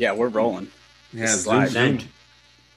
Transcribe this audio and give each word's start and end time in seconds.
Yeah, 0.00 0.12
we're 0.12 0.28
rolling. 0.28 0.68
Yeah, 1.12 1.26
Zoom. 1.26 1.66
Zoom, 1.68 1.98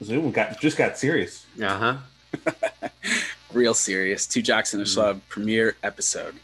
Zoom 0.04 0.32
got 0.32 0.60
just 0.60 0.78
got 0.78 0.98
serious. 0.98 1.46
Uh 1.62 1.98
huh. 2.44 2.90
Real 3.54 3.74
serious. 3.74 4.28
Two 4.28 4.42
Jocks 4.42 4.74
in 4.74 4.82
a 4.82 4.84
Schlub 4.84 5.22
premiere 5.30 5.78
episode. 5.84 6.36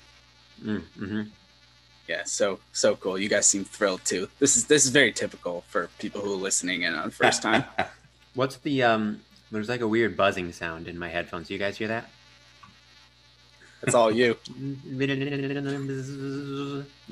Mm-hmm. 0.63 1.23
Yeah, 2.07 2.23
so 2.23 2.59
so 2.71 2.95
cool. 2.95 3.19
You 3.19 3.27
guys 3.27 3.45
seem 3.45 3.65
thrilled 3.65 4.05
too. 4.05 4.29
This 4.39 4.55
is 4.55 4.67
this 4.67 4.85
is 4.85 4.91
very 4.91 5.11
typical 5.11 5.65
for 5.67 5.89
people 5.99 6.21
who 6.21 6.31
are 6.33 6.37
listening 6.37 6.83
in 6.83 6.93
on 6.93 7.11
first 7.11 7.41
time. 7.41 7.65
What's 8.33 8.55
the 8.57 8.83
um? 8.83 9.19
There's 9.51 9.67
like 9.67 9.81
a 9.81 9.87
weird 9.87 10.15
buzzing 10.15 10.53
sound 10.53 10.87
in 10.87 10.97
my 10.97 11.09
headphones. 11.09 11.49
You 11.49 11.57
guys 11.57 11.77
hear 11.77 11.89
that? 11.89 12.09
It's 13.83 13.95
all 13.95 14.11
you. 14.11 14.37
You 14.57 15.07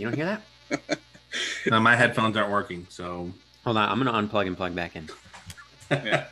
don't 0.06 0.16
hear 0.16 0.26
that? 0.70 1.00
no, 1.70 1.80
my 1.80 1.96
headphones 1.96 2.38
aren't 2.38 2.52
working, 2.52 2.86
so 2.90 3.32
Hold 3.68 3.76
on, 3.76 3.90
I'm 3.90 4.02
gonna 4.02 4.14
unplug 4.14 4.48
and 4.48 4.56
plug 4.56 4.74
back 4.74 4.96
in. 4.96 5.10
Yeah. 5.92 6.28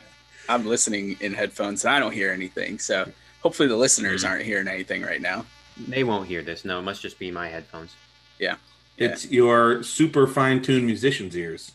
I'm 0.48 0.64
listening 0.64 1.18
in 1.20 1.34
headphones 1.34 1.84
and 1.84 1.92
I 1.92 2.00
don't 2.00 2.12
hear 2.12 2.32
anything. 2.32 2.78
So 2.78 3.06
hopefully 3.42 3.68
the 3.68 3.76
listeners 3.76 4.22
mm-hmm. 4.24 4.32
aren't 4.32 4.46
hearing 4.46 4.68
anything 4.68 5.02
right 5.02 5.20
now. 5.20 5.44
They 5.86 6.02
won't 6.02 6.28
hear 6.28 6.40
this. 6.40 6.64
No, 6.64 6.78
it 6.78 6.82
must 6.84 7.02
just 7.02 7.18
be 7.18 7.30
my 7.30 7.50
headphones. 7.50 7.94
Yeah. 8.38 8.54
it's 8.96 9.30
your 9.30 9.82
super 9.82 10.26
fine-tuned 10.26 10.86
musician's 10.86 11.36
ears. 11.36 11.72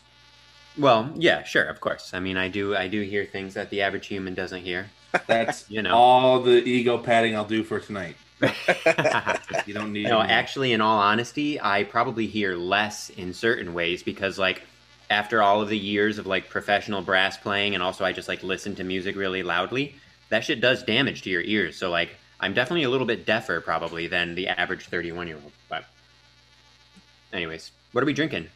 Well, 0.76 1.12
yeah, 1.14 1.44
sure, 1.44 1.62
of 1.62 1.78
course. 1.80 2.10
I 2.12 2.18
mean, 2.18 2.36
I 2.36 2.48
do, 2.48 2.74
I 2.74 2.88
do 2.88 3.02
hear 3.02 3.24
things 3.24 3.54
that 3.54 3.70
the 3.70 3.82
average 3.82 4.08
human 4.08 4.34
doesn't 4.34 4.62
hear. 4.62 4.90
That's 5.28 5.64
You 5.70 5.82
know. 5.82 5.94
all 5.94 6.40
the 6.40 6.60
ego 6.64 6.98
padding 6.98 7.36
I'll 7.36 7.44
do 7.44 7.62
for 7.62 7.78
tonight. 7.78 8.16
You 9.66 9.74
don't 9.74 9.92
need. 9.92 10.08
No, 10.08 10.18
any- 10.18 10.32
actually, 10.32 10.72
in 10.72 10.80
all 10.80 10.98
honesty, 10.98 11.60
I 11.60 11.84
probably 11.84 12.26
hear 12.26 12.56
less 12.56 13.10
in 13.10 13.32
certain 13.32 13.74
ways 13.74 14.02
because, 14.02 14.40
like, 14.40 14.66
after 15.12 15.42
all 15.42 15.60
of 15.60 15.68
the 15.68 15.78
years 15.78 16.18
of 16.18 16.26
like 16.26 16.48
professional 16.48 17.02
brass 17.02 17.36
playing, 17.36 17.74
and 17.74 17.82
also 17.82 18.04
I 18.04 18.12
just 18.12 18.28
like 18.28 18.42
listen 18.42 18.74
to 18.76 18.84
music 18.84 19.14
really 19.14 19.42
loudly, 19.42 19.94
that 20.30 20.42
shit 20.44 20.60
does 20.60 20.82
damage 20.82 21.22
to 21.22 21.30
your 21.30 21.42
ears. 21.42 21.76
So, 21.76 21.90
like, 21.90 22.10
I'm 22.40 22.54
definitely 22.54 22.84
a 22.84 22.90
little 22.90 23.06
bit 23.06 23.26
deafer 23.26 23.60
probably 23.60 24.06
than 24.08 24.34
the 24.34 24.48
average 24.48 24.86
31 24.86 25.28
year 25.28 25.36
old. 25.36 25.52
But, 25.68 25.84
anyways, 27.32 27.70
what 27.92 28.02
are 28.02 28.06
we 28.06 28.14
drinking? 28.14 28.48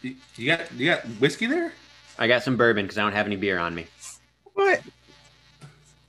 You 0.00 0.16
you 0.36 0.46
got 0.46 0.72
you 0.72 0.86
got 0.86 1.02
whiskey 1.20 1.46
there? 1.46 1.72
I 2.18 2.28
got 2.28 2.42
some 2.42 2.56
bourbon 2.56 2.84
because 2.84 2.98
I 2.98 3.02
don't 3.02 3.12
have 3.12 3.26
any 3.26 3.36
beer 3.36 3.58
on 3.58 3.74
me. 3.74 3.86
What? 4.54 4.80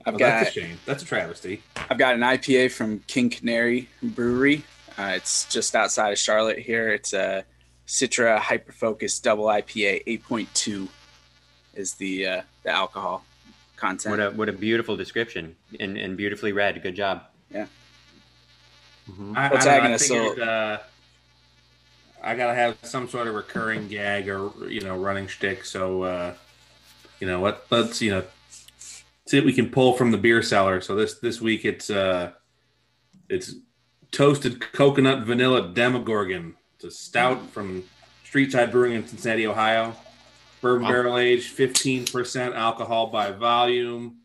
I've 0.06 0.14
Oh, 0.14 0.18
got 0.18 0.44
that's 0.44 0.56
a 0.56 0.60
shame. 0.60 0.78
That's 0.86 1.02
a 1.02 1.06
travesty. 1.06 1.62
I've 1.90 1.98
got 1.98 2.14
an 2.14 2.20
IPA 2.20 2.72
from 2.72 3.00
King 3.06 3.30
Canary 3.30 3.88
Brewery. 4.02 4.62
Uh, 4.98 5.12
it's 5.16 5.46
just 5.46 5.74
outside 5.74 6.12
of 6.12 6.18
Charlotte 6.18 6.58
here. 6.58 6.90
It's 6.90 7.12
a 7.14 7.44
Citra 7.86 8.38
Hyperfocus 8.38 9.22
Double 9.22 9.46
IPA. 9.46 10.04
8.2 10.06 10.88
is 11.74 11.94
the 11.94 12.26
uh, 12.26 12.42
the 12.62 12.70
alcohol 12.70 13.24
content. 13.76 14.18
What 14.18 14.20
a 14.20 14.30
what 14.30 14.48
a 14.48 14.52
beautiful 14.52 14.96
description 14.96 15.56
and, 15.78 15.96
and 15.96 16.16
beautifully 16.16 16.52
read. 16.52 16.82
Good 16.82 16.96
job. 16.96 17.24
Yeah. 17.50 17.66
Mhm. 19.10 19.36
I, 19.36 19.48
What's 19.48 19.66
I, 19.66 19.70
that 19.70 19.80
don't 19.80 19.88
know, 19.90 19.94
I 19.94 19.98
figured, 19.98 20.48
uh, 20.48 20.78
I 22.22 22.34
gotta 22.34 22.54
have 22.54 22.78
some 22.82 23.08
sort 23.08 23.26
of 23.26 23.34
recurring 23.34 23.88
gag 23.88 24.28
or 24.28 24.50
you 24.68 24.80
know 24.80 24.96
running 24.96 25.26
shtick. 25.26 25.64
So 25.64 26.02
uh, 26.02 26.34
you 27.20 27.26
know 27.26 27.40
what? 27.40 27.66
Let's 27.70 28.00
you 28.00 28.10
know 28.10 28.24
see 29.26 29.38
what 29.38 29.46
we 29.46 29.52
can 29.52 29.70
pull 29.70 29.94
from 29.94 30.10
the 30.10 30.18
beer 30.18 30.42
cellar. 30.42 30.80
So 30.80 30.94
this 30.94 31.18
this 31.18 31.40
week 31.40 31.64
it's 31.64 31.90
uh 31.90 32.32
it's 33.28 33.54
toasted 34.10 34.60
coconut 34.72 35.24
vanilla 35.26 35.72
demogorgon. 35.72 36.54
It's 36.74 36.84
a 36.84 36.90
stout 36.90 37.50
from 37.50 37.84
Streetside 38.24 38.70
Brewing 38.72 38.94
in 38.94 39.06
Cincinnati, 39.06 39.46
Ohio. 39.46 39.94
Bourbon 40.60 40.84
Wow. 40.84 40.90
barrel 40.90 41.18
aged, 41.18 41.50
fifteen 41.50 42.06
percent 42.06 42.54
alcohol 42.54 43.08
by 43.08 43.30
volume. 43.30 44.18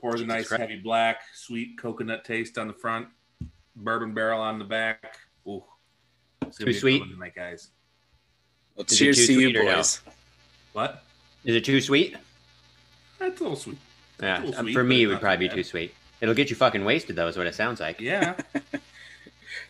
Pours 0.00 0.20
a 0.20 0.26
nice 0.26 0.50
heavy 0.50 0.76
black, 0.76 1.20
sweet 1.34 1.78
coconut 1.78 2.24
taste 2.24 2.56
on 2.58 2.66
the 2.68 2.72
front. 2.74 3.08
Bourbon 3.76 4.14
barrel 4.14 4.40
on 4.40 4.58
the 4.58 4.64
back. 4.64 5.18
Ooh, 5.46 5.62
it's 6.42 6.58
gonna 6.58 6.70
Too 6.70 6.74
be 6.74 6.80
sweet? 6.80 7.02
tonight, 7.10 7.34
guys. 7.34 7.68
Well, 8.74 8.84
cheers 8.84 9.16
to 9.26 9.32
you, 9.32 9.50
sweet 9.50 9.56
or 9.56 9.64
no? 9.64 9.76
boys. 9.76 10.00
What? 10.72 11.04
Is 11.44 11.54
it 11.56 11.64
too 11.64 11.80
sweet? 11.80 12.16
That's 13.18 13.38
a 13.40 13.42
little 13.42 13.56
sweet. 13.58 13.78
Yeah, 14.20 14.38
little 14.40 14.54
um, 14.56 14.64
sweet, 14.64 14.72
for 14.74 14.82
me, 14.84 15.02
it 15.02 15.06
would 15.06 15.12
not 15.14 15.20
probably 15.22 15.48
be 15.48 15.48
too 15.50 15.56
too 15.56 15.64
sweet. 15.64 15.94
It'll 16.20 16.34
get 16.34 16.48
you 16.50 16.56
fucking 16.56 16.84
wasted, 16.84 17.16
though, 17.16 17.28
is 17.28 17.36
what 17.36 17.46
it 17.46 17.54
sounds 17.54 17.80
like. 17.80 18.00
Yeah. 18.00 18.34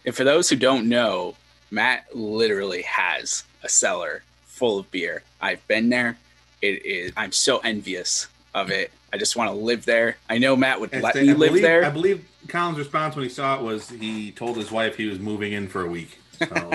And 0.07 0.15
for 0.15 0.23
those 0.25 0.51
who 0.51 0.57
don't 0.57 0.89
know, 0.91 1.35
Matt 1.71 2.15
literally 2.15 2.83
has 2.83 3.45
a 3.63 3.69
cellar 3.69 4.23
full 4.45 4.79
of 4.79 4.91
beer. 4.91 5.23
I've 5.41 5.67
been 5.67 5.89
there. 5.89 6.17
It 6.63 6.85
is. 6.87 7.13
I'm 7.17 7.33
so 7.33 7.59
envious 7.59 8.29
of 8.55 8.71
it. 8.71 8.91
I 9.13 9.17
just 9.19 9.37
want 9.37 9.51
to 9.51 9.57
live 9.57 9.85
there. 9.85 10.17
I 10.29 10.39
know 10.39 10.57
Matt 10.57 10.81
would 10.81 10.93
let 10.93 11.17
I 11.17 11.21
me 11.23 11.35
live 11.35 11.51
believe, 11.51 11.63
there. 11.63 11.85
I 11.85 11.91
believe 11.91 12.27
Colin's 12.49 12.79
response 12.79 13.15
when 13.17 13.25
he 13.25 13.29
saw 13.29 13.57
it 13.57 13.63
was 13.63 13.89
he 13.89 14.33
told 14.33 14.57
his 14.57 14.71
wife 14.71 14.97
he 14.97 15.07
was 15.07 15.19
moving 15.19 15.53
in 15.53 15.69
for 15.69 15.83
a 15.83 15.89
week. 15.89 16.19
So 16.39 16.73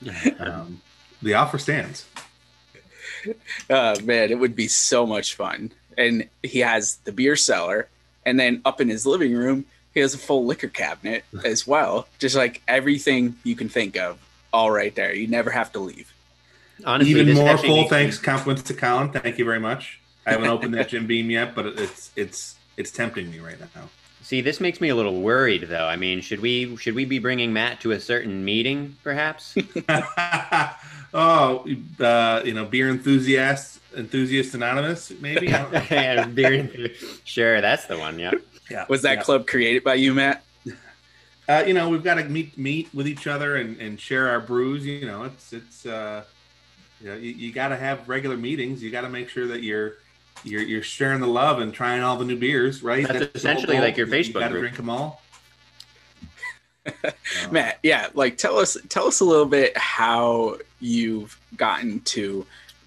um, 0.38 0.80
the 1.22 1.34
offer 1.34 1.58
stands. 1.58 2.06
Oh 3.70 4.00
man, 4.00 4.30
it 4.30 4.38
would 4.38 4.56
be 4.56 4.68
so 4.68 5.06
much 5.06 5.34
fun. 5.34 5.72
And 5.96 6.28
he 6.42 6.60
has 6.60 6.96
the 7.04 7.12
beer 7.12 7.36
cellar, 7.36 7.88
and 8.26 8.38
then 8.38 8.62
up 8.64 8.80
in 8.80 8.88
his 8.88 9.06
living 9.06 9.34
room, 9.34 9.64
he 9.94 10.00
has 10.00 10.14
a 10.14 10.18
full 10.18 10.44
liquor 10.44 10.68
cabinet 10.68 11.24
as 11.44 11.66
well. 11.66 12.06
Just 12.18 12.36
like 12.36 12.62
everything 12.68 13.36
you 13.44 13.54
can 13.56 13.68
think 13.68 13.96
of, 13.96 14.18
all 14.52 14.70
right 14.70 14.94
there. 14.94 15.14
You 15.14 15.26
never 15.26 15.50
have 15.50 15.72
to 15.72 15.78
leave. 15.80 16.12
Honestly, 16.84 17.20
Even 17.20 17.34
more 17.34 17.48
actually 17.48 17.68
full 17.68 17.76
makes 17.78 17.90
me- 17.90 17.96
thanks 17.98 18.18
compliments 18.18 18.62
to 18.64 18.74
Colin. 18.74 19.10
Thank 19.10 19.38
you 19.38 19.44
very 19.44 19.60
much. 19.60 20.00
I 20.26 20.32
haven't 20.32 20.48
opened 20.56 20.74
that 20.74 20.88
Jim 20.88 21.06
Beam 21.06 21.30
yet, 21.30 21.54
but 21.54 21.66
it's 21.66 22.10
it's 22.16 22.56
it's 22.76 22.90
tempting 22.90 23.30
me 23.30 23.38
right 23.40 23.58
now. 23.60 23.88
See, 24.22 24.40
this 24.40 24.60
makes 24.60 24.80
me 24.80 24.88
a 24.88 24.94
little 24.94 25.20
worried, 25.20 25.64
though. 25.64 25.84
I 25.86 25.96
mean, 25.96 26.20
should 26.20 26.40
we 26.40 26.76
should 26.76 26.94
we 26.94 27.04
be 27.04 27.18
bringing 27.18 27.52
Matt 27.52 27.80
to 27.80 27.90
a 27.90 28.00
certain 28.00 28.44
meeting, 28.44 28.96
perhaps? 29.02 29.54
oh, 31.14 31.66
uh, 32.00 32.42
you 32.44 32.54
know, 32.54 32.64
beer 32.64 32.88
enthusiasts, 32.88 33.80
enthusiast 33.96 34.54
anonymous, 34.54 35.12
maybe. 35.20 35.46
Yeah, 35.90 36.26
beer- 36.26 36.92
sure, 37.24 37.60
that's 37.60 37.86
the 37.86 37.98
one. 37.98 38.18
Yeah. 38.18 38.32
yeah, 38.70 38.86
Was 38.88 39.02
that 39.02 39.18
yeah. 39.18 39.22
club 39.22 39.46
created 39.46 39.84
by 39.84 39.94
you, 39.94 40.14
Matt? 40.14 40.44
Uh, 41.48 41.64
you 41.66 41.74
know, 41.74 41.88
we've 41.88 42.04
got 42.04 42.14
to 42.14 42.24
meet 42.24 42.56
meet 42.56 42.88
with 42.94 43.08
each 43.08 43.26
other 43.26 43.56
and, 43.56 43.78
and 43.80 44.00
share 44.00 44.28
our 44.28 44.40
brews. 44.40 44.86
You 44.86 45.06
know, 45.06 45.24
it's 45.24 45.52
it's 45.52 45.84
uh, 45.84 46.24
you 47.00 47.08
know, 47.08 47.16
you, 47.16 47.32
you 47.32 47.52
got 47.52 47.68
to 47.68 47.76
have 47.76 48.08
regular 48.08 48.36
meetings. 48.36 48.82
You 48.82 48.90
got 48.90 49.00
to 49.02 49.08
make 49.08 49.28
sure 49.28 49.46
that 49.48 49.62
you're 49.62 49.94
you're 50.44 50.62
you're 50.62 50.82
sharing 50.82 51.20
the 51.20 51.26
love 51.26 51.60
and 51.60 51.74
trying 51.74 52.02
all 52.02 52.16
the 52.16 52.24
new 52.24 52.36
beers, 52.36 52.82
right? 52.82 53.06
That's 53.06 53.18
the 53.18 53.24
whole 53.24 53.30
essentially 53.34 53.78
like 53.78 53.96
your 53.96 54.06
Facebook. 54.06 54.26
You 54.26 54.32
Facebook 54.34 54.40
gotta 54.40 54.58
drink 54.58 54.76
them 54.76 54.90
all. 54.90 55.22
Matt, 57.50 57.78
yeah, 57.82 58.08
like 58.14 58.38
tell 58.38 58.58
us 58.58 58.76
tell 58.88 59.06
us 59.06 59.20
a 59.20 59.24
little 59.24 59.46
bit 59.46 59.76
how 59.76 60.58
you've 60.80 61.38
gotten 61.56 62.00
to 62.00 62.46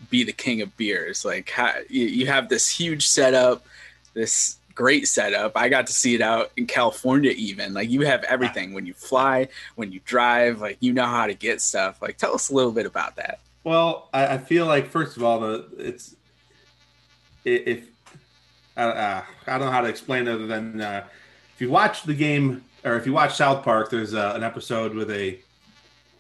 be 0.09 0.23
the 0.23 0.33
king 0.33 0.61
of 0.61 0.75
beers. 0.77 1.25
Like 1.25 1.49
how 1.49 1.73
you, 1.89 2.05
you 2.05 2.27
have 2.27 2.49
this 2.49 2.69
huge 2.69 3.07
setup, 3.07 3.65
this 4.13 4.57
great 4.73 5.07
setup. 5.07 5.53
I 5.55 5.69
got 5.69 5.87
to 5.87 5.93
see 5.93 6.15
it 6.15 6.21
out 6.21 6.51
in 6.57 6.67
California 6.67 7.31
even. 7.31 7.73
Like 7.73 7.89
you 7.89 8.01
have 8.01 8.23
everything 8.25 8.73
when 8.73 8.85
you 8.85 8.93
fly, 8.93 9.47
when 9.75 9.91
you 9.91 10.01
drive, 10.05 10.61
like 10.61 10.77
you 10.79 10.93
know 10.93 11.05
how 11.05 11.27
to 11.27 11.33
get 11.33 11.61
stuff. 11.61 12.01
Like 12.01 12.17
tell 12.17 12.33
us 12.33 12.49
a 12.49 12.53
little 12.53 12.71
bit 12.71 12.85
about 12.85 13.15
that. 13.15 13.39
Well, 13.63 14.09
I, 14.13 14.35
I 14.35 14.37
feel 14.37 14.67
like 14.67 14.87
first 14.87 15.17
of 15.17 15.23
all, 15.23 15.39
the 15.39 15.65
it's 15.77 16.15
if 17.43 17.87
uh, 18.77 19.21
I 19.47 19.57
don't 19.57 19.61
know 19.61 19.71
how 19.71 19.81
to 19.81 19.87
explain 19.87 20.27
it 20.27 20.31
other 20.31 20.47
than 20.47 20.81
uh, 20.81 21.05
if 21.53 21.61
you 21.61 21.69
watch 21.69 22.03
the 22.03 22.13
game 22.13 22.63
or 22.83 22.95
if 22.97 23.05
you 23.05 23.13
watch 23.13 23.35
South 23.35 23.63
Park, 23.63 23.89
there's 23.89 24.13
uh, 24.13 24.33
an 24.35 24.43
episode 24.43 24.95
where 24.95 25.05
they 25.05 25.39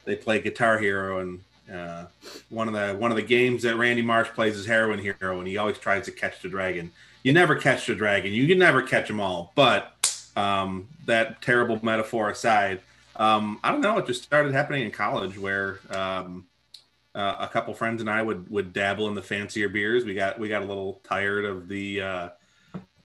they 0.05 0.15
play 0.15 0.39
Guitar 0.39 0.79
Hero 0.79 1.19
and 1.19 1.41
uh, 1.71 2.05
one 2.49 2.67
of 2.67 2.73
the 2.73 2.95
one 2.95 3.11
of 3.11 3.17
the 3.17 3.23
games 3.23 3.63
that 3.63 3.75
Randy 3.75 4.01
Marsh 4.01 4.29
plays 4.29 4.55
is 4.55 4.65
Heroin 4.65 4.99
Hero, 4.99 5.39
and 5.39 5.47
he 5.47 5.57
always 5.57 5.77
tries 5.77 6.05
to 6.05 6.11
catch 6.11 6.41
the 6.41 6.49
dragon. 6.49 6.91
You 7.23 7.33
never 7.33 7.55
catch 7.55 7.87
the 7.87 7.95
dragon. 7.95 8.33
You 8.33 8.47
can 8.47 8.59
never 8.59 8.81
catch 8.81 9.07
them 9.07 9.19
all. 9.19 9.51
But 9.55 9.91
um, 10.35 10.87
that 11.05 11.41
terrible 11.41 11.79
metaphor 11.83 12.29
aside, 12.29 12.81
um, 13.15 13.59
I 13.63 13.71
don't 13.71 13.81
know. 13.81 13.97
It 13.97 14.05
just 14.05 14.23
started 14.23 14.53
happening 14.53 14.83
in 14.83 14.91
college 14.91 15.37
where. 15.37 15.79
Um, 15.89 16.47
uh, 17.13 17.37
a 17.39 17.47
couple 17.47 17.73
friends 17.73 18.01
and 18.01 18.09
I 18.09 18.21
would 18.21 18.49
would 18.51 18.73
dabble 18.73 19.07
in 19.07 19.15
the 19.15 19.21
fancier 19.21 19.69
beers. 19.69 20.03
We 20.03 20.13
got 20.13 20.37
we 20.37 20.49
got 20.49 20.63
a 20.63 20.65
little 20.65 20.99
tired 21.05 21.45
of 21.45 21.69
the 21.69 22.01
uh, 22.01 22.29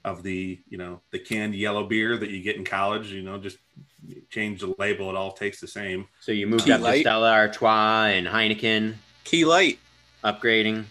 of 0.03 0.21
the 0.21 0.59
you 0.69 0.77
know 0.77 0.99
the 1.11 1.19
canned 1.19 1.55
yellow 1.55 1.85
beer 1.85 2.17
that 2.17 2.29
you 2.29 2.41
get 2.41 2.57
in 2.57 2.65
college. 2.65 3.11
You 3.11 3.21
know, 3.21 3.37
just 3.37 3.57
change 4.29 4.61
the 4.61 4.73
label; 4.77 5.09
it 5.09 5.15
all 5.15 5.31
tastes 5.31 5.61
the 5.61 5.67
same. 5.67 6.07
So 6.19 6.31
you 6.31 6.47
moved 6.47 6.65
Key 6.65 6.73
up 6.73 6.81
to 6.81 6.99
Stella 6.99 7.31
Artois 7.33 8.07
and 8.07 8.27
Heineken, 8.27 8.95
Key 9.23 9.45
light. 9.45 9.79
upgrading. 10.23 10.85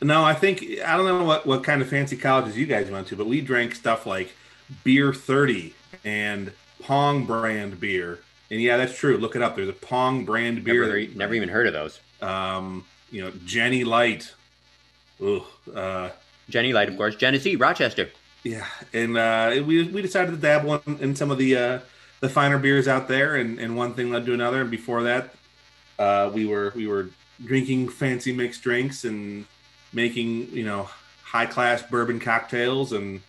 No, 0.00 0.22
I 0.24 0.34
think 0.34 0.62
I 0.84 0.96
don't 0.96 1.06
know 1.06 1.24
what 1.24 1.46
what 1.46 1.64
kind 1.64 1.82
of 1.82 1.88
fancy 1.88 2.16
colleges 2.16 2.56
you 2.56 2.66
guys 2.66 2.90
went 2.90 3.06
to, 3.08 3.16
but 3.16 3.26
we 3.26 3.40
drank 3.40 3.74
stuff 3.74 4.06
like 4.06 4.32
Beer 4.84 5.12
Thirty 5.12 5.74
and 6.04 6.52
Pong 6.82 7.26
brand 7.26 7.80
beer. 7.80 8.20
And 8.50 8.60
yeah, 8.62 8.76
that's 8.76 8.96
true. 8.96 9.16
Look 9.18 9.36
it 9.36 9.42
up. 9.42 9.56
There's 9.56 9.68
a 9.68 9.72
Pong 9.72 10.24
brand 10.24 10.64
beer. 10.64 10.84
Never, 10.86 11.00
that- 11.00 11.16
never 11.16 11.34
even 11.34 11.48
heard 11.48 11.66
of 11.66 11.72
those. 11.72 12.00
Um, 12.22 12.84
you 13.10 13.22
know, 13.22 13.30
Genny 13.32 13.84
Light. 13.84 14.32
Ugh. 15.22 15.42
Uh, 15.74 16.10
Genny 16.50 16.72
Light, 16.72 16.88
of 16.88 16.96
course. 16.96 17.14
Genesee, 17.16 17.56
Rochester. 17.56 18.08
Yeah, 18.44 18.66
and 18.94 19.18
uh, 19.18 19.62
we 19.66 19.82
we 19.88 20.00
decided 20.00 20.30
to 20.30 20.36
dabble 20.36 20.80
in, 20.86 20.98
in 21.00 21.16
some 21.16 21.30
of 21.30 21.38
the 21.38 21.56
uh, 21.56 21.78
the 22.20 22.28
finer 22.28 22.58
beers 22.58 22.88
out 22.88 23.08
there, 23.08 23.36
and, 23.36 23.58
and 23.58 23.76
one 23.76 23.94
thing 23.94 24.10
led 24.10 24.26
to 24.26 24.34
another. 24.34 24.62
And 24.62 24.70
before 24.70 25.04
that, 25.04 25.34
uh, 25.98 26.30
we 26.32 26.46
were 26.46 26.72
we 26.74 26.86
were 26.86 27.10
drinking 27.44 27.88
fancy 27.88 28.32
mixed 28.32 28.62
drinks 28.62 29.04
and 29.04 29.46
making 29.92 30.50
you 30.52 30.64
know 30.64 30.88
high 31.22 31.46
class 31.46 31.82
bourbon 31.82 32.18
cocktails 32.18 32.92
and 32.92 33.20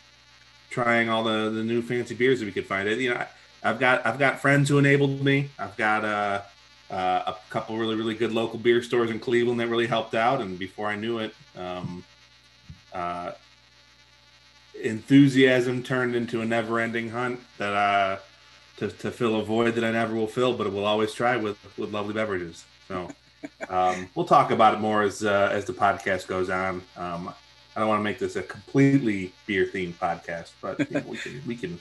trying 0.69 1.09
all 1.09 1.24
the, 1.24 1.50
the 1.50 1.63
new 1.63 1.81
fancy 1.81 2.15
beers 2.15 2.39
that 2.39 2.45
we 2.45 2.51
could 2.51 2.65
find. 2.65 2.88
It 2.88 3.00
you 3.00 3.09
know 3.09 3.18
I, 3.18 3.27
I've 3.63 3.80
got 3.80 4.06
I've 4.06 4.19
got 4.19 4.39
friends 4.39 4.69
who 4.69 4.77
enabled 4.77 5.24
me. 5.24 5.50
I've 5.57 5.75
got 5.77 6.06
uh, 6.06 6.41
uh, 6.89 7.24
a 7.27 7.36
couple 7.50 7.77
really 7.77 7.95
really 7.95 8.15
good 8.15 8.31
local 8.31 8.59
beer 8.59 8.81
stores 8.81 9.12
in 9.12 9.19
Cleveland 9.19 9.59
that 9.59 9.68
really 9.68 9.88
helped 9.88 10.15
out. 10.15 10.41
And 10.41 10.57
before 10.57 10.88
I 10.88 10.95
knew 10.95 11.19
it. 11.19 11.33
Um, 11.56 12.03
uh, 12.94 13.31
enthusiasm 14.81 15.83
turned 15.83 16.15
into 16.15 16.41
a 16.41 16.45
never-ending 16.45 17.09
hunt 17.09 17.39
that 17.57 17.74
uh 17.74 18.18
to, 18.79 18.89
to 18.89 19.11
fill 19.11 19.39
a 19.39 19.43
void 19.43 19.75
that 19.75 19.83
I 19.83 19.91
never 19.91 20.15
will 20.15 20.27
fill, 20.27 20.53
but 20.53 20.71
we'll 20.71 20.85
always 20.85 21.13
try 21.13 21.37
with 21.37 21.57
with 21.77 21.93
lovely 21.93 22.13
beverages. 22.13 22.65
So 22.87 23.09
um, 23.69 24.09
we'll 24.15 24.25
talk 24.25 24.51
about 24.51 24.73
it 24.73 24.79
more 24.79 25.03
as 25.03 25.23
uh, 25.23 25.49
as 25.51 25.65
the 25.65 25.73
podcast 25.73 26.27
goes 26.27 26.49
on. 26.49 26.81
Um, 26.97 27.33
I 27.75 27.79
don't 27.79 27.89
want 27.89 27.99
to 27.99 28.03
make 28.03 28.19
this 28.19 28.35
a 28.35 28.43
completely 28.43 29.31
beer 29.45 29.65
themed 29.65 29.93
podcast, 29.93 30.51
but 30.61 30.79
you 30.79 30.99
know, 30.99 31.05
we 31.07 31.17
can 31.17 31.41
we 31.45 31.55
can 31.55 31.79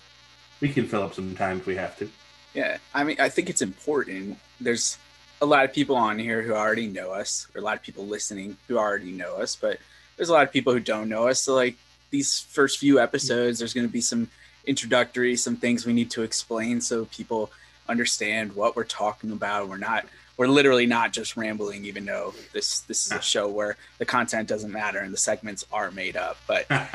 we 0.60 0.68
can 0.68 0.86
fill 0.86 1.02
up 1.02 1.14
some 1.14 1.34
time 1.34 1.58
if 1.58 1.66
we 1.66 1.76
have 1.76 1.96
to. 1.98 2.10
Yeah, 2.54 2.78
I 2.94 3.04
mean, 3.04 3.16
I 3.20 3.28
think 3.28 3.48
it's 3.50 3.62
important. 3.62 4.38
There's 4.60 4.98
a 5.40 5.46
lot 5.46 5.64
of 5.64 5.72
people 5.72 5.96
on 5.96 6.18
here 6.18 6.42
who 6.42 6.52
already 6.52 6.86
know 6.86 7.12
us, 7.12 7.46
or 7.54 7.60
a 7.60 7.64
lot 7.64 7.76
of 7.76 7.82
people 7.82 8.06
listening 8.06 8.56
who 8.66 8.78
already 8.78 9.12
know 9.12 9.36
us, 9.36 9.56
but 9.56 9.78
there's 10.16 10.28
a 10.28 10.32
lot 10.32 10.42
of 10.42 10.52
people 10.52 10.72
who 10.72 10.80
don't 10.80 11.08
know 11.08 11.28
us. 11.28 11.40
So, 11.40 11.54
like 11.54 11.76
these 12.10 12.40
first 12.40 12.78
few 12.78 12.98
episodes, 12.98 13.58
there's 13.58 13.74
going 13.74 13.86
to 13.86 13.92
be 13.92 14.00
some 14.00 14.28
introductory, 14.68 15.36
some 15.36 15.56
things 15.56 15.86
we 15.86 15.92
need 15.92 16.10
to 16.12 16.22
explain 16.22 16.80
so 16.80 17.06
people 17.06 17.50
understand 17.88 18.54
what 18.54 18.76
we're 18.76 18.84
talking 18.84 19.32
about. 19.32 19.68
We're 19.68 19.78
not, 19.78 20.06
we're 20.36 20.46
literally 20.48 20.86
not 20.86 21.12
just 21.12 21.36
rambling, 21.36 21.84
even 21.84 22.04
though 22.04 22.34
this 22.52 22.80
this 22.80 23.06
is 23.06 23.12
a 23.12 23.22
show 23.34 23.48
where 23.48 23.76
the 23.98 24.04
content 24.04 24.48
doesn't 24.48 24.70
matter 24.72 24.98
and 24.98 25.12
the 25.12 25.18
segments 25.18 25.64
are 25.72 25.90
made 25.90 26.16
up. 26.16 26.36
But 26.46 26.66
well, 26.70 26.86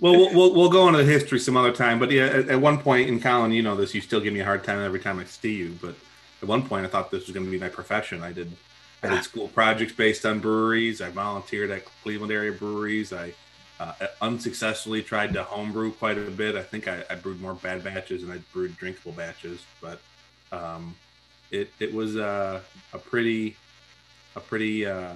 we'll, 0.00 0.34
we'll 0.34 0.54
we'll 0.54 0.70
go 0.70 0.88
into 0.88 0.98
the 0.98 1.04
history 1.04 1.38
some 1.38 1.56
other 1.56 1.72
time. 1.72 1.98
But 1.98 2.10
yeah, 2.10 2.26
at, 2.26 2.48
at 2.48 2.60
one 2.60 2.78
point 2.78 3.08
in 3.08 3.20
Colin, 3.20 3.52
you 3.52 3.62
know 3.62 3.76
this, 3.76 3.94
you 3.94 4.00
still 4.00 4.20
give 4.20 4.32
me 4.32 4.40
a 4.40 4.44
hard 4.44 4.64
time 4.64 4.80
every 4.80 5.00
time 5.00 5.18
I 5.18 5.24
see 5.24 5.54
you. 5.54 5.78
But 5.80 5.94
at 6.42 6.48
one 6.48 6.66
point, 6.66 6.86
I 6.86 6.88
thought 6.88 7.10
this 7.10 7.26
was 7.26 7.34
going 7.34 7.46
to 7.46 7.52
be 7.52 7.58
my 7.58 7.68
profession. 7.68 8.22
I 8.22 8.32
did 8.32 8.50
I 9.02 9.08
did 9.08 9.18
ah. 9.18 9.22
school 9.22 9.48
projects 9.48 9.92
based 9.92 10.26
on 10.26 10.40
breweries. 10.40 11.00
I 11.00 11.10
volunteered 11.10 11.70
at 11.70 11.84
Cleveland 12.02 12.32
area 12.32 12.52
breweries. 12.52 13.12
I 13.12 13.32
uh, 13.80 13.92
unsuccessfully 14.20 15.02
tried 15.02 15.32
to 15.32 15.42
homebrew 15.42 15.90
quite 15.92 16.18
a 16.18 16.30
bit. 16.30 16.54
I 16.54 16.62
think 16.62 16.86
I, 16.86 17.02
I 17.10 17.14
brewed 17.16 17.40
more 17.40 17.54
bad 17.54 17.82
batches 17.82 18.22
and 18.22 18.30
I 18.30 18.38
brewed 18.52 18.76
drinkable 18.76 19.12
batches. 19.12 19.64
But 19.80 20.00
um, 20.52 20.94
it 21.50 21.72
it 21.80 21.92
was 21.92 22.16
uh, 22.16 22.60
a 22.92 22.98
pretty 22.98 23.56
a 24.36 24.40
pretty 24.40 24.86
uh, 24.86 25.14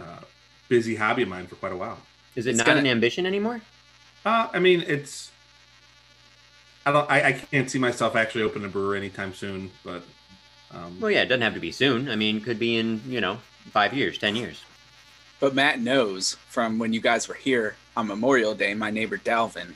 uh, 0.00 0.20
busy 0.68 0.96
hobby 0.96 1.22
of 1.22 1.28
mine 1.28 1.46
for 1.46 1.56
quite 1.56 1.72
a 1.72 1.76
while. 1.76 1.98
Is 2.34 2.46
it 2.46 2.50
It's 2.50 2.58
not 2.58 2.66
gonna- 2.66 2.80
an 2.80 2.86
ambition 2.86 3.26
anymore? 3.26 3.60
Uh, 4.24 4.48
I 4.52 4.58
mean, 4.58 4.82
it's. 4.86 5.30
I 6.86 6.92
don't. 6.92 7.10
I, 7.10 7.22
I 7.28 7.32
can't 7.32 7.70
see 7.70 7.78
myself 7.78 8.16
actually 8.16 8.42
opening 8.44 8.66
a 8.66 8.68
brewery 8.70 8.98
anytime 8.98 9.34
soon, 9.34 9.70
but. 9.84 10.02
Um, 10.70 11.00
Well, 11.00 11.10
yeah, 11.10 11.22
it 11.22 11.26
doesn't 11.26 11.42
have 11.42 11.54
to 11.54 11.60
be 11.60 11.72
soon. 11.72 12.08
I 12.10 12.16
mean, 12.16 12.40
could 12.42 12.58
be 12.58 12.76
in, 12.76 13.00
you 13.06 13.20
know, 13.22 13.38
five 13.70 13.94
years, 13.94 14.18
ten 14.18 14.36
years. 14.36 14.62
But 15.40 15.54
Matt 15.54 15.80
knows 15.80 16.34
from 16.48 16.78
when 16.78 16.92
you 16.92 17.00
guys 17.00 17.28
were 17.28 17.34
here 17.34 17.76
on 17.96 18.06
Memorial 18.08 18.54
Day, 18.54 18.74
my 18.74 18.90
neighbor 18.90 19.18
Dalvin, 19.18 19.74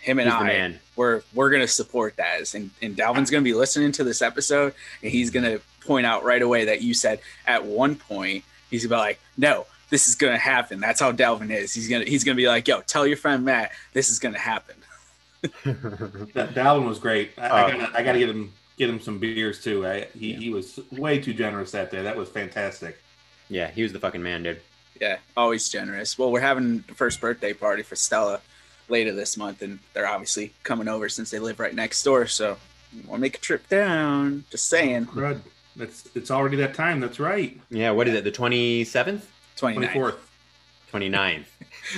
him 0.00 0.18
and 0.18 0.28
He's 0.28 0.34
I, 0.40 0.44
man. 0.46 0.80
we're 0.96 1.22
we're 1.34 1.50
gonna 1.50 1.66
support 1.68 2.16
that. 2.16 2.54
And 2.54 2.70
and 2.82 2.96
Dalvin's 2.96 3.30
gonna 3.30 3.42
be 3.42 3.54
listening 3.54 3.92
to 3.92 4.04
this 4.04 4.20
episode, 4.22 4.74
and 5.02 5.10
he's 5.10 5.30
gonna 5.30 5.60
point 5.86 6.06
out 6.06 6.24
right 6.24 6.42
away 6.42 6.66
that 6.66 6.82
you 6.82 6.92
said 6.94 7.20
at 7.46 7.64
one 7.64 7.94
point 7.96 8.44
he's 8.70 8.84
gonna 8.86 8.96
be 8.96 9.06
like, 9.08 9.20
no, 9.38 9.66
this 9.90 10.08
is 10.08 10.14
gonna 10.14 10.36
happen. 10.38 10.78
That's 10.80 11.00
how 11.00 11.12
Dalvin 11.12 11.50
is. 11.50 11.72
He's 11.74 11.88
gonna 11.88 12.04
he's 12.04 12.24
gonna 12.24 12.36
be 12.36 12.48
like, 12.48 12.68
yo, 12.68 12.80
tell 12.82 13.06
your 13.06 13.16
friend 13.16 13.44
Matt 13.44 13.72
this 13.94 14.10
is 14.10 14.18
gonna 14.18 14.38
happen. 14.38 14.76
that 15.42 16.54
Dalvin 16.54 16.86
was 16.86 16.98
great. 16.98 17.30
I, 17.38 17.46
I 17.48 17.64
Oh. 17.64 17.78
gotta. 17.78 17.98
I 17.98 18.02
gotta 18.02 18.18
get 18.18 18.28
him. 18.28 18.52
Get 18.76 18.88
him 18.90 19.00
some 19.00 19.18
beers 19.18 19.60
too. 19.60 19.84
I, 19.84 20.06
he, 20.16 20.34
he 20.34 20.50
was 20.50 20.78
way 20.92 21.18
too 21.18 21.34
generous 21.34 21.72
that 21.72 21.90
day. 21.90 22.00
That 22.02 22.16
was 22.16 22.28
fantastic. 22.28 22.96
yeah, 23.48 23.68
he 23.72 23.82
was 23.82 23.92
the 23.92 23.98
fucking 23.98 24.22
man, 24.22 24.44
dude. 24.44 24.60
Yeah, 25.00 25.18
always 25.36 25.68
generous. 25.68 26.18
Well, 26.18 26.30
we're 26.32 26.40
having 26.40 26.84
the 26.88 26.94
first 26.94 27.20
birthday 27.20 27.52
party 27.52 27.82
for 27.82 27.94
Stella 27.96 28.40
later 28.88 29.12
this 29.12 29.36
month, 29.36 29.62
and 29.62 29.78
they're 29.94 30.08
obviously 30.08 30.52
coming 30.64 30.88
over 30.88 31.08
since 31.08 31.30
they 31.30 31.38
live 31.38 31.60
right 31.60 31.74
next 31.74 32.02
door. 32.02 32.26
So 32.26 32.56
we'll 33.06 33.18
make 33.18 33.36
a 33.36 33.40
trip 33.40 33.68
down. 33.68 34.44
Just 34.50 34.68
saying. 34.68 35.06
Crud. 35.06 35.40
That's 35.76 36.08
it's 36.16 36.30
already 36.30 36.56
that 36.56 36.74
time. 36.74 36.98
That's 37.00 37.20
right. 37.20 37.58
Yeah, 37.70 37.92
what 37.92 38.08
is 38.08 38.14
it, 38.14 38.24
the 38.24 38.32
27th? 38.32 38.84
29th. 38.84 39.22
Twenty 39.56 39.86
fourth. 39.88 40.16
29th. 40.92 41.44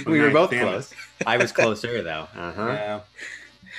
we 0.07 0.21
were 0.21 0.31
both 0.31 0.51
close. 0.51 0.93
I 1.27 1.37
was 1.39 1.53
closer, 1.53 2.03
though. 2.03 2.27
Uh-huh. 2.37 2.67
Yeah. 2.69 3.01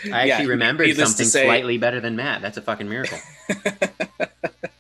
I 0.06 0.24
Yeah, 0.26 0.34
actually 0.36 0.50
remembered 0.52 0.96
something 0.96 1.26
say- 1.28 1.46
slightly 1.46 1.78
better 1.78 2.00
than 2.00 2.16
Matt. 2.16 2.42
That's 2.42 2.58
a 2.58 2.62
fucking 2.62 2.88
miracle. 2.90 3.20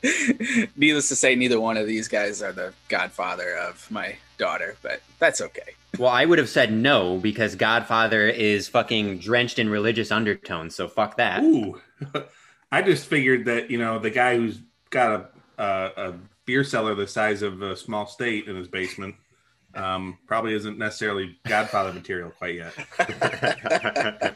Needless 0.75 1.09
to 1.09 1.15
say, 1.15 1.35
neither 1.35 1.59
one 1.59 1.77
of 1.77 1.87
these 1.87 2.07
guys 2.07 2.41
are 2.41 2.51
the 2.51 2.73
godfather 2.89 3.55
of 3.55 3.89
my 3.91 4.15
daughter, 4.37 4.75
but 4.81 5.01
that's 5.19 5.41
okay. 5.41 5.75
well, 5.99 6.09
I 6.09 6.25
would 6.25 6.39
have 6.39 6.49
said 6.49 6.73
no 6.73 7.17
because 7.17 7.55
Godfather 7.55 8.27
is 8.27 8.67
fucking 8.67 9.19
drenched 9.19 9.59
in 9.59 9.69
religious 9.69 10.11
undertones, 10.11 10.75
so 10.75 10.87
fuck 10.87 11.17
that. 11.17 11.43
Ooh. 11.43 11.79
I 12.71 12.81
just 12.81 13.05
figured 13.07 13.45
that 13.45 13.69
you 13.69 13.77
know 13.77 13.99
the 13.99 14.09
guy 14.09 14.37
who's 14.37 14.59
got 14.89 15.11
a 15.57 15.63
a, 15.63 15.91
a 16.09 16.13
beer 16.45 16.63
cellar 16.63 16.95
the 16.95 17.07
size 17.07 17.41
of 17.41 17.61
a 17.61 17.75
small 17.75 18.07
state 18.07 18.47
in 18.47 18.55
his 18.55 18.67
basement 18.67 19.15
um, 19.75 20.17
probably 20.25 20.53
isn't 20.53 20.77
necessarily 20.77 21.37
Godfather 21.47 21.93
material 21.93 22.31
quite 22.31 22.55
yet. 22.55 22.73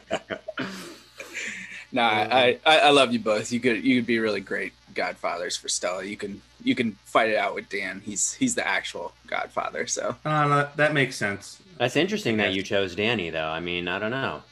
Nah, 1.92 2.02
I, 2.08 2.58
I 2.66 2.78
I 2.80 2.90
love 2.90 3.12
you 3.12 3.20
both. 3.20 3.52
You 3.52 3.60
could 3.60 3.82
you 3.84 4.00
could 4.00 4.06
be 4.06 4.18
really 4.18 4.40
great 4.40 4.72
godfathers 4.96 5.56
for 5.56 5.68
Stella. 5.68 6.02
You 6.04 6.16
can 6.16 6.42
you 6.64 6.74
can 6.74 6.92
fight 7.04 7.28
it 7.30 7.36
out 7.36 7.54
with 7.54 7.68
Dan. 7.68 8.02
He's 8.04 8.32
he's 8.32 8.54
the 8.56 8.66
actual 8.66 9.12
Godfather. 9.28 9.86
So 9.86 10.16
Uh, 10.24 10.48
that- 10.48 10.76
that 10.76 10.94
makes 10.94 11.14
sense. 11.16 11.60
That's 11.78 11.94
interesting 11.96 12.38
that 12.38 12.52
you 12.54 12.62
chose 12.62 12.94
Danny, 12.96 13.28
though. 13.30 13.46
I 13.48 13.60
mean, 13.60 13.86
I 13.86 13.98
don't 13.98 14.10
know. 14.10 14.42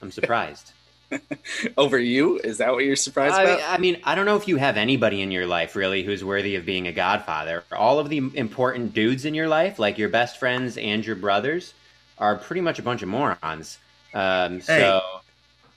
I'm 0.00 0.10
surprised. 0.12 0.72
over 1.76 1.98
you, 1.98 2.38
is 2.38 2.56
that 2.58 2.72
what 2.72 2.84
you're 2.84 2.96
surprised 2.96 3.34
I, 3.34 3.42
about? 3.42 3.60
I 3.68 3.78
mean, 3.78 3.98
I 4.04 4.14
don't 4.14 4.24
know 4.24 4.36
if 4.36 4.48
you 4.48 4.56
have 4.56 4.76
anybody 4.78 5.20
in 5.20 5.30
your 5.30 5.46
life 5.46 5.76
really 5.76 6.02
who's 6.04 6.24
worthy 6.24 6.56
of 6.56 6.64
being 6.64 6.86
a 6.86 6.92
godfather. 6.92 7.64
All 7.72 7.98
of 7.98 8.08
the 8.08 8.18
important 8.34 8.94
dudes 8.94 9.24
in 9.26 9.34
your 9.34 9.48
life, 9.48 9.78
like 9.78 9.98
your 9.98 10.08
best 10.08 10.38
friends 10.38 10.78
and 10.78 11.04
your 11.04 11.16
brothers, 11.16 11.74
are 12.16 12.36
pretty 12.36 12.62
much 12.62 12.78
a 12.78 12.82
bunch 12.82 13.02
of 13.02 13.08
morons. 13.08 13.78
Um, 14.14 14.60
so 14.62 14.72
Hey. 14.74 15.00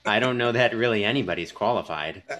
I 0.06 0.20
don't 0.20 0.38
know 0.38 0.52
that 0.52 0.74
really 0.74 1.04
anybody's 1.04 1.52
qualified. 1.52 2.22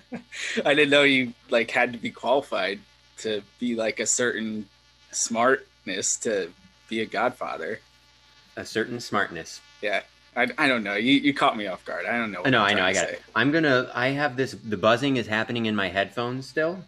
I 0.64 0.74
didn't 0.74 0.90
know 0.90 1.02
you 1.02 1.32
like 1.50 1.70
had 1.70 1.92
to 1.92 1.98
be 1.98 2.10
qualified 2.10 2.80
to 3.18 3.42
be 3.58 3.74
like 3.76 4.00
a 4.00 4.06
certain 4.06 4.66
smartness 5.10 6.16
to 6.18 6.50
be 6.88 7.00
a 7.00 7.06
Godfather. 7.06 7.80
A 8.56 8.64
certain 8.64 9.00
smartness. 9.00 9.60
Yeah, 9.80 10.02
I, 10.36 10.48
I 10.58 10.68
don't 10.68 10.82
know. 10.84 10.94
You 10.94 11.14
you 11.14 11.32
caught 11.34 11.56
me 11.56 11.66
off 11.66 11.84
guard. 11.84 12.06
I 12.06 12.18
don't 12.18 12.32
know. 12.32 12.40
I 12.40 12.42
What 12.42 12.50
know, 12.50 12.62
I'm 12.62 12.76
I 12.76 12.80
know, 12.80 12.84
I 12.84 12.92
got 12.92 13.08
say. 13.08 13.12
it. 13.14 13.22
I'm 13.34 13.50
gonna. 13.50 13.90
I 13.94 14.08
have 14.08 14.36
this. 14.36 14.52
The 14.52 14.76
buzzing 14.76 15.16
is 15.16 15.26
happening 15.26 15.66
in 15.66 15.74
my 15.76 15.88
headphones 15.88 16.48
still, 16.48 16.78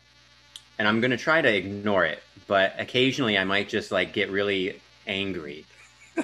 and 0.79 0.87
I'm 0.87 1.01
gonna 1.01 1.17
try 1.17 1.41
to 1.41 1.55
ignore 1.55 2.05
it. 2.05 2.23
But 2.47 2.75
occasionally, 2.79 3.39
I 3.39 3.45
might 3.45 3.69
just 3.69 3.91
like 3.93 4.13
get 4.13 4.31
really 4.31 4.81
angry, 5.07 5.65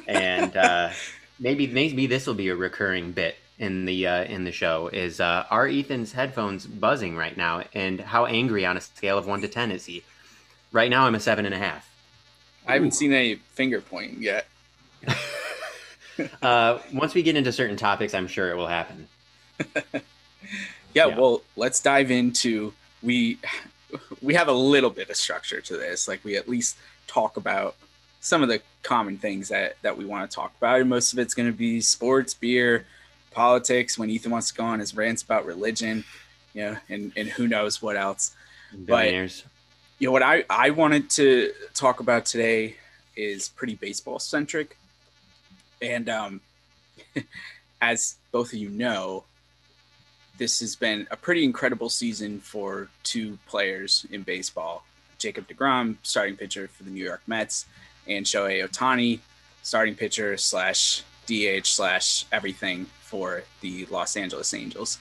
and 0.07 0.55
uh, 0.57 0.91
maybe 1.41 1.67
maybe 1.67 2.07
this 2.07 2.27
will 2.27 2.35
be 2.35 2.49
a 2.49 2.57
recurring 2.57 3.13
bit 3.13 3.37
in 3.61 3.85
the 3.85 4.07
uh, 4.09 4.25
in 4.25 4.43
the 4.43 4.51
show. 4.51 4.89
Is 4.89 5.21
uh, 5.21 5.45
are 5.51 5.69
Ethan's 5.69 6.13
headphones 6.13 6.67
buzzing 6.67 7.17
right 7.17 7.37
now, 7.37 7.63
and 7.73 8.01
how 8.01 8.27
angry 8.27 8.67
on 8.67 8.77
a 8.77 8.81
scale 8.81 9.17
of 9.17 9.27
one 9.27 9.41
to 9.43 9.49
ten 9.49 9.71
is 9.71 9.85
he? 9.85 10.03
Right 10.73 10.91
now, 10.91 11.07
I'm 11.07 11.15
a 11.15 11.21
seven 11.21 11.45
and 11.47 11.55
a 11.55 11.59
half. 11.59 11.89
I 12.67 12.75
haven't 12.75 12.93
seen 12.93 13.13
any 13.13 13.37
finger 13.37 13.81
pointing 13.81 14.23
yet. 14.23 14.49
Uh, 16.43 16.79
once 16.93 17.15
we 17.15 17.23
get 17.23 17.35
into 17.35 17.51
certain 17.51 17.79
topics, 17.79 18.13
I'm 18.13 18.27
sure 18.27 18.51
it 18.51 18.57
will 18.57 18.67
happen. 18.67 19.09
Yeah, 20.93 21.07
Yeah. 21.07 21.19
well, 21.19 21.43
let's 21.57 21.81
dive 21.81 22.11
into 22.11 22.75
we 23.03 23.39
we 24.21 24.35
have 24.35 24.49
a 24.49 24.53
little 24.53 24.91
bit 24.91 25.09
of 25.09 25.17
structure 25.17 25.61
to 25.63 25.77
this. 25.77 26.09
Like 26.09 26.23
we 26.25 26.37
at 26.37 26.49
least 26.49 26.77
talk 27.07 27.37
about 27.39 27.77
some 28.21 28.43
of 28.43 28.49
the 28.49 28.61
common 28.83 29.17
things 29.17 29.49
that 29.49 29.77
that 29.83 29.97
we 29.97 30.05
want 30.05 30.31
to 30.31 30.35
talk 30.35 30.53
about, 30.59 30.81
and 30.81 30.91
most 30.91 31.13
of 31.15 31.19
it's 31.19 31.33
going 31.33 31.51
to 31.51 31.57
be 31.57 31.81
sports, 31.81 32.35
beer, 32.35 32.85
politics. 33.31 33.99
When 33.99 34.11
Ethan 34.11 34.31
wants 34.31 34.51
to 34.51 34.55
go 34.55 34.65
on 34.65 34.81
his 34.81 34.95
rants 34.95 35.23
about 35.23 35.47
religion, 35.47 36.05
you 36.55 36.63
know, 36.63 36.77
and 36.89 37.13
and 37.17 37.29
who 37.29 37.47
knows 37.47 37.81
what 37.81 37.97
else. 37.97 38.35
Billionaires. 38.85 39.45
You 39.99 40.09
know 40.09 40.13
what 40.13 40.23
I 40.23 40.45
I 40.49 40.71
wanted 40.71 41.11
to 41.11 41.53
talk 41.75 42.01
about 42.01 42.25
today 42.25 42.77
is 43.17 43.49
pretty 43.51 43.75
baseball 43.75 44.19
centric, 44.19 44.77
and 45.83 46.09
um, 46.09 46.41
as 47.81 48.17
both 48.33 48.53
of 48.53 48.59
you 48.59 48.69
know, 48.69 49.25
this 50.39 50.61
has 50.61 50.77
been 50.77 51.07
a 51.11 51.17
pretty 51.17 51.45
incredible 51.45 51.89
season 51.89 52.41
for 52.41 52.89
two 53.03 53.39
players 53.47 54.07
in 54.11 54.23
baseball. 54.23 54.85
Jacob 55.19 55.47
DeGrom, 55.49 55.97
starting 56.03 56.37
pitcher 56.37 56.69
for 56.69 56.83
the 56.85 56.91
New 56.91 57.05
York 57.05 57.21
Mets, 57.27 57.67
and 58.09 58.25
Shohei 58.25 58.67
Ohtani, 58.67 59.21
starting 59.63 59.95
pitcher 59.95 60.37
slash 60.39 61.03
DH 61.31 61.67
slash 61.67 62.27
everything 62.33 62.87
for 63.03 63.45
the 63.61 63.87
Los 63.87 64.17
Angeles 64.17 64.53
Angels. 64.53 64.99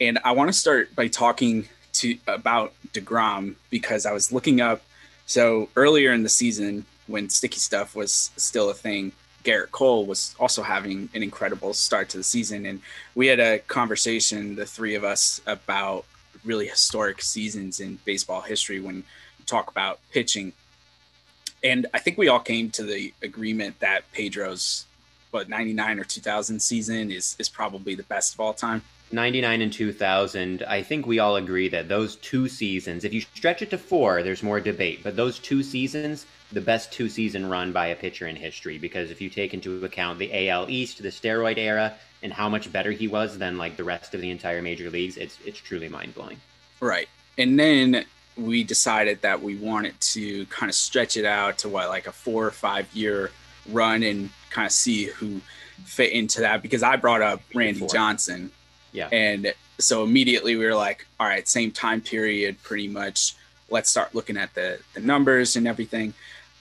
And 0.00 0.18
I 0.24 0.32
want 0.32 0.48
to 0.48 0.52
start 0.52 0.94
by 0.96 1.08
talking 1.08 1.68
to 1.94 2.16
about 2.26 2.72
DeGrom 2.92 3.56
because 3.68 4.06
I 4.06 4.12
was 4.12 4.32
looking 4.32 4.60
up. 4.60 4.82
So 5.26 5.68
earlier 5.76 6.12
in 6.12 6.22
the 6.22 6.28
season, 6.28 6.86
when 7.06 7.28
sticky 7.28 7.58
stuff 7.58 7.94
was 7.94 8.30
still 8.36 8.70
a 8.70 8.74
thing, 8.74 9.12
Gerrit 9.44 9.70
Cole 9.70 10.06
was 10.06 10.34
also 10.38 10.62
having 10.62 11.08
an 11.14 11.22
incredible 11.22 11.74
start 11.74 12.08
to 12.10 12.16
the 12.18 12.24
season, 12.24 12.66
and 12.66 12.80
we 13.14 13.28
had 13.28 13.40
a 13.40 13.60
conversation, 13.60 14.56
the 14.56 14.66
three 14.66 14.94
of 14.94 15.04
us, 15.04 15.40
about 15.46 16.04
really 16.44 16.66
historic 16.66 17.22
seasons 17.22 17.80
in 17.80 17.98
baseball 18.04 18.42
history 18.42 18.80
when 18.80 18.96
you 18.96 19.44
talk 19.46 19.70
about 19.70 20.00
pitching. 20.12 20.52
And 21.62 21.86
I 21.94 21.98
think 21.98 22.18
we 22.18 22.28
all 22.28 22.40
came 22.40 22.70
to 22.70 22.82
the 22.82 23.12
agreement 23.22 23.80
that 23.80 24.10
Pedro's 24.12 24.86
what 25.30 25.48
99 25.48 26.00
or 26.00 26.04
2000 26.04 26.60
season 26.60 27.10
is 27.10 27.36
is 27.38 27.48
probably 27.48 27.94
the 27.94 28.02
best 28.04 28.34
of 28.34 28.40
all 28.40 28.54
time. 28.54 28.82
99 29.10 29.62
and 29.62 29.72
2000 29.72 30.62
i 30.64 30.82
think 30.82 31.06
we 31.06 31.18
all 31.18 31.36
agree 31.36 31.66
that 31.66 31.88
those 31.88 32.16
two 32.16 32.46
seasons 32.46 33.04
if 33.04 33.14
you 33.14 33.22
stretch 33.22 33.62
it 33.62 33.70
to 33.70 33.78
four 33.78 34.22
there's 34.22 34.42
more 34.42 34.60
debate 34.60 35.00
but 35.02 35.16
those 35.16 35.38
two 35.38 35.62
seasons 35.62 36.26
the 36.52 36.60
best 36.60 36.92
two 36.92 37.08
season 37.08 37.48
run 37.48 37.72
by 37.72 37.86
a 37.86 37.96
pitcher 37.96 38.26
in 38.26 38.36
history 38.36 38.76
because 38.76 39.10
if 39.10 39.18
you 39.18 39.30
take 39.30 39.54
into 39.54 39.82
account 39.82 40.18
the 40.18 40.50
al 40.50 40.68
east 40.68 41.02
the 41.02 41.08
steroid 41.08 41.56
era 41.56 41.94
and 42.22 42.34
how 42.34 42.50
much 42.50 42.70
better 42.70 42.90
he 42.90 43.08
was 43.08 43.38
than 43.38 43.56
like 43.56 43.78
the 43.78 43.84
rest 43.84 44.12
of 44.12 44.20
the 44.20 44.30
entire 44.30 44.60
major 44.60 44.90
leagues 44.90 45.16
it's 45.16 45.38
it's 45.46 45.58
truly 45.58 45.88
mind-blowing 45.88 46.38
Right. 46.80 47.08
And 47.36 47.58
then 47.58 48.04
we 48.36 48.64
decided 48.64 49.22
that 49.22 49.42
we 49.42 49.56
wanted 49.56 50.00
to 50.00 50.46
kind 50.46 50.70
of 50.70 50.74
stretch 50.74 51.16
it 51.16 51.24
out 51.24 51.58
to 51.58 51.68
what, 51.68 51.88
like 51.88 52.06
a 52.06 52.12
four 52.12 52.46
or 52.46 52.50
five 52.50 52.88
year 52.94 53.30
run 53.70 54.02
and 54.02 54.30
kind 54.50 54.66
of 54.66 54.72
see 54.72 55.04
who 55.06 55.40
fit 55.84 56.12
into 56.12 56.40
that 56.40 56.62
because 56.62 56.82
I 56.82 56.96
brought 56.96 57.22
up 57.22 57.40
Randy 57.54 57.80
Four. 57.80 57.88
Johnson. 57.88 58.50
Yeah. 58.92 59.08
And 59.12 59.52
so 59.78 60.02
immediately 60.04 60.56
we 60.56 60.64
were 60.64 60.74
like, 60.74 61.06
all 61.20 61.26
right, 61.26 61.46
same 61.46 61.70
time 61.70 62.00
period, 62.00 62.60
pretty 62.62 62.88
much. 62.88 63.34
Let's 63.70 63.90
start 63.90 64.14
looking 64.14 64.36
at 64.36 64.54
the, 64.54 64.78
the 64.94 65.00
numbers 65.00 65.56
and 65.56 65.68
everything. 65.68 66.14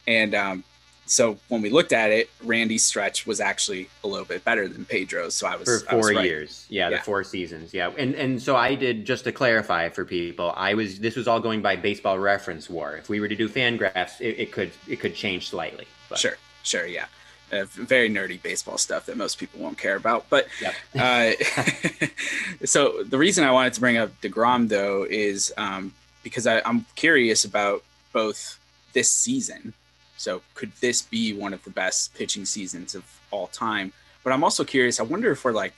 And 0.08 0.36
um, 0.36 0.64
so 1.06 1.38
when 1.48 1.62
we 1.62 1.70
looked 1.70 1.94
at 1.94 2.12
it, 2.12 2.30
Randy's 2.44 2.86
stretch 2.86 3.26
was 3.26 3.40
actually 3.40 3.90
a 4.04 4.08
little 4.08 4.26
bit 4.26 4.44
better 4.44 4.68
than 4.68 4.84
Pedro's. 4.86 5.36
So 5.36 5.48
I 5.48 5.56
was 5.56 5.84
for 5.84 5.90
I 5.92 5.96
was 5.96 6.08
four 6.08 6.16
right. 6.16 6.26
years 6.26 6.66
yeah, 6.70 6.90
Yeah. 6.90 6.98
the 6.98 7.04
four 7.04 7.24
seasons 7.24 7.74
yeah 7.74 7.92
and 7.98 8.14
and 8.16 8.42
so 8.42 8.56
i 8.58 8.76
did 8.76 9.06
just 9.06 9.24
to 9.24 9.32
clarify 9.32 9.88
for 9.90 10.04
people 10.04 10.54
i 10.58 10.74
was 10.74 11.00
this 11.00 11.16
was 11.16 11.28
all 11.30 11.40
going 11.40 11.62
by 11.62 11.78
baseball 11.78 12.20
reference 12.20 12.70
war 12.70 12.98
if 12.98 13.08
we 13.08 13.20
were 13.22 13.28
to 13.30 13.36
do 13.36 13.48
FanGraphs 13.48 14.20
it, 14.20 14.38
it 14.38 14.52
could 14.52 14.72
it 14.88 15.00
could 15.00 15.16
change 15.16 15.50
slightly 15.50 15.88
but 16.10 16.20
Sure, 16.20 16.36
sure, 16.68 16.86
yeah. 16.86 17.06
Uh, 17.52 17.64
very 17.66 18.10
nerdy 18.10 18.42
baseball 18.42 18.78
stuff 18.78 19.06
that 19.06 19.16
most 19.16 19.38
people 19.38 19.60
won't 19.62 19.78
care 19.78 19.96
about. 19.96 20.26
But 20.30 20.48
Yep. 20.62 20.74
uh, 21.00 22.66
so 22.66 23.04
the 23.04 23.18
reason 23.18 23.46
I 23.46 23.52
wanted 23.52 23.74
to 23.74 23.80
bring 23.80 23.98
up 23.98 24.10
Degrom 24.22 24.68
though 24.68 25.06
is 25.10 25.54
um, 25.58 25.94
because 26.24 26.46
I, 26.46 26.62
I'm 26.66 26.86
curious 26.96 27.46
about 27.46 27.84
both 28.12 28.60
this 28.92 29.10
season. 29.10 29.74
So 30.18 30.42
could 30.56 30.74
this 30.82 31.02
be 31.02 31.34
one 31.34 31.54
of 31.54 31.64
the 31.64 31.70
best 31.70 32.14
pitching 32.16 32.44
seasons 32.44 32.96
of 32.96 33.06
all 33.32 33.48
time? 33.48 33.94
But 34.26 34.34
I'm 34.34 34.44
also 34.44 34.66
curious. 34.66 35.00
I 35.00 35.04
wonder 35.04 35.32
if 35.32 35.46
we're 35.46 35.54
like 35.54 35.74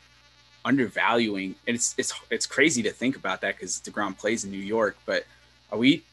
undervaluing. 0.65 1.55
And 1.67 1.75
it's 1.75 1.93
it's 1.97 2.13
it's 2.29 2.45
crazy 2.45 2.81
to 2.83 2.91
think 2.91 3.15
about 3.15 3.41
that 3.41 3.55
because 3.57 3.79
Degrom 3.79 4.17
plays 4.17 4.43
in 4.43 4.51
New 4.51 4.57
York. 4.57 4.97
But 5.05 5.25
are 5.71 5.77
we 5.77 6.03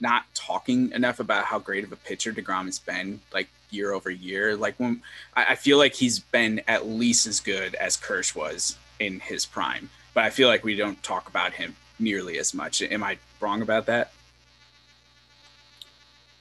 not 0.00 0.24
talking 0.34 0.90
enough 0.92 1.20
about 1.20 1.44
how 1.44 1.58
great 1.58 1.84
of 1.84 1.92
a 1.92 1.96
pitcher 1.96 2.32
Degrom 2.32 2.66
has 2.66 2.78
been, 2.78 3.20
like 3.32 3.48
year 3.72 3.92
over 3.92 4.10
year. 4.10 4.56
Like 4.56 4.74
when 4.78 5.02
I, 5.34 5.54
feel 5.54 5.78
like 5.78 5.94
he's 5.94 6.18
been 6.18 6.60
at 6.68 6.86
least 6.86 7.26
as 7.26 7.40
good 7.40 7.74
as 7.76 7.96
Kersh 7.96 8.34
was 8.34 8.76
in 8.98 9.20
his 9.20 9.46
prime, 9.46 9.90
but 10.14 10.24
I 10.24 10.30
feel 10.30 10.48
like 10.48 10.64
we 10.64 10.76
don't 10.76 11.02
talk 11.02 11.28
about 11.28 11.52
him 11.52 11.76
nearly 11.98 12.38
as 12.38 12.54
much. 12.54 12.82
Am 12.82 13.02
I 13.02 13.18
wrong 13.40 13.62
about 13.62 13.86
that? 13.86 14.12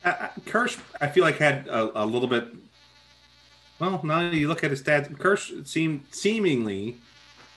Uh, 0.04 0.30
Kersh, 0.46 0.80
I 1.00 1.08
feel 1.08 1.24
like 1.24 1.38
had 1.38 1.68
a, 1.68 2.04
a 2.04 2.06
little 2.06 2.28
bit. 2.28 2.48
Well, 3.80 4.02
now 4.04 4.30
you 4.30 4.48
look 4.48 4.64
at 4.64 4.72
his 4.72 4.82
stats. 4.82 5.12
Kersh 5.12 5.68
seemed 5.68 6.06
seemingly 6.12 6.98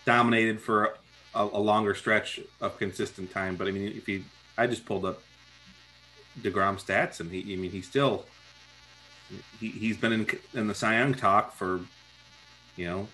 dominated 0.04 0.60
for 0.60 0.96
a, 1.34 1.44
a 1.44 1.60
longer 1.60 1.94
stretch 1.94 2.40
of 2.60 2.78
consistent 2.78 3.30
time. 3.32 3.56
But 3.56 3.68
I 3.68 3.70
mean, 3.70 3.88
if 3.96 4.08
you, 4.08 4.24
I 4.56 4.66
just 4.66 4.84
pulled 4.84 5.04
up 5.04 5.22
Degrom 6.40 6.82
stats, 6.82 7.20
and 7.20 7.30
he, 7.30 7.52
I 7.52 7.56
mean, 7.56 7.70
he 7.70 7.82
still 7.82 8.24
he, 9.60 9.68
he's 9.68 9.96
been 9.96 10.12
in 10.12 10.26
in 10.54 10.66
the 10.68 10.74
Cy 10.74 10.98
Young 10.98 11.14
talk 11.14 11.54
for 11.54 11.80
you 12.76 12.86
know 12.86 13.08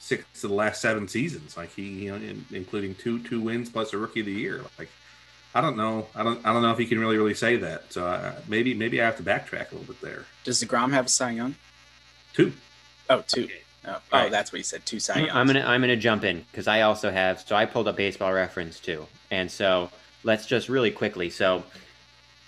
six 0.00 0.44
of 0.44 0.50
the 0.50 0.56
last 0.56 0.80
seven 0.80 1.08
seasons. 1.08 1.56
Like 1.56 1.74
he, 1.74 1.82
you 1.82 2.10
know, 2.10 2.16
in, 2.16 2.44
including 2.50 2.94
two 2.94 3.18
two 3.20 3.40
wins 3.40 3.70
plus 3.70 3.92
a 3.92 3.98
Rookie 3.98 4.20
of 4.20 4.26
the 4.26 4.32
Year. 4.32 4.62
Like 4.78 4.88
I 5.54 5.60
don't 5.60 5.76
know. 5.76 6.06
I 6.14 6.22
don't. 6.22 6.44
I 6.46 6.52
don't 6.52 6.62
know 6.62 6.72
if 6.72 6.78
he 6.78 6.86
can 6.86 6.98
really, 6.98 7.16
really 7.16 7.34
say 7.34 7.56
that. 7.56 7.92
So 7.92 8.06
uh, 8.06 8.34
maybe, 8.46 8.74
maybe 8.74 9.00
I 9.00 9.06
have 9.06 9.16
to 9.16 9.22
backtrack 9.22 9.72
a 9.72 9.74
little 9.76 9.92
bit 9.94 10.00
there. 10.00 10.24
Does 10.44 10.62
Degrom 10.62 10.92
have 10.92 11.06
a 11.06 11.08
Cy 11.08 11.30
Young? 11.30 11.54
Two. 12.34 12.52
Oh, 13.10 13.24
two. 13.26 13.48
Oh, 13.86 13.96
oh 13.96 14.00
Right. 14.12 14.30
that's 14.30 14.52
what 14.52 14.58
he 14.58 14.62
said. 14.62 14.84
Two 14.84 15.00
Cy 15.00 15.14
I'm, 15.14 15.20
Youngs. 15.20 15.32
I'm 15.34 15.46
gonna 15.46 15.64
I'm 15.64 15.80
gonna 15.80 15.96
jump 15.96 16.24
in 16.24 16.44
because 16.50 16.68
I 16.68 16.82
also 16.82 17.10
have 17.10 17.40
so 17.40 17.56
I 17.56 17.64
pulled 17.64 17.88
up 17.88 17.96
baseball 17.96 18.32
reference 18.32 18.78
too 18.78 19.06
and 19.30 19.50
so 19.50 19.90
let's 20.24 20.46
just 20.46 20.68
really 20.68 20.90
quickly 20.90 21.30
so 21.30 21.62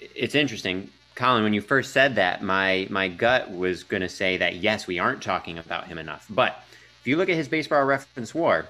it's 0.00 0.34
interesting 0.34 0.90
Colin 1.20 1.44
when 1.44 1.54
you 1.54 1.60
first 1.60 1.92
said 1.92 2.16
that 2.16 2.42
my 2.42 2.86
my 2.90 3.08
gut 3.08 3.50
was 3.50 3.84
gonna 3.84 4.08
say 4.08 4.38
that 4.38 4.56
yes 4.56 4.86
we 4.86 4.98
aren't 4.98 5.22
talking 5.22 5.58
about 5.58 5.86
him 5.86 5.98
enough 5.98 6.26
but 6.30 6.64
if 7.00 7.06
you 7.06 7.16
look 7.16 7.28
at 7.28 7.36
his 7.36 7.46
baseball 7.46 7.84
reference 7.84 8.34
war 8.34 8.66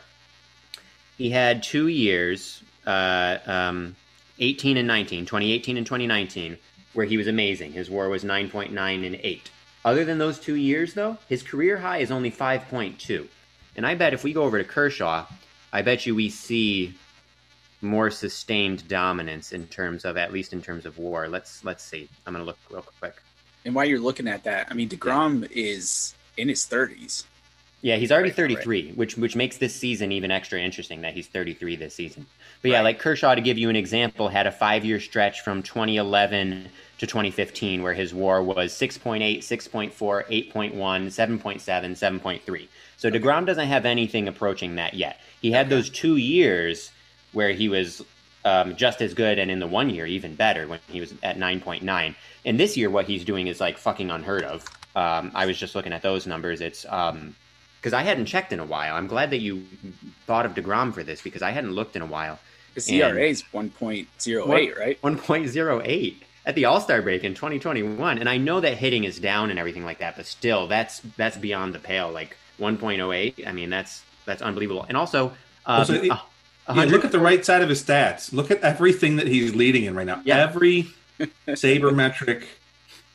he 1.17 1.31
had 1.31 1.63
two 1.63 1.89
years 1.89 2.63
uh, 2.87 3.39
um, 3.47 3.95
18 4.39 4.79
and 4.79 4.89
19, 4.89 5.27
2018 5.27 5.77
and 5.77 5.87
2019, 5.87 6.57
where 6.95 7.07
he 7.07 7.17
was 7.17 7.27
amazing. 7.27 7.73
His 7.73 7.91
WAR 7.91 8.09
was 8.09 8.25
9.9 8.25 8.71
and 9.07 9.21
8. 9.23 9.51
Other 9.85 10.05
than 10.05 10.19
those 10.19 10.39
two 10.39 10.57
years, 10.57 10.95
though, 10.95 11.19
his 11.29 11.43
career 11.43 11.79
high 11.79 11.99
is 11.99 12.11
only 12.11 12.31
5.2. 12.31 13.27
And 13.77 13.87
I 13.87 13.95
bet 13.95 14.15
if 14.15 14.25
we 14.25 14.33
go 14.33 14.45
over 14.45 14.59
to 14.59 14.65
Kershaw, 14.65 15.27
I 15.73 15.83
bet 15.83 16.07
you 16.07 16.15
we 16.15 16.31
see 16.31 16.95
more 17.83 18.11
sustained 18.11 18.87
dominance 18.89 19.53
in 19.53 19.67
terms 19.69 20.05
of 20.05 20.17
at 20.17 20.33
least 20.33 20.53
in 20.53 20.61
terms 20.63 20.85
of 20.87 20.99
WAR. 20.99 21.29
Let's 21.29 21.65
let's 21.65 21.83
see. 21.83 22.09
I'm 22.27 22.33
gonna 22.35 22.45
look 22.45 22.59
real 22.71 22.85
quick. 23.01 23.17
And 23.65 23.75
while 23.75 23.85
you're 23.85 24.01
looking 24.01 24.29
at 24.29 24.45
that, 24.45 24.69
I 24.71 24.75
mean 24.75 24.89
Degrom 24.89 25.51
is 25.51 26.15
in 26.37 26.49
his 26.49 26.61
30s. 26.67 27.25
Yeah, 27.83 27.97
he's 27.97 28.13
already 28.13 28.29
Right, 28.29 28.37
33, 28.37 28.93
which 28.93 29.17
which 29.17 29.35
makes 29.37 29.57
this 29.57 29.75
season 29.75 30.13
even 30.13 30.31
extra 30.31 30.61
interesting 30.61 31.01
that 31.01 31.15
he's 31.15 31.27
33 31.29 31.77
this 31.77 31.95
season. 31.95 32.27
But 32.61 32.71
yeah, 32.73 32.77
Right. 32.79 32.85
like 32.85 32.99
Kershaw, 32.99 33.35
to 33.35 33.41
give 33.41 33.57
you 33.57 33.71
an 33.71 33.77
example, 33.77 34.29
had 34.29 34.47
a 34.47 34.53
five-year 34.53 35.01
stretch 35.01 35.41
from 35.41 35.63
2011 35.63 36.69
to 36.99 37.07
2015 37.07 37.83
where 37.83 37.95
his 37.95 38.13
WAR 38.13 38.43
was 38.43 38.75
6.8, 38.75 39.39
6.4, 39.43 40.25
8.1, 40.29 41.07
7.7, 41.11 41.97
7.3. 41.97 42.69
So 42.99 43.11
Degrom 43.11 43.47
doesn't 43.47 43.69
have 43.69 43.87
anything 43.87 44.29
approaching 44.29 44.75
that 44.75 44.93
yet. 44.93 45.19
He 45.41 45.51
had 45.53 45.67
Okay. 45.67 45.77
those 45.77 45.89
two 45.89 46.17
years 46.17 46.91
where 47.33 47.51
he 47.53 47.69
was 47.69 48.03
um, 48.45 48.75
just 48.77 49.01
as 49.03 49.15
good, 49.15 49.39
and 49.39 49.51
in 49.51 49.59
the 49.61 49.67
one 49.67 49.91
year 49.91 50.07
even 50.07 50.35
better 50.35 50.67
when 50.67 50.81
he 50.89 51.01
was 51.01 51.13
at 51.23 51.37
9.9. 51.39 52.15
And 52.47 52.59
this 52.59 52.77
year, 52.77 52.89
what 52.91 53.07
he's 53.07 53.25
doing 53.25 53.47
is 53.49 53.61
like 53.61 53.77
fucking 53.79 54.11
unheard 54.11 54.45
of. 54.45 54.65
Um, 54.97 55.31
I 55.35 55.47
was 55.47 55.59
just 55.59 55.75
looking 55.75 55.93
at 55.93 56.03
those 56.03 56.27
numbers. 56.27 56.61
It's 56.61 56.87
um, 56.89 57.35
because 57.81 57.93
I 57.93 58.03
hadn't 58.03 58.27
checked 58.27 58.53
in 58.53 58.61
a 58.61 58.65
while. 58.65 58.95
I'm 58.97 59.07
glad 59.07 59.31
that 59.31 59.39
you 59.41 59.65
thought 60.27 60.45
of 60.47 60.55
Degrom 60.55 60.93
for 60.93 61.03
this 61.03 61.23
because 61.23 61.43
I 61.43 61.51
hadn't 61.51 61.73
looked 61.73 61.97
in 61.97 62.03
a 62.03 62.07
while. 62.07 62.39
His 62.75 62.89
And- 62.89 62.97
ERA 62.99 63.25
is 63.29 63.43
1.08, 63.55 64.79
right? 64.79 65.01
1.08 65.03 66.15
at 66.47 66.55
the 66.55 66.65
All 66.65 66.81
Star 66.81 67.03
break 67.03 67.25
in 67.25 67.35
2021, 67.35 68.19
and 68.19 68.29
I 68.29 68.37
know 68.39 68.61
that 68.61 68.77
hitting 68.79 69.05
is 69.05 69.19
down 69.19 69.51
and 69.51 69.59
everything 69.59 69.85
like 69.85 69.99
that, 69.99 70.17
but 70.17 70.27
still, 70.27 70.67
that's 70.67 71.01
that's 71.17 71.37
beyond 71.37 71.75
the 71.75 71.79
pale. 71.79 72.11
Like 72.11 72.37
1.08. 72.59 73.47
I 73.47 73.53
mean, 73.53 73.71
that's 73.71 74.03
that's 74.25 74.43
unbelievable. 74.43 74.87
And 74.89 74.97
also, 74.97 75.27
um, 75.67 75.81
Also, 75.81 75.95
it- 75.95 76.09
a- 76.11 76.15
a 76.15 76.23
Yeah, 76.75 76.85
look 76.85 77.05
at 77.05 77.13
the 77.13 77.19
right 77.21 77.45
side 77.45 77.63
of 77.63 77.69
his 77.69 77.83
stats. 77.83 78.33
Look 78.33 78.51
at 78.51 78.61
everything 78.63 79.17
that 79.17 79.27
he's 79.27 79.55
leading 79.55 79.85
in 79.85 79.95
right 79.95 80.07
now. 80.07 80.21
Yeah. 80.25 80.39
Every 80.39 80.89
sabermetric, 81.49 82.45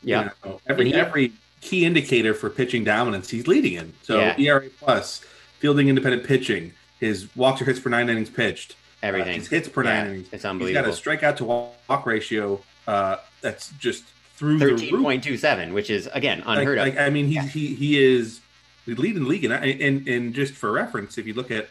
yeah. 0.03 0.23
you 0.43 0.49
know, 0.51 0.61
every 0.67 0.85
he- 0.85 0.93
every 0.95 1.31
key 1.61 1.85
indicator 1.85 2.33
for 2.33 2.49
pitching 2.49 2.83
dominance, 2.83 3.29
he's 3.29 3.47
leading 3.47 3.73
in. 3.73 3.93
So 4.03 4.19
Yeah. 4.19 4.35
ERA 4.37 4.69
plus, 4.79 5.21
fielding 5.59 5.87
independent 5.89 6.23
pitching, 6.25 6.73
his 6.99 7.27
walks 7.35 7.61
or 7.61 7.65
hits 7.65 7.79
per 7.79 7.89
nine 7.89 8.09
innings 8.09 8.29
pitched, 8.29 8.73
uh, 8.73 9.07
everything. 9.07 9.39
his 9.39 9.47
hits 9.47 9.67
per 9.67 9.83
nine 9.83 10.07
innings. 10.07 10.27
It's 10.31 10.45
unbelievable. 10.45 10.89
He's 10.91 10.99
got 11.01 11.15
a 11.15 11.17
strikeout 11.17 11.37
to 11.37 11.45
walk 11.45 12.05
ratio 12.05 12.61
uh, 12.87 13.17
that's 13.41 13.69
just 13.79 14.03
through 14.35 14.59
the 14.59 14.67
roof. 14.67 14.81
13.27, 14.81 15.73
which 15.73 15.89
is 15.89 16.07
again 16.13 16.43
Like, 16.45 16.59
unheard 16.59 16.77
of. 16.77 16.85
like, 16.85 16.97
I 16.99 17.09
mean, 17.09 17.25
he's, 17.27 17.35
Yeah. 17.37 17.43
he 17.47 17.73
he 17.75 18.03
is 18.03 18.41
the 18.85 18.93
lead 18.95 19.15
in 19.15 19.23
the 19.23 19.29
league, 19.29 19.45
and, 19.45 19.53
and 19.53 20.07
and 20.07 20.33
just 20.35 20.53
for 20.53 20.71
reference, 20.71 21.17
if 21.17 21.25
you 21.25 21.33
look 21.33 21.49
at 21.49 21.69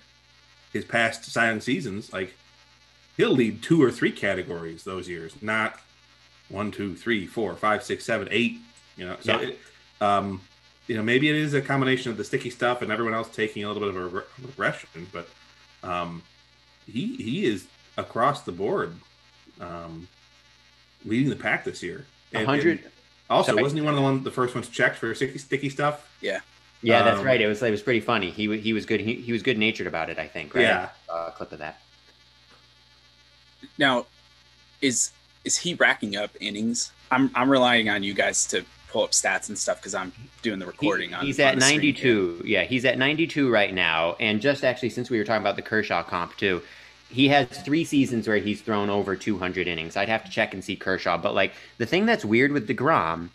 his 0.74 0.84
past 0.84 1.24
Cy 1.24 1.58
seasons, 1.60 2.12
like 2.12 2.34
he'll 3.16 3.30
lead 3.32 3.62
two 3.62 3.82
or 3.82 3.90
three 3.90 4.12
categories 4.12 4.84
those 4.84 5.08
years, 5.08 5.34
not 5.40 5.80
one, 6.50 6.70
two, 6.70 6.94
three, 6.94 7.26
four, 7.26 7.54
five, 7.56 7.82
six, 7.82 8.04
seven, 8.04 8.28
eight. 8.30 8.58
You 8.98 9.06
know, 9.06 9.16
so 9.20 9.40
Yeah. 9.40 9.48
it, 9.48 9.58
um, 10.02 10.40
you 10.86 10.96
know, 10.96 11.02
maybe 11.02 11.30
it 11.30 11.36
is 11.36 11.54
a 11.54 11.62
combination 11.62 12.10
of 12.10 12.18
the 12.18 12.24
sticky 12.24 12.50
stuff 12.50 12.82
and 12.82 12.92
everyone 12.92 13.14
else 13.14 13.28
taking 13.34 13.64
a 13.64 13.68
little 13.72 13.80
bit 13.90 13.96
of 13.96 14.14
a 14.14 14.24
regression, 14.46 15.06
but 15.12 15.28
um, 15.82 16.22
he 16.86 17.16
he 17.16 17.46
is 17.46 17.66
across 17.96 18.42
the 18.42 18.52
board 18.52 18.94
um, 19.60 20.06
leading 21.06 21.30
the 21.30 21.36
pack 21.36 21.64
this 21.64 21.82
year. 21.82 22.04
And- 22.32 22.46
hundred. 22.46 22.80
and 22.80 22.90
Also, 23.30 23.52
Sorry. 23.52 23.62
wasn't 23.62 23.80
he 23.80 23.84
one 23.84 23.94
of 23.94 23.96
the 23.96 24.02
one 24.02 24.22
the 24.22 24.30
first 24.30 24.54
ones 24.54 24.68
checked 24.68 24.96
for 24.96 25.14
sticky 25.14 25.38
sticky 25.38 25.70
stuff? 25.70 26.06
Yeah, 26.20 26.40
that's 26.84 27.20
um, 27.20 27.26
right. 27.26 27.40
It 27.40 27.46
was 27.46 27.62
it 27.62 27.70
was 27.70 27.82
pretty 27.82 28.00
funny. 28.00 28.30
He 28.30 28.58
he 28.58 28.72
was 28.72 28.84
good. 28.86 29.00
He, 29.00 29.14
he 29.14 29.32
was 29.32 29.42
good 29.42 29.58
natured 29.58 29.86
about 29.86 30.10
it. 30.10 30.18
I 30.18 30.28
think. 30.28 30.54
Right? 30.54 30.62
Yeah. 30.62 30.88
Uh, 31.08 31.30
clip 31.30 31.52
of 31.52 31.58
that. 31.58 31.80
Now, 33.78 34.06
is 34.80 35.12
is 35.44 35.56
he 35.56 35.74
racking 35.74 36.16
up 36.16 36.30
innings? 36.40 36.92
I'm 37.10 37.30
I'm 37.34 37.50
relying 37.50 37.88
on 37.88 38.02
you 38.02 38.14
guys 38.14 38.46
to 38.48 38.64
pull 38.88 39.02
up 39.02 39.10
stats 39.10 39.48
and 39.48 39.58
stuff 39.58 39.78
because 39.80 39.94
I'm 39.94 40.12
doing 40.42 40.58
the 40.58 40.66
He- 40.66 40.70
recording 40.70 41.14
on. 41.14 41.24
he's 41.26 41.40
at 41.40 41.56
the 41.56 41.60
screen 41.62 41.80
here. 41.80 42.14
92. 42.14 42.42
Yeah, 42.46 42.62
he's 42.62 42.84
at 42.84 42.96
92 42.96 43.50
right 43.50 43.74
now. 43.74 44.14
And 44.20 44.40
just 44.40 44.62
actually, 44.62 44.90
since 44.90 45.10
we 45.10 45.18
were 45.18 45.24
talking 45.24 45.42
about 45.42 45.56
the 45.56 45.62
Kershaw 45.62 46.02
comp 46.04 46.36
too, 46.36 46.62
he 47.10 47.28
has 47.28 47.48
three 47.48 47.84
seasons 47.84 48.28
where 48.28 48.38
he's 48.38 48.60
thrown 48.62 48.90
over 48.90 49.16
200 49.16 49.66
innings. 49.66 49.96
I'd 49.96 50.08
have 50.08 50.24
to 50.24 50.30
check 50.30 50.54
and 50.54 50.62
see 50.62 50.76
Kershaw, 50.76 51.18
but 51.18 51.34
like 51.34 51.54
the 51.78 51.86
thing 51.86 52.06
that's 52.06 52.24
weird 52.24 52.52
with 52.52 52.68
Degrom 52.68 53.30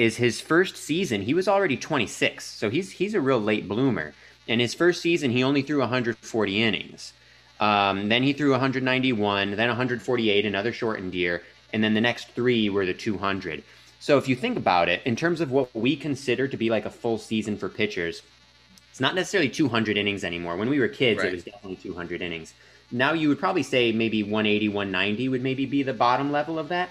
is 0.00 0.16
his 0.16 0.40
first 0.40 0.78
season 0.78 1.20
he 1.20 1.34
was 1.34 1.46
already 1.46 1.76
26, 1.76 2.42
so 2.42 2.70
he's 2.70 2.92
he's 2.92 3.12
a 3.12 3.20
real 3.20 3.38
late 3.38 3.68
bloomer. 3.68 4.14
In 4.46 4.58
his 4.58 4.72
first 4.72 5.02
season 5.02 5.30
he 5.30 5.44
only 5.44 5.60
threw 5.60 5.80
140 5.80 6.62
innings. 6.62 7.12
Um, 7.60 8.08
then 8.08 8.22
he 8.22 8.32
threw 8.32 8.52
191, 8.52 9.50
then 9.56 9.68
148, 9.68 10.46
another 10.46 10.72
shortened 10.72 11.12
year, 11.12 11.42
and 11.74 11.84
then 11.84 11.92
the 11.92 12.00
next 12.00 12.30
three 12.30 12.70
were 12.70 12.86
the 12.86 12.94
200. 12.94 13.62
So 13.98 14.16
if 14.16 14.26
you 14.26 14.34
think 14.34 14.56
about 14.56 14.88
it, 14.88 15.02
in 15.04 15.16
terms 15.16 15.42
of 15.42 15.50
what 15.50 15.68
we 15.74 15.96
consider 15.96 16.48
to 16.48 16.56
be 16.56 16.70
like 16.70 16.86
a 16.86 16.90
full 16.90 17.18
season 17.18 17.58
for 17.58 17.68
pitchers, 17.68 18.22
it's 18.90 19.00
not 19.00 19.14
necessarily 19.14 19.50
200 19.50 19.98
innings 19.98 20.24
anymore. 20.24 20.56
When 20.56 20.70
we 20.70 20.80
were 20.80 20.88
kids, 20.88 21.18
Right. 21.18 21.28
it 21.28 21.34
was 21.34 21.44
definitely 21.44 21.76
200 21.76 22.22
innings. 22.22 22.54
Now 22.90 23.12
you 23.12 23.28
would 23.28 23.38
probably 23.38 23.62
say 23.62 23.92
maybe 23.92 24.22
180, 24.22 24.70
190 24.70 25.28
would 25.28 25.42
maybe 25.42 25.66
be 25.66 25.82
the 25.82 25.92
bottom 25.92 26.32
level 26.32 26.58
of 26.58 26.70
that. 26.70 26.88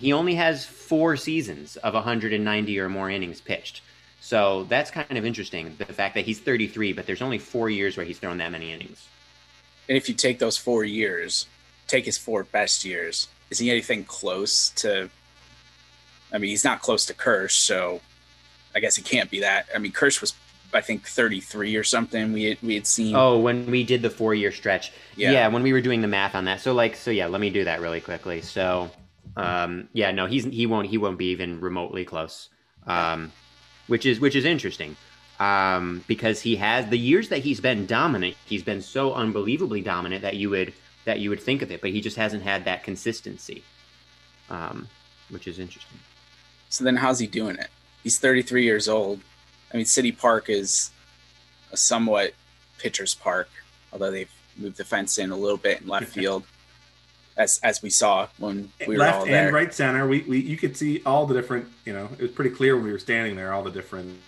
He 0.00 0.14
only 0.14 0.34
has 0.36 0.64
four 0.64 1.16
seasons 1.16 1.76
of 1.76 1.92
190 1.92 2.80
or 2.80 2.88
more 2.88 3.10
innings 3.10 3.42
pitched. 3.42 3.82
So 4.20 4.64
that's 4.64 4.90
kind 4.90 5.18
of 5.18 5.26
interesting, 5.26 5.74
the 5.76 5.84
fact 5.84 6.14
that 6.14 6.24
he's 6.24 6.40
33, 6.40 6.94
but 6.94 7.04
there's 7.06 7.20
only 7.20 7.38
four 7.38 7.68
years 7.68 7.96
where 7.96 8.06
he's 8.06 8.18
thrown 8.18 8.38
that 8.38 8.50
many 8.50 8.72
innings. 8.72 9.06
And 9.88 9.98
if 9.98 10.08
you 10.08 10.14
take 10.14 10.38
those 10.38 10.56
four 10.56 10.84
years, 10.84 11.46
take 11.86 12.06
his 12.06 12.16
four 12.16 12.44
best 12.44 12.84
years, 12.84 13.28
is 13.50 13.58
he 13.58 13.70
anything 13.70 14.04
close 14.04 14.70
to? 14.76 15.10
I 16.32 16.38
mean, 16.38 16.50
he's 16.50 16.64
not 16.64 16.80
close 16.80 17.04
to 17.06 17.14
Kersh, 17.14 17.52
so 17.52 18.00
I 18.74 18.80
guess 18.80 18.96
he 18.96 19.02
can't 19.02 19.30
be 19.30 19.40
that. 19.40 19.66
I 19.74 19.78
mean, 19.78 19.92
Kersh 19.92 20.20
was, 20.20 20.32
I 20.72 20.80
think, 20.80 21.06
33 21.06 21.76
or 21.76 21.84
something. 21.84 22.32
We 22.32 22.44
had, 22.44 22.58
we 22.62 22.74
had 22.74 22.86
seen. 22.86 23.16
Oh, 23.16 23.38
when 23.38 23.70
we 23.70 23.84
did 23.84 24.00
the 24.00 24.10
four 24.10 24.34
year 24.34 24.52
stretch. 24.52 24.92
Yeah. 25.16 25.32
Yeah. 25.32 25.48
when 25.48 25.62
we 25.62 25.72
were 25.72 25.80
doing 25.80 26.00
the 26.00 26.08
math 26.08 26.34
on 26.34 26.44
that. 26.46 26.60
So 26.60 26.72
like 26.72 26.96
so 26.96 27.10
yeah, 27.10 27.26
let 27.26 27.40
me 27.40 27.50
do 27.50 27.64
that 27.64 27.80
really 27.80 28.00
quickly. 28.00 28.40
So 28.40 28.90
um 29.40 29.88
yeah, 29.92 30.10
no, 30.10 30.26
he's 30.26 30.44
he 30.44 30.66
won't 30.66 30.88
he 30.88 30.98
won't 30.98 31.18
be 31.18 31.30
even 31.30 31.60
remotely 31.60 32.04
close. 32.04 32.48
Um 32.86 33.32
which 33.86 34.06
is 34.06 34.20
which 34.20 34.36
is 34.36 34.44
interesting. 34.44 34.96
Um 35.38 36.04
because 36.06 36.40
he 36.40 36.56
has 36.56 36.88
the 36.88 36.98
years 36.98 37.28
that 37.30 37.38
he's 37.38 37.60
been 37.60 37.86
dominant, 37.86 38.36
he's 38.46 38.62
been 38.62 38.82
so 38.82 39.14
unbelievably 39.14 39.82
dominant 39.82 40.22
that 40.22 40.36
you 40.36 40.50
would 40.50 40.72
that 41.04 41.20
you 41.20 41.30
would 41.30 41.40
think 41.40 41.62
of 41.62 41.70
it, 41.70 41.80
but 41.80 41.90
he 41.90 42.00
just 42.00 42.16
hasn't 42.16 42.42
had 42.42 42.64
that 42.64 42.84
consistency. 42.84 43.62
Um 44.48 44.88
which 45.30 45.46
is 45.46 45.58
interesting. 45.58 45.98
So 46.70 46.84
then, 46.84 46.96
how's 46.96 47.18
he 47.18 47.26
doing 47.26 47.56
it? 47.56 47.68
He's 48.02 48.18
33 48.18 48.64
years 48.64 48.88
old. 48.88 49.20
I 49.72 49.76
mean, 49.76 49.86
City 49.86 50.12
Park 50.12 50.48
is 50.48 50.90
a 51.72 51.76
somewhat 51.76 52.32
pitcher's 52.78 53.14
park, 53.14 53.48
although 53.92 54.10
they've 54.10 54.30
moved 54.56 54.76
the 54.76 54.84
fence 54.84 55.18
in 55.18 55.30
a 55.30 55.36
little 55.36 55.56
bit 55.56 55.82
in 55.82 55.88
left 55.88 56.06
field, 56.14 56.44
as 57.40 57.58
as 57.62 57.82
we 57.82 57.90
saw 57.90 58.28
when 58.38 58.70
we 58.86 58.94
were 58.94 58.98
Left 58.98 59.26
and 59.26 59.52
right 59.52 59.72
center, 59.72 60.06
we, 60.06 60.20
we 60.22 60.38
you 60.40 60.56
could 60.56 60.76
see 60.76 61.02
all 61.06 61.26
the 61.26 61.34
different. 61.34 61.66
You 61.86 61.92
know, 61.94 62.08
it 62.18 62.22
was 62.22 62.30
pretty 62.30 62.50
clear 62.50 62.76
when 62.76 62.84
we 62.84 62.92
were 62.92 62.98
standing 62.98 63.34
there, 63.36 63.52
all 63.52 63.62
the 63.62 63.70
different 63.70 64.18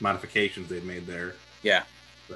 modifications 0.00 0.68
they'd 0.68 0.84
made 0.84 1.06
there. 1.06 1.34
Yeah, 1.62 1.82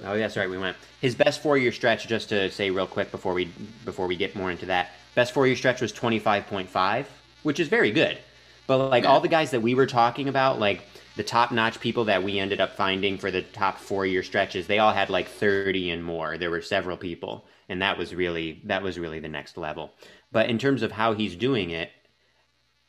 Oh, 0.05 0.19
that's 0.19 0.37
right. 0.37 0.51
We 0.51 0.59
went 0.59 0.77
his 1.01 1.15
best 1.15 1.41
four 1.43 1.57
year 1.57 1.73
stretch. 1.73 2.07
Just 2.09 2.29
to 2.31 2.51
say 2.51 2.71
real 2.71 2.87
quick 2.87 3.11
before 3.11 3.33
we 3.33 3.47
before 3.85 4.07
we 4.07 4.17
get 4.17 4.35
more 4.37 4.51
into 4.51 4.67
that, 4.67 4.91
best 5.15 5.33
four 5.33 5.47
year 5.47 5.57
stretch 5.57 5.81
was 5.81 5.93
twenty 5.93 6.19
five 6.19 6.47
point 6.47 6.69
five, 6.69 7.09
which 7.43 7.59
is 7.61 7.69
very 7.69 7.91
good. 7.91 8.19
But 8.67 8.79
like 8.91 9.05
Yeah. 9.05 9.11
all 9.11 9.21
the 9.21 9.29
guys 9.29 9.51
that 9.53 9.61
we 9.61 9.75
were 9.75 9.87
talking 9.87 10.29
about, 10.29 10.59
like 10.59 10.83
the 11.17 11.23
top 11.23 11.53
notch 11.53 11.79
people 11.81 12.05
that 12.07 12.23
we 12.25 12.39
ended 12.41 12.61
up 12.61 12.77
finding 12.77 13.19
for 13.19 13.31
the 13.31 13.43
top 13.43 13.79
four 13.79 14.05
year 14.05 14.23
stretches, 14.25 14.67
they 14.67 14.81
all 14.81 14.93
had 14.93 15.11
like 15.11 15.29
thirty 15.29 15.91
and 15.91 16.05
more. 16.05 16.37
There 16.39 16.51
were 16.51 16.63
several 16.63 16.97
people, 16.97 17.45
and 17.69 17.83
that 17.83 17.99
was 17.99 18.15
really 18.15 18.63
that 18.65 18.83
was 18.83 18.99
really 18.99 19.21
the 19.21 19.29
next 19.29 19.57
level. 19.57 19.93
But 20.33 20.51
in 20.51 20.59
terms 20.59 20.83
of 20.83 20.93
how 20.93 21.15
he's 21.15 21.37
doing 21.37 21.71
it, 21.71 21.91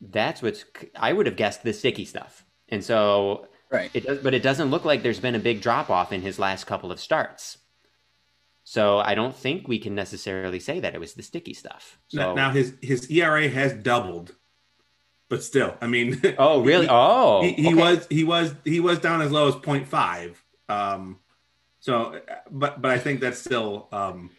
that's 0.02 0.42
what's 0.42 0.66
I 0.96 1.14
would 1.14 1.26
have 1.26 1.36
guessed 1.36 1.64
the 1.64 1.74
sticky 1.74 2.06
stuff, 2.06 2.46
and 2.70 2.84
so 2.84 3.48
right. 3.72 3.90
it 3.94 4.06
does, 4.06 4.20
but 4.20 4.34
it 4.34 4.44
doesn't 4.44 4.72
look 4.72 4.86
like 4.86 5.04
there's 5.04 5.20
been 5.20 5.36
a 5.36 5.40
big 5.40 5.62
drop 5.62 5.90
off 5.90 6.12
in 6.12 6.22
his 6.22 6.40
last 6.40 6.66
couple 6.66 6.92
of 6.92 7.00
starts. 7.00 7.58
So 8.68 8.98
I 8.98 9.14
don't 9.14 9.36
think 9.36 9.68
we 9.68 9.78
can 9.78 9.94
necessarily 9.94 10.60
say 10.60 10.80
that 10.80 10.96
it 10.96 11.00
was 11.00 11.14
the 11.14 11.22
sticky 11.22 11.54
stuff. 11.54 12.00
So, 12.08 12.18
Now, 12.18 12.34
now 12.34 12.52
his 12.52 12.74
his 12.82 13.10
ERA 13.12 13.48
has 13.48 13.74
doubled, 13.74 14.34
but 15.30 15.44
still, 15.44 15.78
I 15.82 15.88
mean, 15.88 16.20
oh 16.38 16.62
really? 16.62 16.86
he- 16.86 16.92
oh, 16.92 17.44
he, 17.44 17.54
he 17.54 17.68
okay. 17.68 17.76
was 17.76 18.08
he 18.10 18.24
was 18.24 18.56
he 18.64 18.80
was 18.80 19.00
down 19.00 19.22
as 19.22 19.32
low 19.32 19.48
as 19.48 19.56
0.5 19.56 20.36
um 20.68 21.20
so 21.80 22.20
but 22.50 22.82
but 22.82 22.92
i 22.92 22.98
think 22.98 23.20
that's 23.20 23.38
still 23.38 23.88
um 23.92 24.32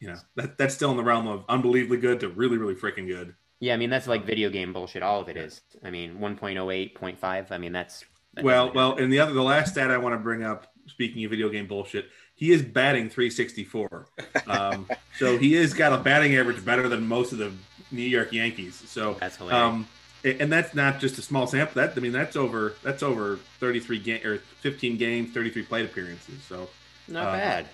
you 0.00 0.08
know 0.08 0.16
that 0.34 0.58
that's 0.58 0.74
still 0.74 0.90
in 0.90 0.96
the 0.96 1.04
realm 1.04 1.28
of 1.28 1.44
unbelievably 1.48 1.98
good 1.98 2.20
to 2.20 2.28
really 2.28 2.56
really 2.56 2.74
freaking 2.74 3.06
good. 3.06 3.34
Yeah, 3.60 3.74
I 3.74 3.76
mean 3.76 3.90
that's 3.90 4.08
like 4.08 4.24
video 4.24 4.48
game 4.50 4.72
bullshit. 4.72 5.02
All 5.02 5.20
of 5.20 5.28
it 5.28 5.36
is. 5.36 5.60
I 5.84 5.90
mean, 5.90 6.18
1.08.5 6.18 7.50
I 7.50 7.58
mean 7.58 7.72
that's. 7.72 8.04
that 8.34 8.44
Well, 8.44 8.72
well, 8.72 8.96
and 8.96 9.12
the 9.12 9.20
other 9.20 9.34
the 9.34 9.42
last 9.42 9.72
stat 9.72 9.90
I 9.90 9.98
want 9.98 10.14
to 10.14 10.18
bring 10.18 10.42
up, 10.42 10.72
speaking 10.86 11.24
of 11.24 11.30
video 11.30 11.50
game 11.50 11.66
bullshit, 11.66 12.06
he 12.34 12.52
is 12.52 12.62
batting 12.62 13.10
364. 13.10 14.06
Um, 14.46 14.88
so 15.18 15.36
he 15.36 15.52
has 15.54 15.74
got 15.74 15.92
a 15.92 15.98
batting 15.98 16.34
average 16.36 16.64
better 16.64 16.88
than 16.88 17.06
most 17.06 17.32
of 17.32 17.38
the 17.38 17.52
New 17.92 18.02
York 18.02 18.32
Yankees. 18.32 18.82
So 18.86 19.16
That's 19.20 19.36
hilarious. 19.36 19.62
um, 19.62 19.88
and 20.24 20.52
that's 20.52 20.74
not 20.74 21.00
just 21.00 21.18
a 21.18 21.22
small 21.22 21.46
sample. 21.46 21.74
That 21.74 21.94
I 21.96 22.00
mean, 22.00 22.12
that's 22.12 22.36
over 22.36 22.74
that's 22.82 23.02
over 23.02 23.36
33 23.58 23.98
game 23.98 24.26
or 24.26 24.38
15 24.60 24.96
games, 24.96 25.32
33 25.32 25.62
plate 25.64 25.84
appearances. 25.84 26.42
So 26.48 26.68
not 27.08 27.28
uh, 27.28 27.32
bad. 27.32 27.66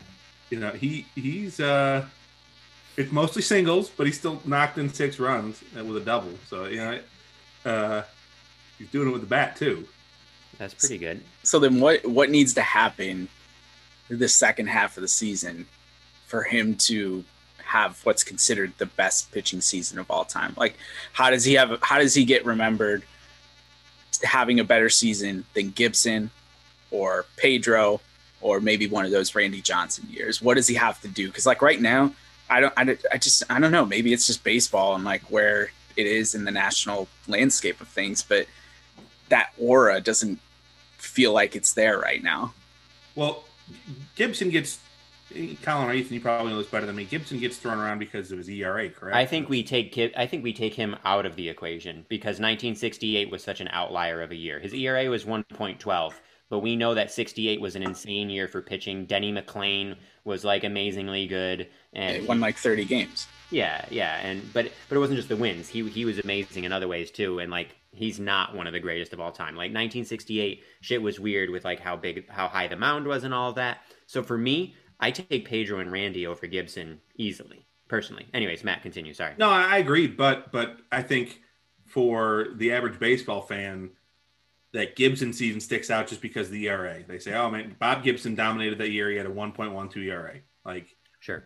You 0.51 0.59
know 0.59 0.71
he 0.71 1.07
he's 1.15 1.61
uh 1.61 2.05
it's 2.97 3.13
mostly 3.13 3.43
singles 3.43 3.91
but 3.91 4.07
he 4.07 4.13
still 4.13 4.41
knocked 4.45 4.79
in 4.79 4.93
six 4.93 5.19
runs 5.19 5.63
with 5.75 5.97
a 5.97 6.01
double 6.01 6.33
so 6.49 6.67
you 6.67 6.77
know 6.77 7.01
uh 7.65 8.03
he's 8.79 8.89
doing 8.91 9.09
it 9.09 9.13
with 9.13 9.23
the 9.23 9.27
bat 9.27 9.57
too 9.57 9.87
That's 10.59 10.75
pretty 10.75 10.99
good. 10.99 11.21
So 11.43 11.59
then, 11.59 11.81
what 11.81 12.05
what 12.07 12.31
needs 12.31 12.55
to 12.55 12.63
happen 12.63 13.29
the 14.09 14.29
second 14.29 14.69
half 14.69 14.97
of 14.97 15.03
the 15.03 15.09
season 15.09 15.67
for 16.27 16.43
him 16.45 16.77
to 16.77 17.25
have 17.59 18.01
what's 18.05 18.25
considered 18.25 18.73
the 18.79 18.87
best 18.87 19.33
pitching 19.33 19.61
season 19.61 19.99
of 19.99 20.11
all 20.11 20.25
time? 20.25 20.55
Like, 20.57 20.77
how 21.13 21.31
does 21.31 21.45
he 21.45 21.55
have? 21.55 21.79
How 21.83 21.99
does 21.99 22.15
he 22.15 22.25
get 22.25 22.45
remembered 22.47 23.03
having 24.23 24.61
a 24.61 24.65
better 24.65 24.89
season 24.89 25.45
than 25.53 25.71
Gibson 25.71 26.31
or 26.91 27.27
Pedro 27.37 28.01
or 28.47 28.61
maybe 28.61 28.87
one 28.87 29.05
of 29.05 29.11
those 29.11 29.35
Randy 29.35 29.61
Johnson 29.61 30.07
years? 30.11 30.41
What 30.41 30.55
does 30.55 30.69
he 30.69 30.75
have 30.75 31.01
to 31.03 31.09
do? 31.09 31.27
Because 31.29 31.47
like 31.47 31.63
right 31.63 31.81
now, 31.81 32.13
I 32.49 32.61
don't. 32.61 32.75
I, 32.77 32.97
I 33.13 33.19
just 33.19 33.43
I 33.51 33.59
don't 33.61 33.73
know. 33.73 33.85
Maybe 33.85 34.13
it's 34.13 34.27
just 34.27 34.45
baseball 34.45 34.95
and 34.95 35.05
like 35.05 35.23
where 35.31 35.71
it 35.97 36.07
is 36.07 36.35
in 36.35 36.45
the 36.45 36.51
national 36.51 37.09
landscape 37.27 37.81
of 37.81 37.89
things, 37.89 38.23
but 38.23 38.47
that 39.29 39.51
aura 39.59 40.01
doesn't 40.01 40.39
feel 40.99 41.33
like 41.33 41.57
it's 41.57 41.75
there 41.75 41.99
right 41.99 42.23
now. 42.23 42.53
well 43.15 43.45
gibson 44.15 44.51
gets 44.51 44.79
colin 45.63 45.89
or 45.89 45.93
ethan 45.93 46.15
you 46.15 46.21
probably 46.21 46.53
know 46.53 46.59
this 46.59 46.69
better 46.69 46.87
than 46.87 46.97
me 46.97 47.05
gibson 47.05 47.39
gets 47.39 47.57
thrown 47.57 47.79
around 47.79 47.99
because 47.99 48.31
of 48.33 48.39
his 48.39 48.49
era 48.49 48.89
correct 48.89 49.17
I 49.17 49.27
think 49.27 49.49
we 49.49 49.63
take 49.63 49.99
I 50.17 50.27
think 50.27 50.43
we 50.43 50.53
take 50.53 50.75
him 50.75 50.97
out 51.05 51.27
of 51.27 51.37
the 51.37 51.49
equation 51.49 52.07
because 52.09 52.39
1968 52.41 53.31
was 53.31 53.43
such 53.43 53.61
an 53.61 53.69
outlier 53.69 54.23
of 54.23 54.31
a 54.31 54.37
year. 54.37 54.59
His 54.61 54.73
ERA 54.73 55.09
was 55.11 55.25
1.12, 55.25 56.13
but 56.49 56.61
we 56.61 56.77
know 56.77 56.95
that 56.95 57.11
68 57.11 57.61
was 57.61 57.77
an 57.77 57.83
insane 57.83 58.31
year 58.31 58.49
for 58.49 58.63
pitching. 58.63 59.07
Denny 59.07 59.33
McLain 59.33 59.97
was 60.25 60.45
like 60.45 60.65
amazingly 60.65 61.27
good, 61.27 61.69
and 61.93 62.17
It 62.17 62.29
won 62.29 62.41
like 62.41 62.57
30 62.57 62.85
games. 62.85 63.27
yeah, 63.51 63.85
yeah, 63.91 64.19
and 64.23 64.43
but 64.53 64.71
but 64.89 64.97
it 64.97 64.99
wasn't 64.99 65.17
just 65.17 65.29
the 65.29 65.37
wins. 65.37 65.69
He 65.69 65.89
he 65.89 66.05
was 66.05 66.19
amazing 66.19 66.65
in 66.65 66.73
other 66.73 66.89
ways 66.89 67.11
too, 67.11 67.39
and 67.41 67.51
like 67.51 67.77
he's 67.93 68.19
not 68.21 68.55
one 68.55 68.67
of 68.67 68.73
the 68.73 68.81
greatest 68.81 69.13
of 69.13 69.21
all 69.21 69.33
time. 69.33 69.55
Like 69.55 69.71
1968, 69.73 70.63
shit 70.83 71.01
was 71.03 71.19
weird 71.19 71.51
with 71.51 71.65
like 71.65 71.81
how 71.81 71.97
big, 71.97 72.29
how 72.29 72.47
high 72.49 72.69
the 72.69 72.77
mound 72.77 73.07
was, 73.07 73.25
and 73.25 73.33
all 73.33 73.49
of 73.51 73.55
that. 73.57 73.79
So 74.07 74.23
for 74.23 74.37
me, 74.37 74.75
I 75.01 75.11
take 75.11 75.47
Pedro 75.47 75.79
and 75.81 75.91
Randy 75.91 76.27
over 76.27 76.47
Gibson 76.47 77.01
easily, 77.17 77.67
personally. 77.89 78.27
Anyways, 78.35 78.65
Matt, 78.65 78.83
continue. 78.83 79.15
Sorry. 79.15 79.33
no 79.39 79.49
i 79.49 79.63
I 79.63 79.79
agree 79.79 80.07
but 80.07 80.51
but 80.53 80.77
i 80.93 81.03
think 81.03 81.41
for 81.85 82.49
the 82.57 82.73
average 82.73 82.99
baseball 82.99 83.41
fan 83.43 83.91
that 84.77 84.95
gibson 84.97 85.33
season 85.33 85.61
sticks 85.61 85.91
out 85.91 86.07
just 86.07 86.21
because 86.21 86.47
of 86.47 86.53
the 86.53 86.69
era 86.69 87.03
they 87.09 87.19
say 87.19 87.35
oh 87.35 87.51
man 87.51 87.75
bob 87.79 88.05
gibson 88.05 88.35
dominated 88.35 88.79
that 88.79 88.91
year 88.91 89.11
he 89.11 89.17
had 89.17 89.27
a 89.27 89.31
1.12 89.31 89.97
era 90.05 90.35
like 90.65 90.97
Sure. 91.27 91.43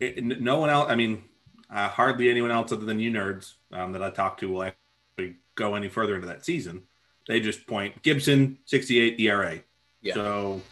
it, 0.00 0.24
no 0.24 0.58
one 0.58 0.70
else. 0.70 0.90
I 0.90 0.94
mean, 0.94 1.24
uh, 1.68 1.88
hardly 1.88 2.30
anyone 2.30 2.50
else 2.50 2.72
other 2.72 2.86
than 2.86 3.00
you 3.00 3.10
nerds 3.10 3.52
um, 3.70 3.92
that 3.92 4.02
I 4.02 4.08
talk 4.08 4.38
to 4.38 4.48
will 4.48 4.62
actually 4.62 5.36
go 5.56 5.74
any 5.74 5.88
further 5.88 6.14
into 6.14 6.26
that 6.28 6.42
season. 6.42 6.84
They 7.28 7.38
just 7.40 7.66
point 7.66 8.02
Gibson 8.02 8.56
68 8.64 9.20
ERA. 9.20 9.60
Yeah. 10.00 10.14
So 10.14 10.62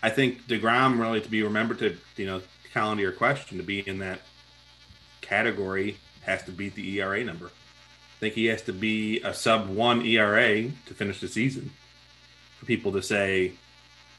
I 0.00 0.10
think 0.10 0.46
Degrom 0.46 1.00
really 1.00 1.20
to 1.20 1.28
be 1.28 1.42
remembered 1.42 1.80
to 1.80 1.96
you 2.16 2.26
know 2.26 2.40
calendar 2.72 3.02
your 3.02 3.10
question 3.10 3.58
to 3.58 3.64
be 3.64 3.80
in 3.80 3.98
that 3.98 4.20
category 5.22 5.96
has 6.22 6.44
to 6.44 6.52
beat 6.52 6.76
the 6.76 7.00
ERA 7.00 7.24
number. 7.24 7.50
I 8.16 8.18
think 8.18 8.34
he 8.34 8.46
has 8.46 8.62
to 8.62 8.72
be 8.72 9.20
a 9.20 9.34
sub 9.34 9.68
one 9.68 10.04
ERA 10.04 10.62
to 10.62 10.94
finish 10.94 11.20
the 11.20 11.28
season 11.28 11.70
for 12.58 12.64
people 12.64 12.92
to 12.92 13.02
say 13.02 13.52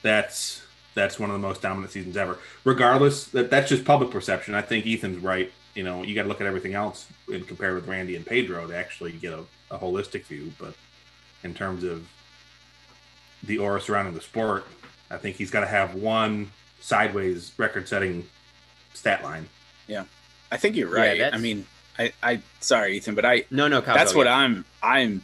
that's 0.03 0.61
that's 0.93 1.19
one 1.19 1.29
of 1.29 1.33
the 1.33 1.47
most 1.47 1.61
dominant 1.61 1.91
seasons 1.91 2.17
ever. 2.17 2.37
Regardless, 2.63 3.25
that 3.27 3.49
that's 3.49 3.69
just 3.69 3.85
public 3.85 4.11
perception. 4.11 4.53
I 4.53 4.61
think 4.61 4.85
Ethan's 4.85 5.17
right. 5.17 5.51
You 5.73 5.83
know, 5.83 6.03
you 6.03 6.15
got 6.15 6.23
to 6.23 6.27
look 6.27 6.41
at 6.41 6.47
everything 6.47 6.73
else 6.73 7.07
and 7.31 7.47
compare 7.47 7.75
with 7.75 7.87
Randy 7.87 8.15
and 8.15 8.25
Pedro 8.25 8.67
to 8.67 8.75
actually 8.75 9.11
get 9.13 9.33
a, 9.33 9.43
a 9.71 9.77
holistic 9.77 10.25
view. 10.25 10.51
But 10.59 10.73
in 11.43 11.53
terms 11.53 11.83
of 11.83 12.07
the 13.43 13.59
aura 13.59 13.79
surrounding 13.79 14.13
the 14.13 14.21
sport, 14.21 14.65
I 15.09 15.17
think 15.17 15.37
he's 15.37 15.51
got 15.51 15.61
to 15.61 15.67
have 15.67 15.95
one 15.95 16.51
sideways 16.79 17.51
record-setting 17.57 18.27
stat 18.93 19.23
line. 19.23 19.47
Yeah, 19.87 20.05
I 20.51 20.57
think 20.57 20.75
you're 20.75 20.89
right. 20.89 21.21
I 21.33 21.37
mean, 21.37 21.65
I, 21.97 22.13
I, 22.21 22.41
sorry, 22.59 22.97
Ethan, 22.97 23.15
but 23.15 23.25
I, 23.25 23.45
No, 23.49 23.67
no, 23.67 23.81
that's 23.81 24.13
what 24.13 24.27
yeah. 24.27 24.37
I'm, 24.37 24.65
I'm 24.83 25.23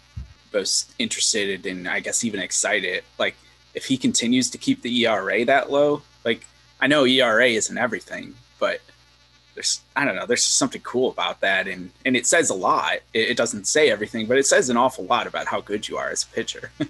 most 0.53 0.93
interested 0.99 1.65
in, 1.65 1.87
I 1.87 1.99
guess 1.99 2.23
even 2.23 2.39
excited. 2.39 3.03
Like, 3.17 3.35
if 3.73 3.85
he 3.85 3.97
continues 3.97 4.49
to 4.51 4.57
keep 4.57 4.81
the 4.81 5.05
ERA 5.05 5.45
that 5.45 5.71
low, 5.71 6.01
like, 6.23 6.45
I 6.79 6.87
know 6.87 7.05
ERA 7.05 7.47
isn't 7.47 7.77
everything, 7.77 8.35
but 8.59 8.81
there's, 9.55 9.81
I 9.95 10.05
don't 10.05 10.15
know, 10.15 10.25
there's 10.25 10.43
something 10.43 10.81
cool 10.81 11.11
about 11.11 11.41
that. 11.41 11.67
And, 11.67 11.91
and 12.05 12.15
it 12.15 12.25
says 12.25 12.49
a 12.49 12.55
lot. 12.55 12.97
It, 13.13 13.31
it 13.31 13.37
doesn't 13.37 13.67
say 13.67 13.89
everything, 13.89 14.25
but 14.25 14.37
it 14.37 14.45
says 14.45 14.69
an 14.69 14.77
awful 14.77 15.05
lot 15.05 15.27
about 15.27 15.47
how 15.47 15.61
good 15.61 15.87
you 15.87 15.97
are 15.97 16.09
as 16.09 16.23
a 16.23 16.27
pitcher. 16.27 16.71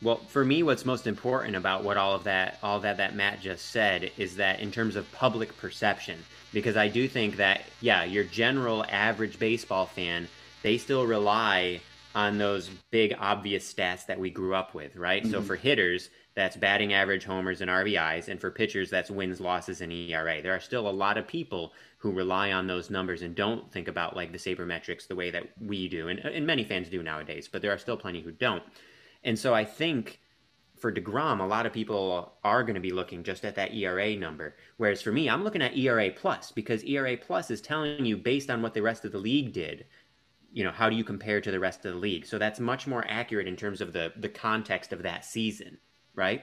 Well, 0.00 0.18
for 0.28 0.44
me, 0.44 0.62
what's 0.62 0.84
most 0.84 1.08
important 1.08 1.56
about 1.56 1.82
what 1.82 1.96
all 1.96 2.14
of 2.14 2.24
that, 2.24 2.58
all 2.62 2.78
that 2.80 2.98
that 2.98 3.16
Matt 3.16 3.40
just 3.40 3.66
said, 3.70 4.12
is 4.16 4.36
that 4.36 4.60
in 4.60 4.70
terms 4.70 4.94
of 4.94 5.10
public 5.10 5.56
perception, 5.56 6.24
because 6.52 6.76
I 6.76 6.88
do 6.88 7.08
think 7.08 7.36
that, 7.36 7.62
yeah, 7.80 8.04
your 8.04 8.24
general 8.24 8.84
average 8.88 9.38
baseball 9.38 9.86
fan, 9.86 10.28
they 10.62 10.78
still 10.78 11.06
rely 11.06 11.80
on 12.14 12.38
those 12.38 12.68
big 12.90 13.14
obvious 13.18 13.72
stats 13.72 14.06
that 14.06 14.18
we 14.18 14.30
grew 14.30 14.54
up 14.54 14.74
with, 14.74 14.96
right? 14.96 15.26
So 15.26 15.40
Mhm. 15.40 15.44
for 15.46 15.56
hitters, 15.56 16.10
that's 16.34 16.56
batting 16.56 16.92
average, 16.92 17.24
homers, 17.24 17.60
and 17.60 17.70
RBIs, 17.70 18.28
and 18.28 18.40
for 18.40 18.50
pitchers, 18.50 18.90
that's 18.90 19.10
wins, 19.10 19.40
losses, 19.40 19.80
and 19.80 19.92
ERA. 19.92 20.40
There 20.40 20.54
are 20.54 20.60
still 20.60 20.88
a 20.88 20.90
lot 20.90 21.18
of 21.18 21.26
people 21.26 21.72
who 21.98 22.12
rely 22.12 22.52
on 22.52 22.66
those 22.66 22.90
numbers 22.90 23.22
and 23.22 23.34
don't 23.34 23.70
think 23.72 23.88
about 23.88 24.16
like 24.16 24.32
the 24.32 24.38
sabermetrics 24.38 25.06
the 25.06 25.16
way 25.16 25.30
that 25.30 25.44
we 25.60 25.88
do, 25.88 26.08
and, 26.08 26.20
and 26.20 26.46
many 26.46 26.64
fans 26.64 26.88
do 26.88 27.02
nowadays. 27.02 27.48
But 27.48 27.60
there 27.60 27.72
are 27.72 27.78
still 27.78 27.96
plenty 27.96 28.20
who 28.22 28.32
don't. 28.32 28.62
And 29.24 29.38
so 29.38 29.52
I 29.52 29.64
think 29.64 30.20
for 30.80 30.92
DeGrom, 30.92 31.40
a 31.40 31.46
lot 31.46 31.66
of 31.66 31.72
people 31.72 32.32
are 32.44 32.62
going 32.62 32.74
to 32.74 32.80
be 32.80 32.90
looking 32.90 33.22
just 33.22 33.44
at 33.44 33.54
that 33.56 33.74
ERA 33.74 34.16
number. 34.16 34.56
Whereas 34.76 35.02
for 35.02 35.12
me, 35.12 35.28
I'm 35.28 35.44
looking 35.44 35.62
at 35.62 35.76
ERA 35.76 36.10
plus 36.10 36.52
because 36.52 36.84
ERA 36.84 37.16
plus 37.16 37.50
is 37.50 37.60
telling 37.60 38.04
you 38.04 38.16
based 38.16 38.50
on 38.50 38.62
what 38.62 38.74
the 38.74 38.82
rest 38.82 39.04
of 39.04 39.12
the 39.12 39.18
league 39.18 39.52
did, 39.52 39.86
you 40.52 40.64
know, 40.64 40.70
how 40.70 40.88
do 40.88 40.96
you 40.96 41.04
compare 41.04 41.40
to 41.40 41.50
the 41.50 41.60
rest 41.60 41.84
of 41.84 41.94
the 41.94 42.00
league? 42.00 42.26
So 42.26 42.38
that's 42.38 42.60
much 42.60 42.86
more 42.86 43.04
accurate 43.08 43.48
in 43.48 43.56
terms 43.56 43.80
of 43.80 43.92
the 43.92 44.12
the 44.16 44.28
context 44.28 44.92
of 44.92 45.02
that 45.02 45.24
season, 45.24 45.78
right? 46.14 46.42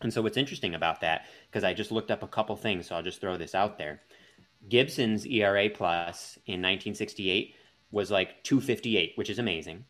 And 0.00 0.12
so 0.12 0.22
what's 0.22 0.36
interesting 0.36 0.74
about 0.74 1.00
that, 1.00 1.26
because 1.50 1.64
I 1.64 1.74
just 1.74 1.92
looked 1.92 2.10
up 2.10 2.22
a 2.22 2.28
couple 2.28 2.56
things, 2.56 2.86
so 2.86 2.96
I'll 2.96 3.02
just 3.02 3.20
throw 3.20 3.36
this 3.36 3.54
out 3.54 3.78
there. 3.78 4.02
Gibson's 4.68 5.26
ERA 5.26 5.68
plus 5.70 6.38
in 6.46 6.60
1968 6.60 7.54
was 7.90 8.10
like 8.10 8.42
258, 8.42 9.12
which 9.16 9.30
is 9.30 9.38
amazing. 9.38 9.84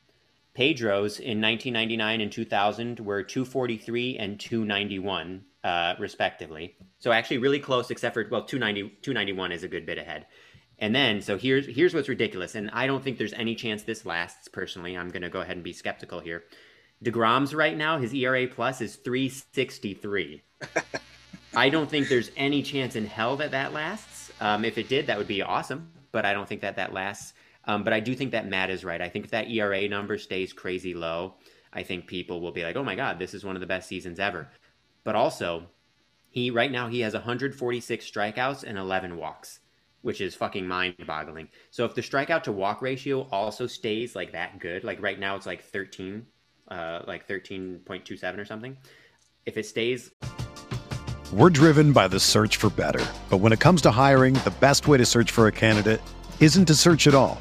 Pedro's 0.55 1.19
in 1.19 1.41
1999 1.41 2.21
and 2.21 2.33
2000 2.33 3.01
were 3.01 3.23
243 3.23 4.19
and 4.19 4.38
291, 4.38 5.45
uh, 5.65 5.95
respectively. 5.99 6.77
So 6.99 7.11
actually, 7.12 7.38
really 7.38 7.59
close, 7.59 7.91
except 7.91 8.15
for 8.15 8.27
well, 8.31 8.45
290, 8.45 8.97
291 9.03 9.53
is 9.53 9.62
a 9.62 9.69
good 9.69 9.87
bit 9.87 9.99
ahead. 9.99 10.27
And 10.79 10.95
then, 10.95 11.23
so 11.23 11.38
here's 11.38 11.67
here's 11.67 11.95
what's 11.95 12.09
ridiculous, 12.09 12.55
and 12.55 12.71
I 12.73 12.87
don't 12.87 13.05
think 13.05 13.17
there's 13.17 13.33
any 13.35 13.55
chance 13.55 13.83
this 13.83 14.05
lasts. 14.05 14.49
Personally, 14.49 14.97
I'm 14.97 15.11
going 15.11 15.23
to 15.23 15.29
go 15.29 15.41
ahead 15.41 15.57
and 15.57 15.65
be 15.65 15.73
skeptical 15.73 16.21
here. 16.21 16.45
Degrom's 17.03 17.55
right 17.55 17.77
now, 17.77 17.99
his 17.99 18.15
ERA 18.15 18.47
plus 18.47 18.81
is 18.81 18.97
363. 18.97 20.43
I 21.55 21.69
don't 21.69 21.91
think 21.91 22.09
there's 22.09 22.31
any 22.37 22.62
chance 22.62 22.97
in 22.97 23.07
hell 23.07 23.37
that 23.37 23.51
that 23.51 23.73
lasts. 23.73 24.33
Um, 24.41 24.65
if 24.65 24.79
it 24.79 24.88
did, 24.88 25.07
that 25.07 25.19
would 25.19 25.29
be 25.29 25.43
awesome, 25.43 25.93
but 26.11 26.25
I 26.25 26.33
don't 26.33 26.49
think 26.49 26.62
that 26.62 26.77
that 26.77 26.93
lasts. 26.93 27.35
Um, 27.64 27.85
but 27.85 27.92
I 27.92 28.01
do 28.01 28.14
think 28.14 28.33
that 28.33 28.48
Matt 28.48 28.70
is 28.70 28.85
right. 28.85 29.01
I 29.01 29.09
think 29.09 29.25
if 29.25 29.31
that 29.31 29.48
ERA 29.48 29.88
number 29.88 30.18
stays 30.18 30.53
crazy 30.53 30.94
low, 30.94 31.35
I 31.72 31.83
think 31.83 32.07
people 32.07 32.40
will 32.40 32.53
be 32.53 32.64
like, 32.64 32.77
"Oh 32.77 32.83
my 32.83 32.96
God, 32.96 33.18
this 33.18 33.35
is 33.35 33.44
one 33.44 33.57
of 33.57 33.61
the 33.61 33.66
best 33.66 33.88
seasons 33.88 34.18
ever." 34.18 34.48
But 35.05 35.14
also, 35.14 35.68
he 36.29 36.51
right 36.51 36.70
now 36.70 36.88
he 36.88 37.01
has 37.01 37.14
146 37.14 38.11
strikeouts 38.11 38.64
and 38.64 38.79
11 38.79 39.16
walks, 39.16 39.61
which 40.01 40.20
is 40.20 40.35
fucking 40.35 40.66
mind-boggling. 40.66 41.48
So 41.70 41.85
if 41.85 41.94
the 41.94 42.01
strikeout 42.01 42.42
to 42.44 42.53
walk 42.53 42.83
ratio 42.83 43.29
also 43.31 43.66
stays 43.66 44.16
like 44.16 44.33
that 44.33 44.59
good, 44.59 44.83
like 44.83 45.03
right 45.03 45.18
now 45.18 45.37
it's 45.37 45.46
like 45.46 45.62
13, 45.62 46.27
uh, 46.68 47.03
like 47.07 47.29
13.27 47.29 48.38
or 48.38 48.44
something. 48.44 48.77
If 49.44 49.57
it 49.57 49.66
stays 49.66 50.11
We're 51.33 51.51
driven 51.51 51.92
by 51.92 52.09
the 52.09 52.20
search 52.20 52.57
for 52.57 52.70
better. 52.70 53.05
But 53.29 53.38
when 53.38 53.53
it 53.53 53.61
comes 53.61 53.83
to 53.83 53.90
hiring, 53.90 54.35
the 54.35 54.55
best 54.61 54.88
way 54.88 54.98
to 54.98 55.07
search 55.07 55.31
for 55.31 55.46
a 55.46 55.53
candidate 55.53 56.01
isn't 56.40 56.66
to 56.66 56.75
search 56.75 57.07
at 57.07 57.14
all. 57.14 57.40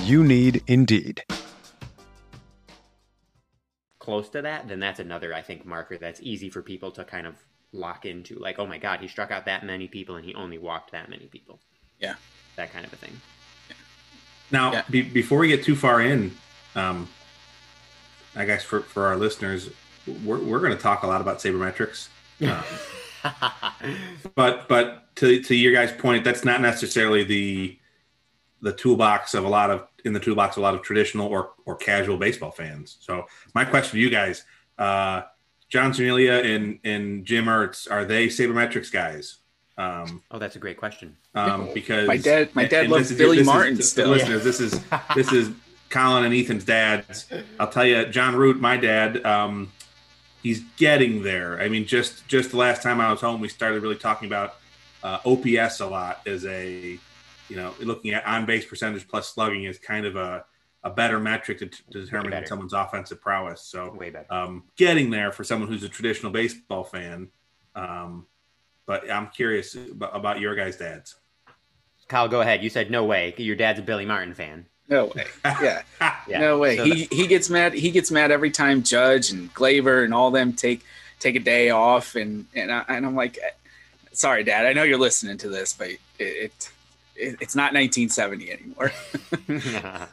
You 0.00 0.24
need 0.24 0.62
Indeed. 0.66 1.24
Close 3.98 4.28
to 4.30 4.42
that, 4.42 4.66
then 4.66 4.80
that's 4.80 4.98
another, 4.98 5.32
I 5.32 5.42
think, 5.42 5.64
marker 5.64 5.96
that's 5.96 6.20
easy 6.22 6.50
for 6.50 6.60
people 6.60 6.90
to 6.92 7.04
kind 7.04 7.26
of 7.26 7.36
lock 7.72 8.04
into. 8.04 8.36
Like, 8.38 8.58
oh 8.58 8.66
my 8.66 8.78
God, 8.78 9.00
he 9.00 9.06
struck 9.08 9.30
out 9.30 9.44
that 9.46 9.64
many 9.64 9.86
people 9.86 10.16
and 10.16 10.24
he 10.24 10.34
only 10.34 10.58
walked 10.58 10.90
that 10.92 11.08
many 11.08 11.26
people. 11.26 11.60
Yeah. 12.00 12.14
That 12.56 12.72
kind 12.72 12.84
of 12.84 12.92
a 12.92 12.96
thing. 12.96 13.20
Now, 14.50 14.72
Yeah. 14.72 14.82
be, 14.90 15.02
before 15.02 15.38
we 15.38 15.48
get 15.48 15.62
too 15.64 15.76
far 15.76 16.00
in, 16.00 16.36
um, 16.74 17.08
I 18.34 18.44
guess 18.44 18.64
for, 18.64 18.80
for 18.80 19.06
our 19.06 19.16
listeners, 19.16 19.70
we're, 20.24 20.38
we're 20.38 20.58
going 20.60 20.76
to 20.76 20.82
talk 20.82 21.04
a 21.04 21.06
lot 21.06 21.20
about 21.20 21.38
sabermetrics. 21.38 22.08
Um, 22.44 22.62
but 24.34 24.68
but 24.68 25.14
to, 25.16 25.40
to 25.44 25.54
your 25.54 25.72
guys' 25.72 25.92
point, 25.92 26.24
that's 26.24 26.44
not 26.44 26.60
necessarily 26.60 27.22
the 27.22 27.78
the 28.62 28.72
toolbox 28.72 29.34
of 29.34 29.44
a 29.44 29.48
lot 29.48 29.70
of 29.70 29.86
in 30.04 30.12
the 30.12 30.20
toolbox 30.20 30.56
of 30.56 30.62
a 30.62 30.64
lot 30.64 30.74
of 30.74 30.82
traditional 30.82 31.26
or 31.28 31.50
or 31.66 31.76
casual 31.76 32.16
baseball 32.16 32.50
fans. 32.50 32.96
So 33.00 33.26
my 33.54 33.64
question 33.64 33.92
to 33.92 33.98
you 34.00 34.08
guys, 34.10 34.44
uh, 34.78 35.22
John 35.68 35.92
Cernelia 35.92 36.44
and 36.44 36.78
and 36.84 37.24
Jim 37.24 37.46
Ertz, 37.46 37.90
are 37.90 38.04
they 38.04 38.28
sabermetrics 38.28 38.90
guys? 38.92 39.38
Um, 39.78 40.22
oh, 40.30 40.38
that's 40.38 40.54
a 40.56 40.58
great 40.58 40.76
question. 40.76 41.16
um, 41.34 41.70
because 41.74 42.06
My 42.06 42.18
dad- 42.18 42.54
my 42.54 42.64
dad 42.66 42.84
and 42.84 42.92
loves 42.92 43.04
this 43.08 43.12
is- 43.12 43.18
Billy 43.18 43.36
this 43.38 43.46
is- 43.46 43.52
Martin 43.52 43.72
to- 43.76 43.80
to 43.80 43.86
still. 43.86 44.08
Listeners, 44.10 44.44
this 44.44 44.60
is 44.60 44.80
this 45.14 45.32
is 45.32 45.50
Colin 45.90 46.24
and 46.24 46.34
Ethan's 46.34 46.64
dads. 46.64 47.26
I'll 47.58 47.68
tell 47.68 47.84
you, 47.86 48.04
John 48.06 48.36
Root, 48.36 48.60
my 48.60 48.76
dad, 48.76 49.24
um, 49.26 49.72
he's 50.42 50.60
getting 50.76 51.22
there. 51.22 51.58
I 51.60 51.68
mean, 51.68 51.86
just 51.86 52.28
just 52.28 52.50
the 52.50 52.58
last 52.58 52.82
time 52.82 53.00
I 53.00 53.10
was 53.10 53.20
home, 53.22 53.40
we 53.40 53.48
started 53.48 53.82
really 53.82 53.96
talking 53.96 54.26
about 54.28 54.56
uh, 55.02 55.18
OPS 55.24 55.80
a 55.80 55.86
lot 55.86 56.20
as 56.26 56.44
a 56.44 56.98
you 57.52 57.58
know 57.58 57.74
looking 57.80 58.12
at 58.12 58.24
on 58.24 58.46
base 58.46 58.64
percentage 58.64 59.06
plus 59.06 59.28
slugging 59.28 59.64
is 59.64 59.78
kind 59.78 60.06
of 60.06 60.16
a 60.16 60.44
a 60.84 60.90
better 60.90 61.20
metric 61.20 61.58
to, 61.58 61.66
to 61.66 62.00
determine 62.04 62.46
someone's 62.46 62.72
offensive 62.72 63.20
prowess. 63.20 63.60
So 63.60 63.92
Way 63.92 64.10
better. 64.10 64.32
um, 64.32 64.64
getting 64.76 65.10
there 65.10 65.30
for 65.30 65.44
someone 65.44 65.68
who's 65.68 65.84
a 65.84 65.88
traditional 65.88 66.32
baseball 66.32 66.82
fan. 66.82 67.28
Um, 67.76 68.26
but 68.84 69.08
I'm 69.08 69.28
curious 69.28 69.76
about, 69.76 70.16
about 70.16 70.40
your 70.40 70.56
guys' 70.56 70.76
dads. 70.76 71.14
Kyle, 72.08 72.26
go 72.26 72.40
ahead. 72.40 72.64
You 72.64 72.70
said 72.70 72.90
no 72.90 73.04
way. 73.04 73.32
Your 73.36 73.54
dad's 73.54 73.78
a 73.78 73.82
Billy 73.82 74.04
Martin 74.04 74.34
fan. 74.34 74.66
No 74.88 75.12
way. 75.14 75.26
Yeah. 75.44 75.82
Yeah. 76.28 76.38
No 76.40 76.58
way. 76.58 76.76
So 76.76 76.84
he 76.84 77.08
he 77.10 77.26
gets 77.26 77.50
mad. 77.50 77.74
He 77.74 77.90
gets 77.90 78.10
mad 78.10 78.30
every 78.30 78.50
time 78.50 78.82
Judge 78.84 79.32
and 79.32 79.52
Gleyber 79.54 80.04
and 80.04 80.14
all 80.14 80.30
them 80.30 80.52
take 80.52 80.84
take 81.18 81.34
a 81.34 81.40
day 81.40 81.70
off, 81.70 82.14
and 82.14 82.46
and 82.54 82.70
I, 82.70 82.84
and 82.88 83.04
I'm 83.04 83.16
like, 83.16 83.38
sorry, 84.12 84.44
Dad. 84.44 84.66
I 84.66 84.72
know 84.72 84.84
you're 84.84 84.98
listening 84.98 85.36
to 85.38 85.48
this, 85.48 85.72
but 85.72 85.88
it, 85.88 86.00
it, 86.20 86.24
it 86.24 86.71
it's 87.22 87.54
not 87.54 87.72
1970 87.72 88.52
anymore. 88.52 88.92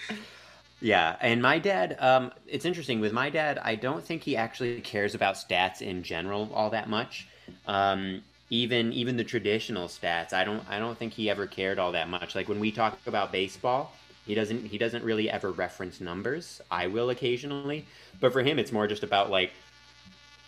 yeah, 0.80 1.16
and 1.20 1.42
my 1.42 1.58
dad, 1.58 1.96
um, 2.00 2.32
it's 2.46 2.64
interesting 2.64 3.00
with 3.00 3.12
my 3.12 3.30
dad. 3.30 3.58
I 3.62 3.74
don't 3.74 4.04
think 4.04 4.22
he 4.22 4.36
actually 4.36 4.80
cares 4.80 5.14
about 5.14 5.34
stats 5.34 5.82
in 5.82 6.02
general 6.02 6.50
all 6.54 6.70
that 6.70 6.88
much. 6.88 7.28
Um, 7.66 8.22
even 8.48 8.92
even 8.92 9.16
the 9.16 9.24
traditional 9.24 9.88
stats, 9.88 10.32
I 10.32 10.44
don't 10.44 10.62
I 10.68 10.78
don't 10.78 10.96
think 10.96 11.12
he 11.12 11.28
ever 11.28 11.46
cared 11.46 11.78
all 11.78 11.92
that 11.92 12.08
much. 12.08 12.34
Like 12.34 12.48
when 12.48 12.60
we 12.60 12.70
talk 12.70 12.98
about 13.06 13.32
baseball, 13.32 13.92
he 14.24 14.34
doesn't 14.34 14.66
he 14.66 14.78
doesn't 14.78 15.02
really 15.02 15.28
ever 15.28 15.50
reference 15.50 16.00
numbers. 16.00 16.60
I 16.70 16.86
will 16.86 17.10
occasionally, 17.10 17.84
but 18.20 18.32
for 18.32 18.42
him, 18.42 18.58
it's 18.58 18.70
more 18.70 18.86
just 18.86 19.02
about 19.02 19.30
like 19.30 19.52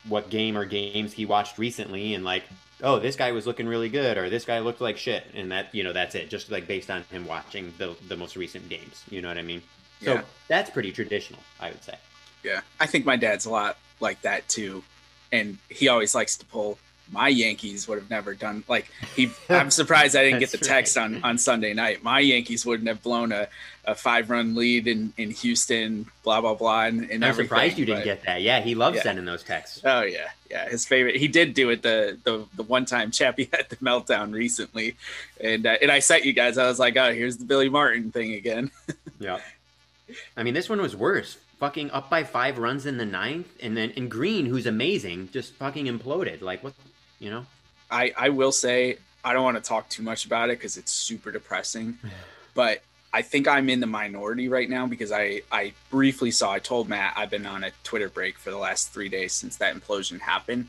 what 0.06 0.30
game 0.30 0.56
or 0.56 0.64
games 0.64 1.12
he 1.12 1.26
watched 1.26 1.58
recently 1.58 2.14
and 2.14 2.24
like 2.24 2.44
oh 2.82 2.98
this 2.98 3.16
guy 3.16 3.32
was 3.32 3.46
looking 3.46 3.66
really 3.66 3.88
good 3.88 4.16
or 4.18 4.30
this 4.30 4.44
guy 4.44 4.58
looked 4.60 4.80
like 4.80 4.96
shit 4.96 5.24
and 5.34 5.50
that 5.52 5.74
you 5.74 5.82
know 5.84 5.92
that's 5.92 6.14
it 6.14 6.28
just 6.30 6.50
like 6.50 6.66
based 6.66 6.90
on 6.90 7.02
him 7.10 7.26
watching 7.26 7.72
the 7.78 7.96
the 8.08 8.16
most 8.16 8.36
recent 8.36 8.68
games 8.68 9.04
you 9.10 9.20
know 9.20 9.28
what 9.28 9.38
i 9.38 9.42
mean 9.42 9.62
so 10.02 10.14
Yeah. 10.14 10.22
that's 10.48 10.70
pretty 10.70 10.92
traditional 10.92 11.40
i 11.60 11.70
would 11.70 11.82
say 11.82 11.94
yeah, 12.44 12.60
I 12.78 12.86
think 12.86 13.04
my 13.04 13.16
dad's 13.16 13.46
a 13.46 13.50
lot 13.50 13.78
like 13.98 14.22
that 14.22 14.48
too, 14.48 14.84
and 15.32 15.58
he 15.68 15.88
always 15.88 16.14
likes 16.14 16.36
to 16.36 16.46
pull. 16.46 16.78
My 17.10 17.28
Yankees 17.28 17.88
would 17.88 17.98
have 17.98 18.10
never 18.10 18.34
done 18.34 18.64
like 18.68 18.90
he. 19.16 19.30
I'm 19.48 19.70
surprised 19.70 20.14
I 20.16 20.24
didn't 20.24 20.40
get 20.40 20.50
the 20.50 20.58
text 20.58 20.96
right. 20.96 21.04
on 21.04 21.24
on 21.24 21.38
Sunday 21.38 21.74
night. 21.74 22.02
My 22.02 22.20
Yankees 22.20 22.66
wouldn't 22.66 22.88
have 22.88 23.02
blown 23.02 23.32
a, 23.32 23.48
a 23.84 23.94
five 23.94 24.30
run 24.30 24.54
lead 24.54 24.86
in 24.86 25.12
in 25.16 25.30
Houston. 25.30 26.06
Blah 26.22 26.40
blah 26.40 26.54
blah. 26.54 26.84
And, 26.84 27.10
and 27.10 27.24
i'm 27.24 27.34
surprised 27.34 27.78
you 27.78 27.86
didn't 27.86 28.00
but- 28.00 28.04
get 28.04 28.22
that 28.24 28.42
yeah 28.42 28.60
he 28.60 28.74
loves 28.74 28.96
Yeah. 28.96 29.02
sending 29.02 29.24
those 29.24 29.42
texts 29.42 29.80
Oh 29.84 30.02
yeah, 30.02 30.28
yeah. 30.50 30.68
His 30.68 30.84
favorite. 30.86 31.16
He 31.16 31.28
did 31.28 31.54
do 31.54 31.70
it 31.70 31.82
the 31.82 32.18
the, 32.24 32.44
the 32.56 32.62
one 32.62 32.84
time 32.84 33.10
Chappie 33.10 33.48
had 33.52 33.68
the 33.68 33.76
meltdown 33.76 34.32
recently, 34.32 34.96
and 35.40 35.66
uh, 35.66 35.76
and 35.80 35.90
I 35.90 36.00
sent 36.00 36.24
you 36.24 36.32
guys. 36.32 36.58
I 36.58 36.66
was 36.66 36.78
like, 36.78 36.96
oh, 36.96 37.12
here's 37.12 37.38
the 37.38 37.44
Billy 37.44 37.68
Martin 37.68 38.10
thing 38.12 38.34
again. 38.34 38.70
yeah 39.20 39.38
i 40.38 40.42
mean 40.42 40.54
this 40.54 40.68
one 40.70 40.80
was 40.80 40.96
worse 40.96 41.36
fucking 41.58 41.90
up 41.90 42.08
by 42.08 42.24
five 42.24 42.56
runs 42.56 42.86
in 42.86 42.96
the 42.96 43.04
ninth 43.04 43.48
and 43.60 43.76
then 43.76 43.92
and 43.96 44.10
green 44.10 44.46
who's 44.46 44.64
amazing 44.64 45.28
just 45.32 45.52
fucking 45.54 45.86
imploded 45.86 46.40
like 46.40 46.62
what 46.64 46.72
you 47.18 47.30
know 47.30 47.46
I 47.90 48.12
I 48.16 48.28
will 48.30 48.52
say 48.52 48.98
I 49.24 49.32
don't 49.32 49.44
want 49.44 49.56
to 49.56 49.62
talk 49.62 49.88
too 49.88 50.02
much 50.02 50.24
about 50.24 50.50
it 50.50 50.58
because 50.58 50.76
it's 50.76 50.92
super 50.92 51.30
depressing, 51.30 51.98
but 52.54 52.82
I 53.12 53.22
think 53.22 53.48
I'm 53.48 53.68
in 53.68 53.80
the 53.80 53.86
minority 53.86 54.48
right 54.48 54.68
now 54.68 54.86
because 54.86 55.12
I 55.12 55.42
I 55.50 55.72
briefly 55.90 56.30
saw. 56.30 56.52
I 56.52 56.58
told 56.58 56.88
Matt 56.88 57.14
I've 57.16 57.30
been 57.30 57.46
on 57.46 57.64
a 57.64 57.70
Twitter 57.84 58.08
break 58.08 58.38
for 58.38 58.50
the 58.50 58.58
last 58.58 58.92
three 58.92 59.08
days 59.08 59.32
since 59.32 59.56
that 59.56 59.74
implosion 59.74 60.20
happened, 60.20 60.68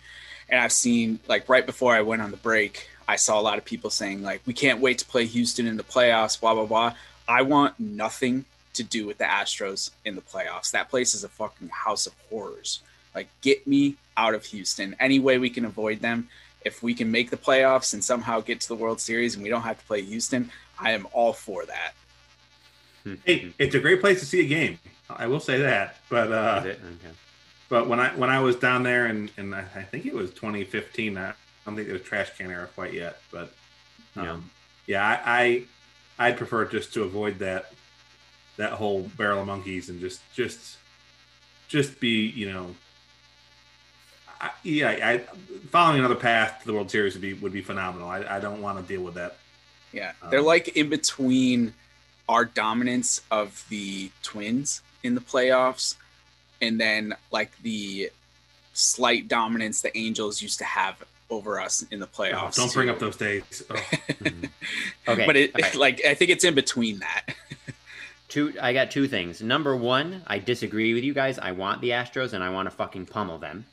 and 0.49 0.59
I've 0.59 0.71
seen 0.71 1.19
like 1.27 1.47
right 1.49 1.65
before 1.65 1.93
I 1.93 2.01
went 2.01 2.21
on 2.21 2.31
the 2.31 2.37
break, 2.37 2.89
I 3.07 3.17
saw 3.17 3.39
a 3.39 3.43
lot 3.43 3.57
of 3.57 3.65
people 3.65 3.89
saying 3.89 4.23
like 4.23 4.41
we 4.45 4.53
can't 4.53 4.79
wait 4.79 4.97
to 4.99 5.05
play 5.05 5.25
Houston 5.25 5.67
in 5.67 5.77
the 5.77 5.83
playoffs. 5.83 6.39
Blah 6.39 6.53
blah 6.53 6.65
blah. 6.65 6.93
I 7.27 7.43
want 7.43 7.79
nothing 7.79 8.45
to 8.73 8.83
do 8.83 9.05
with 9.05 9.17
the 9.17 9.25
Astros 9.25 9.91
in 10.05 10.15
the 10.15 10.21
playoffs. 10.21 10.71
That 10.71 10.89
place 10.89 11.13
is 11.13 11.23
a 11.23 11.29
fucking 11.29 11.69
house 11.69 12.07
of 12.07 12.13
horrors. 12.29 12.81
Like 13.13 13.27
get 13.41 13.67
me 13.67 13.97
out 14.19 14.35
of 14.35 14.43
Houston. 14.45 14.95
Any 14.99 15.17
way 15.19 15.37
we 15.37 15.49
can 15.49 15.63
avoid 15.65 16.01
them 16.01 16.27
if 16.65 16.83
we 16.83 16.93
can 16.93 17.09
make 17.09 17.29
the 17.29 17.37
playoffs 17.37 17.93
and 17.93 18.03
somehow 18.03 18.41
get 18.41 18.59
to 18.59 18.67
the 18.67 18.75
World 18.75 18.99
Series 18.99 19.33
and 19.35 19.41
we 19.41 19.49
don't 19.49 19.61
have 19.61 19.79
to 19.79 19.85
play 19.85 20.01
Houston, 20.01 20.51
I 20.77 20.91
am 20.91 21.07
all 21.13 21.31
for 21.31 21.65
that. 21.65 21.93
Hey, 23.25 23.53
it's 23.57 23.73
a 23.75 23.79
great 23.79 24.01
place 24.01 24.19
to 24.19 24.25
see 24.25 24.41
a 24.41 24.47
game. 24.47 24.77
I 25.09 25.27
will 25.27 25.39
say 25.39 25.59
that. 25.61 25.95
But 26.09 26.31
uh, 26.31 26.61
Okay. 26.65 26.77
but 27.69 27.87
when 27.87 27.99
I 27.99 28.09
when 28.09 28.29
I 28.29 28.39
was 28.41 28.57
down 28.57 28.83
there 28.83 29.05
and 29.05 29.31
and 29.37 29.55
I 29.55 29.63
I 29.73 29.83
think 29.83 30.05
it 30.05 30.13
was 30.13 30.31
2015. 30.31 31.17
I 31.17 31.33
don't 31.65 31.75
think 31.77 31.87
it 31.87 31.93
was 31.93 32.01
trash 32.01 32.35
can 32.37 32.51
era 32.51 32.67
quite 32.75 32.93
yet. 32.93 33.21
But 33.31 33.53
um, 34.17 34.49
yeah, 34.85 35.03
I, 35.07 35.63
I 36.19 36.27
I'd 36.27 36.37
prefer 36.37 36.65
just 36.65 36.93
to 36.95 37.03
avoid 37.03 37.39
that 37.39 37.71
that 38.57 38.73
whole 38.73 39.03
barrel 39.17 39.39
of 39.39 39.47
monkeys 39.47 39.87
and 39.89 39.99
just 40.01 40.21
just 40.35 40.77
just 41.69 42.01
be 42.01 42.27
you 42.27 42.51
know. 42.51 42.75
I, 44.41 44.51
yeah, 44.63 44.89
I, 44.89 45.17
following 45.69 45.99
another 45.99 46.15
path 46.15 46.59
to 46.61 46.67
the 46.67 46.73
World 46.73 46.89
Series 46.89 47.13
would 47.13 47.21
be 47.21 47.33
would 47.33 47.51
be 47.53 47.61
phenomenal. 47.61 48.07
I, 48.09 48.23
I 48.23 48.39
don't 48.39 48.61
want 48.61 48.79
to 48.79 48.83
deal 48.93 49.03
with 49.03 49.15
that. 49.15 49.37
Yeah, 49.91 50.11
they're 50.29 50.39
Um, 50.39 50.45
like 50.45 50.69
in 50.77 50.89
between 50.89 51.73
our 52.27 52.45
dominance 52.45 53.21
of 53.31 53.65
the 53.69 54.11
Twins 54.23 54.81
in 55.03 55.15
the 55.15 55.21
playoffs 55.21 55.95
and 56.61 56.79
then 56.79 57.15
like 57.31 57.51
the 57.63 58.11
slight 58.73 59.27
dominance 59.27 59.81
the 59.81 59.97
Angels 59.97 60.41
used 60.41 60.59
to 60.59 60.63
have 60.65 61.03
over 61.31 61.59
us 61.59 61.83
in 61.91 61.99
the 61.99 62.05
Oh, 62.05 62.17
playoffs. 62.21 62.55
don't 62.55 62.71
bring 62.73 62.87
too. 62.87 62.93
up 62.93 62.99
those 62.99 63.15
days. 63.17 63.63
Oh. 63.69 63.75
Okay. 65.07 65.25
but 65.25 65.35
it 65.35 65.55
okay. 65.55 65.75
like 65.77 66.05
I 66.05 66.13
think 66.13 66.29
it's 66.29 66.43
in 66.43 66.53
between 66.53 66.99
that. 66.99 67.25
Two, 68.29 68.53
I 68.61 68.73
got 68.73 68.91
two 68.91 69.07
things. 69.07 69.41
Number 69.41 69.75
one, 69.75 70.21
I 70.27 70.37
disagree 70.37 70.93
with 70.93 71.03
you 71.03 71.15
guys. 71.15 71.39
I 71.39 71.51
want 71.51 71.81
the 71.81 71.89
Astros 71.89 72.33
and 72.33 72.43
I 72.43 72.51
want 72.51 72.67
to 72.69 72.75
fucking 72.75 73.07
pummel 73.07 73.39
them. 73.39 73.65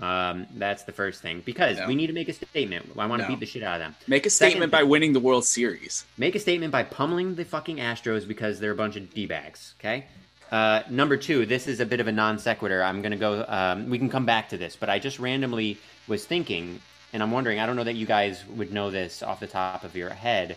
Um, 0.00 0.46
that's 0.54 0.84
the 0.84 0.92
first 0.92 1.20
thing 1.20 1.42
because 1.44 1.78
No. 1.78 1.86
we 1.86 1.94
need 1.94 2.06
to 2.06 2.12
make 2.12 2.28
a 2.28 2.32
statement. 2.32 2.90
I 2.96 3.06
want 3.06 3.20
to 3.20 3.28
No. 3.28 3.34
beat 3.34 3.40
the 3.40 3.46
shit 3.46 3.62
out 3.62 3.74
of 3.74 3.80
them. 3.80 3.94
Make 4.06 4.24
a 4.24 4.30
statement 4.30 4.72
thing. 4.72 4.80
by 4.80 4.82
winning 4.84 5.12
the 5.12 5.20
World 5.20 5.44
Series. 5.44 6.04
Make 6.16 6.34
a 6.34 6.38
statement 6.40 6.72
by 6.72 6.82
pummeling 6.82 7.34
the 7.34 7.44
fucking 7.44 7.76
Astros 7.76 8.26
because 8.26 8.58
they're 8.58 8.70
a 8.72 8.76
bunch 8.76 8.96
of 8.96 9.12
d 9.12 9.26
bags. 9.26 9.74
Okay. 9.80 10.06
Uh, 10.50 10.82
number 10.90 11.16
two, 11.16 11.44
this 11.46 11.66
is 11.66 11.80
a 11.80 11.86
bit 11.86 12.00
of 12.00 12.06
a 12.08 12.12
non 12.12 12.38
sequitur. 12.38 12.82
I'm 12.82 13.02
gonna 13.02 13.16
go. 13.16 13.44
Um, 13.48 13.90
we 13.90 13.98
can 13.98 14.08
come 14.10 14.24
back 14.26 14.48
to 14.50 14.56
this, 14.58 14.76
but 14.76 14.88
I 14.88 14.98
just 14.98 15.18
randomly 15.18 15.78
was 16.08 16.24
thinking, 16.24 16.80
and 17.12 17.22
I'm 17.22 17.30
wondering. 17.30 17.58
I 17.58 17.66
don't 17.66 17.76
know 17.76 17.84
that 17.84 17.94
you 17.94 18.06
guys 18.06 18.42
would 18.48 18.72
know 18.72 18.90
this 18.90 19.22
off 19.22 19.40
the 19.40 19.46
top 19.46 19.84
of 19.84 19.94
your 19.96 20.10
head. 20.10 20.56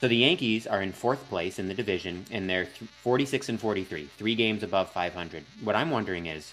So 0.00 0.08
the 0.08 0.16
Yankees 0.16 0.66
are 0.66 0.80
in 0.80 0.92
fourth 0.92 1.28
place 1.28 1.58
in 1.58 1.68
the 1.68 1.74
division, 1.74 2.24
and 2.30 2.48
they're 2.48 2.66
46 3.02 3.48
and 3.48 3.58
43, 3.60 4.08
three 4.16 4.34
games 4.36 4.62
above 4.62 4.92
500. 4.92 5.42
What 5.64 5.74
I'm 5.74 5.90
wondering 5.90 6.26
is, 6.26 6.52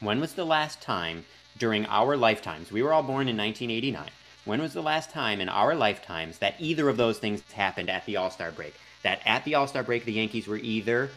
when 0.00 0.20
was 0.20 0.34
the 0.34 0.44
last 0.44 0.80
time 0.80 1.24
during 1.58 1.86
our 1.86 2.16
lifetimes? 2.16 2.70
We 2.70 2.82
were 2.82 2.92
all 2.92 3.02
born 3.02 3.28
in 3.28 3.36
1989. 3.36 4.10
When 4.44 4.60
was 4.60 4.74
the 4.74 4.82
last 4.82 5.10
time 5.10 5.40
in 5.40 5.48
our 5.48 5.74
lifetimes 5.74 6.38
that 6.38 6.54
either 6.58 6.88
of 6.88 6.96
those 6.96 7.18
things 7.18 7.42
happened 7.52 7.90
at 7.90 8.04
the 8.06 8.16
All 8.16 8.30
Star 8.30 8.50
break? 8.50 8.74
That 9.02 9.20
at 9.24 9.44
the 9.44 9.54
All 9.54 9.66
Star 9.66 9.82
break, 9.82 10.04
the 10.04 10.12
Yankees 10.12 10.46
were 10.46 10.58
either 10.58 11.10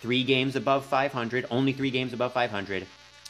three 0.00 0.24
games 0.24 0.56
above 0.56 0.84
500, 0.84 1.46
only 1.50 1.72
three 1.72 1.90
games 1.90 2.12
above 2.12 2.32
500, 2.32 2.86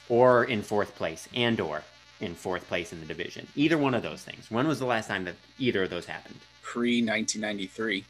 or 0.09 0.45
in 0.45 0.62
fourth 0.62 0.97
place, 0.97 1.29
and 1.35 1.61
or 1.61 1.85
in 2.21 2.35
fourth 2.35 2.67
place 2.67 2.93
in 2.93 3.01
the 3.01 3.07
division. 3.07 3.47
Either 3.55 3.79
one 3.79 3.95
of 3.95 4.03
those 4.03 4.23
things. 4.23 4.51
When 4.51 4.67
was 4.67 4.79
the 4.79 4.87
last 4.87 5.09
time 5.09 5.25
that 5.25 5.37
either 5.59 5.85
of 5.85 5.90
those 5.90 6.07
happened? 6.07 6.37
Pre 6.62 7.01
1993. 7.05 8.05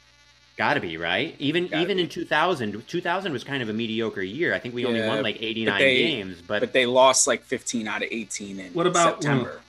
Got 0.57 0.75
to 0.75 0.79
be 0.79 0.95
right. 0.97 1.35
Even 1.39 1.67
Gotta 1.67 1.81
even 1.81 1.97
be. 1.97 2.03
in 2.03 2.09
2000, 2.09 2.87
2000 2.87 3.33
was 3.33 3.43
kind 3.43 3.61
of 3.61 3.67
a 3.69 3.73
mediocre 3.73 4.21
year. 4.21 4.53
I 4.53 4.59
think 4.59 4.73
we 4.73 4.85
only 4.85 5.01
won 5.05 5.21
like 5.21 5.41
89 5.41 5.79
they- 5.79 5.97
games, 5.97 6.41
but, 6.41 6.61
But 6.61 6.71
they 6.71 6.85
lost 6.85 7.27
like 7.27 7.43
15 7.43 7.87
out 7.87 8.01
of 8.03 8.07
18 8.09 8.59
in 8.59 8.71
What 8.73 8.87
about- 8.87 9.21
September. 9.21 9.61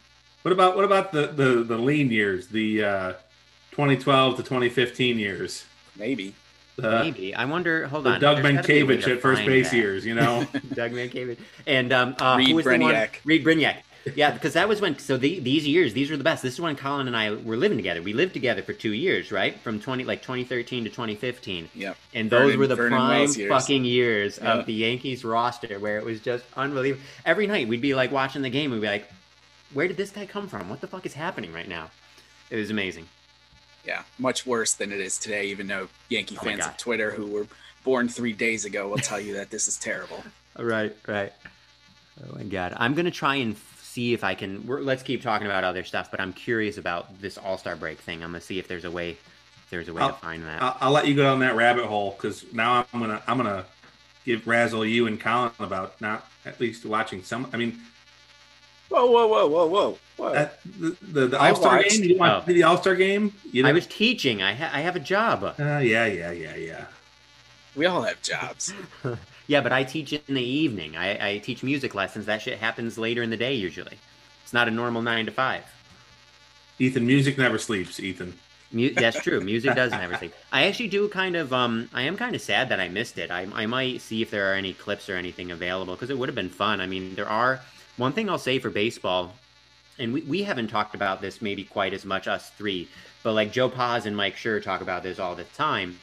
What 0.42 0.52
about 0.52 0.76
what 0.76 0.84
about 0.84 1.10
the 1.10 1.26
the 1.26 1.64
the 1.64 1.76
lean 1.76 2.12
years, 2.12 2.46
the 2.46 2.84
uh, 2.84 3.12
2012 3.72 4.36
to 4.36 4.42
2015 4.44 5.18
years? 5.18 5.64
Maybe. 5.96 6.34
The, 6.76 7.00
maybe. 7.02 7.34
I 7.34 7.46
wonder. 7.46 7.88
Hold 7.88 8.04
the 8.04 8.10
on. 8.10 8.20
Doug 8.20 8.42
There's 8.42 8.54
gotta 8.54 8.68
be 8.68 8.78
a 8.80 8.84
way 8.84 8.96
Mientkiewicz 8.98 9.12
at 9.16 9.20
first 9.22 9.44
base 9.44 9.70
that. 9.70 9.76
years, 9.76 10.06
you 10.06 10.14
know. 10.14 10.46
Doug 10.74 10.92
Mientkiewicz 10.92 11.38
and 11.66 11.92
um, 11.92 12.14
uh, 12.20 12.36
Reid 12.38 12.48
who 12.50 12.54
was 12.54 12.64
the 12.64 12.70
one? 12.78 12.80
Brignac. 12.94 13.08
Reid 13.24 13.44
Brignac. 13.44 13.76
Yeah, 14.14 14.30
because 14.30 14.52
that 14.52 14.68
was 14.68 14.80
when. 14.80 14.98
So 14.98 15.16
the, 15.16 15.40
these 15.40 15.66
years, 15.66 15.92
these 15.92 16.10
were 16.10 16.16
the 16.16 16.22
best. 16.24 16.42
This 16.42 16.54
is 16.54 16.60
when 16.60 16.76
Colin 16.76 17.08
and 17.08 17.16
I 17.16 17.32
were 17.32 17.56
living 17.56 17.76
together. 17.76 18.00
We 18.02 18.12
lived 18.12 18.34
together 18.34 18.62
for 18.62 18.72
two 18.72 18.92
years, 18.92 19.32
right? 19.32 19.58
From 19.60 19.80
20 19.80 20.04
like 20.04 20.22
2013 20.22 20.84
to 20.84 20.90
2015. 20.90 21.68
Yep. 21.74 21.96
And 22.14 22.30
those 22.30 22.42
Vernon- 22.42 22.58
were 22.58 22.66
the 22.68 22.76
Vernon 22.76 22.98
prime 22.98 23.28
years. 23.32 23.48
fucking 23.50 23.84
years 23.84 24.38
Yeah. 24.40 24.54
of 24.54 24.66
the 24.66 24.72
Yankees 24.74 25.24
roster 25.24 25.78
where 25.80 25.98
it 25.98 26.04
was 26.04 26.20
just 26.20 26.44
unbelievable. 26.56 27.04
Every 27.24 27.46
night 27.48 27.66
we'd 27.68 27.80
be 27.80 27.94
like 27.94 28.12
watching 28.12 28.42
the 28.42 28.50
game, 28.50 28.70
we'd 28.70 28.80
be 28.80 28.86
like, 28.86 29.10
where 29.74 29.88
did 29.88 29.96
this 29.96 30.10
guy 30.10 30.24
come 30.26 30.46
from? 30.48 30.68
What 30.68 30.80
the 30.80 30.86
fuck 30.86 31.04
is 31.04 31.14
happening 31.14 31.52
right 31.52 31.68
now? 31.68 31.90
It 32.50 32.56
was 32.56 32.70
amazing. 32.70 33.08
Yeah. 33.84 34.02
Much 34.18 34.46
worse 34.46 34.72
than 34.74 34.92
it 34.92 35.00
is 35.00 35.18
today, 35.18 35.46
even 35.46 35.66
though 35.66 35.88
Yankee 36.08 36.36
Oh 36.40 36.44
fans 36.44 36.64
on 36.64 36.74
Twitter 36.74 37.10
who 37.10 37.26
were 37.26 37.46
born 37.82 38.08
three 38.08 38.32
days 38.32 38.64
ago 38.64 38.88
will 38.88 38.98
tell 38.98 39.18
you 39.20 39.34
that 39.34 39.50
this 39.50 39.66
is 39.68 39.76
terrible. 39.76 40.22
Right, 40.58 40.96
right. 41.06 41.34
Oh 42.24 42.34
my 42.34 42.44
god, 42.44 42.72
I'm 42.78 42.94
gonna 42.94 43.10
try 43.10 43.34
and 43.34 43.54
see 43.96 44.12
if 44.12 44.22
I 44.22 44.34
can. 44.34 44.66
We're, 44.66 44.80
let's 44.82 45.02
keep 45.02 45.22
talking 45.22 45.46
about 45.46 45.64
other 45.64 45.82
stuff, 45.82 46.10
but 46.10 46.20
I'm 46.20 46.34
curious 46.34 46.76
about 46.76 47.18
this 47.18 47.38
All 47.38 47.56
Star 47.56 47.76
break 47.76 47.98
thing. 47.98 48.22
I'm 48.22 48.28
gonna 48.30 48.42
see 48.42 48.58
if 48.58 48.68
there's 48.68 48.84
a 48.84 48.90
way. 48.90 49.12
If 49.12 49.70
there's 49.70 49.88
a 49.88 49.94
way 49.94 50.02
I'll- 50.02 50.10
to 50.12 50.18
find 50.18 50.44
that. 50.44 50.62
I'll, 50.62 50.76
I'll 50.82 50.92
let 50.92 51.06
you 51.08 51.14
go 51.14 51.22
down 51.22 51.38
that 51.40 51.56
rabbit 51.56 51.86
hole 51.86 52.10
because 52.16 52.44
now 52.52 52.86
I'm 52.92 53.00
gonna 53.00 53.22
I'm 53.26 53.38
gonna 53.38 53.64
give 54.26 54.46
Razzle 54.46 54.84
you 54.84 55.06
and 55.06 55.18
Colin 55.18 55.50
about 55.58 55.98
not 56.02 56.26
at 56.44 56.60
least 56.60 56.84
watching 56.84 57.22
some. 57.22 57.48
I 57.54 57.56
mean, 57.56 57.78
Whoa, 58.90 59.06
whoa, 59.10 59.26
whoa, 59.26 59.46
whoa, 59.48 59.66
whoa. 59.66 59.98
whoa. 60.18 60.48
the 60.78 60.96
the, 61.00 61.26
the 61.28 61.40
All 61.40 61.56
Star 61.56 61.82
game. 61.82 62.04
You 62.04 62.18
want 62.18 62.42
Oh. 62.42 62.46
to 62.46 62.52
the 62.52 62.62
All 62.64 62.76
Star 62.76 62.94
game? 62.94 63.32
You 63.50 63.62
know? 63.62 63.70
I 63.70 63.72
was 63.72 63.86
teaching. 63.86 64.42
I 64.42 64.52
ha- 64.52 64.70
I 64.72 64.80
have 64.82 64.94
a 64.94 65.00
job. 65.00 65.42
Uh, 65.42 65.54
yeah, 65.78 66.04
yeah, 66.04 66.30
yeah, 66.32 66.54
yeah. 66.54 66.84
we 67.74 67.86
all 67.86 68.02
have 68.02 68.20
jobs. 68.22 68.74
Yeah, 69.46 69.60
but 69.60 69.72
I 69.72 69.84
teach 69.84 70.12
in 70.12 70.34
the 70.34 70.42
evening. 70.42 70.96
I, 70.96 71.34
I 71.34 71.38
teach 71.38 71.62
music 71.62 71.94
lessons. 71.94 72.26
That 72.26 72.42
shit 72.42 72.58
happens 72.58 72.98
later 72.98 73.22
in 73.22 73.30
the 73.30 73.36
day 73.36 73.54
usually. 73.54 73.98
It's 74.42 74.52
not 74.52 74.68
a 74.68 74.70
normal 74.70 75.02
nine 75.02 75.26
to 75.26 75.32
five. 75.32 75.64
Ethan, 76.78 77.06
music 77.06 77.38
never 77.38 77.58
sleeps. 77.58 78.00
Ethan. 78.00 78.34
Mu- 78.72 78.92
that's 78.92 79.20
true. 79.22 79.40
Music 79.40 79.74
does 79.74 79.92
never 79.92 80.16
sleep. 80.16 80.34
I 80.52 80.66
actually 80.66 80.88
do 80.88 81.08
kind 81.08 81.36
of. 81.36 81.52
Um, 81.52 81.88
I 81.94 82.02
am 82.02 82.16
kind 82.16 82.34
of 82.34 82.42
sad 82.42 82.68
that 82.70 82.80
I 82.80 82.88
missed 82.88 83.18
it. 83.18 83.30
I, 83.30 83.46
I 83.54 83.66
might 83.66 84.00
see 84.00 84.22
if 84.22 84.30
there 84.30 84.50
are 84.50 84.54
any 84.54 84.72
clips 84.72 85.08
or 85.08 85.14
anything 85.14 85.50
available 85.50 85.94
because 85.94 86.10
it 86.10 86.18
would 86.18 86.28
have 86.28 86.36
been 86.36 86.50
fun. 86.50 86.80
I 86.80 86.86
mean, 86.86 87.14
there 87.14 87.28
are. 87.28 87.60
One 87.96 88.12
thing 88.12 88.28
I'll 88.28 88.38
say 88.38 88.58
for 88.58 88.68
baseball, 88.68 89.32
and 89.98 90.12
we, 90.12 90.22
we 90.22 90.42
haven't 90.42 90.68
talked 90.68 90.94
about 90.94 91.22
this 91.22 91.40
maybe 91.40 91.64
quite 91.64 91.94
as 91.94 92.04
much 92.04 92.28
us 92.28 92.50
three, 92.50 92.88
but 93.22 93.32
like 93.32 93.52
Joe 93.52 93.68
Pos 93.68 94.04
and 94.04 94.16
Mike 94.16 94.36
Schur 94.36 94.62
talk 94.62 94.80
about 94.80 95.02
this 95.02 95.18
all 95.18 95.34
the 95.34 95.44
time. 95.44 95.98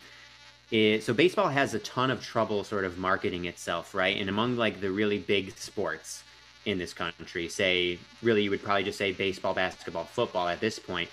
Is, 0.73 1.05
so 1.05 1.13
baseball 1.13 1.49
has 1.49 1.73
a 1.73 1.79
ton 1.79 2.09
of 2.09 2.21
trouble 2.21 2.63
sort 2.63 2.83
of 2.83 2.97
marketing 2.97 3.45
itself, 3.45 3.93
right? 3.93 4.19
And 4.19 4.27
among 4.27 4.57
like 4.57 4.81
the 4.81 4.91
really 4.91 5.19
big 5.19 5.55
sports 5.57 6.23
in 6.65 6.79
this 6.79 6.93
country, 6.93 7.47
say 7.47 7.99
really 8.21 8.43
you 8.43 8.49
would 8.49 8.63
probably 8.63 8.83
just 8.83 8.97
say 8.97 9.11
baseball, 9.11 9.53
basketball, 9.53 10.05
football 10.05 10.47
at 10.47 10.59
this 10.59 10.79
point 10.79 11.09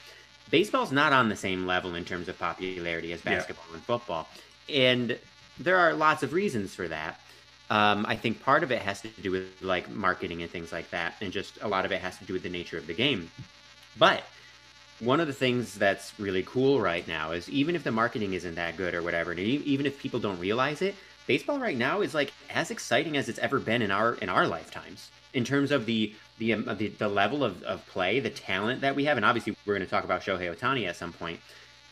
baseball's 0.51 0.93
not 0.93 1.13
on 1.13 1.29
the 1.29 1.37
same 1.37 1.67
level 1.67 1.95
in 1.95 2.05
terms 2.05 2.29
of 2.29 2.39
popularity 2.39 3.13
as 3.13 3.25
Yeah. 3.25 3.37
basketball 3.37 3.73
and 3.73 3.83
football. 3.85 4.29
And 4.69 5.19
there 5.59 5.79
are 5.79 5.95
lots 5.95 6.23
of 6.23 6.33
reasons 6.33 6.75
for 6.75 6.89
that. 6.89 7.21
Um, 7.71 8.05
I 8.09 8.17
think 8.17 8.43
part 8.43 8.65
of 8.65 8.73
it 8.73 8.83
has 8.83 9.01
to 9.03 9.09
do 9.09 9.31
with 9.31 9.63
like 9.63 9.89
marketing 9.89 10.43
and 10.43 10.51
things 10.51 10.73
like 10.73 10.91
that, 10.91 11.15
and 11.21 11.33
just 11.33 11.59
a 11.63 11.69
lot 11.69 11.85
of 11.85 11.93
it 11.93 12.01
has 12.01 12.19
to 12.19 12.25
do 12.25 12.33
with 12.33 12.43
the 12.43 12.49
nature 12.49 12.77
of 12.79 12.89
the 12.89 12.95
game. 12.95 13.31
But 13.97 14.25
one 15.01 15.21
of 15.21 15.27
the 15.27 15.33
things 15.33 15.75
that's 15.75 16.19
really 16.19 16.43
cool 16.43 16.81
right 16.81 17.07
now 17.09 17.33
is 17.33 17.49
even 17.49 17.75
if 17.75 17.85
the 17.85 17.91
marketing 17.91 18.35
isn't 18.35 18.55
that 18.55 18.77
good 18.77 18.95
or 18.95 19.03
whatever, 19.03 19.31
and 19.31 19.41
even 19.41 19.87
if 19.87 19.99
people 19.99 20.21
don't 20.21 20.39
realize 20.39 20.83
it, 20.83 20.95
baseball 21.27 21.59
right 21.59 21.77
now 21.77 22.01
is 22.03 22.15
like 22.15 22.33
as 22.51 22.71
exciting 22.71 23.17
as 23.17 23.29
it's 23.29 23.39
ever 23.39 23.59
been 23.59 23.83
in 23.83 23.91
our 23.91 24.15
in 24.15 24.29
our 24.29 24.47
lifetimes 24.47 25.11
in 25.33 25.45
terms 25.45 25.71
of 25.71 25.87
the 25.87 26.13
the 26.39 26.55
um, 26.55 26.65
the, 26.77 26.89
the 26.89 27.09
level 27.09 27.45
of, 27.45 27.63
of 27.63 27.87
play, 27.87 28.21
the 28.21 28.31
talent 28.31 28.81
that 28.81 28.95
we 28.95 29.05
have, 29.05 29.17
and 29.17 29.25
obviously 29.25 29.57
we're 29.67 29.75
going 29.75 29.87
to 29.87 29.91
talk 29.91 30.05
about 30.05 30.23
Shohei 30.23 30.55
Ohtani 30.55 30.89
at 30.89 30.97
some 30.97 31.13
point, 31.13 31.41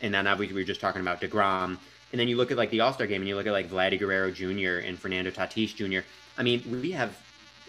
and 0.00 0.12
then 0.12 0.26
obviously 0.26 0.54
we 0.54 0.62
were 0.62 0.66
just 0.66 0.80
talking 0.80 1.00
about 1.00 1.20
deGrom, 1.20 1.78
and 2.12 2.20
then 2.20 2.28
you 2.28 2.36
look 2.36 2.50
at 2.50 2.56
like 2.56 2.70
the 2.70 2.80
All 2.80 2.92
Star 2.92 3.06
game, 3.06 3.22
and 3.22 3.28
you 3.28 3.36
look 3.36 3.46
at 3.46 3.52
like 3.52 3.70
Vladdy 3.70 3.98
Guerrero 3.98 4.30
Jr. 4.30 4.86
and 4.86 4.98
Fernando 4.98 5.30
Tatis 5.30 5.74
Jr. 5.74 6.06
I 6.36 6.42
mean, 6.42 6.62
we 6.82 6.92
have 6.92 7.16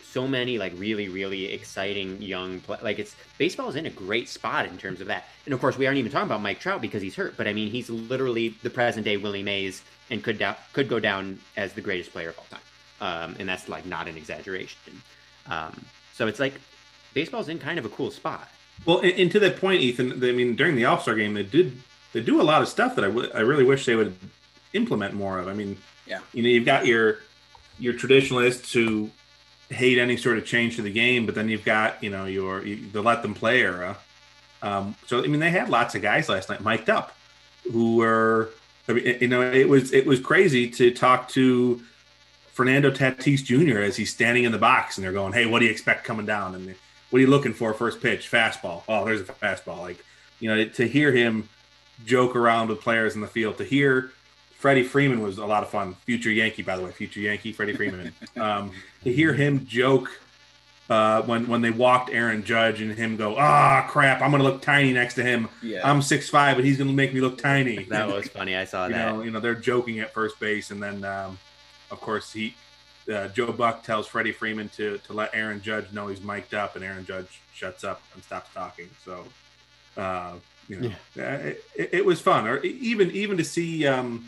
so 0.09 0.27
many 0.27 0.57
like 0.57 0.73
really 0.77 1.07
really 1.09 1.45
exciting 1.53 2.21
young 2.21 2.59
play- 2.61 2.79
like 2.81 2.99
it's 2.99 3.15
baseball 3.37 3.69
is 3.69 3.75
in 3.75 3.85
a 3.85 3.89
great 3.89 4.27
spot 4.27 4.65
in 4.65 4.77
terms 4.77 5.01
of 5.01 5.07
that 5.07 5.25
and 5.45 5.53
of 5.53 5.59
course 5.61 5.77
we 5.77 5.85
aren't 5.85 5.97
even 5.99 6.11
talking 6.11 6.25
about 6.27 6.41
mike 6.41 6.59
trout 6.59 6.81
because 6.81 7.01
he's 7.01 7.15
hurt 7.15 7.35
but 7.37 7.47
i 7.47 7.53
mean 7.53 7.69
he's 7.69 7.89
literally 7.89 8.49
the 8.63 8.69
present 8.69 9.05
day 9.05 9.17
willie 9.17 9.43
mays 9.43 9.83
and 10.09 10.23
could 10.23 10.37
down 10.39 10.55
could 10.73 10.89
go 10.89 10.99
down 10.99 11.39
as 11.57 11.73
the 11.73 11.81
greatest 11.81 12.11
player 12.11 12.29
of 12.29 12.37
all 12.39 12.45
time 12.49 12.59
um, 13.01 13.35
and 13.39 13.47
that's 13.47 13.69
like 13.69 13.85
not 13.85 14.07
an 14.07 14.17
exaggeration 14.17 14.79
um, 15.47 15.85
so 16.13 16.27
it's 16.27 16.39
like 16.39 16.53
baseball's 17.13 17.47
in 17.49 17.59
kind 17.59 17.77
of 17.79 17.85
a 17.85 17.89
cool 17.89 18.11
spot 18.11 18.47
Well, 18.85 18.99
and, 18.99 19.11
and 19.13 19.31
to 19.31 19.39
that 19.41 19.59
point, 19.59 19.81
Ethan, 19.81 20.23
I 20.23 20.31
mean, 20.31 20.55
during 20.55 20.75
the 20.75 20.85
All 20.85 20.99
Star 20.99 21.13
game, 21.15 21.33
they 21.33 21.43
did 21.43 21.77
they 22.13 22.21
do 22.21 22.39
a 22.41 22.43
lot 22.51 22.61
of 22.61 22.67
stuff 22.67 22.95
that 22.95 23.03
I, 23.05 23.07
w- 23.09 23.29
I 23.35 23.41
really 23.41 23.63
wish 23.65 23.85
they 23.85 23.95
would 23.95 24.15
implement 24.73 25.13
more 25.13 25.37
of. 25.39 25.47
I 25.47 25.53
mean, 25.53 25.77
Yeah. 26.07 26.19
you 26.33 26.41
know, 26.43 26.49
you've 26.49 26.65
got 26.65 26.85
your 26.85 27.19
your 27.77 27.93
traditionalists 27.93 28.71
who 28.73 29.09
hate 29.69 29.97
any 29.97 30.17
sort 30.17 30.37
of 30.37 30.45
change 30.45 30.75
to 30.77 30.81
the 30.81 30.91
game, 30.91 31.25
but 31.25 31.35
then 31.35 31.49
you've 31.49 31.65
got 31.65 32.03
you 32.03 32.09
know 32.09 32.25
your 32.25 32.61
the 32.61 33.01
let 33.01 33.21
them 33.21 33.33
play 33.33 33.61
era. 33.61 33.97
Um, 34.61 34.95
so 35.05 35.23
I 35.23 35.27
mean, 35.27 35.39
they 35.39 35.51
had 35.51 35.69
lots 35.69 35.95
of 35.95 36.01
guys 36.01 36.29
last 36.29 36.49
night 36.49 36.61
mic'd 36.61 36.89
up 36.89 37.15
who 37.71 37.97
were. 37.97 38.49
I 38.87 38.93
mean, 38.93 39.17
you 39.21 39.27
know, 39.27 39.41
it 39.41 39.69
was 39.69 39.93
it 39.93 40.05
was 40.05 40.19
crazy 40.19 40.69
to 40.71 40.91
talk 40.91 41.29
to 41.29 41.81
Fernando 42.53 42.91
Tatis 42.91 43.43
Jr. 43.43 43.79
as 43.79 43.95
he's 43.95 44.11
standing 44.11 44.43
in 44.43 44.51
the 44.51 44.57
box, 44.57 44.97
and 44.97 45.05
they're 45.05 45.13
going, 45.13 45.33
"Hey, 45.33 45.45
what 45.45 45.59
do 45.59 45.65
you 45.65 45.71
expect 45.71 46.03
coming 46.03 46.25
down?" 46.25 46.55
And 46.55 46.75
what 47.09 47.19
are 47.19 47.21
you 47.21 47.27
looking 47.27 47.53
for 47.53 47.73
first 47.73 48.01
pitch? 48.01 48.29
Fastball. 48.29 48.83
Oh, 48.87 49.05
there's 49.05 49.21
a 49.21 49.25
fastball. 49.25 49.79
Like, 49.79 50.03
you 50.39 50.49
know, 50.49 50.65
to 50.65 50.87
hear 50.87 51.11
him 51.11 51.47
joke 52.05 52.35
around 52.35 52.69
with 52.69 52.81
players 52.81 53.15
in 53.15 53.21
the 53.21 53.27
field, 53.27 53.57
to 53.57 53.63
hear 53.63 54.11
Freddie 54.59 54.83
Freeman 54.83 55.21
was 55.21 55.37
a 55.37 55.45
lot 55.45 55.63
of 55.63 55.69
fun. 55.69 55.95
Future 56.05 56.29
Yankee, 56.29 56.63
by 56.63 56.75
the 56.75 56.83
way, 56.83 56.91
future 56.91 57.21
Yankee, 57.21 57.53
Freddie 57.53 57.77
Freeman. 57.77 58.13
um, 58.35 58.73
to 59.05 59.11
hear 59.11 59.33
him 59.33 59.65
joke 59.65 60.11
uh, 60.89 61.21
when 61.21 61.47
when 61.47 61.61
they 61.61 61.71
walked 61.71 62.09
Aaron 62.09 62.43
Judge 62.43 62.81
and 62.81 62.91
him 62.91 63.15
go, 63.15 63.37
ah, 63.37 63.87
crap, 63.89 64.21
I'm 64.21 64.31
gonna 64.31 64.43
look 64.43 64.61
tiny 64.61 64.91
next 64.91 65.13
to 65.13 65.23
him. 65.23 65.47
Yeah. 65.63 65.89
I'm 65.89 66.01
six 66.01 66.29
five, 66.29 66.57
but 66.57 66.65
he's 66.65 66.77
gonna 66.77 66.91
make 66.91 67.13
me 67.13 67.21
look 67.21 67.37
tiny. 67.37 67.83
that 67.89 68.09
was 68.09 68.27
funny 68.27 68.53
i 68.53 68.65
saw 68.65 68.87
you 68.87 68.93
that 68.93 69.15
know, 69.15 69.21
you 69.21 69.31
know, 69.31 69.39
they're 69.39 69.55
joking 69.55 69.99
at 70.01 70.13
first 70.13 70.37
base, 70.41 70.71
and 70.71 70.83
then 70.83 71.05
um, 71.05 71.39
of 71.89 72.01
course 72.01 72.33
he 72.33 72.53
uh, 73.09 73.29
Joe 73.29 73.53
Buck 73.53 73.83
tells 73.83 74.07
Freddie 74.07 74.33
Freeman 74.33 74.67
to 74.69 74.97
to 75.05 75.13
let 75.13 75.33
Aaron 75.33 75.61
Judge 75.61 75.89
know 75.93 76.07
he's 76.07 76.21
mic'd 76.21 76.53
up, 76.53 76.75
and 76.75 76.83
Aaron 76.83 77.05
Judge 77.05 77.39
shuts 77.53 77.85
up 77.85 78.01
and 78.13 78.21
stops 78.21 78.53
talking. 78.53 78.89
So, 79.05 79.23
uh, 79.95 80.33
you 80.67 80.81
know, 80.81 80.89
uh, 81.17 81.53
it, 81.75 81.89
it, 81.93 82.05
was 82.05 82.19
fun. 82.19 82.47
Or 82.47 82.59
even 82.59 83.09
even 83.11 83.37
to 83.37 83.43
see 83.43 83.87
um, 83.87 84.25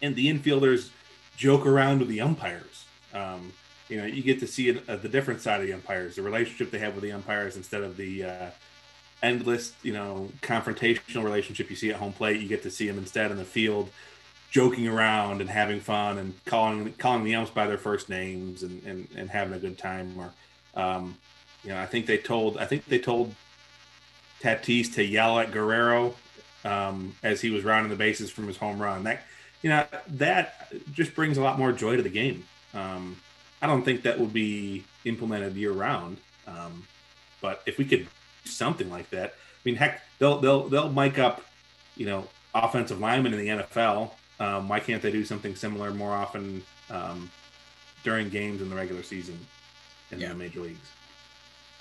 and 0.00 0.14
the 0.14 0.32
infielders 0.32 0.90
joke 1.36 1.66
around 1.66 2.00
with 2.00 2.08
the 2.08 2.20
umpires. 2.20 2.84
Um, 3.14 3.52
you 3.88 3.96
know, 3.96 4.04
you 4.04 4.22
get 4.22 4.40
to 4.40 4.46
see 4.46 4.70
uh, 4.70 4.96
the 4.96 5.08
different 5.08 5.40
side 5.40 5.60
of 5.60 5.66
the 5.66 5.72
umpires, 5.72 6.16
the 6.16 6.22
relationship 6.22 6.70
they 6.70 6.78
have 6.78 6.94
with 6.94 7.02
the 7.02 7.12
umpires 7.12 7.56
instead 7.56 7.82
of 7.82 7.96
the 7.96 8.24
uh, 8.24 8.50
endless, 9.22 9.72
you 9.82 9.92
know, 9.92 10.30
confrontational 10.42 11.24
relationship 11.24 11.70
you 11.70 11.76
see 11.76 11.90
at 11.90 11.96
home 11.96 12.12
plate. 12.12 12.40
You 12.40 12.48
get 12.48 12.62
to 12.64 12.70
see 12.70 12.86
them 12.86 12.98
instead 12.98 13.30
in 13.30 13.38
the 13.38 13.44
field 13.44 13.90
joking 14.50 14.88
around 14.88 15.40
and 15.40 15.50
having 15.50 15.80
fun 15.80 16.18
and 16.18 16.34
calling 16.44 16.92
calling 16.94 17.24
the 17.24 17.34
umps 17.34 17.50
by 17.50 17.66
their 17.66 17.78
first 17.78 18.08
names 18.08 18.62
and, 18.62 18.82
and, 18.84 19.08
and 19.16 19.30
having 19.30 19.54
a 19.54 19.58
good 19.58 19.78
time. 19.78 20.14
Or, 20.18 20.32
um, 20.80 21.16
you 21.64 21.70
know, 21.70 21.78
I 21.78 21.86
think 21.86 22.06
they 22.06 22.18
told 22.18 22.58
I 22.58 22.66
think 22.66 22.86
they 22.86 22.98
told 22.98 23.34
Tatis 24.40 24.94
to 24.94 25.04
yell 25.04 25.38
at 25.38 25.50
Guerrero 25.50 26.14
um, 26.64 27.14
as 27.22 27.40
he 27.40 27.50
was 27.50 27.64
rounding 27.64 27.90
the 27.90 27.96
bases 27.96 28.30
from 28.30 28.46
his 28.46 28.56
home 28.56 28.80
run. 28.80 29.04
That 29.04 29.22
you 29.62 29.70
know 29.70 29.86
that 30.08 30.72
just 30.92 31.14
brings 31.14 31.38
a 31.38 31.42
lot 31.42 31.58
more 31.58 31.72
joy 31.72 31.96
to 31.96 32.02
the 32.02 32.08
game. 32.08 32.44
Um, 32.74 33.16
I 33.60 33.66
don't 33.66 33.84
think 33.84 34.02
that 34.02 34.20
would 34.20 34.32
be 34.32 34.84
implemented 35.04 35.56
year 35.56 35.72
round, 35.72 36.18
um, 36.46 36.86
but 37.40 37.62
if 37.66 37.78
we 37.78 37.84
could 37.84 38.04
do 38.44 38.50
something 38.50 38.90
like 38.90 39.10
that, 39.10 39.30
I 39.30 39.60
mean, 39.64 39.76
heck, 39.76 40.02
they'll 40.18 40.38
they'll 40.38 40.68
they'll 40.68 40.92
mic 40.92 41.18
up, 41.18 41.42
you 41.96 42.06
know, 42.06 42.28
offensive 42.54 43.00
linemen 43.00 43.34
in 43.34 43.38
the 43.38 43.48
NFL 43.64 44.12
um, 44.40 44.68
why 44.68 44.80
can't 44.80 45.02
they 45.02 45.10
do 45.10 45.24
something 45.24 45.56
similar 45.56 45.92
more 45.92 46.12
often 46.12 46.62
um, 46.90 47.30
during 48.04 48.28
games 48.28 48.62
in 48.62 48.70
the 48.70 48.76
regular 48.76 49.02
season 49.02 49.38
in 50.10 50.20
yeah. 50.20 50.28
the 50.28 50.34
major 50.34 50.60
leagues? 50.60 50.88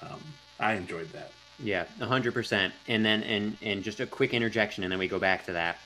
Um, 0.01 0.19
I 0.59 0.73
enjoyed 0.73 1.11
that. 1.13 1.31
Yeah, 1.59 1.85
hundred 1.99 2.33
percent. 2.33 2.73
And 2.87 3.03
then 3.05 3.23
and 3.23 3.57
and 3.61 3.83
just 3.83 3.99
a 3.99 4.05
quick 4.05 4.33
interjection, 4.33 4.83
and 4.83 4.91
then 4.91 4.99
we 4.99 5.07
go 5.07 5.19
back 5.19 5.45
to 5.45 5.53
that. 5.53 5.77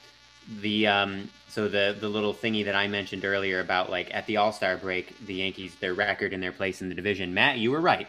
The 0.59 0.87
um 0.87 1.29
so 1.47 1.67
the 1.67 1.95
the 1.99 2.09
little 2.09 2.33
thingy 2.33 2.65
that 2.65 2.75
I 2.75 2.87
mentioned 2.87 3.25
earlier 3.25 3.59
about 3.59 3.89
like 3.89 4.13
at 4.13 4.25
the 4.25 4.37
All 4.37 4.51
Star 4.51 4.77
break, 4.77 5.25
the 5.25 5.35
Yankees 5.35 5.75
their 5.75 5.93
record 5.93 6.33
and 6.33 6.41
their 6.41 6.51
place 6.51 6.81
in 6.81 6.89
the 6.89 6.95
division. 6.95 7.33
Matt, 7.33 7.57
you 7.57 7.71
were 7.71 7.81
right. 7.81 8.07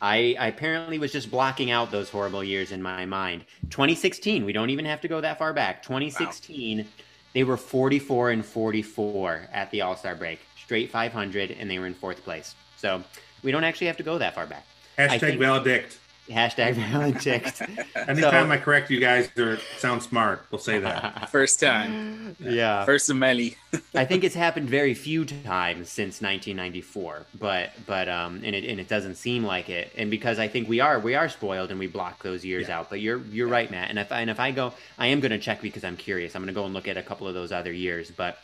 I, 0.00 0.36
I, 0.38 0.46
apparently 0.46 0.96
was 1.00 1.10
just 1.10 1.28
blocking 1.28 1.72
out 1.72 1.90
those 1.90 2.08
horrible 2.08 2.44
years 2.44 2.70
in 2.70 2.80
my 2.80 3.04
mind. 3.04 3.44
2016, 3.70 4.44
we 4.44 4.52
don't 4.52 4.70
even 4.70 4.84
have 4.84 5.00
to 5.00 5.08
go 5.08 5.20
that 5.20 5.38
far 5.38 5.52
back. 5.52 5.82
2016, 5.82 6.78
wow. 6.78 6.84
They 7.32 7.44
were 7.44 7.56
44 7.56 8.30
and 8.30 8.44
44 8.44 9.48
at 9.52 9.70
the 9.70 9.82
All 9.82 9.96
Star 9.96 10.14
break, 10.14 10.40
straight 10.56 10.90
500, 10.90 11.50
and 11.50 11.70
they 11.70 11.78
were 11.78 11.86
in 11.86 11.94
fourth 11.94 12.22
place. 12.24 12.54
So 12.76 13.02
we 13.42 13.50
don't 13.50 13.64
actually 13.64 13.88
have 13.88 13.96
to 13.98 14.02
go 14.02 14.18
that 14.18 14.34
far 14.34 14.46
back. 14.46 14.64
Hashtag 14.96 15.38
valedict. 15.38 15.98
Hashtag 16.28 16.74
valedict. 16.74 17.62
Anytime 17.96 18.48
so, 18.48 18.52
I 18.52 18.56
correct 18.58 18.90
you 18.90 19.00
guys 19.00 19.30
or 19.38 19.58
sound 19.78 20.02
smart, 20.02 20.44
we'll 20.50 20.58
say 20.58 20.78
that. 20.78 21.28
First 21.30 21.60
time. 21.60 22.36
Yeah. 22.40 22.84
First 22.84 23.08
of 23.08 23.16
many. 23.16 23.56
I 23.94 24.04
think 24.04 24.24
it's 24.24 24.34
happened 24.34 24.68
very 24.68 24.94
few 24.94 25.24
times 25.24 25.88
since 25.90 26.20
1994, 26.20 27.26
but 27.38 27.70
but 27.86 28.08
um 28.08 28.42
and 28.44 28.54
it 28.54 28.64
and 28.64 28.78
it 28.78 28.88
doesn't 28.88 29.16
seem 29.16 29.44
like 29.44 29.70
it. 29.70 29.92
And 29.96 30.10
because 30.10 30.38
I 30.38 30.48
think 30.48 30.68
we 30.68 30.80
are 30.80 30.98
we 30.98 31.14
are 31.14 31.28
spoiled 31.28 31.70
and 31.70 31.78
we 31.78 31.86
block 31.86 32.22
those 32.22 32.44
years 32.44 32.68
yeah. 32.68 32.78
out. 32.78 32.90
But 32.90 33.00
you're 33.00 33.20
you're 33.26 33.48
yeah. 33.48 33.54
right, 33.54 33.70
Matt. 33.70 33.90
And 33.90 33.98
if 33.98 34.12
and 34.12 34.28
if 34.28 34.38
I 34.38 34.50
go, 34.50 34.74
I 34.98 35.06
am 35.08 35.20
going 35.20 35.32
to 35.32 35.38
check 35.38 35.62
because 35.62 35.84
I'm 35.84 35.96
curious. 35.96 36.34
I'm 36.34 36.42
going 36.42 36.54
to 36.54 36.58
go 36.58 36.64
and 36.64 36.74
look 36.74 36.88
at 36.88 36.96
a 36.96 37.02
couple 37.02 37.26
of 37.26 37.34
those 37.34 37.52
other 37.52 37.72
years, 37.72 38.10
but 38.10 38.38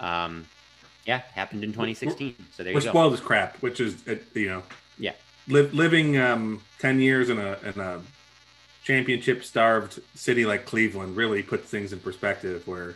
um 0.00 0.46
yeah, 1.06 1.22
happened 1.32 1.64
in 1.64 1.72
2016. 1.72 2.34
We're, 2.38 2.44
so 2.54 2.62
there 2.62 2.74
we're 2.74 2.80
you 2.80 2.84
go. 2.84 2.90
spoiled 2.90 3.14
as 3.14 3.20
crap, 3.20 3.56
which 3.58 3.80
is 3.80 4.06
uh, 4.06 4.16
you 4.34 4.48
know. 4.48 4.62
Yeah 5.48 5.54
li- 5.54 5.70
living 5.70 6.18
um, 6.18 6.62
10 6.78 7.00
years 7.00 7.30
in 7.30 7.38
a, 7.38 7.58
in 7.64 7.80
a 7.80 8.00
championship 8.84 9.44
starved 9.44 10.00
city 10.14 10.46
like 10.46 10.66
Cleveland 10.66 11.16
really 11.16 11.42
puts 11.42 11.68
things 11.68 11.92
in 11.92 12.00
perspective 12.00 12.66
where 12.66 12.94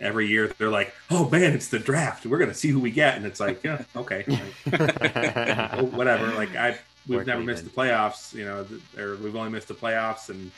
every 0.00 0.26
year 0.26 0.48
they're 0.58 0.70
like, 0.70 0.94
oh 1.10 1.28
man, 1.28 1.52
it's 1.52 1.68
the 1.68 1.78
draft. 1.78 2.26
We're 2.26 2.38
going 2.38 2.50
to 2.50 2.56
see 2.56 2.68
who 2.68 2.80
we 2.80 2.90
get. 2.90 3.16
And 3.16 3.26
it's 3.26 3.40
like, 3.40 3.62
yeah, 3.64 3.82
okay. 3.96 4.24
Like, 4.72 5.92
whatever. 5.92 6.32
Like 6.34 6.54
I, 6.56 6.78
we've 7.06 7.18
Work 7.18 7.26
never 7.26 7.42
missed 7.42 7.64
the 7.64 7.70
playoffs, 7.70 8.32
you 8.34 8.44
know, 8.44 8.66
or 8.98 9.16
we've 9.16 9.36
only 9.36 9.50
missed 9.50 9.68
the 9.68 9.74
playoffs 9.74 10.30
in 10.30 10.50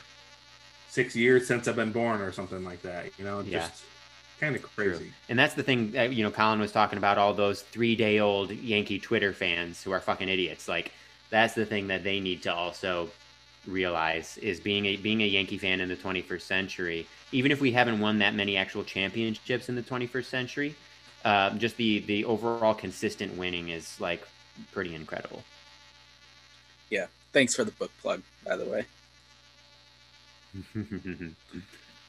six 0.89 1.15
years 1.15 1.47
since 1.47 1.67
I've 1.67 1.75
been 1.75 1.91
born 1.91 2.21
or 2.21 2.31
something 2.31 2.63
like 2.63 2.81
that, 2.83 3.07
you 3.17 3.25
know, 3.25 3.43
just 3.43 3.83
kind 4.39 4.55
of 4.55 4.61
crazy. 4.61 4.97
True. 4.97 5.07
And 5.29 5.37
that's 5.39 5.53
the 5.53 5.63
thing, 5.63 5.91
that, 5.91 6.13
you 6.13 6.23
know, 6.23 6.31
Colin 6.31 6.59
was 6.59 6.71
talking 6.71 6.97
about 6.97 7.17
all 7.17 7.33
those 7.33 7.61
three 7.61 7.95
day 7.95 8.19
old 8.19 8.51
Yankee 8.51 8.99
Twitter 8.99 9.33
fans 9.33 9.83
who 9.83 9.91
are 9.91 9.99
fucking 9.99 10.29
idiots. 10.29 10.67
Like, 10.67 10.91
that's 11.29 11.53
the 11.53 11.65
thing 11.65 11.87
that 11.87 12.03
they 12.03 12.19
need 12.19 12.43
to 12.43 12.53
also 12.53 13.09
realize 13.67 14.37
is 14.37 14.59
being 14.59 14.85
a 14.85 14.95
being 14.97 15.21
a 15.21 15.25
Yankee 15.25 15.57
fan 15.57 15.81
in 15.81 15.89
the 15.89 15.95
21st 15.95 16.41
century. 16.41 17.07
Even 17.31 17.51
if 17.51 17.61
we 17.61 17.71
haven't 17.71 17.99
won 17.99 18.19
that 18.19 18.35
many 18.35 18.57
actual 18.57 18.83
championships 18.83 19.69
in 19.69 19.75
the 19.75 19.81
21st 19.81 20.25
century, 20.25 20.75
uh, 21.23 21.51
just 21.51 21.77
the 21.77 21.99
the 21.99 22.25
overall 22.25 22.73
consistent 22.73 23.35
winning 23.37 23.69
is 23.69 23.99
like 23.99 24.25
pretty 24.71 24.93
incredible. 24.93 25.43
Yeah, 26.89 27.07
thanks 27.33 27.55
for 27.55 27.63
the 27.63 27.71
book 27.71 27.91
plug, 28.01 28.21
by 28.45 28.55
the 28.55 28.65
way. 28.65 28.85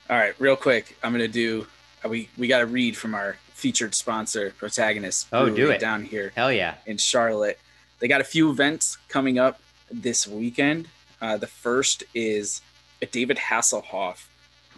All 0.09 0.17
right, 0.17 0.35
real 0.39 0.57
quick, 0.57 0.97
I'm 1.03 1.13
gonna 1.13 1.29
do. 1.29 1.67
Uh, 2.05 2.09
we 2.09 2.29
we 2.37 2.47
got 2.47 2.61
to 2.61 2.67
read 2.67 2.97
from 2.97 3.15
our 3.15 3.37
featured 3.55 3.95
sponsor, 3.95 4.53
protagonist. 4.57 5.29
Oh, 5.33 5.49
do 5.49 5.71
it 5.71 5.81
down 5.81 6.05
here. 6.05 6.33
Hell 6.37 6.53
yeah! 6.53 6.75
In 6.85 6.99
Charlotte, 6.99 7.59
they 7.99 8.09
got 8.09 8.21
a 8.21 8.25
few 8.25 8.51
events 8.51 8.99
coming 9.09 9.39
up 9.39 9.61
this 9.91 10.27
weekend. 10.27 10.89
Uh, 11.21 11.37
the 11.37 11.47
first 11.47 12.05
is 12.15 12.61
a 13.01 13.07
David 13.07 13.37
Hasselhoff 13.37 14.27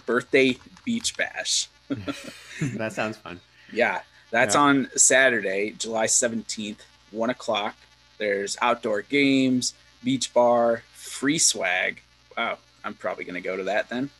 birthday 0.06 0.56
beach 0.84 1.16
bash. 1.16 1.68
that 1.88 2.92
sounds 2.92 3.16
fun. 3.16 3.40
Yeah, 3.72 4.00
that's 4.30 4.54
yeah. 4.54 4.60
on 4.60 4.88
Saturday, 4.96 5.74
July 5.78 6.06
17th, 6.06 6.80
1 7.10 7.30
o'clock. 7.30 7.76
There's 8.18 8.56
outdoor 8.60 9.02
games, 9.02 9.74
beach 10.02 10.32
bar, 10.32 10.82
free 10.92 11.38
swag. 11.38 12.02
Wow, 12.36 12.58
I'm 12.84 12.94
probably 12.94 13.24
going 13.24 13.34
to 13.34 13.46
go 13.46 13.56
to 13.56 13.64
that 13.64 13.88
then. 13.88 14.10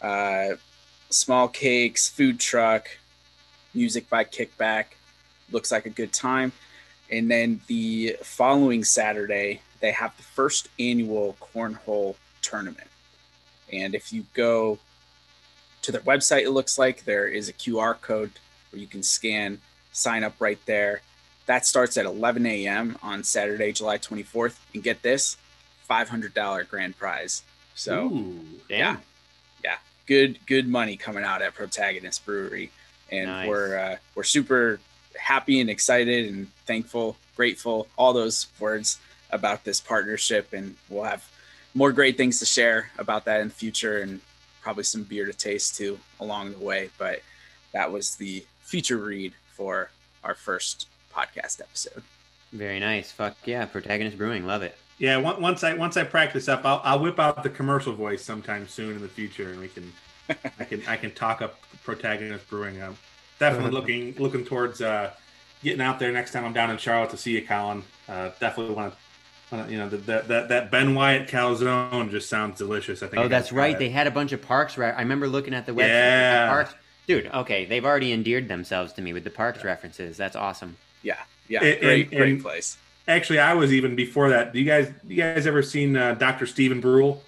Uh, 0.00 0.56
small 1.10 1.48
cakes, 1.48 2.08
food 2.08 2.38
truck, 2.40 2.88
music 3.74 4.08
by 4.08 4.24
Kickback. 4.24 4.86
Looks 5.50 5.72
like 5.72 5.86
a 5.86 5.90
good 5.90 6.12
time. 6.12 6.52
And 7.14 7.30
then 7.30 7.60
the 7.68 8.16
following 8.24 8.82
Saturday, 8.82 9.60
they 9.78 9.92
have 9.92 10.16
the 10.16 10.24
first 10.24 10.68
annual 10.80 11.36
cornhole 11.40 12.16
tournament. 12.42 12.88
And 13.72 13.94
if 13.94 14.12
you 14.12 14.26
go 14.34 14.80
to 15.82 15.92
their 15.92 16.00
website, 16.00 16.42
it 16.42 16.50
looks 16.50 16.76
like 16.76 17.04
there 17.04 17.28
is 17.28 17.48
a 17.48 17.52
QR 17.52 18.00
code 18.00 18.32
where 18.70 18.80
you 18.80 18.88
can 18.88 19.04
scan, 19.04 19.60
sign 19.92 20.24
up 20.24 20.34
right 20.40 20.58
there. 20.66 21.02
That 21.46 21.66
starts 21.66 21.96
at 21.96 22.04
11 22.04 22.46
a.m. 22.46 22.98
on 23.00 23.22
Saturday, 23.22 23.70
July 23.70 23.98
24th. 23.98 24.58
And 24.74 24.82
get 24.82 25.02
this 25.02 25.36
$500 25.88 26.68
grand 26.68 26.98
prize. 26.98 27.44
So, 27.76 28.06
Ooh, 28.06 28.40
yeah, 28.68 28.96
yeah, 29.62 29.76
good, 30.06 30.40
good 30.46 30.66
money 30.66 30.96
coming 30.96 31.22
out 31.22 31.42
at 31.42 31.54
Protagonist 31.54 32.26
Brewery. 32.26 32.72
And 33.12 33.26
nice. 33.26 33.48
we're, 33.48 33.78
uh, 33.78 33.96
we're 34.16 34.24
super 34.24 34.80
happy 35.18 35.60
and 35.60 35.70
excited 35.70 36.32
and 36.32 36.52
thankful, 36.66 37.16
grateful, 37.36 37.86
all 37.96 38.12
those 38.12 38.46
words 38.58 38.98
about 39.30 39.64
this 39.64 39.80
partnership. 39.80 40.52
And 40.52 40.76
we'll 40.88 41.04
have 41.04 41.28
more 41.74 41.92
great 41.92 42.16
things 42.16 42.38
to 42.38 42.46
share 42.46 42.90
about 42.98 43.24
that 43.24 43.40
in 43.40 43.48
the 43.48 43.54
future 43.54 43.98
and 43.98 44.20
probably 44.62 44.84
some 44.84 45.02
beer 45.02 45.26
to 45.26 45.32
taste 45.32 45.76
too 45.76 45.98
along 46.20 46.52
the 46.52 46.58
way. 46.58 46.90
But 46.98 47.20
that 47.72 47.90
was 47.90 48.16
the 48.16 48.44
feature 48.60 48.96
read 48.96 49.32
for 49.52 49.90
our 50.22 50.34
first 50.34 50.88
podcast 51.12 51.60
episode. 51.60 52.02
Very 52.52 52.80
nice. 52.80 53.10
Fuck 53.10 53.36
yeah. 53.44 53.66
Protagonist 53.66 54.16
Brewing. 54.16 54.46
Love 54.46 54.62
it. 54.62 54.76
Yeah. 54.98 55.16
Once 55.16 55.64
I, 55.64 55.74
once 55.74 55.96
I 55.96 56.04
practice 56.04 56.48
up, 56.48 56.64
I'll, 56.64 56.80
I'll 56.84 57.00
whip 57.00 57.18
out 57.18 57.42
the 57.42 57.50
commercial 57.50 57.92
voice 57.92 58.22
sometime 58.22 58.68
soon 58.68 58.94
in 58.94 59.02
the 59.02 59.08
future 59.08 59.50
and 59.50 59.60
we 59.60 59.68
can, 59.68 59.92
I 60.58 60.64
can, 60.64 60.82
I 60.86 60.96
can 60.96 61.10
talk 61.10 61.42
up 61.42 61.60
Protagonist 61.82 62.48
Brewing. 62.48 62.80
Um, 62.80 62.96
definitely 63.38 63.70
looking 63.70 64.14
looking 64.18 64.44
towards 64.44 64.80
uh, 64.80 65.10
getting 65.62 65.80
out 65.80 65.98
there 65.98 66.12
next 66.12 66.32
time 66.32 66.44
I'm 66.44 66.52
down 66.52 66.70
in 66.70 66.78
Charlotte 66.78 67.10
to 67.10 67.16
see 67.16 67.32
you, 67.32 67.46
Colin. 67.46 67.82
Uh, 68.08 68.30
definitely 68.40 68.74
want 68.74 68.94
to, 69.50 69.66
you 69.70 69.78
know, 69.78 69.88
that 69.88 70.28
that 70.28 70.48
that 70.48 70.70
Ben 70.70 70.94
Wyatt 70.94 71.28
calzone 71.28 72.10
just 72.10 72.28
sounds 72.28 72.58
delicious. 72.58 73.02
I 73.02 73.08
think. 73.08 73.22
Oh, 73.22 73.28
that's 73.28 73.52
right. 73.52 73.78
They 73.78 73.88
had 73.88 74.06
a 74.06 74.10
bunch 74.10 74.32
of 74.32 74.42
parks. 74.42 74.76
Re- 74.78 74.90
I 74.90 75.00
remember 75.00 75.28
looking 75.28 75.54
at 75.54 75.66
the 75.66 75.72
website. 75.72 75.88
Yeah. 75.88 76.48
Parks. 76.48 76.74
Dude, 77.06 77.26
okay, 77.26 77.66
they've 77.66 77.84
already 77.84 78.12
endeared 78.12 78.48
themselves 78.48 78.94
to 78.94 79.02
me 79.02 79.12
with 79.12 79.24
the 79.24 79.30
parks 79.30 79.60
yeah. 79.60 79.66
references. 79.66 80.16
That's 80.16 80.36
awesome. 80.36 80.76
Yeah, 81.02 81.18
yeah, 81.48 81.62
and, 81.62 81.80
great, 81.80 82.06
and, 82.06 82.16
great 82.16 82.32
and 82.32 82.42
place. 82.42 82.78
Actually, 83.06 83.40
I 83.40 83.52
was 83.52 83.74
even 83.74 83.94
before 83.94 84.30
that. 84.30 84.54
Do 84.54 84.58
you 84.58 84.64
guys, 84.64 84.90
you 85.06 85.16
guys 85.16 85.46
ever 85.46 85.62
seen 85.62 85.94
uh, 85.96 86.14
Doctor 86.14 86.46
Steven 86.46 86.80
Brule? 86.80 87.22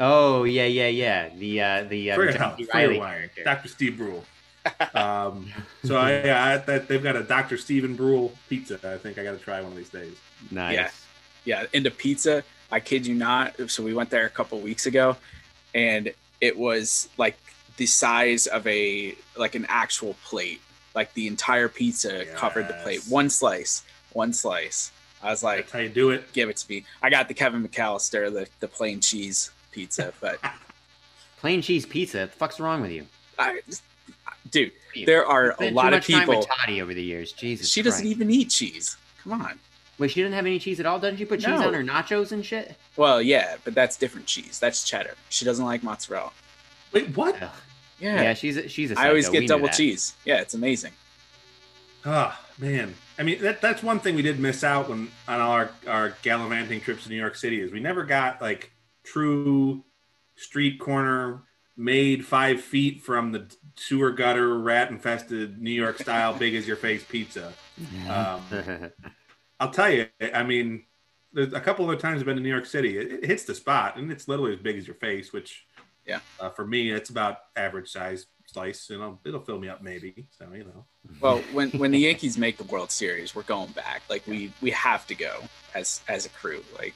Oh 0.00 0.44
yeah, 0.44 0.64
yeah, 0.64 0.88
yeah. 0.88 1.28
The 1.28 1.60
uh, 1.60 1.84
the 1.84 2.12
uh, 2.12 2.18
Reilly 2.18 2.98
character. 2.98 3.44
Dr. 3.44 3.68
Steve 3.68 3.96
Brule. 3.98 4.24
Um, 4.94 5.52
so 5.84 5.96
I, 5.96 6.54
I 6.54 6.56
that 6.58 6.88
they've 6.88 7.02
got 7.02 7.16
a 7.16 7.22
Dr. 7.22 7.56
Stephen 7.56 7.94
Brule 7.94 8.32
pizza. 8.48 8.78
I 8.82 8.98
think 8.98 9.18
I 9.18 9.24
got 9.24 9.32
to 9.32 9.38
try 9.38 9.60
one 9.60 9.72
of 9.72 9.78
these 9.78 9.88
days. 9.90 10.14
Nice. 10.50 10.74
Yeah. 10.74 11.60
yeah, 11.62 11.66
into 11.72 11.90
pizza. 11.90 12.42
I 12.70 12.80
kid 12.80 13.06
you 13.06 13.14
not. 13.14 13.70
So 13.70 13.82
we 13.82 13.94
went 13.94 14.10
there 14.10 14.26
a 14.26 14.30
couple 14.30 14.60
weeks 14.60 14.86
ago, 14.86 15.16
and 15.74 16.12
it 16.40 16.56
was 16.56 17.08
like 17.16 17.38
the 17.76 17.86
size 17.86 18.46
of 18.46 18.66
a 18.66 19.14
like 19.36 19.54
an 19.54 19.66
actual 19.68 20.14
plate. 20.24 20.60
Like 20.94 21.12
the 21.14 21.26
entire 21.26 21.68
pizza 21.68 22.24
covered 22.34 22.68
the 22.68 22.74
plate. 22.82 23.02
One 23.08 23.30
slice. 23.30 23.84
One 24.12 24.32
slice. 24.32 24.90
I 25.22 25.30
was 25.30 25.42
like, 25.42 25.58
That's 25.58 25.72
how 25.72 25.78
you 25.80 25.88
do 25.88 26.10
it. 26.10 26.32
give 26.32 26.48
it 26.48 26.56
to 26.56 26.70
me. 26.70 26.84
I 27.02 27.10
got 27.10 27.28
the 27.28 27.34
Kevin 27.34 27.66
McAllister, 27.66 28.32
the, 28.32 28.48
the 28.58 28.66
plain 28.66 29.00
cheese 29.00 29.50
pizza, 29.70 30.12
but 30.20 30.40
Plain 31.40 31.62
cheese 31.62 31.86
pizza. 31.86 32.18
What 32.20 32.32
the 32.32 32.36
fuck's 32.36 32.60
wrong 32.60 32.82
with 32.82 32.90
you? 32.90 33.06
I, 33.38 33.60
dude, 34.50 34.72
there 35.06 35.24
are 35.26 35.50
a 35.50 35.54
Spent 35.54 35.74
lot 35.74 35.82
too 35.82 35.86
of 35.88 35.92
much 35.94 36.06
time 36.08 36.20
people. 36.20 36.38
with 36.38 36.46
Toddy 36.48 36.82
over 36.82 36.94
the 36.94 37.02
years. 37.02 37.32
Jesus. 37.32 37.68
She 37.70 37.82
doesn't 37.82 38.00
Christ. 38.02 38.14
even 38.14 38.30
eat 38.30 38.50
cheese. 38.50 38.96
Come 39.22 39.32
on. 39.40 39.58
Wait, 39.98 40.10
she 40.10 40.22
doesn't 40.22 40.32
have 40.32 40.46
any 40.46 40.58
cheese 40.58 40.80
at 40.80 40.86
all. 40.86 40.98
Doesn't 40.98 41.18
she 41.18 41.24
put 41.26 41.40
cheese 41.40 41.48
No. 41.48 41.66
on 41.66 41.74
her 41.74 41.82
nachos 41.84 42.32
and 42.32 42.44
shit? 42.44 42.74
Well, 42.96 43.20
yeah, 43.20 43.56
but 43.64 43.74
that's 43.74 43.96
different 43.98 44.26
cheese. 44.26 44.58
That's 44.58 44.82
cheddar. 44.88 45.14
She 45.28 45.44
doesn't 45.44 45.64
like 45.64 45.82
mozzarella. 45.82 46.30
Wait, 46.92 47.14
what? 47.16 47.40
Ugh. 47.42 47.50
Yeah. 48.00 48.22
Yeah, 48.22 48.34
she's 48.34 48.56
a, 48.56 48.66
she's 48.68 48.90
a. 48.90 48.98
I 48.98 49.08
always 49.08 49.26
psycho. 49.26 49.32
We 49.32 49.36
get 49.36 49.40
knew 49.42 49.48
double 49.48 49.66
that. 49.66 49.76
cheese. 49.76 50.14
Yeah, 50.24 50.40
it's 50.40 50.54
amazing. 50.54 50.92
Oh 52.06 52.34
man, 52.58 52.94
I 53.18 53.22
mean 53.24 53.42
that 53.42 53.60
that's 53.60 53.82
one 53.82 54.00
thing 54.00 54.14
we 54.14 54.22
did 54.22 54.40
miss 54.40 54.64
out 54.64 54.88
when 54.88 55.10
on 55.28 55.40
all 55.40 55.52
our 55.52 55.70
our 55.86 56.14
gallivanting 56.22 56.80
trips 56.80 57.02
to 57.04 57.10
New 57.10 57.16
York 57.16 57.36
City 57.36 57.60
is 57.60 57.70
we 57.72 57.78
never 57.80 58.04
got 58.04 58.40
like 58.40 58.72
true 59.04 59.84
street 60.36 60.80
corner 60.80 61.42
made 61.80 62.26
five 62.26 62.60
feet 62.60 63.02
from 63.02 63.32
the 63.32 63.46
sewer 63.76 64.10
gutter 64.10 64.58
rat 64.58 64.90
infested 64.90 65.60
New 65.60 65.70
York 65.70 65.98
style 65.98 66.34
big 66.34 66.54
as 66.54 66.68
your 66.68 66.76
face 66.76 67.02
pizza. 67.02 67.52
Um, 68.08 68.42
I'll 69.60 69.70
tell 69.70 69.90
you, 69.90 70.06
I 70.34 70.42
mean, 70.42 70.84
there's 71.32 71.52
a 71.54 71.60
couple 71.60 71.90
of 71.90 71.98
times 71.98 72.20
I've 72.20 72.26
been 72.26 72.36
to 72.36 72.42
New 72.42 72.50
York 72.50 72.66
City. 72.66 72.98
It, 72.98 73.12
it 73.12 73.24
hits 73.24 73.44
the 73.44 73.54
spot, 73.54 73.96
and 73.96 74.12
it's 74.12 74.28
literally 74.28 74.52
as 74.52 74.58
big 74.60 74.76
as 74.76 74.86
your 74.86 74.96
face. 74.96 75.32
Which, 75.32 75.66
Yeah. 76.06 76.20
uh, 76.38 76.50
for 76.50 76.66
me, 76.66 76.90
it's 76.90 77.08
about 77.10 77.38
average 77.56 77.88
size 77.90 78.26
slice. 78.46 78.90
You 78.90 78.98
know, 78.98 79.18
it'll 79.24 79.40
fill 79.40 79.58
me 79.58 79.68
up 79.68 79.82
maybe. 79.82 80.26
So 80.30 80.48
you 80.54 80.64
know, 80.64 80.84
Well, 81.20 81.38
when 81.52 81.70
when 81.70 81.92
the 81.92 81.98
Yankees 82.00 82.36
make 82.36 82.58
the 82.58 82.64
World 82.64 82.90
Series, 82.90 83.34
we're 83.34 83.42
going 83.44 83.72
back. 83.72 84.02
Like 84.10 84.26
we 84.26 84.52
we 84.60 84.70
have 84.72 85.06
to 85.06 85.14
go 85.14 85.40
as 85.74 86.02
as 86.08 86.26
a 86.26 86.30
crew. 86.30 86.62
Like 86.78 86.94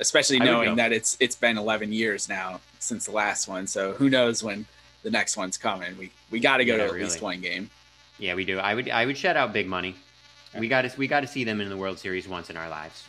especially 0.00 0.38
knowing 0.38 0.76
that 0.76 0.92
it's 0.92 1.16
it's 1.20 1.36
been 1.36 1.56
11 1.58 1.92
years 1.92 2.28
now 2.28 2.60
since 2.78 3.06
the 3.06 3.12
last 3.12 3.48
one. 3.48 3.66
So 3.66 3.92
who 3.92 4.10
knows 4.10 4.42
when 4.42 4.66
the 5.02 5.10
next 5.10 5.36
one's 5.36 5.56
coming? 5.56 5.96
We 5.98 6.10
we 6.30 6.40
got 6.40 6.58
to 6.58 6.64
go 6.64 6.76
Yeah, 6.76 6.84
to 6.86 6.90
at 6.90 7.00
least 7.00 7.22
one 7.22 7.40
game. 7.40 7.70
yeah, 8.18 8.34
we 8.34 8.44
do. 8.44 8.58
I 8.58 8.74
would 8.74 8.88
I 8.90 9.06
would 9.06 9.16
shout 9.16 9.36
out 9.36 9.52
big 9.52 9.66
money. 9.66 9.94
We 10.58 10.68
got 10.68 10.82
to 10.82 10.92
we 10.96 11.06
got 11.08 11.20
to 11.20 11.26
see 11.26 11.44
them 11.44 11.60
in 11.60 11.68
the 11.68 11.76
World 11.76 11.98
Series 11.98 12.28
once 12.28 12.50
in 12.50 12.56
our 12.56 12.68
lives. 12.68 13.02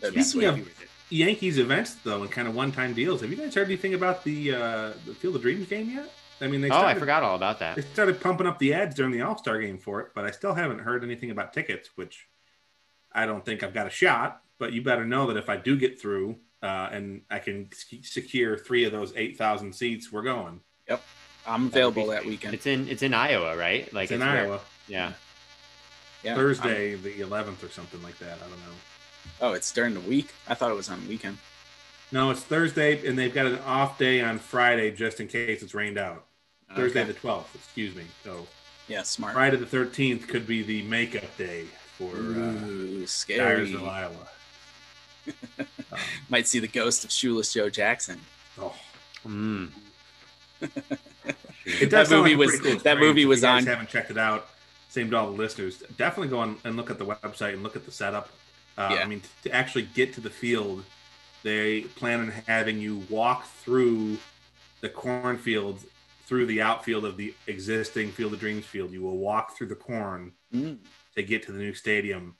That'd 0.00 0.14
be 0.14 0.22
Speaking 0.22 0.50
sweet. 0.54 0.62
of- 0.66 0.86
Yankees 1.12 1.58
events 1.58 1.94
though, 2.04 2.22
and 2.22 2.30
kind 2.30 2.46
of 2.46 2.54
one-time 2.54 2.94
deals. 2.94 3.20
Have 3.20 3.30
you 3.30 3.36
guys 3.36 3.54
heard 3.54 3.66
anything 3.66 3.94
about 3.94 4.22
the 4.24 4.54
uh, 4.54 4.92
the 5.06 5.14
Field 5.14 5.34
of 5.36 5.42
Dreams 5.42 5.66
game 5.68 5.90
yet? 5.90 6.08
I 6.40 6.46
mean, 6.46 6.60
they 6.62 6.70
Oh, 6.70 6.80
I 6.82 6.94
forgot 6.94 7.22
all 7.24 7.34
about 7.36 7.58
that. 7.58 7.76
They 7.76 7.82
started 7.82 8.20
pumping 8.20 8.46
up 8.46 8.58
the 8.58 8.72
ads 8.72 8.94
during 8.94 9.10
the 9.12 9.20
All 9.22 9.36
Star 9.36 9.60
game 9.60 9.76
for 9.76 10.00
it, 10.00 10.12
but 10.14 10.24
I 10.24 10.30
still 10.30 10.54
haven't 10.54 10.78
heard 10.78 11.02
anything 11.04 11.30
about 11.30 11.52
tickets, 11.52 11.90
which 11.96 12.28
I 13.12 13.26
don't 13.26 13.44
think 13.44 13.62
I've 13.64 13.74
got 13.74 13.86
a 13.88 13.90
shot. 13.90 14.40
But 14.60 14.74
you 14.74 14.82
better 14.82 15.06
know 15.06 15.26
that 15.28 15.38
if 15.38 15.48
I 15.48 15.56
do 15.56 15.74
get 15.76 15.98
through 16.00 16.36
uh, 16.62 16.90
and 16.92 17.22
I 17.30 17.38
can 17.38 17.70
secure 18.02 18.58
three 18.58 18.84
of 18.84 18.92
those 18.92 19.12
eight 19.16 19.38
thousand 19.38 19.72
seats, 19.72 20.12
we're 20.12 20.22
going. 20.22 20.60
Yep, 20.86 21.02
I'm 21.46 21.66
available 21.68 22.06
that 22.08 22.26
weekend. 22.26 22.52
It's 22.54 22.66
in 22.66 22.86
it's 22.86 23.02
in 23.02 23.14
Iowa, 23.14 23.56
right? 23.56 23.92
Like 23.94 24.04
It's 24.04 24.12
in 24.12 24.20
where- 24.20 24.28
Iowa, 24.44 24.60
Yeah. 24.86 25.12
Yeah, 26.22 26.32
I'm- 26.32 26.36
Thursday 26.38 26.94
the 26.96 27.22
eleventh 27.22 27.64
or 27.64 27.70
something 27.70 28.02
like 28.02 28.18
that. 28.18 28.36
I 28.36 28.40
don't 28.40 28.50
know. 28.50 28.76
oh, 29.40 29.52
it's 29.54 29.72
during 29.72 29.94
the 29.94 30.00
week. 30.00 30.28
I 30.46 30.52
thought 30.54 30.70
it 30.70 30.74
was 30.74 30.90
on 30.90 31.00
the 31.02 31.08
weekend. 31.08 31.38
No, 32.12 32.30
it's 32.30 32.42
Thursday, 32.42 33.06
and 33.08 33.18
they've 33.18 33.32
got 33.32 33.46
an 33.46 33.58
off 33.60 33.96
day 33.96 34.20
on 34.20 34.38
Friday 34.38 34.90
just 34.90 35.20
in 35.20 35.28
case 35.28 35.62
it's 35.62 35.72
rained 35.74 35.96
out. 35.96 36.26
Thursday 36.76 37.02
the 37.04 37.14
twelfth, 37.14 37.54
excuse 37.54 37.94
me. 37.96 38.04
So 38.24 38.46
Yeah, 38.88 39.04
smart. 39.04 39.32
Friday 39.32 39.56
the 39.56 39.64
thirteenth 39.64 40.28
could 40.28 40.46
be 40.46 40.62
the 40.62 40.82
makeup 40.82 41.34
day 41.38 41.64
for 41.96 42.14
uh, 42.14 42.66
Ooh, 42.66 43.06
scary. 43.06 43.66
Dyersville, 43.66 43.88
Iowa. 43.88 44.28
Um, 45.28 45.66
Might 46.28 46.46
see 46.46 46.58
the 46.60 46.68
ghost 46.68 47.04
of 47.04 47.10
shoeless 47.10 47.52
Joe 47.52 47.68
Jackson. 47.70 48.20
oh, 48.58 48.74
Mm. 49.26 49.70
it 50.62 50.70
That 51.80 51.90
does 51.90 52.08
sound 52.08 52.22
movie 52.22 52.36
like 52.36 52.46
was- 52.50 52.60
cool 52.60 52.76
that 52.78 52.98
movie 52.98 53.24
was 53.26 53.40
you 53.40 53.42
guys 53.42 53.62
on- 53.62 53.66
Haven't 53.66 53.88
checked 53.88 54.10
it 54.10 54.18
out. 54.18 54.48
Same 54.88 55.10
to 55.10 55.16
all 55.18 55.30
the 55.30 55.36
listeners. 55.36 55.82
Definitely 55.96 56.28
go 56.28 56.38
on 56.40 56.56
and 56.64 56.76
look 56.76 56.90
at 56.90 56.98
the 56.98 57.04
website 57.06 57.52
and 57.54 57.62
look 57.62 57.76
at 57.76 57.84
the 57.84 57.92
setup. 57.92 58.30
Uh, 58.78 58.88
Yeah. 58.94 59.02
I 59.02 59.06
mean, 59.06 59.22
to 59.44 59.52
actually 59.52 59.82
get 59.94 60.12
to 60.14 60.20
the 60.20 60.30
field, 60.30 60.84
they 61.42 61.82
plan 61.82 62.20
on 62.20 62.28
having 62.46 62.80
you 62.80 63.04
walk 63.08 63.46
through 63.46 64.18
the 64.80 64.88
cornfield, 64.88 65.84
through 66.26 66.46
the 66.46 66.60
outfield 66.62 67.04
of 67.04 67.16
the 67.16 67.34
existing 67.46 68.10
Field 68.12 68.32
of 68.34 68.40
Dreams 68.40 68.64
field. 68.66 68.90
You 68.92 69.02
will 69.02 69.18
walk 69.18 69.56
through 69.56 69.68
the 69.68 69.76
corn 69.76 70.32
Mm. 70.54 70.78
to 71.14 71.22
get 71.22 71.42
to 71.44 71.52
the 71.52 71.58
new 71.58 71.74
stadium. 71.74 72.34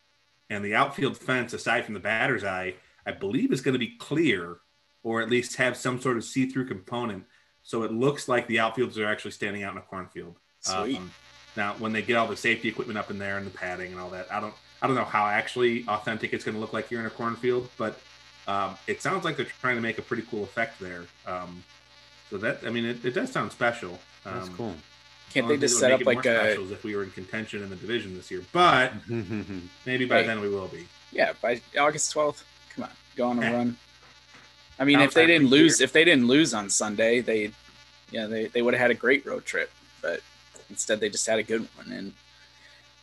And 0.50 0.64
the 0.64 0.74
outfield 0.74 1.16
fence, 1.16 1.52
aside 1.52 1.84
from 1.84 1.94
the 1.94 2.00
batter's 2.00 2.44
eye, 2.44 2.74
I 3.06 3.12
believe 3.12 3.52
is 3.52 3.60
going 3.60 3.74
to 3.74 3.78
be 3.78 3.96
clear 3.96 4.58
or 5.02 5.22
at 5.22 5.30
least 5.30 5.56
have 5.56 5.76
some 5.76 6.00
sort 6.00 6.16
of 6.16 6.24
see 6.24 6.46
through 6.46 6.66
component. 6.66 7.24
So 7.62 7.84
it 7.84 7.92
looks 7.92 8.28
like 8.28 8.46
the 8.46 8.58
outfielders 8.58 8.98
are 8.98 9.06
actually 9.06 9.30
standing 9.30 9.62
out 9.62 9.72
in 9.72 9.78
a 9.78 9.82
cornfield. 9.82 10.36
Sweet. 10.60 10.96
Um, 10.96 11.10
now, 11.56 11.74
when 11.78 11.92
they 11.92 12.02
get 12.02 12.16
all 12.16 12.26
the 12.26 12.36
safety 12.36 12.68
equipment 12.68 12.98
up 12.98 13.10
in 13.10 13.18
there 13.18 13.38
and 13.38 13.46
the 13.46 13.50
padding 13.50 13.92
and 13.92 14.00
all 14.00 14.10
that, 14.10 14.30
I 14.30 14.40
don't, 14.40 14.54
I 14.82 14.86
don't 14.86 14.96
know 14.96 15.04
how 15.04 15.26
actually 15.26 15.84
authentic 15.88 16.32
it's 16.32 16.44
going 16.44 16.54
to 16.54 16.60
look 16.60 16.72
like 16.72 16.90
you're 16.90 17.00
in 17.00 17.06
a 17.06 17.10
cornfield, 17.10 17.68
but 17.76 17.98
um, 18.46 18.76
it 18.86 19.00
sounds 19.00 19.24
like 19.24 19.36
they're 19.36 19.46
trying 19.60 19.76
to 19.76 19.82
make 19.82 19.98
a 19.98 20.02
pretty 20.02 20.24
cool 20.30 20.42
effect 20.42 20.80
there. 20.80 21.04
Um, 21.26 21.62
so 22.28 22.38
that, 22.38 22.60
I 22.64 22.70
mean, 22.70 22.84
it, 22.84 23.04
it 23.04 23.12
does 23.12 23.30
sound 23.32 23.52
special. 23.52 23.98
Um, 24.24 24.34
That's 24.34 24.48
cool. 24.50 24.74
Can't 25.32 25.48
they 25.48 25.56
just 25.56 25.78
set 25.78 25.92
up 25.92 26.04
like 26.04 26.24
more 26.24 26.32
a 26.34 26.40
specials 26.44 26.70
if 26.72 26.82
we 26.84 26.94
were 26.96 27.02
in 27.04 27.10
contention 27.10 27.62
in 27.62 27.70
the 27.70 27.76
division 27.76 28.14
this 28.16 28.30
year? 28.30 28.42
But 28.52 28.92
maybe 29.86 30.04
by 30.04 30.20
Hey. 30.22 30.26
then 30.26 30.40
we 30.40 30.48
will 30.48 30.68
be. 30.68 30.86
yeah 31.12 31.32
by 31.40 31.60
August 31.78 32.12
12th? 32.14 32.42
Come 32.74 32.84
on, 32.84 32.90
go 33.16 33.28
on 33.28 33.38
a 33.38 33.42
Yeah. 33.42 33.52
run. 33.56 33.76
I 34.78 34.84
mean, 34.84 35.00
if 35.00 35.12
they 35.14 35.26
didn't 35.26 35.48
lose, 35.48 35.78
year. 35.80 35.84
if 35.84 35.92
they 35.92 36.04
didn't 36.04 36.26
lose 36.26 36.54
on 36.54 36.70
Sunday, 36.70 37.20
they, 37.20 37.52
yeah, 38.10 38.26
they 38.26 38.46
they 38.46 38.62
would 38.62 38.72
have 38.74 38.80
had 38.80 38.90
a 38.90 38.94
great 38.94 39.24
road 39.26 39.44
trip. 39.44 39.70
But 40.00 40.20
instead, 40.70 41.00
they 41.00 41.10
just 41.10 41.26
had 41.26 41.38
a 41.38 41.42
good 41.42 41.68
one, 41.76 41.92
and 41.92 42.14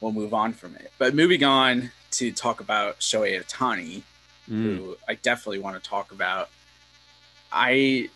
we'll 0.02 0.12
move 0.12 0.34
on 0.34 0.54
from 0.54 0.76
it. 0.76 0.92
But 0.98 1.14
moving 1.14 1.44
on 1.44 1.92
to 2.12 2.32
talk 2.32 2.60
about 2.62 3.00
Shohei 3.00 3.40
Ohtani, 3.44 4.02
Mm. 4.50 4.78
who 4.78 4.98
I 5.08 5.14
definitely 5.16 5.60
want 5.60 5.82
to 5.82 5.88
talk 5.90 6.12
about. 6.12 6.50
I 7.52 8.10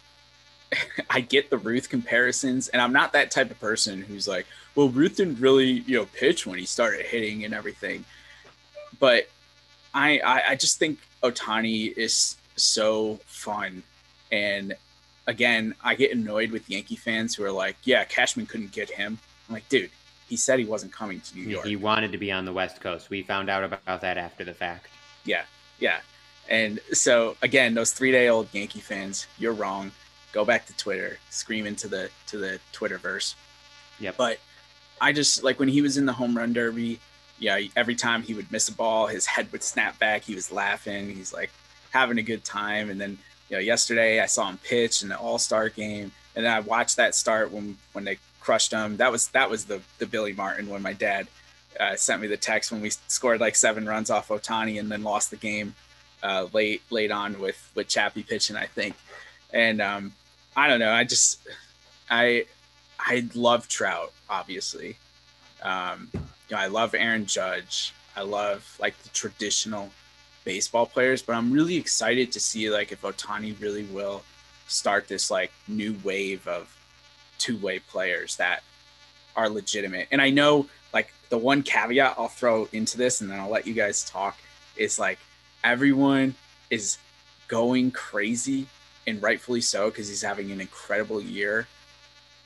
I 1.09 1.21
get 1.21 1.49
the 1.49 1.57
Ruth 1.57 1.89
comparisons, 1.89 2.67
and 2.69 2.81
I'm 2.81 2.93
not 2.93 3.13
that 3.13 3.31
type 3.31 3.51
of 3.51 3.59
person 3.59 4.01
who's 4.01 4.27
like, 4.27 4.45
well, 4.75 4.89
Ruth 4.89 5.17
didn't 5.17 5.39
really, 5.39 5.83
you 5.85 5.97
know, 5.97 6.05
pitch 6.05 6.45
when 6.47 6.57
he 6.57 6.65
started 6.65 7.05
hitting 7.05 7.43
and 7.43 7.53
everything. 7.53 8.05
But 8.99 9.29
I 9.93 10.19
I, 10.19 10.41
I 10.49 10.55
just 10.55 10.79
think 10.79 10.99
Ohtani 11.23 11.95
is 11.97 12.37
so 12.55 13.19
fun. 13.25 13.83
And 14.31 14.75
again, 15.27 15.75
I 15.83 15.95
get 15.95 16.11
annoyed 16.15 16.51
with 16.51 16.69
Yankee 16.69 16.95
fans 16.95 17.35
who 17.35 17.43
are 17.43 17.51
like, 17.51 17.75
yeah, 17.83 18.03
Cashman 18.05 18.45
couldn't 18.45 18.71
get 18.71 18.89
him. 18.89 19.17
I'm 19.47 19.53
like, 19.53 19.67
dude, 19.69 19.89
he 20.29 20.37
said 20.37 20.59
he 20.59 20.65
wasn't 20.65 20.93
coming 20.93 21.19
to 21.19 21.35
New 21.35 21.43
York. 21.43 21.65
he 21.65 21.75
wanted 21.75 22.11
to 22.13 22.17
be 22.17 22.31
on 22.31 22.45
the 22.45 22.53
West 22.53 22.79
Coast. 22.79 23.09
We 23.09 23.21
found 23.23 23.49
out 23.49 23.63
about 23.63 24.01
that 24.01 24.17
after 24.17 24.45
the 24.45 24.53
fact. 24.53 24.87
Yeah, 25.25 25.43
yeah. 25.79 25.99
And 26.49 26.79
so 26.93 27.35
again, 27.41 27.73
those 27.73 27.91
three 27.91 28.11
day 28.11 28.29
old 28.29 28.47
Yankee 28.53 28.79
fans, 28.79 29.27
you're 29.37 29.53
wrong. 29.53 29.91
Go 30.31 30.45
back 30.45 30.65
to 30.67 30.77
Twitter, 30.77 31.17
scream 31.29 31.65
into 31.65 31.87
the 31.87 32.09
to 32.27 32.37
the 32.37 32.59
Twitterverse. 32.73 33.35
Yep. 33.99 34.17
But 34.17 34.39
I 34.99 35.11
just 35.11 35.43
like 35.43 35.59
when 35.59 35.67
he 35.67 35.81
was 35.81 35.97
in 35.97 36.05
the 36.05 36.13
home 36.13 36.37
run 36.37 36.53
derby. 36.53 36.99
Yeah, 37.39 37.59
every 37.75 37.95
time 37.95 38.21
he 38.21 38.35
would 38.35 38.51
miss 38.51 38.69
a 38.69 38.71
ball, 38.71 39.07
his 39.07 39.25
head 39.25 39.51
would 39.51 39.63
snap 39.63 39.97
back. 39.97 40.21
He 40.21 40.35
was 40.35 40.51
laughing. 40.51 41.09
He's 41.09 41.33
like 41.33 41.49
having 41.89 42.19
a 42.19 42.21
good 42.21 42.43
time. 42.43 42.91
And 42.91 43.01
then 43.01 43.17
you 43.49 43.57
know, 43.57 43.61
yesterday 43.61 44.19
I 44.19 44.27
saw 44.27 44.47
him 44.47 44.59
pitch 44.63 45.01
in 45.01 45.09
the 45.09 45.17
All 45.17 45.39
Star 45.39 45.69
game, 45.69 46.11
and 46.35 46.45
then 46.45 46.53
I 46.53 46.59
watched 46.59 46.97
that 46.97 47.15
start 47.15 47.51
when 47.51 47.77
when 47.93 48.05
they 48.05 48.19
crushed 48.39 48.71
him. 48.71 48.97
That 48.97 49.11
was 49.11 49.27
that 49.29 49.49
was 49.49 49.65
the 49.65 49.81
the 49.97 50.05
Billy 50.05 50.33
Martin 50.33 50.69
when 50.69 50.83
my 50.83 50.93
dad 50.93 51.27
uh, 51.79 51.95
sent 51.95 52.21
me 52.21 52.27
the 52.27 52.37
text 52.37 52.71
when 52.71 52.81
we 52.81 52.91
scored 53.07 53.39
like 53.39 53.55
seven 53.55 53.85
runs 53.85 54.09
off 54.09 54.27
Ohtani 54.27 54.79
and 54.79 54.91
then 54.91 55.03
lost 55.03 55.31
the 55.31 55.37
game 55.37 55.73
uh, 56.23 56.47
late 56.53 56.81
late 56.89 57.11
on 57.11 57.39
with 57.39 57.71
with 57.75 57.87
Chappie 57.87 58.23
pitching, 58.23 58.55
I 58.55 58.67
think. 58.67 58.95
And 59.53 59.81
um, 59.81 60.13
I 60.55 60.67
don't 60.67 60.79
know. 60.79 60.91
I 60.91 61.03
just 61.03 61.39
I 62.09 62.45
I 62.99 63.27
love 63.33 63.67
Trout, 63.67 64.11
obviously. 64.29 64.97
Um, 65.61 66.09
you 66.13 66.19
know, 66.51 66.57
I 66.57 66.67
love 66.67 66.93
Aaron 66.93 67.25
Judge. 67.25 67.93
I 68.15 68.21
love 68.21 68.77
like 68.79 68.97
the 69.03 69.09
traditional 69.09 69.89
baseball 70.43 70.85
players, 70.85 71.21
but 71.21 71.33
I'm 71.33 71.51
really 71.51 71.75
excited 71.75 72.31
to 72.33 72.39
see 72.39 72.69
like 72.69 72.91
if 72.91 73.01
Ohtani 73.01 73.59
really 73.61 73.83
will 73.85 74.23
start 74.67 75.07
this 75.07 75.31
like 75.31 75.51
new 75.67 75.95
wave 76.03 76.47
of 76.47 76.75
two-way 77.37 77.79
players 77.79 78.35
that 78.37 78.63
are 79.35 79.49
legitimate. 79.49 80.07
And 80.11 80.21
I 80.21 80.29
know 80.29 80.67
like 80.93 81.13
the 81.29 81.37
one 81.37 81.63
caveat 81.63 82.15
I'll 82.17 82.27
throw 82.27 82.67
into 82.73 82.97
this 82.97 83.21
and 83.21 83.29
then 83.29 83.39
I'll 83.39 83.49
let 83.49 83.65
you 83.65 83.73
guys 83.73 84.03
talk 84.03 84.37
is 84.75 84.99
like 84.99 85.19
everyone 85.63 86.35
is 86.69 86.97
going 87.47 87.91
crazy 87.91 88.67
and 89.07 89.21
rightfully 89.21 89.61
so 89.61 89.89
because 89.89 90.07
he's 90.07 90.21
having 90.21 90.51
an 90.51 90.61
incredible 90.61 91.21
year. 91.21 91.67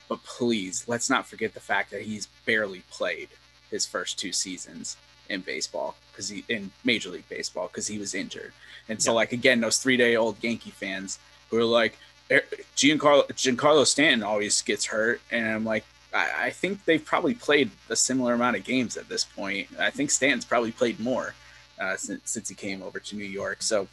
But 0.08 0.24
please, 0.24 0.86
let's 0.88 1.10
not 1.10 1.28
forget 1.28 1.54
the 1.54 1.60
fact 1.60 1.92
that 1.92 2.04
he's 2.04 2.28
barely 2.46 2.84
played 2.92 3.30
his 3.72 3.86
first 3.86 4.20
two 4.20 4.32
seasons 4.32 4.98
in 5.30 5.42
baseball 5.42 5.96
because 6.12 6.30
he 6.30 6.46
in 6.48 6.72
Major 6.84 7.10
League 7.10 7.28
Baseball 7.30 7.68
because 7.68 7.88
he 7.88 7.98
was 7.98 8.14
injured. 8.14 8.54
And 8.88 9.02
so, 9.02 9.14
like 9.14 9.32
again, 9.32 9.60
those 9.62 9.78
three-day-old 9.80 10.44
Yankee 10.44 10.72
fans 10.72 11.20
who 11.50 11.58
are 11.58 11.64
like, 11.64 11.98
"Er, 12.32 12.44
Giancarlo 12.76 13.28
Giancarlo 13.30 13.86
Stanton 13.86 14.24
always 14.24 14.62
gets 14.62 14.86
hurt, 14.86 15.22
and 15.32 15.48
I'm 15.48 15.66
like, 15.66 15.84
I, 16.14 16.30
I 16.46 16.50
think 16.52 16.86
they've 16.86 17.04
probably 17.04 17.34
played 17.34 17.72
a 17.90 17.96
similar 17.96 18.34
amount 18.34 18.58
of 18.58 18.64
games 18.64 18.98
at 18.98 19.10
this 19.10 19.24
point. 19.24 19.68
I 19.80 19.90
think 19.90 20.12
Stanton's 20.12 20.46
probably 20.46 20.72
played 20.72 21.00
more 21.00 21.34
uh, 21.80 21.98
since 21.98 22.32
since 22.32 22.50
he 22.50 22.56
came 22.56 22.82
over 22.82 23.00
to 23.00 23.16
New 23.16 23.26
York. 23.26 23.62
So 23.62 23.88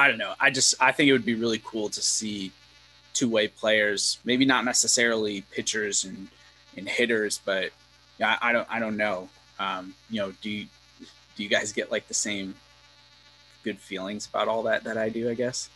I 0.00 0.08
don't 0.08 0.18
know. 0.18 0.34
I 0.40 0.50
just 0.50 0.74
I 0.80 0.92
think 0.92 1.08
it 1.08 1.12
would 1.12 1.24
be 1.26 1.34
really 1.34 1.60
cool 1.64 1.88
to 1.90 2.00
see 2.00 2.52
two-way 3.12 3.48
players, 3.48 4.18
maybe 4.24 4.44
not 4.44 4.64
necessarily 4.64 5.42
pitchers 5.52 6.04
and 6.04 6.28
and 6.76 6.88
hitters, 6.88 7.40
but 7.44 7.70
yeah, 8.18 8.38
I, 8.40 8.48
I 8.48 8.52
don't 8.52 8.68
I 8.70 8.78
don't 8.80 8.96
know. 8.96 9.28
Um, 9.58 9.94
you 10.08 10.20
know, 10.20 10.32
do 10.40 10.48
you 10.50 10.66
do 11.36 11.42
you 11.42 11.48
guys 11.48 11.72
get 11.72 11.90
like 11.90 12.08
the 12.08 12.14
same 12.14 12.54
good 13.62 13.78
feelings 13.78 14.26
about 14.26 14.48
all 14.48 14.62
that 14.64 14.84
that 14.84 14.96
I 14.96 15.08
do? 15.10 15.28
I 15.28 15.34
guess. 15.34 15.68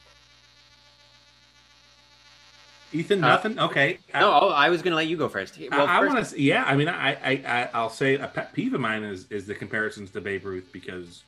Ethan, 2.93 3.25
Uh, 3.25 3.29
nothing. 3.29 3.59
okay. 3.59 3.99
No, 4.15 4.39
oh, 4.43 4.49
I 4.51 4.71
was 4.71 4.81
going 4.81 4.93
to 4.93 4.97
let 4.97 5.09
you 5.09 5.17
go 5.17 5.29
first. 5.29 5.59
Well, 5.71 5.87
I, 5.87 5.99
I 5.99 6.07
want 6.07 6.25
to. 6.25 6.41
Yeah, 6.41 6.63
I 6.65 6.77
mean, 6.77 6.89
I, 6.89 7.11
I, 7.13 7.43
I, 7.47 7.71
I'll 7.75 7.91
say 7.91 8.15
a 8.15 8.29
pet 8.29 8.53
peeve 8.53 8.73
of 8.73 8.81
mine 8.81 9.03
is 9.03 9.27
is 9.31 9.47
the 9.47 9.55
comparisons 9.55 10.11
to 10.13 10.21
Babe 10.21 10.45
Ruth 10.45 10.69
because 10.73 11.25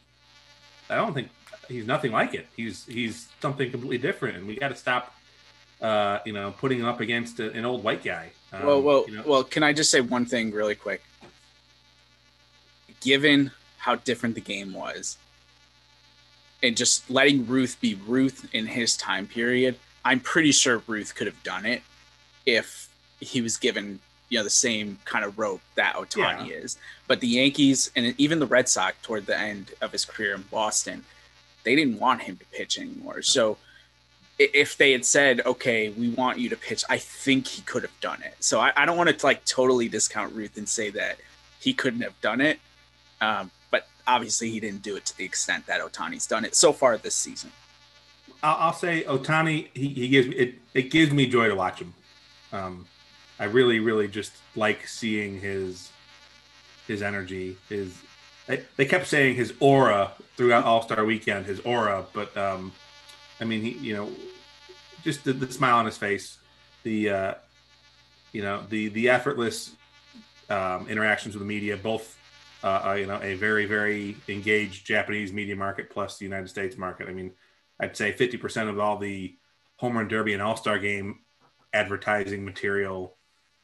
I 0.88 0.94
don't 0.94 1.12
think 1.12 1.28
he's 1.68 1.86
nothing 1.86 2.12
like 2.12 2.34
it. 2.34 2.46
He's 2.56 2.84
he's 2.86 3.28
something 3.40 3.70
completely 3.70 3.98
different, 3.98 4.36
and 4.36 4.46
we 4.46 4.56
got 4.56 4.68
to 4.68 4.76
stop. 4.76 5.14
Uh, 5.80 6.20
you 6.24 6.32
know, 6.32 6.54
putting 6.58 6.78
him 6.78 6.86
up 6.86 7.00
against 7.00 7.38
a, 7.38 7.52
an 7.52 7.66
old 7.66 7.84
white 7.84 8.02
guy. 8.02 8.30
Um, 8.50 8.64
well, 8.64 8.82
well, 8.82 9.04
you 9.06 9.16
know, 9.16 9.22
well. 9.26 9.44
Can 9.44 9.62
I 9.62 9.74
just 9.74 9.90
say 9.90 10.00
one 10.00 10.24
thing 10.24 10.50
really 10.50 10.74
quick? 10.74 11.02
Given 13.02 13.50
how 13.76 13.96
different 13.96 14.34
the 14.34 14.40
game 14.40 14.72
was, 14.72 15.18
and 16.62 16.76
just 16.76 17.10
letting 17.10 17.46
Ruth 17.46 17.78
be 17.78 17.94
Ruth 18.06 18.48
in 18.54 18.66
his 18.66 18.96
time 18.96 19.26
period, 19.26 19.76
I'm 20.02 20.20
pretty 20.20 20.52
sure 20.52 20.82
Ruth 20.86 21.14
could 21.14 21.26
have 21.26 21.42
done 21.42 21.66
it 21.66 21.82
if 22.46 22.88
he 23.20 23.42
was 23.42 23.56
given 23.56 24.00
you 24.28 24.38
know 24.38 24.44
the 24.44 24.50
same 24.50 24.98
kind 25.04 25.24
of 25.24 25.38
rope 25.38 25.60
that 25.74 25.94
Ohtani 25.94 26.50
is. 26.50 26.76
But 27.06 27.20
the 27.20 27.28
Yankees 27.28 27.90
and 27.94 28.14
even 28.18 28.38
the 28.38 28.46
Red 28.46 28.68
Sox 28.68 28.96
toward 29.02 29.26
the 29.26 29.38
end 29.38 29.72
of 29.80 29.92
his 29.92 30.04
career 30.04 30.34
in 30.34 30.42
Boston, 30.42 31.04
they 31.66 31.74
didn't 31.74 31.98
want 31.98 32.22
him 32.22 32.36
to 32.36 32.44
pitch 32.46 32.78
anymore. 32.78 33.22
So 33.22 33.58
if 34.38 34.76
they 34.76 34.92
had 34.92 35.04
said, 35.04 35.40
"Okay, 35.44 35.90
we 35.90 36.10
want 36.10 36.38
you 36.38 36.48
to 36.50 36.56
pitch," 36.56 36.84
I 36.88 36.96
think 36.96 37.48
he 37.48 37.62
could 37.62 37.82
have 37.82 38.00
done 38.00 38.22
it. 38.22 38.36
So 38.40 38.60
I, 38.60 38.72
I 38.76 38.86
don't 38.86 38.96
want 38.96 39.10
to 39.10 39.26
like 39.26 39.44
totally 39.44 39.88
discount 39.88 40.32
Ruth 40.32 40.56
and 40.56 40.68
say 40.68 40.90
that 40.90 41.18
he 41.60 41.74
couldn't 41.74 42.02
have 42.02 42.18
done 42.20 42.40
it. 42.40 42.60
Um, 43.20 43.50
but 43.70 43.88
obviously, 44.06 44.50
he 44.50 44.60
didn't 44.60 44.82
do 44.82 44.94
it 44.94 45.04
to 45.06 45.18
the 45.18 45.24
extent 45.24 45.66
that 45.66 45.80
Ohtani's 45.80 46.26
done 46.26 46.44
it 46.44 46.54
so 46.54 46.72
far 46.72 46.96
this 46.96 47.16
season. 47.16 47.50
I'll, 48.42 48.72
say 48.72 49.02
Ohtani. 49.04 49.68
He, 49.74 49.88
he 49.88 50.08
gives 50.08 50.28
me 50.28 50.36
it. 50.36 50.54
It 50.72 50.90
gives 50.90 51.12
me 51.12 51.26
joy 51.26 51.48
to 51.48 51.56
watch 51.56 51.80
him. 51.80 51.94
Um, 52.52 52.86
I 53.40 53.44
really, 53.44 53.80
really 53.80 54.06
just 54.06 54.32
like 54.54 54.86
seeing 54.86 55.40
his 55.40 55.90
his 56.86 57.02
energy. 57.02 57.56
His 57.68 58.00
they, 58.46 58.84
kept 58.84 59.06
saying 59.06 59.36
his 59.36 59.52
aura 59.60 60.12
throughout 60.36 60.64
All 60.64 60.82
Star 60.82 61.04
Weekend. 61.04 61.46
His 61.46 61.60
aura, 61.60 62.04
but 62.12 62.36
um, 62.36 62.72
I 63.40 63.44
mean, 63.44 63.62
he 63.62 63.70
you 63.70 63.94
know, 63.94 64.10
just 65.02 65.24
the, 65.24 65.32
the 65.32 65.50
smile 65.50 65.76
on 65.76 65.86
his 65.86 65.96
face, 65.96 66.38
the 66.82 67.10
uh, 67.10 67.34
you 68.32 68.42
know, 68.42 68.62
the 68.68 68.88
the 68.88 69.08
effortless 69.08 69.72
um, 70.48 70.88
interactions 70.88 71.34
with 71.34 71.42
the 71.42 71.48
media, 71.48 71.76
both. 71.76 72.14
Uh, 72.64 72.82
uh, 72.86 72.92
you 72.94 73.06
know, 73.06 73.20
a 73.22 73.34
very, 73.34 73.64
very 73.66 74.16
engaged 74.28 74.86
Japanese 74.86 75.32
media 75.32 75.54
market 75.54 75.88
plus 75.88 76.18
the 76.18 76.24
United 76.24 76.48
States 76.48 76.76
market. 76.76 77.06
I 77.06 77.12
mean, 77.12 77.32
I'd 77.78 77.96
say 77.96 78.12
50% 78.12 78.68
of 78.68 78.80
all 78.80 78.96
the 78.96 79.36
home 79.76 79.96
run 79.96 80.08
derby 80.08 80.32
and 80.32 80.42
all 80.42 80.56
star 80.56 80.78
game 80.78 81.20
advertising 81.72 82.44
material 82.44 83.16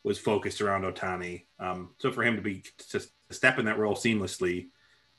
was 0.05 0.19
focused 0.19 0.61
around 0.61 0.83
Ohtani. 0.83 1.45
Um, 1.59 1.91
so 1.99 2.13
for 2.13 2.23
him 2.23 2.37
to 2.37 2.43
be 2.43 2.63
to 2.91 3.01
step 3.33 3.59
in 3.59 3.67
that 3.67 3.79
role 3.79 3.95
seamlessly 3.95 4.69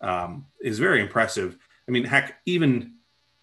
um, 0.02 0.46
is 0.62 0.80
very 0.80 1.02
impressive. 1.02 1.58
I 1.88 1.92
mean, 1.92 2.04
heck, 2.04 2.40
even 2.46 2.94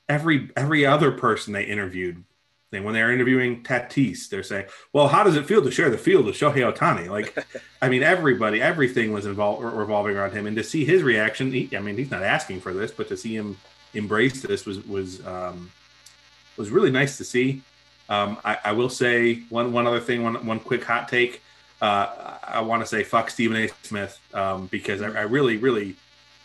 every 0.08 0.50
every 0.56 0.86
other 0.86 1.12
person 1.12 1.52
they 1.52 1.64
interviewed, 1.64 2.24
they, 2.70 2.80
when 2.80 2.94
they're 2.94 3.12
interviewing 3.12 3.62
Tatis, 3.62 4.28
they're 4.28 4.42
saying, 4.42 4.66
"Well, 4.92 5.08
how 5.08 5.24
does 5.24 5.36
it 5.36 5.46
feel 5.46 5.62
to 5.62 5.70
share 5.70 5.90
the 5.90 5.98
field 5.98 6.26
with 6.26 6.36
Shohei 6.36 6.72
Ohtani?" 6.72 7.08
Like, 7.08 7.36
I 7.82 7.88
mean, 7.88 8.02
everybody, 8.02 8.60
everything 8.60 9.12
was 9.12 9.26
involved 9.26 9.62
revolving 9.62 10.16
around 10.16 10.32
him, 10.32 10.46
and 10.46 10.56
to 10.56 10.64
see 10.64 10.84
his 10.84 11.02
reaction, 11.02 11.52
he, 11.52 11.68
I 11.76 11.80
mean, 11.80 11.96
he's 11.96 12.10
not 12.10 12.22
asking 12.22 12.60
for 12.60 12.72
this, 12.72 12.90
but 12.90 13.08
to 13.08 13.16
see 13.16 13.34
him 13.34 13.56
embrace 13.94 14.42
this 14.42 14.66
was 14.66 14.84
was 14.86 15.24
um, 15.26 15.70
was 16.56 16.70
really 16.70 16.90
nice 16.90 17.16
to 17.18 17.24
see. 17.24 17.62
Um, 18.08 18.38
I, 18.44 18.58
I 18.64 18.72
will 18.72 18.88
say 18.88 19.42
one 19.48 19.72
one 19.72 19.86
other 19.86 20.00
thing, 20.00 20.22
one 20.22 20.44
one 20.46 20.60
quick 20.60 20.84
hot 20.84 21.08
take. 21.08 21.42
Uh, 21.80 22.36
I 22.42 22.60
want 22.60 22.82
to 22.82 22.86
say 22.86 23.02
fuck 23.02 23.30
Stephen 23.30 23.56
A. 23.56 23.68
Smith 23.82 24.20
um, 24.34 24.66
because 24.66 25.00
I, 25.02 25.06
I 25.06 25.22
really 25.22 25.56
really 25.56 25.96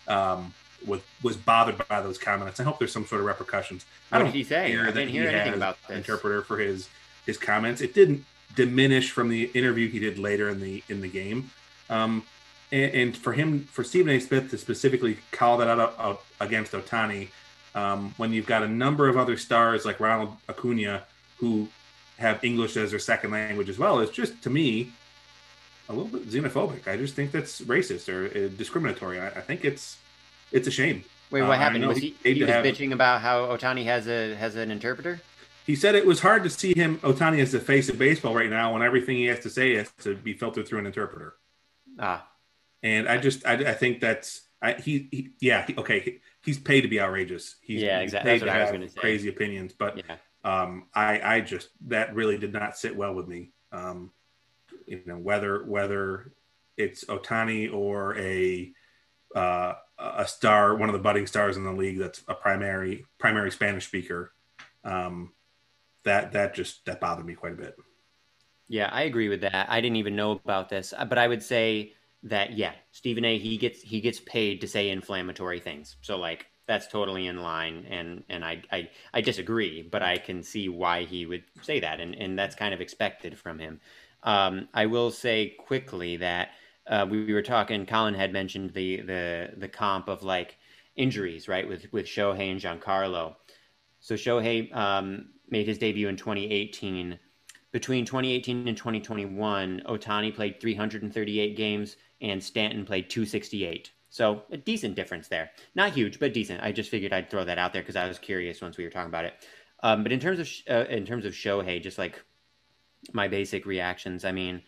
um, 0.08 0.54
was 0.86 1.02
was 1.24 1.36
bothered 1.36 1.78
by 1.88 2.02
those 2.02 2.18
comments. 2.18 2.60
I 2.60 2.64
hope 2.64 2.80
there's 2.80 2.92
some 2.94 3.06
sort 3.06 3.22
of 3.22 3.28
repercussions. 3.28 3.86
I 4.12 4.18
What 4.18 4.24
don't 4.24 4.32
did 4.32 4.38
he 4.38 4.44
say? 4.44 4.78
I 4.78 4.86
didn't 4.86 5.10
he 5.10 5.18
hear 5.20 5.30
anything 5.30 5.54
about 5.56 5.78
this. 5.88 5.98
interpreter 5.98 6.42
for 6.42 6.58
his 6.58 6.90
his 7.26 7.38
comments. 7.38 7.82
It 7.82 7.94
didn't 7.94 8.24
diminish 8.56 9.12
from 9.12 9.30
the 9.30 9.46
interview 9.54 9.90
he 9.90 10.00
did 10.00 10.18
later 10.18 10.50
in 10.50 10.60
the 10.62 10.84
in 10.90 11.02
the 11.02 11.10
game. 11.10 11.50
Um, 11.90 12.24
and, 12.72 12.94
and 12.94 13.18
for 13.18 13.34
him, 13.34 13.68
for 13.72 13.84
Stephen 13.84 14.10
A. 14.16 14.20
Smith 14.20 14.50
to 14.52 14.58
specifically 14.58 15.18
call 15.32 15.58
that 15.58 15.68
out 15.68 15.96
uh, 15.98 16.16
against 16.40 16.72
Ohtani, 16.72 17.30
um, 17.76 18.14
when 18.18 18.34
you've 18.34 18.48
got 18.48 18.64
a 18.64 18.68
number 18.68 19.08
of 19.08 19.18
other 19.18 19.38
stars 19.38 19.86
like 19.86 20.00
Ronald 20.00 20.36
Acuna 20.50 21.04
who 21.38 21.68
have 22.18 22.44
English 22.44 22.78
as 22.78 22.92
their 22.92 23.00
second 23.00 23.32
language 23.32 23.70
as 23.70 23.78
well, 23.78 24.00
is 24.00 24.10
just 24.10 24.42
to 24.44 24.50
me 24.50 24.92
a 25.90 25.94
little 25.94 26.08
bit 26.08 26.30
xenophobic. 26.30 26.88
I 26.88 26.98
just 26.98 27.16
think 27.16 27.32
that's 27.32 27.62
racist 27.62 28.10
or 28.10 28.26
uh, 28.28 28.50
discriminatory. 28.58 29.20
I, 29.20 29.28
I 29.28 29.42
think 29.42 29.64
it's 29.66 29.98
it's 30.52 30.68
a 30.68 30.72
shame. 30.72 31.04
Wait, 31.32 31.42
Uh, 31.42 31.48
what 31.48 31.58
I 31.58 31.64
happened? 31.64 31.88
Was 31.88 31.98
he 31.98 32.08
he, 32.08 32.12
paid 32.12 32.34
he 32.34 32.40
to 32.40 32.46
was 32.46 32.54
have- 32.56 32.66
bitching 32.66 32.92
about 32.94 33.22
how 33.22 33.46
Ohtani 33.48 33.84
has 33.86 34.08
a 34.08 34.36
has 34.36 34.56
an 34.56 34.72
interpreter? 34.72 35.22
He 35.66 35.76
said 35.76 35.96
it 35.96 36.06
was 36.06 36.20
hard 36.20 36.44
to 36.44 36.50
see 36.50 36.76
him 36.76 37.00
Ohtani 37.00 37.40
as 37.42 37.52
the 37.52 37.60
face 37.60 37.90
of 37.90 37.98
baseball 37.98 38.36
right 38.36 38.50
now 38.52 38.74
when 38.74 38.84
everything 38.84 39.18
he 39.18 39.26
has 39.26 39.40
to 39.40 39.50
say 39.50 39.76
has 39.76 39.92
to 40.02 40.16
be 40.16 40.34
filtered 40.34 40.68
through 40.68 40.78
an 40.80 40.86
interpreter. 40.86 41.34
Ah, 42.00 42.28
And 42.84 43.08
I 43.10 43.18
just 43.18 43.46
I, 43.48 43.54
I 43.54 43.74
think 43.74 44.00
that's 44.00 44.42
I, 44.62 44.74
he, 44.74 45.08
he 45.12 45.30
yeah 45.40 45.66
okay 45.78 46.00
he, 46.02 46.20
he's 46.44 46.60
paid 46.60 46.82
to 46.82 46.88
be 46.88 47.00
outrageous. 47.02 47.56
He's, 47.62 47.82
Yeah, 47.82 48.02
he's 48.02 48.10
exactly. 48.14 48.30
paid 48.32 48.34
That's 48.42 48.42
what 48.42 48.46
to 48.54 48.78
I 48.78 48.80
was 48.82 48.94
have. 48.94 49.02
Crazy 49.02 49.30
opinions, 49.30 49.74
but 49.74 49.98
yeah. 49.98 50.16
um, 50.44 50.86
I 50.94 51.20
I 51.38 51.42
just 51.42 51.70
that 51.88 52.14
really 52.14 52.38
did 52.38 52.54
not 52.54 52.78
sit 52.78 52.96
well 52.96 53.14
with 53.16 53.28
me. 53.28 53.52
Um, 53.72 54.12
you 54.88 55.02
know 55.06 55.18
whether 55.18 55.64
whether 55.66 56.32
it's 56.78 57.06
Ohtani 57.06 57.74
or 57.74 58.18
a 58.18 58.72
uh, 59.36 59.74
a 59.98 60.28
star, 60.28 60.76
one 60.76 60.90
of 60.90 60.94
the 60.94 61.00
budding 61.00 61.28
stars 61.28 61.58
in 61.58 61.64
the 61.64 61.72
league 61.72 61.98
that's 61.98 62.24
a 62.28 62.34
primary 62.34 63.06
primary 63.18 63.52
Spanish 63.52 63.86
speaker. 63.86 64.34
Um, 64.84 65.34
that 66.04 66.34
that 66.34 66.54
just 66.54 66.86
that 66.86 67.00
bothered 67.00 67.26
me 67.26 67.34
quite 67.34 67.54
a 67.54 67.58
bit. 67.58 67.76
Yeah, 68.68 68.90
I 68.92 69.04
agree 69.04 69.30
with 69.30 69.42
that. 69.42 69.70
I 69.70 69.82
didn't 69.82 69.98
even 69.98 70.16
know 70.16 70.32
about 70.32 70.70
this, 70.70 70.94
uh, 70.98 71.06
but 71.06 71.18
I 71.18 71.28
would 71.28 71.44
say 71.44 71.94
that 72.24 72.58
yeah, 72.58 72.74
Stephen 72.92 73.26
A. 73.26 73.38
He 73.38 73.58
gets 73.58 73.82
he 73.82 74.02
gets 74.02 74.20
paid 74.20 74.62
to 74.62 74.68
say 74.68 74.90
inflammatory 74.90 75.60
things. 75.60 75.98
So 76.02 76.18
like 76.18 76.48
that's 76.68 76.88
totally 76.88 77.28
in 77.28 77.38
line, 77.38 77.86
and 77.90 78.24
and 78.30 78.44
I 78.44 78.62
I, 78.72 78.90
I 79.14 79.22
disagree, 79.22 79.82
but 79.82 80.02
I 80.02 80.18
can 80.18 80.44
see 80.44 80.70
why 80.70 81.04
he 81.04 81.26
would 81.26 81.44
say 81.62 81.80
that, 81.80 82.00
and 82.00 82.16
and 82.16 82.38
that's 82.38 82.56
kind 82.56 82.74
of 82.74 82.82
expected 82.82 83.38
from 83.38 83.60
him. 83.60 83.80
Um, 84.26 84.68
I 84.74 84.86
will 84.88 85.12
say 85.12 85.56
quickly 85.58 86.18
that 86.18 86.50
uh, 86.88 87.08
we, 87.10 87.24
we 87.24 87.34
were 87.34 87.42
talking. 87.42 87.86
Colin 87.86 88.14
had 88.14 88.34
mentioned 88.34 88.74
the 88.74 89.02
the 89.02 89.52
the 89.58 89.70
comp 89.70 90.10
of 90.10 90.24
like 90.24 90.58
injuries, 90.98 91.48
right, 91.48 91.68
with 91.68 91.92
with 91.94 92.06
Shohei 92.06 92.52
and 92.52 92.60
Giancarlo. 92.60 93.36
So 94.02 94.16
Shohei 94.16 94.76
um, 94.76 95.30
made 95.50 95.68
his 95.68 95.78
debut 95.78 96.10
in 96.10 96.18
2018 96.18 97.18
between 97.76 98.06
2018 98.06 98.70
and 98.70 98.78
2021, 98.78 99.82
Ohtani 99.86 100.34
played 100.34 100.62
338 100.62 101.58
games 101.58 101.98
and 102.22 102.42
Stanton 102.42 102.86
played 102.86 103.10
268. 103.10 103.92
So 104.10 104.44
a 104.50 104.56
decent 104.56 104.96
difference 104.96 105.28
there. 105.28 105.52
Not 105.76 105.92
huge, 105.92 106.18
but 106.18 106.34
decent. 106.34 106.64
I 106.64 106.72
just 106.72 106.90
figured 106.90 107.12
I'd 107.12 107.30
throw 107.30 107.44
that 107.44 107.58
out 107.58 107.74
there 107.74 107.82
because 107.82 107.98
I 107.98 108.08
was 108.08 108.18
curious 108.18 108.62
once 108.62 108.78
we 108.78 108.86
were 108.86 108.90
talking 108.90 109.10
about 109.10 109.26
it. 109.26 109.34
Um, 109.84 110.04
but 110.04 110.14
in 110.14 110.22
terms 110.22 110.40
of 110.40 110.50
uh, 110.74 110.86
in 110.90 111.06
terms 111.06 111.26
of 111.26 111.34
Shohei, 111.34 111.84
just 111.84 111.98
like 111.98 112.24
my 113.14 113.28
basic 113.28 113.66
reactions, 113.66 114.26
I 114.26 114.32
mean, 114.32 114.62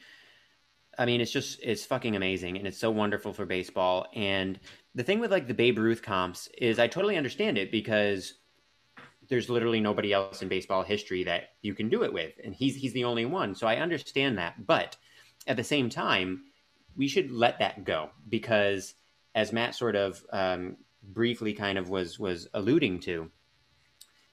I 0.97 1.05
mean, 1.05 1.21
it's 1.21 1.31
just 1.31 1.59
it's 1.61 1.85
fucking 1.85 2.15
amazing, 2.15 2.57
and 2.57 2.67
it's 2.67 2.79
so 2.79 2.89
wonderful 2.89 3.33
for 3.33 3.45
baseball. 3.45 4.07
And 4.15 4.59
the 4.95 5.03
thing 5.03 5.19
with 5.19 5.31
like 5.31 5.47
the 5.47 5.53
Babe 5.53 5.77
Ruth 5.77 6.01
comps 6.01 6.49
is, 6.57 6.79
I 6.79 6.87
totally 6.87 7.17
understand 7.17 7.57
it 7.57 7.71
because 7.71 8.33
there's 9.29 9.49
literally 9.49 9.79
nobody 9.79 10.13
else 10.13 10.41
in 10.41 10.47
baseball 10.47 10.83
history 10.83 11.23
that 11.25 11.49
you 11.61 11.75
can 11.75 11.89
do 11.89 12.03
it 12.03 12.13
with, 12.13 12.33
and 12.43 12.53
he's 12.53 12.75
he's 12.75 12.93
the 12.93 13.03
only 13.03 13.25
one. 13.25 13.53
So 13.53 13.67
I 13.67 13.77
understand 13.77 14.37
that, 14.39 14.65
but 14.65 14.97
at 15.45 15.55
the 15.55 15.63
same 15.63 15.89
time, 15.89 16.43
we 16.95 17.07
should 17.07 17.31
let 17.31 17.59
that 17.59 17.85
go 17.85 18.09
because, 18.27 18.95
as 19.35 19.53
Matt 19.53 19.75
sort 19.75 19.95
of 19.95 20.25
um, 20.33 20.77
briefly 21.03 21.53
kind 21.53 21.77
of 21.77 21.89
was 21.89 22.17
was 22.17 22.47
alluding 22.53 23.01
to, 23.01 23.29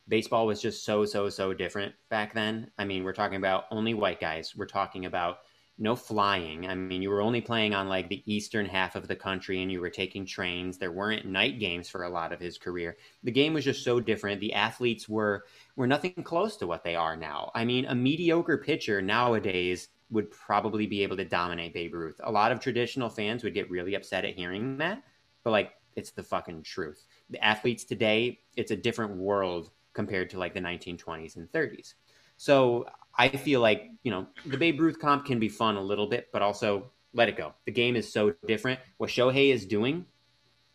baseball 0.09 0.47
was 0.47 0.61
just 0.61 0.85
so 0.85 1.05
so 1.05 1.29
so 1.29 1.53
different 1.55 1.95
back 2.11 2.35
then. 2.35 2.71
I 2.79 2.85
mean, 2.85 3.05
we're 3.05 3.13
talking 3.13 3.37
about 3.37 3.65
only 3.71 3.95
white 3.95 4.21
guys. 4.21 4.55
We're 4.57 4.67
talking 4.67 5.07
about 5.07 5.39
no 5.77 5.97
flying. 5.97 6.69
I 6.69 6.75
mean, 6.75 7.03
you 7.03 7.11
were 7.11 7.21
only 7.21 7.41
playing 7.41 7.75
on 7.75 7.89
like 7.89 8.09
the 8.09 8.23
eastern 8.33 8.65
half 8.65 8.95
of 8.95 9.09
the 9.09 9.17
country 9.17 9.61
and 9.61 9.73
you 9.73 9.81
were 9.81 9.91
taking 9.91 10.25
trains. 10.25 10.79
There 10.79 10.93
weren't 10.93 11.27
night 11.27 11.59
games 11.59 11.89
for 11.89 12.05
a 12.05 12.09
lot 12.09 12.33
of 12.33 12.39
his 12.39 12.59
career. 12.59 12.97
The 13.25 13.33
game 13.33 13.55
was 13.55 13.65
just 13.65 13.83
so 13.83 13.99
different. 13.99 14.41
The 14.41 14.55
athletes 14.55 15.09
were 15.09 15.47
were 15.75 15.89
nothing 15.89 16.23
close 16.23 16.57
to 16.59 16.67
what 16.67 16.85
they 16.85 16.95
are 16.95 17.17
now. 17.17 17.51
I 17.55 17.65
mean, 17.65 17.87
a 17.87 17.95
mediocre 17.95 18.59
pitcher 18.59 19.03
nowadays 19.03 19.89
would 20.11 20.31
probably 20.31 20.87
be 20.87 21.03
able 21.03 21.17
to 21.17 21.25
dominate 21.25 21.75
Babe 21.75 21.95
Ruth. 21.95 22.21
A 22.23 22.31
lot 22.31 22.53
of 22.53 22.61
traditional 22.61 23.09
fans 23.09 23.43
would 23.43 23.55
get 23.55 23.71
really 23.71 23.95
upset 23.95 24.25
at 24.25 24.37
hearing 24.37 24.77
that, 24.79 25.03
but 25.43 25.51
like 25.51 25.73
it's 25.97 26.13
the 26.13 26.23
fucking 26.23 26.63
truth. 26.63 27.05
The 27.31 27.45
athletes 27.45 27.85
today, 27.85 28.41
it's 28.57 28.71
a 28.71 28.77
different 28.77 29.17
world 29.17 29.71
compared 29.95 30.31
to 30.31 30.39
like 30.39 30.55
the 30.55 30.61
1920s 30.61 31.37
and 31.37 31.51
30s. 31.51 31.95
So 32.37 32.87
I 33.17 33.29
feel 33.29 33.61
like, 33.61 33.91
you 34.03 34.11
know, 34.11 34.27
the 34.45 34.57
Babe 34.57 34.81
Ruth 34.81 34.99
comp 34.99 35.25
can 35.25 35.39
be 35.39 35.49
fun 35.49 35.77
a 35.77 35.83
little 35.83 36.07
bit, 36.07 36.29
but 36.33 36.43
also 36.43 36.91
let 37.13 37.29
it 37.29 37.37
go. 37.37 37.55
The 37.65 37.73
game 37.73 37.97
is 37.97 38.13
so 38.13 38.35
different. 38.47 38.81
What 38.99 39.11
Shohei 39.11 39.53
is 39.53 39.65
doing 39.65 40.05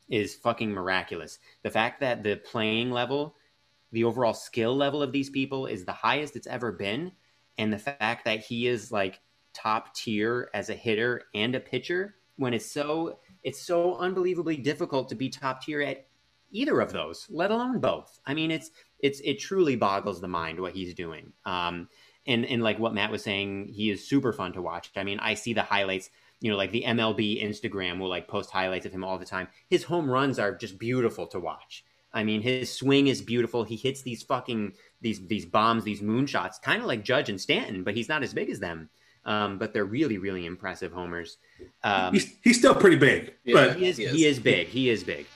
is 0.09 0.36
fucking 0.36 0.72
miraculous. 0.72 1.38
The 1.63 1.70
fact 1.70 1.99
that 1.99 2.24
the 2.24 2.38
playing 2.38 2.91
level, 2.91 3.36
the 3.91 4.05
overall 4.05 4.34
skill 4.34 4.76
level 4.76 5.03
of 5.03 5.11
these 5.11 5.30
people 5.30 5.65
is 5.65 5.86
the 5.86 5.91
highest 5.91 6.36
it's 6.36 6.47
ever 6.47 6.72
been, 6.72 7.11
and 7.57 7.72
the 7.72 7.78
fact 7.78 8.26
that 8.26 8.39
he 8.39 8.67
is 8.67 8.91
like 8.91 9.20
top 9.53 9.93
tier 9.93 10.49
as 10.53 10.70
a 10.70 10.76
hitter 10.76 11.24
and 11.36 11.55
a 11.55 11.59
pitcher 11.59 12.15
when 12.38 12.53
it's 12.53 12.72
so 12.72 13.20
it's 13.43 13.61
so 13.61 13.97
unbelievably 13.97 14.57
difficult 14.57 15.09
to 15.09 15.15
be 15.15 15.30
top 15.30 15.61
tier 15.61 15.82
at 15.82 16.07
either 16.51 16.80
of 16.80 16.91
those, 16.91 17.28
let 17.30 17.51
alone 17.51 17.80
both. 17.80 18.20
I 18.26 18.34
mean, 18.34 18.51
it's 18.51 18.72
it's 19.00 19.20
it 19.22 19.39
truly 19.39 19.76
boggles 19.76 20.22
the 20.22 20.28
mind 20.28 20.60
what 20.60 20.74
he's 20.74 20.93
doing. 20.93 21.34
Um, 21.45 21.89
and 22.28 22.45
and 22.45 22.62
like 22.62 22.80
what 22.80 22.93
Matt 22.93 23.12
was 23.12 23.24
saying, 23.24 23.70
he 23.74 23.89
is 23.89 24.08
super 24.08 24.34
fun 24.34 24.54
to 24.54 24.62
watch. 24.62 24.91
I 24.95 25.04
mean, 25.04 25.20
I 25.20 25.34
see 25.34 25.54
the 25.54 25.64
highlights. 25.64 26.10
You 26.41 26.50
know, 26.52 26.58
like 26.58 26.72
the 26.72 26.84
MLB 26.88 27.43
Instagram 27.43 28.00
will 28.00 28.08
like 28.08 28.28
post 28.30 28.50
highlights 28.50 28.86
of 28.86 28.93
him 28.93 29.04
all 29.04 29.18
the 29.18 29.26
time. 29.26 29.50
His 29.70 29.84
home 29.84 30.10
runs 30.10 30.39
are 30.39 30.56
just 30.56 30.80
beautiful 30.80 31.28
to 31.28 31.39
watch. 31.39 31.84
I 32.14 32.24
mean, 32.24 32.41
his 32.41 32.74
swing 32.74 33.08
is 33.08 33.22
beautiful. 33.22 33.64
He 33.66 33.76
hits 33.76 34.02
these 34.04 34.24
fucking 34.24 34.74
these 35.02 35.26
these 35.28 35.45
bombs, 35.45 35.84
these 35.84 36.02
moonshots, 36.02 36.62
kind 36.62 36.82
of 36.82 36.88
like 36.88 37.04
Judge 37.04 37.30
and 37.30 37.39
Stanton, 37.39 37.84
but 37.84 37.93
he's 37.95 38.10
not 38.10 38.24
as 38.24 38.34
big 38.34 38.50
as 38.50 38.60
them. 38.60 38.89
Um, 39.26 39.58
but 39.58 39.74
they're 39.74 39.86
really, 39.86 40.18
really 40.18 40.45
impressive 40.45 40.93
homers. 40.93 41.38
Um, 41.84 42.14
he's, 42.14 42.34
he's 42.41 42.58
still 42.58 42.74
pretty 42.74 42.95
big, 42.95 43.34
Yeah, 43.43 43.54
but 43.54 43.78
he 43.78 43.88
is, 43.89 43.97
he 43.97 44.06
is. 44.06 44.12
he 44.14 44.26
is 44.26 44.39
big. 44.39 44.68
He 44.68 44.89
is 44.89 45.04
big. 45.04 45.28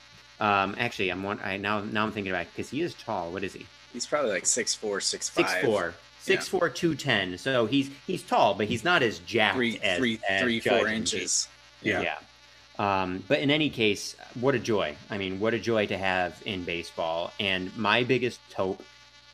Um, 0.44 0.74
actually, 0.78 1.08
I'm 1.08 1.22
one. 1.22 1.40
I 1.42 1.56
now 1.56 1.80
now 1.80 2.04
I'm 2.04 2.12
thinking 2.12 2.30
about 2.32 2.46
because 2.54 2.68
he 2.68 2.82
is 2.82 2.92
tall. 2.94 3.32
What 3.32 3.44
is 3.44 3.54
he? 3.54 3.66
He's 3.94 4.06
probably 4.06 4.30
like 4.30 4.44
six 4.44 4.74
four, 4.74 5.00
six 5.00 5.28
five, 5.28 5.48
Six 5.48 5.64
four. 5.64 5.94
Six 6.20 6.48
four 6.48 6.68
two 6.68 6.94
ten. 6.94 7.38
So 7.38 7.66
he's 7.66 7.90
he's 8.06 8.22
tall, 8.22 8.54
but 8.54 8.66
he's 8.66 8.84
not 8.84 9.02
as 9.02 9.20
jacked 9.20 9.56
three, 9.56 9.78
as 9.82 9.98
three, 9.98 10.20
as 10.28 10.42
three, 10.42 10.60
four 10.60 10.88
inches. 10.88 11.48
Yeah. 11.82 12.02
yeah. 12.02 12.18
Um, 12.78 13.22
but 13.28 13.38
in 13.40 13.50
any 13.50 13.70
case, 13.70 14.16
what 14.40 14.54
a 14.54 14.58
joy. 14.58 14.96
I 15.10 15.16
mean, 15.16 15.38
what 15.38 15.54
a 15.54 15.58
joy 15.58 15.86
to 15.86 15.96
have 15.96 16.42
in 16.44 16.64
baseball. 16.64 17.32
And 17.38 17.74
my 17.76 18.04
biggest 18.04 18.40
hope 18.54 18.82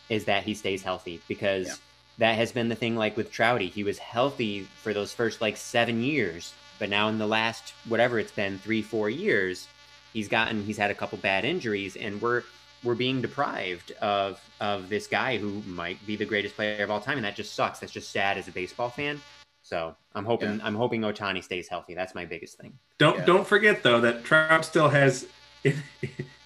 is 0.08 0.26
that 0.26 0.44
he 0.44 0.54
stays 0.54 0.82
healthy 0.82 1.20
because 1.26 1.66
Yeah. 1.68 1.74
that 2.18 2.34
has 2.36 2.52
been 2.52 2.68
the 2.68 2.74
thing 2.74 2.96
like 2.96 3.16
with 3.16 3.32
Trouty. 3.32 3.70
He 3.70 3.82
was 3.82 3.98
healthy 3.98 4.68
for 4.82 4.92
those 4.92 5.12
first 5.12 5.40
like 5.40 5.56
seven 5.56 6.02
years, 6.02 6.52
but 6.78 6.88
now 6.90 7.08
in 7.08 7.18
the 7.18 7.26
last 7.26 7.72
whatever 7.88 8.18
it's 8.18 8.32
been, 8.32 8.58
three, 8.58 8.82
four 8.82 9.08
years, 9.08 9.68
he's 10.12 10.28
gotten 10.28 10.64
he's 10.64 10.76
had 10.76 10.90
a 10.90 10.94
couple 10.94 11.18
bad 11.18 11.44
injuries 11.44 11.96
and 11.96 12.20
we're 12.20 12.42
we're 12.82 12.94
being 12.94 13.20
deprived 13.20 13.92
of 14.00 14.40
of 14.60 14.88
this 14.88 15.06
guy 15.06 15.36
who 15.38 15.62
might 15.66 16.04
be 16.06 16.16
the 16.16 16.24
greatest 16.24 16.56
player 16.56 16.82
of 16.82 16.90
all 16.90 17.00
time, 17.00 17.18
and 17.18 17.24
that 17.24 17.36
just 17.36 17.54
sucks. 17.54 17.78
That's 17.78 17.92
just 17.92 18.10
sad 18.10 18.38
as 18.38 18.48
a 18.48 18.52
baseball 18.52 18.88
fan. 18.90 19.20
So 19.62 19.94
I'm 20.14 20.24
hoping 20.24 20.56
Yeah. 20.56 20.64
I'm 20.66 20.74
hoping 20.74 21.02
Ohtani 21.02 21.44
stays 21.44 21.68
healthy. 21.68 21.94
That's 21.94 22.14
my 22.14 22.24
biggest 22.24 22.58
thing. 22.58 22.72
don't 22.98 23.18
Yeah. 23.18 23.24
don't 23.26 23.46
forget 23.46 23.82
though 23.82 24.00
that 24.00 24.24
Trout 24.24 24.64
still 24.64 24.88
has 24.88 25.26
in, 25.62 25.74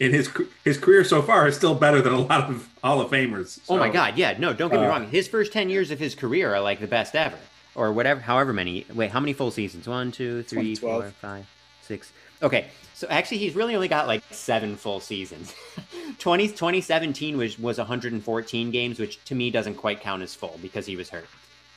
in 0.00 0.12
his 0.12 0.28
his 0.64 0.76
career 0.76 1.04
so 1.04 1.22
far 1.22 1.46
is 1.46 1.54
still 1.56 1.74
better 1.76 2.02
than 2.02 2.12
a 2.12 2.20
lot 2.20 2.50
of 2.50 2.68
Hall 2.82 3.00
of 3.00 3.10
Famers. 3.10 3.60
oh 3.68 3.78
my 3.78 3.88
God, 3.88 4.18
yeah, 4.18 4.36
no, 4.36 4.52
don't 4.52 4.70
get 4.70 4.80
me 4.80 4.86
uh, 4.86 4.88
wrong. 4.88 5.08
His 5.08 5.28
first 5.28 5.52
ten 5.52 5.70
years 5.70 5.92
of 5.92 6.00
his 6.00 6.16
career 6.16 6.52
are 6.54 6.60
like 6.60 6.80
the 6.80 6.88
best 6.88 7.14
ever, 7.14 7.38
or 7.76 7.92
whatever, 7.92 8.20
however 8.20 8.52
many. 8.52 8.86
Wait, 8.92 9.12
how 9.12 9.20
many 9.20 9.32
full 9.32 9.52
seasons? 9.52 9.86
One, 9.86 10.10
two, 10.10 10.42
three, 10.42 10.74
2012. 10.74 11.02
four, 11.04 11.10
five, 11.20 11.46
six. 11.82 12.12
Okay, 12.42 12.66
so 13.04 13.10
actually, 13.10 13.38
he's 13.38 13.54
really 13.54 13.74
only 13.74 13.88
got 13.88 14.06
like 14.06 14.22
seven 14.30 14.76
full 14.76 14.98
seasons. 14.98 15.54
20, 16.18 16.48
2017 16.48 17.36
was 17.36 17.58
was 17.58 17.76
114 17.76 18.70
games, 18.70 18.98
which 18.98 19.22
to 19.24 19.34
me 19.34 19.50
doesn't 19.50 19.74
quite 19.74 20.00
count 20.00 20.22
as 20.22 20.34
full 20.34 20.58
because 20.62 20.86
he 20.86 20.96
was 20.96 21.10
hurt. 21.10 21.26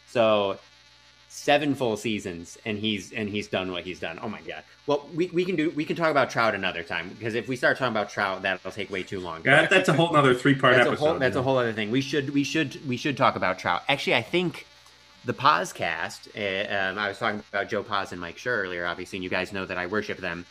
So 0.08 0.58
seven 1.28 1.76
full 1.76 1.98
seasons 1.98 2.58
and 2.66 2.80
he's 2.80 3.12
and 3.12 3.28
he's 3.28 3.48
done 3.50 3.74
what 3.74 3.84
he's 3.84 4.00
done. 4.00 4.20
Oh 4.22 4.30
my 4.30 4.40
god. 4.42 4.64
Well, 4.86 5.10
we, 5.14 5.28
we 5.28 5.44
can 5.44 5.58
do 5.58 5.70
we 5.72 5.84
can 5.84 5.98
talk 5.98 6.12
about 6.12 6.30
Trout 6.30 6.56
another 6.56 6.82
time 6.82 7.10
because 7.10 7.36
if 7.36 7.50
we 7.50 7.58
start 7.58 7.78
talking 7.78 7.92
about 7.92 8.10
Trout, 8.10 8.42
that'll 8.42 8.72
take 8.72 8.90
way 8.90 9.04
too 9.04 9.20
long. 9.20 9.42
Yeah, 9.44 9.68
that's 9.68 9.90
a 9.90 9.94
whole 9.94 10.16
other 10.16 10.34
three 10.34 10.56
part 10.56 10.76
episode. 10.76 10.94
a 10.94 10.96
whole 10.96 11.20
that's 11.20 11.36
a 11.36 11.44
whole 11.44 11.58
other 11.58 11.74
thing. 11.74 11.92
We 11.92 12.00
should 12.00 12.30
we 12.30 12.46
should 12.46 12.88
we 12.88 12.96
should 12.96 13.18
talk 13.18 13.36
about 13.36 13.60
Trout. 13.60 13.84
Actually, 13.90 14.16
I 14.16 14.22
think 14.22 14.66
the 15.26 15.34
PosCast. 15.34 16.30
Uh, 16.36 16.92
um, 16.92 16.98
I 16.98 17.10
was 17.10 17.20
talking 17.20 17.44
about 17.52 17.68
Joe 17.68 17.84
Pos 17.84 18.14
and 18.14 18.22
Mike 18.22 18.38
Schur 18.38 18.64
earlier. 18.64 18.86
Obviously, 18.86 19.18
and 19.18 19.26
you 19.26 19.30
guys 19.30 19.52
know 19.52 19.66
that 19.66 19.78
I 19.78 19.88
worship 19.88 20.20
them. 20.20 20.46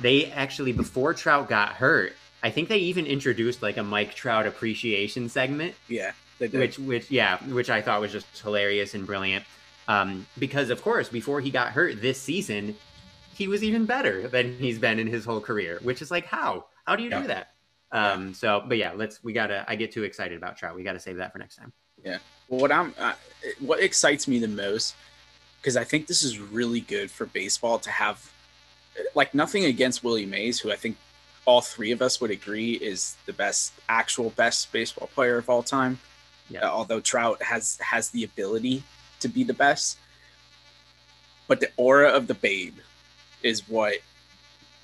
They 0.00 0.26
actually 0.32 0.72
before 0.72 1.14
Trout 1.14 1.48
got 1.48 1.74
hurt, 1.74 2.14
I 2.42 2.50
think 2.50 2.68
they 2.68 2.78
even 2.78 3.06
introduced 3.06 3.62
like 3.62 3.76
a 3.76 3.82
Mike 3.82 4.14
Trout 4.14 4.46
appreciation 4.46 5.28
segment. 5.28 5.74
Yeah, 5.88 6.12
which 6.38 6.78
which 6.78 7.10
yeah 7.10 7.38
which 7.44 7.70
i 7.70 7.80
thought 7.80 8.00
was 8.00 8.10
just 8.12 8.26
hilarious 8.40 8.94
and 8.94 9.06
brilliant. 9.06 9.44
Um, 9.88 10.26
because 10.38 10.70
of 10.70 10.82
course 10.82 11.08
before 11.08 11.40
he 11.40 11.50
got 11.50 11.72
hurt 11.72 12.00
this 12.00 12.20
season 12.20 12.76
he 13.34 13.48
was 13.48 13.64
even 13.64 13.84
better 13.86 14.28
than 14.28 14.56
he's 14.58 14.78
been 14.78 14.98
in 14.98 15.06
his 15.06 15.24
whole 15.24 15.40
career 15.40 15.78
which 15.82 16.02
is 16.02 16.10
like 16.10 16.26
how? 16.26 16.66
How 16.86 16.96
do 16.96 17.02
you 17.02 17.10
Yeah. 17.10 17.20
do 17.22 17.26
that? 17.28 17.48
Um, 17.90 18.32
so 18.34 18.62
but 18.66 18.78
yeah 18.78 18.92
let's 18.94 19.22
we 19.22 19.32
gotta 19.32 19.64
i 19.68 19.76
get 19.76 19.92
too 19.92 20.02
excited 20.04 20.36
about 20.38 20.56
trout. 20.56 20.74
We 20.74 20.82
gotta 20.82 21.00
save 21.00 21.16
that 21.18 21.32
for 21.32 21.38
next 21.38 21.56
time. 21.56 21.72
Well, 22.48 22.60
what 22.60 22.72
I'm, 22.72 22.92
uh, 22.98 23.14
what 23.60 23.80
excites 23.80 24.26
me 24.28 24.38
the 24.38 24.48
most, 24.48 24.94
because 25.60 25.76
I 25.76 25.84
think 25.84 26.06
this 26.06 26.22
is 26.22 26.38
really 26.38 26.80
good 26.80 27.10
for 27.10 27.24
baseball 27.26 27.78
to 27.78 27.90
have, 27.90 28.30
like, 29.14 29.34
nothing 29.34 29.64
against 29.64 30.04
Willie 30.04 30.26
Mays, 30.26 30.60
who 30.60 30.70
I 30.72 30.76
think 30.76 30.96
all 31.44 31.60
three 31.60 31.90
of 31.92 32.02
us 32.02 32.20
would 32.20 32.30
agree 32.30 32.72
is 32.72 33.16
the 33.26 33.32
best, 33.32 33.72
actual 33.88 34.30
best 34.30 34.70
baseball 34.72 35.08
player 35.08 35.38
of 35.38 35.48
all 35.50 35.62
time. 35.62 35.98
Yeah. 36.48 36.60
Uh, 36.60 36.70
although 36.70 37.00
Trout 37.00 37.42
has 37.42 37.78
has 37.78 38.10
the 38.10 38.24
ability 38.24 38.82
to 39.20 39.28
be 39.28 39.44
the 39.44 39.54
best, 39.54 39.98
but 41.48 41.60
the 41.60 41.70
aura 41.76 42.10
of 42.10 42.26
the 42.26 42.34
Babe 42.34 42.76
is 43.42 43.68
what 43.68 43.94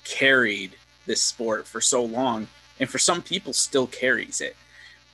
carried 0.03 0.75
this 1.05 1.21
sport 1.21 1.67
for 1.67 1.81
so 1.81 2.03
long, 2.03 2.47
and 2.79 2.89
for 2.89 2.97
some 2.97 3.21
people 3.21 3.53
still 3.53 3.87
carries 3.87 4.41
it. 4.41 4.55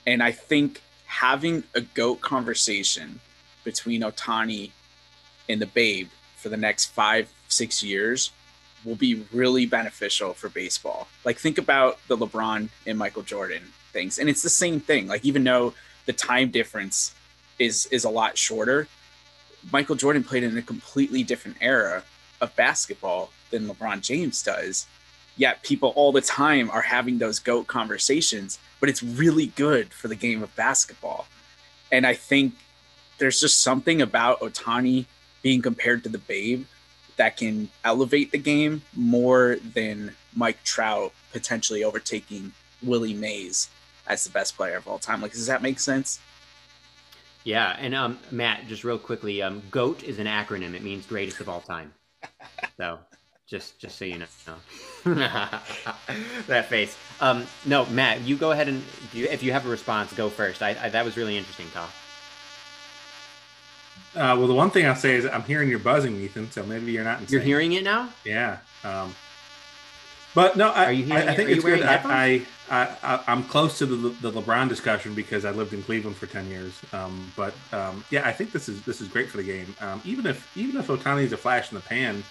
And 0.08 0.24
I 0.24 0.32
think 0.32 0.82
having 1.06 1.64
a 1.74 1.82
goat 1.82 2.22
conversation 2.22 3.20
between 3.64 4.02
Ohtani 4.02 4.72
and 5.50 5.62
the 5.62 5.68
Babe 5.68 6.10
for 6.38 6.50
the 6.50 6.58
next 6.58 6.86
five, 6.86 7.30
six 7.48 7.84
years 7.84 8.32
will 8.86 8.96
be 8.96 9.26
really 9.34 9.66
beneficial 9.66 10.34
for 10.34 10.50
baseball. 10.50 11.08
Like 11.24 11.38
think 11.38 11.58
about 11.58 12.00
the 12.08 12.18
LeBron 12.18 12.70
and 12.86 12.98
Michael 12.98 13.24
Jordan 13.24 13.64
things. 13.92 14.20
And 14.20 14.30
it's 14.30 14.42
the 14.42 14.50
same 14.50 14.80
thing. 14.80 15.08
Like 15.08 15.26
even 15.26 15.44
though 15.44 15.74
the 16.06 16.14
time 16.14 16.52
difference 16.52 17.16
is 17.58 17.88
is 17.88 18.04
a 18.04 18.10
lot 18.10 18.38
shorter, 18.38 18.88
Michael 19.72 19.96
Jordan 19.96 20.24
played 20.24 20.44
in 20.44 20.58
a 20.58 20.62
completely 20.62 21.24
different 21.24 21.58
era 21.62 22.04
of 22.42 22.56
basketball 22.56 23.32
than 23.50 23.68
LeBron 23.68 24.02
James 24.02 24.44
does. 24.44 24.86
Yet 25.38 25.64
people 25.64 25.90
all 25.96 26.12
the 26.12 26.22
time 26.22 26.70
are 26.70 26.82
having 26.82 27.18
those 27.18 27.40
GOAT 27.40 27.68
conversations, 27.68 28.60
but 28.80 28.88
it's 28.90 29.04
really 29.04 29.48
good 29.48 29.94
for 29.94 30.08
the 30.08 30.16
game 30.16 30.42
of 30.42 30.56
basketball. 30.56 31.28
And 31.92 32.06
I 32.06 32.14
think 32.14 32.54
there's 33.18 33.40
just 33.40 33.62
something 33.62 34.02
about 34.02 34.40
Ohtani 34.40 35.06
being 35.42 35.62
compared 35.62 36.04
to 36.04 36.10
the 36.10 36.18
Babe 36.18 36.66
that 37.18 37.38
can 37.38 37.70
elevate 37.84 38.32
the 38.32 38.38
game 38.38 38.82
more 38.96 39.58
than 39.74 40.16
Mike 40.36 40.64
Trout 40.64 41.14
potentially 41.32 41.84
overtaking 41.84 42.52
Willie 42.84 43.14
Mays 43.14 43.70
as 44.08 44.24
the 44.24 44.30
best 44.30 44.56
player 44.56 44.78
of 44.78 44.88
all 44.88 45.00
time. 45.00 45.22
Like, 45.22 45.32
does 45.32 45.48
that 45.48 45.62
make 45.62 45.80
sense? 45.80 46.20
Yeah, 47.44 47.76
and 47.80 47.94
um, 47.94 48.20
Matt, 48.32 48.68
just 48.68 48.84
real 48.84 48.98
quickly, 48.98 49.42
um, 49.42 49.62
GOAT 49.70 50.04
is 50.04 50.18
an 50.18 50.26
acronym. 50.26 50.74
It 50.74 50.84
means 50.84 51.06
greatest 51.06 51.40
of 51.40 51.50
all 51.50 51.62
time. 51.62 51.94
So, 52.78 53.00
just 53.48 53.80
just 53.80 53.98
so 53.98 54.04
you 54.04 54.18
know, 54.18 54.26
that 55.06 56.66
face. 56.68 56.98
Um, 57.22 57.46
no, 57.66 57.86
Matt, 57.86 58.20
you 58.22 58.36
go 58.36 58.52
ahead 58.52 58.68
and 58.68 58.84
you, 59.14 59.28
if 59.30 59.44
you 59.44 59.54
have 59.54 59.66
a 59.66 59.70
response, 59.70 60.12
go 60.12 60.30
first. 60.30 60.62
I, 60.62 60.76
I 60.82 60.90
that 60.90 61.06
was 61.06 61.16
really 61.16 61.38
interesting, 61.38 61.68
Tom. 61.74 61.88
Uh, 64.16 64.36
well, 64.38 64.48
the 64.48 64.54
one 64.54 64.72
thing 64.72 64.86
I'll 64.86 64.96
say 64.96 65.16
is 65.16 65.26
I'm 65.26 65.44
hearing 65.44 65.70
your 65.70 65.80
buzzing, 65.80 66.16
Ethan. 66.22 66.52
So 66.52 66.64
maybe 66.66 66.92
you're 66.92 67.04
not. 67.04 67.20
Insane. 67.22 67.34
You're 67.34 67.46
hearing 67.46 67.74
it 67.74 67.84
now. 67.84 68.10
Yeah. 68.24 68.60
Um, 68.84 69.14
but 70.34 70.58
no, 70.58 70.70
I, 70.70 70.86
Are 70.86 70.92
you 70.92 71.14
I, 71.14 71.30
I 71.30 71.36
think 71.36 71.50
it's 71.50 71.64
good. 71.64 71.82
I, 71.82 72.42
I, 72.70 72.90
I, 73.02 73.24
I'm 73.28 73.44
close 73.44 73.78
to 73.78 73.86
the, 73.86 74.10
the 74.22 74.32
LeBron 74.32 74.68
discussion 74.68 75.14
because 75.14 75.46
I 75.46 75.52
lived 75.52 75.74
in 75.74 75.82
Cleveland 75.84 76.18
for 76.18 76.28
ten 76.28 76.48
years. 76.50 76.74
Um, 76.92 77.32
but 77.36 77.54
um, 77.72 78.04
yeah, 78.10 78.28
I 78.28 78.34
think 78.34 78.52
this 78.52 78.68
is 78.68 78.82
this 78.84 79.02
is 79.02 79.08
great 79.08 79.30
for 79.30 79.38
the 79.38 79.44
game. 79.44 79.76
Um, 79.80 80.02
even 80.04 80.26
if 80.26 80.56
even 80.58 80.80
if 80.80 80.88
Ohtani 80.88 81.24
is 81.24 81.32
a 81.32 81.38
flash 81.38 81.72
in 81.72 81.76
the 81.76 81.82
pan 81.82 82.24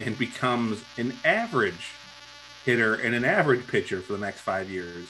and 0.00 0.18
becomes 0.18 0.82
an 0.96 1.14
average 1.24 1.90
hitter 2.64 2.94
and 2.94 3.14
an 3.14 3.24
average 3.24 3.66
pitcher 3.66 4.00
for 4.00 4.14
the 4.14 4.18
next 4.18 4.40
five 4.40 4.70
years, 4.70 5.06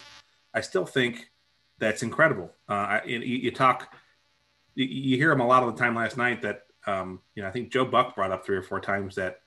I 0.53 0.62
still 0.62 0.87
think 0.87 1.31
that's 1.79 2.03
incredible. 2.03 2.51
Uh, 2.68 2.73
I, 2.73 3.03
you, 3.07 3.18
you 3.18 3.51
talk, 3.51 3.95
you, 4.75 5.16
hear 5.16 5.33
him 5.33 5.41
a 5.41 5.47
lot 5.47 5.62
of 5.62 5.75
the 5.75 5.81
time 5.81 5.95
last 5.95 6.16
night 6.16 6.43
that 6.43 6.62
um, 6.87 7.20
you 7.35 7.43
know 7.43 7.49
I 7.49 7.53
think 7.53 7.73
Joe 7.73 7.85
Buck 7.85 8.14
brought 8.14 8.33
up 8.33 8.45
three 8.45 8.57
or 8.57 8.62
four 8.62 8.81
times 8.81 9.14
that 9.16 9.41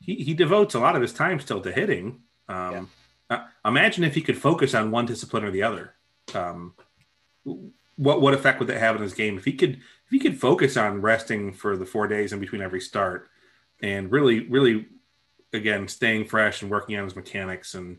he, 0.00 0.16
he 0.16 0.34
devotes 0.34 0.74
a 0.74 0.80
lot 0.80 0.96
of 0.96 1.02
his 1.02 1.12
time 1.12 1.40
still 1.40 1.60
to 1.60 1.72
hitting. 1.72 2.20
Um, 2.48 2.90
uh, 3.30 3.44
imagine 3.64 4.04
if 4.04 4.14
he 4.14 4.20
could 4.20 4.36
focus 4.38 4.74
on 4.74 4.90
one 4.90 5.06
discipline 5.06 5.44
or 5.44 5.50
the 5.50 5.62
other. 5.62 5.94
Um, 6.34 6.74
what 7.96 8.20
what 8.20 8.34
effect 8.34 8.58
would 8.58 8.68
that 8.68 8.80
have 8.80 8.96
on 8.96 9.02
his 9.02 9.14
game 9.14 9.38
if 9.38 9.44
he 9.44 9.52
could 9.52 9.74
if 9.74 10.10
he 10.10 10.18
could 10.18 10.40
focus 10.40 10.76
on 10.76 11.00
resting 11.00 11.52
for 11.52 11.76
the 11.76 11.86
four 11.86 12.08
days 12.08 12.32
in 12.32 12.40
between 12.40 12.62
every 12.62 12.80
start 12.80 13.28
and 13.80 14.10
really 14.10 14.48
really 14.48 14.86
again 15.52 15.86
staying 15.86 16.24
fresh 16.24 16.62
and 16.62 16.70
working 16.70 16.96
on 16.96 17.04
his 17.04 17.16
mechanics 17.16 17.74
and 17.74 17.98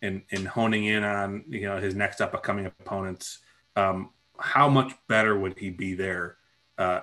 and 0.00 0.22
and 0.30 0.48
honing 0.48 0.86
in 0.86 1.04
on 1.04 1.44
you 1.48 1.62
know 1.62 1.78
his 1.78 1.94
next 1.94 2.20
up 2.20 2.34
upcoming 2.34 2.66
opponents 2.66 3.40
um, 3.76 4.10
how 4.38 4.68
much 4.68 4.92
better 5.08 5.38
would 5.38 5.58
he 5.58 5.70
be 5.70 5.94
there 5.94 6.36
uh, 6.78 7.00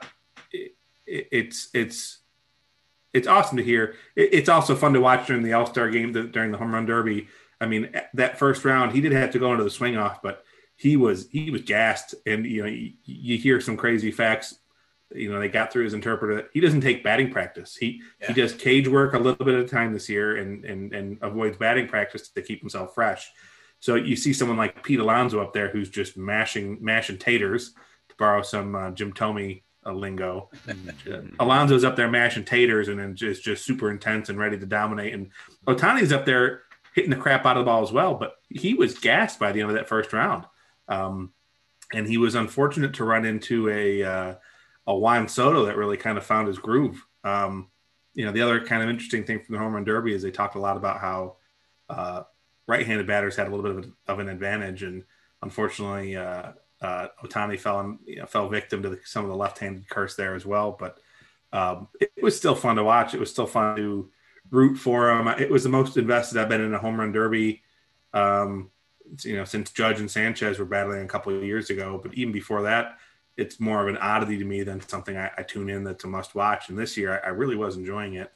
it, 0.51 0.75
it, 1.05 1.27
it's 1.31 1.69
it's 1.73 2.19
it's 3.13 3.27
awesome 3.27 3.57
to 3.57 3.63
hear. 3.63 3.95
It, 4.15 4.33
it's 4.33 4.49
also 4.49 4.75
fun 4.75 4.93
to 4.93 5.01
watch 5.01 5.27
during 5.27 5.43
the 5.43 5.53
All 5.53 5.65
Star 5.65 5.89
game, 5.89 6.13
the, 6.13 6.23
during 6.23 6.51
the 6.51 6.57
home 6.57 6.73
run 6.73 6.85
derby. 6.85 7.27
I 7.59 7.65
mean, 7.65 7.89
that 8.13 8.39
first 8.39 8.65
round, 8.65 8.93
he 8.93 9.01
did 9.01 9.11
have 9.11 9.31
to 9.31 9.39
go 9.39 9.51
into 9.51 9.63
the 9.63 9.69
swing 9.69 9.97
off, 9.97 10.21
but 10.21 10.43
he 10.75 10.97
was 10.97 11.29
he 11.31 11.51
was 11.51 11.61
gassed, 11.61 12.15
and 12.25 12.45
you 12.45 12.63
know, 12.63 12.67
you, 12.69 12.93
you 13.05 13.37
hear 13.37 13.61
some 13.61 13.77
crazy 13.77 14.11
facts. 14.11 14.55
You 15.13 15.31
know, 15.31 15.39
they 15.39 15.49
got 15.49 15.73
through 15.73 15.83
his 15.83 15.93
interpreter. 15.93 16.49
He 16.53 16.61
doesn't 16.61 16.81
take 16.81 17.03
batting 17.03 17.31
practice. 17.31 17.75
He 17.75 18.01
Yeah. 18.21 18.27
he 18.27 18.33
does 18.33 18.53
cage 18.53 18.87
work 18.87 19.13
a 19.13 19.19
little 19.19 19.45
bit 19.45 19.55
at 19.55 19.65
a 19.65 19.67
time 19.67 19.93
this 19.93 20.09
year, 20.09 20.37
and 20.37 20.63
and 20.65 20.93
and 20.93 21.17
avoids 21.21 21.57
batting 21.57 21.87
practice 21.87 22.29
to 22.29 22.41
keep 22.41 22.61
himself 22.61 22.95
fresh. 22.95 23.31
So 23.81 23.95
you 23.95 24.15
see 24.15 24.31
someone 24.31 24.57
like 24.57 24.83
Pete 24.83 24.99
Alonso 24.99 25.41
up 25.41 25.53
there 25.53 25.67
who's 25.67 25.89
just 25.89 26.15
mashing 26.15 26.77
mashing 26.81 27.17
taters, 27.17 27.73
to 28.09 28.15
borrow 28.17 28.43
some 28.43 28.75
uh, 28.75 28.91
Jim 28.91 29.11
Thome 29.11 29.63
uh, 29.85 29.91
lingo. 29.91 30.51
Alonso's 31.39 31.83
up 31.83 31.95
there 31.95 32.09
mashing 32.09 32.45
taters 32.45 32.87
and 32.87 32.99
then 32.99 33.15
just 33.15 33.43
just 33.43 33.65
super 33.65 33.89
intense 33.89 34.29
and 34.29 34.39
ready 34.39 34.57
to 34.57 34.65
dominate. 34.67 35.13
And 35.15 35.31
Ohtani's 35.65 36.13
up 36.13 36.25
there 36.25 36.61
hitting 36.93 37.09
the 37.09 37.15
crap 37.15 37.45
out 37.45 37.57
of 37.57 37.65
the 37.65 37.65
ball 37.65 37.81
as 37.81 37.91
well. 37.91 38.13
But 38.13 38.35
he 38.49 38.75
was 38.75 38.99
gassed 38.99 39.39
by 39.39 39.51
the 39.51 39.61
end 39.61 39.71
of 39.71 39.75
that 39.75 39.89
first 39.89 40.13
round, 40.13 40.45
um, 40.87 41.33
and 41.91 42.07
he 42.07 42.17
was 42.17 42.35
unfortunate 42.35 42.93
to 42.95 43.03
run 43.03 43.25
into 43.25 43.67
a 43.69 44.03
uh, 44.03 44.35
a 44.85 44.95
Juan 44.95 45.27
Soto 45.27 45.65
that 45.65 45.75
really 45.75 45.97
kind 45.97 46.19
of 46.19 46.25
found 46.25 46.47
his 46.47 46.59
groove. 46.59 47.03
Um, 47.23 47.71
you 48.13 48.25
know, 48.25 48.31
the 48.31 48.41
other 48.41 48.63
kind 48.63 48.83
of 48.83 48.89
interesting 48.89 49.23
thing 49.23 49.39
from 49.39 49.53
the 49.53 49.59
home 49.59 49.73
run 49.73 49.85
derby 49.85 50.13
is 50.13 50.21
they 50.21 50.29
talked 50.29 50.55
a 50.55 50.59
lot 50.59 50.77
about 50.77 50.99
how 50.99 51.37
uh, 51.89 52.23
right-handed 52.71 53.05
batters 53.05 53.35
had 53.35 53.47
a 53.47 53.49
little 53.53 53.63
bit 53.63 53.85
of, 53.85 53.91
a, 54.07 54.11
of 54.13 54.19
an 54.19 54.29
advantage, 54.29 54.81
and 54.83 55.03
unfortunately, 55.41 56.15
uh, 56.15 56.53
uh, 56.81 57.07
Ohtani 57.23 57.59
fell 57.59 57.77
on, 57.77 57.99
you 58.05 58.17
know, 58.17 58.25
fell 58.25 58.49
victim 58.49 58.81
to 58.81 58.89
the, 58.89 58.99
some 59.03 59.23
of 59.23 59.29
the 59.29 59.35
left-handed 59.35 59.87
curse 59.89 60.15
there 60.15 60.33
as 60.35 60.45
well. 60.45 60.75
But 60.79 60.97
um, 61.53 61.89
it, 61.99 62.11
was 62.21 62.37
still 62.37 62.55
fun 62.55 62.77
to 62.77 62.83
watch. 62.83 63.13
It 63.13 63.19
was 63.19 63.29
still 63.29 63.45
fun 63.45 63.75
to 63.75 64.09
root 64.49 64.77
for 64.77 65.11
him. 65.11 65.27
It 65.27 65.51
was 65.51 65.63
the 65.63 65.69
most 65.69 65.97
invested 65.97 66.37
I've 66.39 66.49
been 66.49 66.61
in 66.61 66.73
a 66.73 66.79
home 66.79 66.99
run 66.99 67.11
derby, 67.11 67.61
um, 68.13 68.71
you 69.23 69.35
know, 69.35 69.43
since 69.43 69.71
Judge 69.71 69.99
and 69.99 70.09
Sanchez 70.09 70.57
were 70.57 70.65
battling 70.65 71.03
a 71.03 71.07
couple 71.07 71.35
of 71.35 71.43
years 71.43 71.69
ago. 71.69 71.99
But 72.01 72.13
even 72.13 72.31
before 72.31 72.63
that, 72.63 72.97
it's 73.37 73.59
more 73.59 73.81
of 73.81 73.87
an 73.87 73.97
oddity 73.97 74.37
to 74.37 74.45
me 74.45 74.63
than 74.63 74.81
something 74.81 75.17
I, 75.17 75.29
I 75.37 75.43
tune 75.43 75.69
in 75.69 75.83
that's 75.83 76.03
a 76.03 76.07
must 76.07 76.35
watch. 76.35 76.69
And 76.69 76.79
this 76.79 76.97
year, 76.97 77.21
I, 77.23 77.27
I 77.27 77.29
really 77.31 77.55
was 77.55 77.75
enjoying 77.75 78.15
it. 78.15 78.31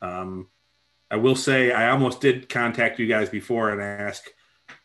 Um, 0.00 0.48
I 1.12 1.16
will 1.16 1.36
say 1.36 1.70
I 1.72 1.90
almost 1.90 2.22
did 2.22 2.48
contact 2.48 2.98
you 2.98 3.06
guys 3.06 3.28
before 3.28 3.70
and 3.70 3.82
ask. 3.82 4.24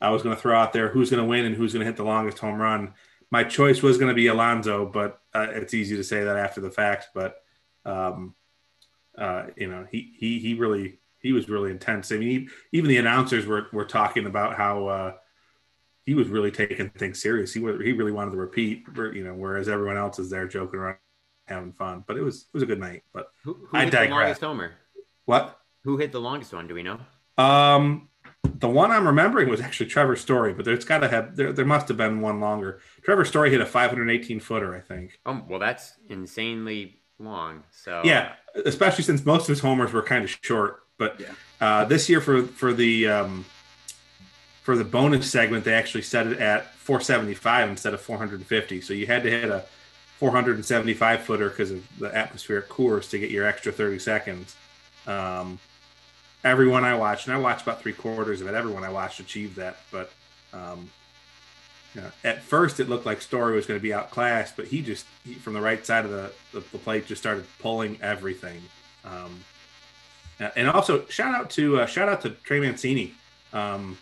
I 0.02 0.10
was 0.10 0.22
going 0.22 0.36
to 0.36 0.42
throw 0.42 0.56
out 0.56 0.74
there 0.74 0.90
who's 0.90 1.10
going 1.10 1.24
to 1.24 1.28
win 1.28 1.46
and 1.46 1.56
who's 1.56 1.72
going 1.72 1.80
to 1.80 1.86
hit 1.86 1.96
the 1.96 2.04
longest 2.04 2.38
home 2.40 2.62
run. 2.62 2.94
My 3.32 3.46
choice 3.46 3.82
was 3.82 3.98
going 3.98 4.10
to 4.10 4.14
be 4.14 4.28
Alonso, 4.28 4.86
but 4.86 5.22
uh, 5.34 5.48
it's 5.52 5.74
easy 5.74 5.96
to 5.96 6.04
say 6.04 6.26
that 6.26 6.36
after 6.36 6.60
the 6.60 6.70
fact. 6.70 7.08
But 7.16 7.38
um, 7.86 8.36
uh, 9.18 9.46
you 9.56 9.68
know, 9.68 9.88
he 9.90 10.14
he 10.18 10.40
he 10.40 10.54
really 10.54 11.00
he 11.20 11.32
was 11.32 11.48
really 11.50 11.72
intense. 11.72 12.12
I 12.12 12.18
mean, 12.18 12.30
he, 12.30 12.50
even 12.74 12.90
the 12.90 12.98
announcers 12.98 13.46
were 13.46 13.68
were 13.72 13.86
talking 13.86 14.26
about 14.26 14.58
how 14.58 14.88
uh, 14.88 15.14
he 16.06 16.14
was 16.14 16.28
really 16.28 16.52
taking 16.52 16.90
things 16.90 17.22
serious. 17.22 17.54
He 17.54 17.62
he 17.62 17.94
really 17.94 18.12
wanted 18.12 18.32
to 18.32 18.38
repeat, 18.38 18.84
you 19.14 19.24
know, 19.24 19.34
whereas 19.34 19.70
everyone 19.70 19.98
else 19.98 20.20
is 20.20 20.30
there 20.30 20.48
joking 20.48 20.80
around, 20.80 20.98
having 21.46 21.72
fun. 21.72 22.04
But 22.06 22.18
it 22.18 22.22
was 22.22 22.42
it 22.42 22.54
was 22.54 22.64
a 22.64 22.68
good 22.68 22.80
night. 22.80 23.04
But 23.14 23.30
Who, 23.46 23.54
who 23.54 23.78
I 23.78 23.86
hit 23.86 23.92
the 23.92 23.98
digress. 23.98 24.12
longest 24.12 24.42
homer? 24.42 24.72
what? 25.26 25.60
Who 25.88 25.96
hit 25.96 26.12
the 26.12 26.20
longest 26.20 26.52
one? 26.52 26.68
Do 26.68 26.74
we 26.74 26.84
know? 26.84 27.00
Um, 27.38 28.10
the 28.44 28.68
one 28.68 28.92
I'm 28.92 29.08
remembering 29.08 29.48
was 29.48 29.62
actually 29.62 29.86
Trevor 29.86 30.18
Story, 30.18 30.52
but 30.52 30.66
there's 30.66 30.84
got 30.84 30.98
to 30.98 31.08
have 31.08 31.38
there 31.38 31.54
there 31.54 31.64
must 31.64 31.88
have 31.88 31.96
been 31.96 32.20
one 32.20 32.42
longer. 32.42 32.82
Trevor 33.04 33.24
Story 33.24 33.52
hit 33.52 33.62
a 33.62 33.66
518 33.66 34.42
footer, 34.42 34.76
I 34.76 34.82
think. 34.82 35.18
Oh, 35.26 35.42
well, 35.48 35.60
that's 35.60 35.94
insanely 36.10 37.00
long. 37.20 37.64
So 37.72 38.02
Yeah, 38.04 38.34
especially 38.66 39.06
since 39.06 39.26
most 39.26 39.44
of 39.44 39.48
his 39.48 39.62
homers 39.62 39.94
were 39.94 40.04
kind 40.04 40.26
of 40.26 40.38
short. 40.44 40.84
But 40.98 41.22
Yeah. 41.22 41.32
uh, 41.62 41.86
this 41.86 42.10
year 42.10 42.20
for 42.20 42.44
for 42.44 42.74
the 42.74 43.08
um, 43.08 43.46
for 44.64 44.76
the 44.76 44.84
bonus 44.84 45.32
segment, 45.32 45.64
they 45.64 45.74
actually 45.74 46.02
set 46.04 46.28
it 46.28 46.38
at 46.40 46.74
475 46.80 47.70
instead 47.70 47.94
of 47.94 48.02
450. 48.02 48.82
So 48.82 48.92
you 48.92 49.08
had 49.08 49.24
to 49.24 49.30
hit 49.32 49.50
a 49.50 49.64
475 50.20 51.22
footer 51.22 51.48
because 51.48 51.72
of 51.72 51.82
the 51.98 52.14
atmospheric 52.14 52.68
course 52.68 53.10
to 53.12 53.20
get 53.20 53.32
your 53.32 53.48
extra 53.48 53.72
30 53.72 54.00
seconds. 54.00 54.54
Um, 55.06 55.60
everyone 56.44 56.84
I 56.84 56.96
watched, 56.96 57.28
and 57.28 57.36
I 57.36 57.40
watched 57.40 57.64
about 57.64 57.82
three 57.82 57.94
quarters 57.94 58.42
of 58.42 58.48
it, 58.48 58.54
everyone 58.54 58.84
I 58.84 58.90
watched 58.90 59.20
achieved 59.20 59.56
that. 59.58 59.78
But 59.92 60.12
um, 60.54 60.90
you 61.94 62.02
know, 62.02 62.12
at 62.24 62.44
first, 62.44 62.80
it 62.80 62.90
looked 62.90 63.06
like 63.06 63.22
Story 63.22 63.56
was 63.56 63.66
going 63.66 63.80
to 63.80 63.84
be 63.84 63.94
outclassed, 63.94 64.56
but 64.56 64.68
he 64.68 64.82
just 64.82 65.06
he, 65.24 65.34
from 65.34 65.54
the 65.54 65.62
right 65.62 65.86
side 65.86 66.06
of 66.06 66.12
the, 66.12 66.32
the, 66.54 66.60
the 66.72 66.78
plate 66.78 67.06
just 67.06 67.22
started 67.22 67.46
pulling 67.60 67.98
everything. 68.02 68.62
Um, 69.04 69.44
and 70.56 70.70
also 70.70 71.06
shout 71.08 71.34
out 71.34 71.50
to 71.52 71.82
uh, 71.82 71.86
shout 71.86 72.10
out 72.10 72.22
to 72.22 72.30
Trey 72.30 72.60
Mancini. 72.60 73.14
Um, 73.54 73.98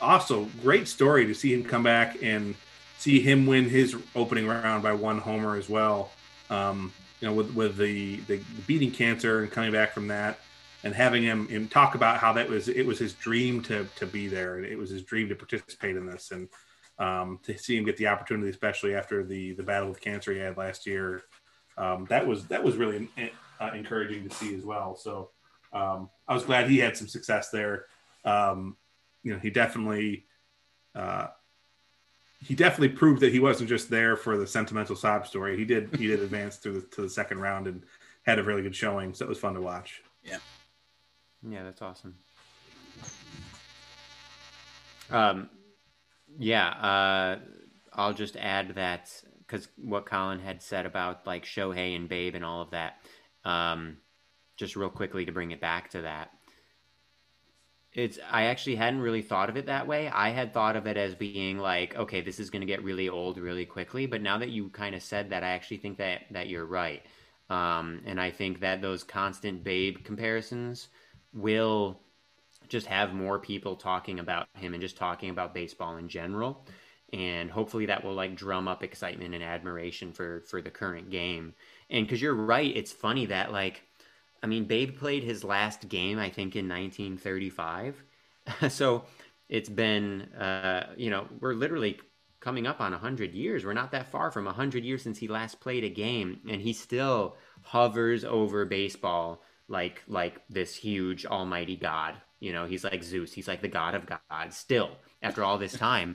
also, 0.00 0.48
great 0.62 0.88
story 0.88 1.26
to 1.26 1.34
see 1.34 1.52
him 1.52 1.64
come 1.64 1.82
back 1.82 2.22
and 2.22 2.54
see 2.98 3.20
him 3.20 3.46
win 3.46 3.68
his 3.68 3.96
opening 4.14 4.46
round 4.46 4.82
by 4.82 4.92
one 4.92 5.18
homer 5.18 5.56
as 5.56 5.68
well. 5.68 6.10
Um, 6.50 6.92
you 7.20 7.28
know, 7.28 7.34
with 7.34 7.54
with 7.54 7.76
the, 7.76 8.16
the 8.20 8.40
beating 8.66 8.90
cancer 8.90 9.42
and 9.42 9.50
coming 9.50 9.72
back 9.72 9.92
from 9.92 10.08
that, 10.08 10.40
and 10.84 10.94
having 10.94 11.22
him, 11.22 11.46
him 11.48 11.68
talk 11.68 11.94
about 11.94 12.18
how 12.18 12.32
that 12.32 12.48
was 12.48 12.68
it 12.68 12.84
was 12.84 12.98
his 12.98 13.12
dream 13.14 13.62
to 13.64 13.86
to 13.96 14.06
be 14.06 14.28
there, 14.28 14.56
and 14.56 14.66
it 14.66 14.76
was 14.76 14.90
his 14.90 15.02
dream 15.02 15.28
to 15.28 15.34
participate 15.34 15.96
in 15.96 16.06
this, 16.06 16.30
and 16.30 16.48
um, 16.98 17.38
to 17.44 17.56
see 17.56 17.76
him 17.76 17.84
get 17.84 17.96
the 17.96 18.08
opportunity, 18.08 18.50
especially 18.50 18.94
after 18.94 19.24
the 19.24 19.52
the 19.52 19.62
battle 19.62 19.88
with 19.88 20.00
cancer 20.00 20.32
he 20.32 20.38
had 20.38 20.56
last 20.56 20.86
year, 20.86 21.22
um, 21.78 22.06
that 22.08 22.26
was 22.26 22.46
that 22.48 22.62
was 22.62 22.76
really 22.76 23.08
uh, 23.60 23.70
encouraging 23.74 24.28
to 24.28 24.34
see 24.34 24.54
as 24.54 24.64
well. 24.64 24.96
So 24.96 25.30
um, 25.72 26.10
I 26.28 26.34
was 26.34 26.44
glad 26.44 26.68
he 26.68 26.78
had 26.78 26.96
some 26.96 27.08
success 27.08 27.50
there. 27.50 27.86
Um, 28.24 28.76
you 29.22 29.32
know, 29.32 29.38
he 29.38 29.50
definitely 29.50 30.26
uh, 30.94 31.28
he 32.44 32.54
definitely 32.54 32.90
proved 32.90 33.20
that 33.20 33.32
he 33.32 33.40
wasn't 33.40 33.68
just 33.68 33.88
there 33.88 34.16
for 34.16 34.36
the 34.36 34.46
sentimental 34.46 34.96
sob 34.96 35.26
story. 35.26 35.56
He 35.56 35.64
did 35.64 35.94
he 35.96 36.06
did 36.06 36.20
advance 36.22 36.56
through 36.56 36.80
the, 36.80 36.86
to 36.88 37.02
the 37.02 37.10
second 37.10 37.38
round 37.38 37.66
and 37.66 37.82
had 38.24 38.38
a 38.38 38.42
really 38.42 38.62
good 38.62 38.76
showing. 38.76 39.14
So 39.14 39.24
it 39.24 39.28
was 39.28 39.38
fun 39.38 39.54
to 39.54 39.60
watch. 39.60 40.02
Yeah, 40.22 40.38
that's 41.42 41.82
awesome. 41.82 42.14
Um, 45.10 45.50
yeah, 46.38 46.68
uh, 46.68 47.38
I'll 47.92 48.14
just 48.14 48.36
add 48.36 48.74
that 48.76 49.10
because 49.38 49.68
what 49.76 50.06
Colin 50.06 50.38
had 50.38 50.62
said 50.62 50.86
about 50.86 51.26
like 51.26 51.44
Shohei 51.44 51.94
and 51.94 52.08
Babe 52.08 52.34
and 52.34 52.44
all 52.44 52.62
of 52.62 52.70
that. 52.70 52.96
Um, 53.44 53.98
just 54.56 54.76
real 54.76 54.90
quickly 54.90 55.24
to 55.24 55.32
bring 55.32 55.50
it 55.50 55.60
back 55.60 55.90
to 55.90 56.02
that. 56.02 56.30
it's 57.92 58.18
I 58.30 58.44
actually 58.44 58.76
hadn't 58.76 59.00
really 59.00 59.22
thought 59.22 59.50
of 59.50 59.56
it 59.56 59.66
that 59.66 59.86
way. 59.86 60.08
I 60.08 60.30
had 60.30 60.54
thought 60.54 60.76
of 60.76 60.86
it 60.86 60.96
as 60.96 61.14
being 61.14 61.58
like, 61.58 61.96
okay, 61.96 62.20
this 62.20 62.38
is 62.38 62.50
going 62.50 62.60
to 62.60 62.66
get 62.66 62.84
really 62.84 63.08
old 63.08 63.38
really 63.38 63.66
quickly. 63.66 64.06
But 64.06 64.22
now 64.22 64.38
that 64.38 64.50
you 64.50 64.68
kind 64.70 64.94
of 64.94 65.02
said 65.02 65.30
that, 65.30 65.42
I 65.42 65.50
actually 65.50 65.78
think 65.78 65.98
that 65.98 66.22
that 66.30 66.48
you're 66.48 66.66
right. 66.66 67.02
Um, 67.50 68.02
and 68.06 68.20
I 68.20 68.30
think 68.30 68.60
that 68.60 68.80
those 68.80 69.04
constant 69.04 69.64
Babe 69.64 69.98
comparisons 70.04 70.88
will 71.34 72.00
just 72.68 72.86
have 72.86 73.12
more 73.12 73.38
people 73.38 73.76
talking 73.76 74.18
about 74.18 74.46
him 74.54 74.72
and 74.74 74.80
just 74.80 74.96
talking 74.96 75.30
about 75.30 75.54
baseball 75.54 75.96
in 75.96 76.08
general. 76.08 76.66
And 77.12 77.50
hopefully 77.50 77.86
that 77.86 78.02
will 78.02 78.14
like 78.14 78.34
drum 78.34 78.68
up 78.68 78.82
excitement 78.82 79.34
and 79.34 79.44
admiration 79.44 80.12
for 80.12 80.40
for 80.48 80.62
the 80.62 80.70
current 80.70 81.10
game. 81.10 81.54
And 81.90 82.06
because 82.06 82.22
you're 82.22 82.34
right, 82.34 82.74
it's 82.74 82.92
funny 82.92 83.26
that 83.26 83.52
like 83.52 83.82
I 84.42 84.46
mean, 84.48 84.64
Babe 84.64 84.98
played 84.98 85.22
his 85.22 85.44
last 85.44 85.88
game, 85.88 86.18
I 86.18 86.28
think, 86.28 86.56
in 86.56 86.68
1935. 86.68 88.02
so 88.68 89.04
it's 89.48 89.68
been, 89.68 90.22
uh, 90.34 90.92
you 90.96 91.10
know, 91.10 91.28
we're 91.40 91.54
literally 91.54 92.00
coming 92.40 92.66
up 92.66 92.80
on 92.80 92.90
100 92.90 93.34
years. 93.34 93.64
We're 93.64 93.72
not 93.72 93.92
that 93.92 94.10
far 94.10 94.32
from 94.32 94.46
100 94.46 94.84
years 94.84 95.02
since 95.02 95.18
he 95.18 95.28
last 95.28 95.60
played 95.60 95.84
a 95.84 95.88
game, 95.88 96.40
and 96.48 96.60
he 96.60 96.72
still 96.72 97.36
hovers 97.62 98.24
over 98.24 98.64
baseball 98.64 99.42
like 99.72 100.02
like 100.06 100.40
this 100.48 100.76
huge 100.76 101.26
almighty 101.26 101.76
god. 101.76 102.14
You 102.38 102.52
know, 102.52 102.66
he's 102.66 102.84
like 102.84 103.02
Zeus. 103.02 103.32
He's 103.32 103.48
like 103.48 103.62
the 103.62 103.68
god 103.68 103.94
of 103.94 104.06
gods 104.06 104.56
still 104.56 104.90
after 105.22 105.42
all 105.42 105.58
this 105.58 105.72
time. 105.72 106.14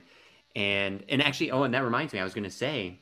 And 0.56 1.04
and 1.08 1.22
actually, 1.22 1.50
oh, 1.50 1.64
and 1.64 1.74
that 1.74 1.84
reminds 1.84 2.14
me, 2.14 2.20
I 2.20 2.24
was 2.24 2.34
going 2.34 2.44
to 2.44 2.50
say 2.50 3.00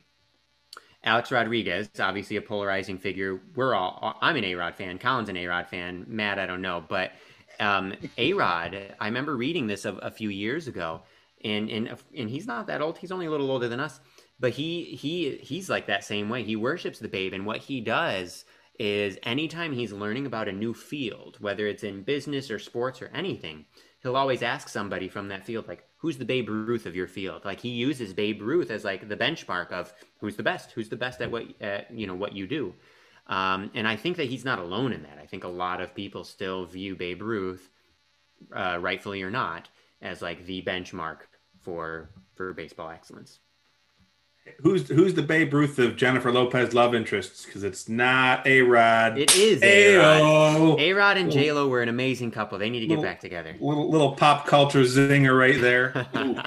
Alex 1.03 1.31
Rodriguez, 1.31 1.89
obviously 1.99 2.35
a 2.35 2.41
polarizing 2.41 2.97
figure. 2.97 3.39
We're 3.55 3.73
all, 3.73 4.17
I'm 4.21 4.35
an 4.35 4.43
A 4.43 4.55
Rod 4.55 4.75
fan. 4.75 4.97
Colin's 4.97 5.29
an 5.29 5.37
A 5.37 5.47
Rod 5.47 5.67
fan. 5.67 6.05
Matt, 6.07 6.39
I 6.39 6.45
don't 6.45 6.61
know. 6.61 6.83
But 6.87 7.11
um, 7.59 7.93
A 8.17 8.33
Rod, 8.33 8.95
I 8.99 9.05
remember 9.05 9.37
reading 9.37 9.67
this 9.67 9.85
a, 9.85 9.93
a, 9.93 10.11
few 10.11 10.29
years 10.29 10.67
ago, 10.67 11.01
and, 11.43 11.69
and, 11.69 11.95
and 12.15 12.29
he's 12.29 12.45
not 12.45 12.67
that 12.67 12.81
old. 12.81 12.97
He's 12.97 13.11
only 13.11 13.25
a 13.25 13.31
little 13.31 13.49
older 13.49 13.69
than 13.69 13.79
us. 13.79 13.99
But 14.39 14.51
he 14.51 14.83
he 14.83 15.39
he's 15.41 15.67
like 15.67 15.87
that 15.87 16.03
same 16.03 16.29
way. 16.29 16.43
He 16.43 16.55
worships 16.55 16.99
the 16.99 17.07
babe, 17.07 17.33
and 17.33 17.43
what 17.43 17.57
he 17.57 17.81
does 17.81 18.45
is 18.79 19.17
anytime 19.23 19.73
he's 19.73 19.91
learning 19.91 20.25
about 20.25 20.47
a 20.47 20.51
new 20.51 20.73
field, 20.73 21.37
whether 21.39 21.67
it's 21.67 21.83
in 21.83 22.03
business 22.03 22.51
or 22.51 22.59
sports 22.59 23.01
or 23.01 23.11
anything, 23.13 23.65
he'll 24.01 24.15
always 24.15 24.43
ask 24.43 24.69
somebody 24.69 25.07
from 25.07 25.27
that 25.29 25.45
field, 25.45 25.67
like, 25.67 25.83
who's 25.97 26.17
the 26.17 26.25
Babe 26.25 26.49
Ruth 26.49 26.85
of 26.85 26.95
your 26.95 27.07
field? 27.07 27.43
Like 27.43 27.59
he 27.59 27.69
uses 27.69 28.13
Babe 28.13 28.41
Ruth 28.41 28.69
as 28.69 28.83
like 28.83 29.09
the 29.09 29.17
benchmark 29.17 29.71
of 29.71 29.93
who's 30.19 30.35
the 30.35 30.43
best, 30.43 30.71
who's 30.71 30.89
the 30.89 30.95
best 30.95 31.21
at 31.21 31.31
what 31.31 31.45
at, 31.61 31.91
you 31.91 32.07
know 32.07 32.15
what 32.15 32.33
you 32.33 32.47
do. 32.47 32.73
Um, 33.27 33.71
and 33.73 33.87
I 33.87 33.95
think 33.95 34.17
that 34.17 34.27
he's 34.27 34.45
not 34.45 34.59
alone 34.59 34.93
in 34.93 35.03
that. 35.03 35.17
I 35.21 35.25
think 35.25 35.43
a 35.43 35.49
lot 35.49 35.81
of 35.81 35.93
people 35.93 36.23
still 36.23 36.65
view 36.65 36.95
Babe 36.95 37.21
Ruth, 37.21 37.69
uh, 38.55 38.77
rightfully 38.79 39.21
or 39.21 39.31
not, 39.31 39.67
as 40.01 40.21
like 40.21 40.45
the 40.45 40.61
benchmark 40.61 41.17
for 41.61 42.09
for 42.35 42.53
baseball 42.53 42.89
excellence 42.89 43.39
who's 44.61 44.87
who's 44.87 45.13
the 45.13 45.21
Babe 45.21 45.53
Ruth 45.53 45.79
of 45.79 45.95
Jennifer 45.95 46.31
Lopez 46.31 46.73
love 46.73 46.95
interests? 46.95 47.45
Because 47.45 47.63
it's 47.63 47.87
not 47.87 48.45
A 48.45 48.61
Rod. 48.61 49.17
It 49.17 49.35
is 49.35 49.61
A 49.63 49.97
Rod. 49.97 50.79
A 50.79 50.93
Rod 50.93 51.17
and 51.17 51.31
J 51.31 51.51
Lo 51.51 51.67
were 51.67 51.81
an 51.81 51.89
amazing 51.89 52.31
couple. 52.31 52.57
They 52.57 52.69
need 52.69 52.81
to 52.81 52.87
get 52.87 53.01
back 53.01 53.19
together. 53.19 53.55
Little 53.59 53.89
little 53.89 54.13
pop 54.13 54.45
culture 54.45 54.81
zinger 54.81 55.37
right 55.37 55.59
there. 55.59 56.07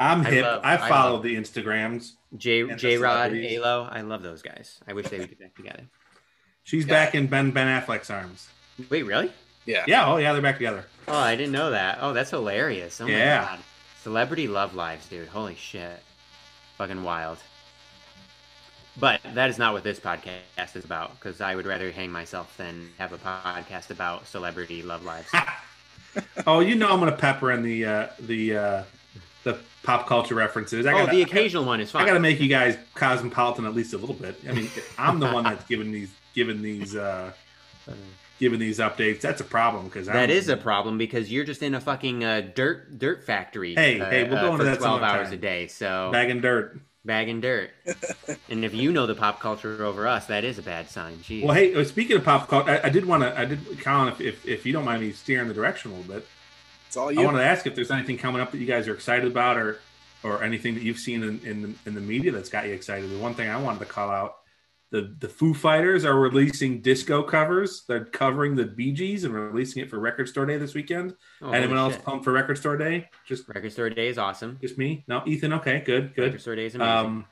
I'm 0.00 0.24
hip. 0.24 0.44
I, 0.44 0.48
love, 0.48 0.60
I 0.64 0.76
follow 0.88 1.18
I 1.18 1.22
the 1.22 1.36
Instagrams. 1.36 2.12
J 2.36 2.74
J 2.74 2.98
Rod, 2.98 3.32
A 3.32 3.58
Lo. 3.58 3.88
I 3.90 4.00
love 4.00 4.22
those 4.22 4.42
guys. 4.42 4.80
I 4.86 4.92
wish 4.92 5.08
they 5.08 5.18
would 5.18 5.28
get 5.28 5.40
back 5.40 5.54
together. 5.54 5.84
She's 6.62 6.86
yeah. 6.86 7.04
back 7.04 7.14
in 7.14 7.26
Ben 7.26 7.50
Ben 7.50 7.82
Affleck's 7.82 8.10
arms. 8.10 8.48
Wait, 8.88 9.02
really? 9.02 9.32
Yeah. 9.66 9.84
Yeah. 9.86 10.06
Oh, 10.06 10.16
yeah. 10.16 10.32
They're 10.32 10.42
back 10.42 10.56
together. 10.56 10.84
Oh, 11.08 11.16
I 11.16 11.36
didn't 11.36 11.52
know 11.52 11.70
that. 11.70 11.98
Oh, 12.00 12.12
that's 12.12 12.30
hilarious. 12.30 13.00
Oh 13.00 13.06
yeah. 13.06 13.40
my 13.40 13.46
god. 13.46 13.58
Celebrity 14.02 14.48
love 14.48 14.74
lives, 14.74 15.06
dude. 15.08 15.28
Holy 15.28 15.54
shit. 15.54 16.02
Fucking 16.78 17.04
wild. 17.04 17.38
But 18.98 19.20
that 19.34 19.50
is 19.50 19.58
not 19.58 19.74
what 19.74 19.84
this 19.84 20.00
podcast 20.00 20.74
is 20.74 20.84
about, 20.84 21.18
because 21.18 21.40
I 21.40 21.54
would 21.54 21.66
rather 21.66 21.90
hang 21.90 22.10
myself 22.10 22.56
than 22.56 22.88
have 22.98 23.12
a 23.12 23.18
podcast 23.18 23.90
about 23.90 24.26
celebrity 24.26 24.82
love 24.82 25.04
lives. 25.04 25.28
oh, 26.46 26.60
you 26.60 26.74
know 26.74 26.90
I'm 26.90 26.98
gonna 26.98 27.12
pepper 27.12 27.52
in 27.52 27.62
the 27.62 27.84
uh, 27.84 28.06
the 28.20 28.56
uh, 28.56 28.82
the 29.44 29.58
pop 29.82 30.06
culture 30.06 30.34
references. 30.34 30.86
I 30.86 30.92
gotta, 30.92 31.10
oh, 31.10 31.14
the 31.14 31.22
occasional 31.22 31.64
one 31.64 31.80
is 31.80 31.90
fine. 31.90 32.02
I 32.02 32.06
gotta 32.06 32.20
make 32.20 32.40
you 32.40 32.48
guys 32.48 32.76
cosmopolitan 32.94 33.66
at 33.66 33.74
least 33.74 33.92
a 33.92 33.98
little 33.98 34.14
bit. 34.14 34.36
I 34.48 34.52
mean, 34.52 34.68
I'm 34.98 35.20
the 35.20 35.30
one 35.30 35.44
that's 35.44 35.64
giving 35.66 35.92
these 35.92 36.12
giving 36.34 36.62
these 36.62 36.96
uh, 36.96 37.32
giving 38.40 38.58
these 38.58 38.78
updates. 38.78 39.20
That's 39.20 39.40
a 39.40 39.44
problem 39.44 39.84
because 39.84 40.06
that 40.06 40.30
is 40.30 40.48
a 40.48 40.56
problem 40.56 40.98
because 40.98 41.30
you're 41.30 41.44
just 41.44 41.62
in 41.62 41.74
a 41.74 41.80
fucking 41.80 42.24
uh, 42.24 42.40
dirt 42.54 42.98
dirt 42.98 43.24
factory. 43.24 43.74
Hey, 43.74 44.00
uh, 44.00 44.10
hey, 44.10 44.24
we'll 44.24 44.40
go 44.40 44.50
uh, 44.50 44.52
into 44.54 44.64
that 44.64 44.78
twelve 44.78 45.02
hours 45.02 45.28
time. 45.28 45.34
a 45.34 45.36
day. 45.36 45.66
So 45.68 46.08
bagging 46.10 46.40
dirt, 46.40 46.80
bagging 47.04 47.40
dirt. 47.40 47.70
and 48.48 48.64
if 48.64 48.74
you 48.74 48.90
know 48.90 49.06
the 49.06 49.14
pop 49.14 49.38
culture 49.38 49.84
over 49.84 50.08
us, 50.08 50.26
that 50.26 50.42
is 50.42 50.58
a 50.58 50.62
bad 50.62 50.88
sign. 50.88 51.18
Jeez. 51.18 51.44
Well, 51.44 51.54
hey, 51.54 51.74
uh, 51.74 51.84
speaking 51.84 52.16
of 52.16 52.24
pop 52.24 52.48
culture, 52.48 52.70
I, 52.70 52.88
I 52.88 52.90
did 52.90 53.04
want 53.04 53.22
to, 53.22 53.38
I 53.38 53.44
did, 53.44 53.80
Colin, 53.80 54.08
if, 54.08 54.20
if, 54.20 54.48
if 54.48 54.66
you 54.66 54.72
don't 54.72 54.84
mind 54.84 55.02
me 55.02 55.12
steering 55.12 55.46
the 55.46 55.54
direction 55.54 55.92
a 55.92 55.94
little 55.94 56.12
bit, 56.12 56.26
it's 56.88 56.96
all 56.96 57.12
you. 57.12 57.20
I 57.20 57.24
wanted 57.26 57.38
to 57.38 57.44
ask 57.44 57.66
if 57.66 57.74
there's 57.74 57.90
anything 57.90 58.18
coming 58.18 58.40
up 58.40 58.50
that 58.50 58.58
you 58.58 58.66
guys 58.66 58.88
are 58.88 58.94
excited 58.94 59.30
about, 59.30 59.58
or 59.58 59.78
or 60.22 60.42
anything 60.42 60.74
that 60.74 60.82
you've 60.82 60.98
seen 60.98 61.22
in 61.22 61.40
in 61.44 61.62
the, 61.62 61.74
in 61.86 61.94
the 61.94 62.00
media 62.00 62.32
that's 62.32 62.48
got 62.48 62.66
you 62.66 62.72
excited. 62.72 63.10
The 63.10 63.18
one 63.18 63.34
thing 63.34 63.48
I 63.48 63.60
wanted 63.60 63.80
to 63.80 63.84
call 63.84 64.10
out 64.10 64.39
the 64.90 65.14
the 65.18 65.28
Foo 65.28 65.54
Fighters 65.54 66.04
are 66.04 66.18
releasing 66.18 66.80
disco 66.80 67.22
covers. 67.22 67.84
They're 67.86 68.04
covering 68.04 68.56
the 68.56 68.64
Bee 68.64 68.92
Gees 68.92 69.24
and 69.24 69.32
releasing 69.32 69.82
it 69.82 69.90
for 69.90 69.98
Record 69.98 70.28
Store 70.28 70.46
Day 70.46 70.58
this 70.58 70.74
weekend. 70.74 71.14
Oh, 71.40 71.52
Anyone 71.52 71.78
else 71.78 71.96
pumped 71.96 72.24
for 72.24 72.32
Record 72.32 72.58
Store 72.58 72.76
Day? 72.76 73.08
Just 73.26 73.48
Record 73.48 73.72
Store 73.72 73.90
Day 73.90 74.08
is 74.08 74.18
awesome. 74.18 74.58
Just 74.60 74.78
me? 74.78 75.04
No, 75.06 75.22
Ethan. 75.26 75.52
Okay, 75.54 75.82
good, 75.84 76.14
good. 76.14 76.24
Record 76.24 76.40
Store 76.40 76.56
Day 76.56 76.66
is 76.66 76.74
amazing. 76.74 77.06
Um, 77.06 77.26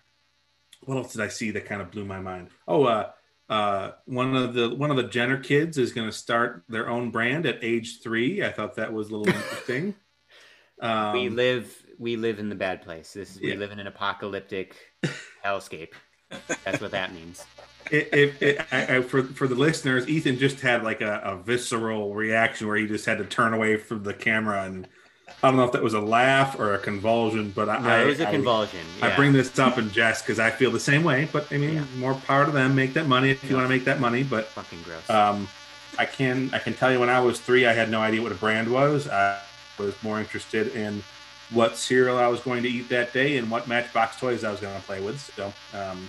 what 0.85 0.97
else 0.97 1.13
did 1.13 1.23
I 1.23 1.29
see 1.29 1.51
that 1.53 1.67
kind 1.67 1.83
of 1.83 1.91
blew 1.91 2.05
my 2.05 2.21
mind? 2.21 2.49
Oh, 2.67 2.85
uh, 2.85 3.11
uh, 3.49 3.93
one 4.05 4.37
of 4.37 4.55
the 4.55 4.75
one 4.75 4.91
of 4.91 4.97
the 4.97 5.05
Jenner 5.05 5.39
kids 5.39 5.79
is 5.79 5.93
going 5.93 6.09
to 6.09 6.17
start 6.17 6.65
their 6.69 6.89
own 6.89 7.11
brand 7.11 7.47
at 7.47 7.63
age 7.63 8.01
three. 8.03 8.45
I 8.45 8.53
thought 8.53 8.77
that 8.77 8.93
was 8.93 9.11
a 9.11 9.17
little 9.17 9.35
interesting. 9.35 9.95
Um, 10.81 11.13
we 11.13 11.29
live 11.29 11.77
we 11.99 12.15
live 12.15 12.39
in 12.39 12.49
the 12.49 12.55
bad 12.55 12.83
place. 12.83 13.13
This 13.13 13.35
is, 13.35 13.43
yeah. 13.43 13.51
we 13.51 13.57
live 13.57 13.73
in 13.73 13.81
an 13.81 13.89
apocalyptic 13.89 14.77
hellscape. 15.45 15.93
That's 16.65 16.81
what 16.81 16.91
that 16.91 17.15
means. 17.15 17.45
It, 17.91 18.09
it, 18.13 18.43
it, 18.43 18.67
I, 18.71 18.97
I, 18.97 19.03
for 19.03 19.23
for 19.23 19.49
the 19.49 19.55
listeners, 19.55 20.09
Ethan 20.09 20.39
just 20.39 20.61
had 20.61 20.83
like 20.83 21.01
a, 21.01 21.21
a, 21.25 21.37
visceral 21.37 22.13
reaction 22.13 22.67
where 22.67 22.77
he 22.77 22.87
just 22.87 23.07
had 23.07 23.17
to 23.17 23.25
turn 23.25 23.55
away 23.55 23.79
from 23.79 24.03
the 24.03 24.13
camera, 24.13 24.65
and 24.65 24.87
I 25.43 25.49
don't 25.49 25.57
know 25.57 25.65
if 25.65 25.73
that 25.73 25.83
was 25.83 25.95
a 25.95 26.01
laugh 26.01 26.59
or 26.59 26.75
a 26.75 26.79
convulsion, 26.79 27.51
but 27.55 27.71
I, 27.71 27.81
no, 27.81 28.03
it 28.03 28.07
was 28.07 28.21
a 28.21 28.27
convulsion. 28.27 28.81
Yeah. 28.99 29.07
I 29.07 29.17
bring 29.17 29.33
this 29.33 29.59
up 29.59 29.79
in 29.79 29.91
jest 29.91 30.25
because 30.25 30.39
I 30.39 30.51
feel 30.51 30.71
the 30.71 30.81
same 30.81 31.03
way. 31.03 31.29
But 31.33 31.51
I 31.51 31.57
mean, 31.57 31.77
yeah. 31.77 31.85
more 31.97 32.15
power 32.15 32.45
to 32.45 32.51
them. 32.51 32.75
Make 32.75 32.93
that 32.95 33.07
money 33.07 33.31
if 33.31 33.49
you 33.49 33.57
want 33.57 33.65
to 33.65 33.71
make 33.71 33.85
that 33.85 34.01
money. 34.01 34.23
But 34.23 34.47
fucking 34.47 34.83
gross. 34.83 35.09
Um, 35.09 35.49
I 35.99 36.05
can 36.05 36.51
I 36.53 36.59
can 36.59 36.75
tell 36.75 36.93
you 36.93 37.01
when 37.01 37.09
I 37.09 37.21
was 37.21 37.41
three, 37.41 37.67
I 37.67 37.73
had 37.73 37.91
no 37.91 38.01
idea 38.01 38.21
what 38.21 38.33
a 38.33 38.37
brand 38.37 38.71
was. 38.71 39.09
I 39.09 39.41
was 39.79 39.95
more 40.03 40.21
interested 40.21 40.75
in 40.75 41.03
what 41.51 41.77
cereal 41.77 42.19
I 42.19 42.27
was 42.27 42.41
going 42.41 42.63
to 42.63 42.69
eat 42.69 42.89
that 42.91 43.13
day 43.13 43.39
and 43.39 43.51
what 43.51 43.69
Matchbox 43.69 44.19
toys 44.21 44.45
I 44.45 44.51
was 44.51 44.61
going 44.61 44.79
to 44.79 44.87
play 44.87 45.01
with. 45.01 45.19
So, 45.35 45.53
um, 45.75 46.09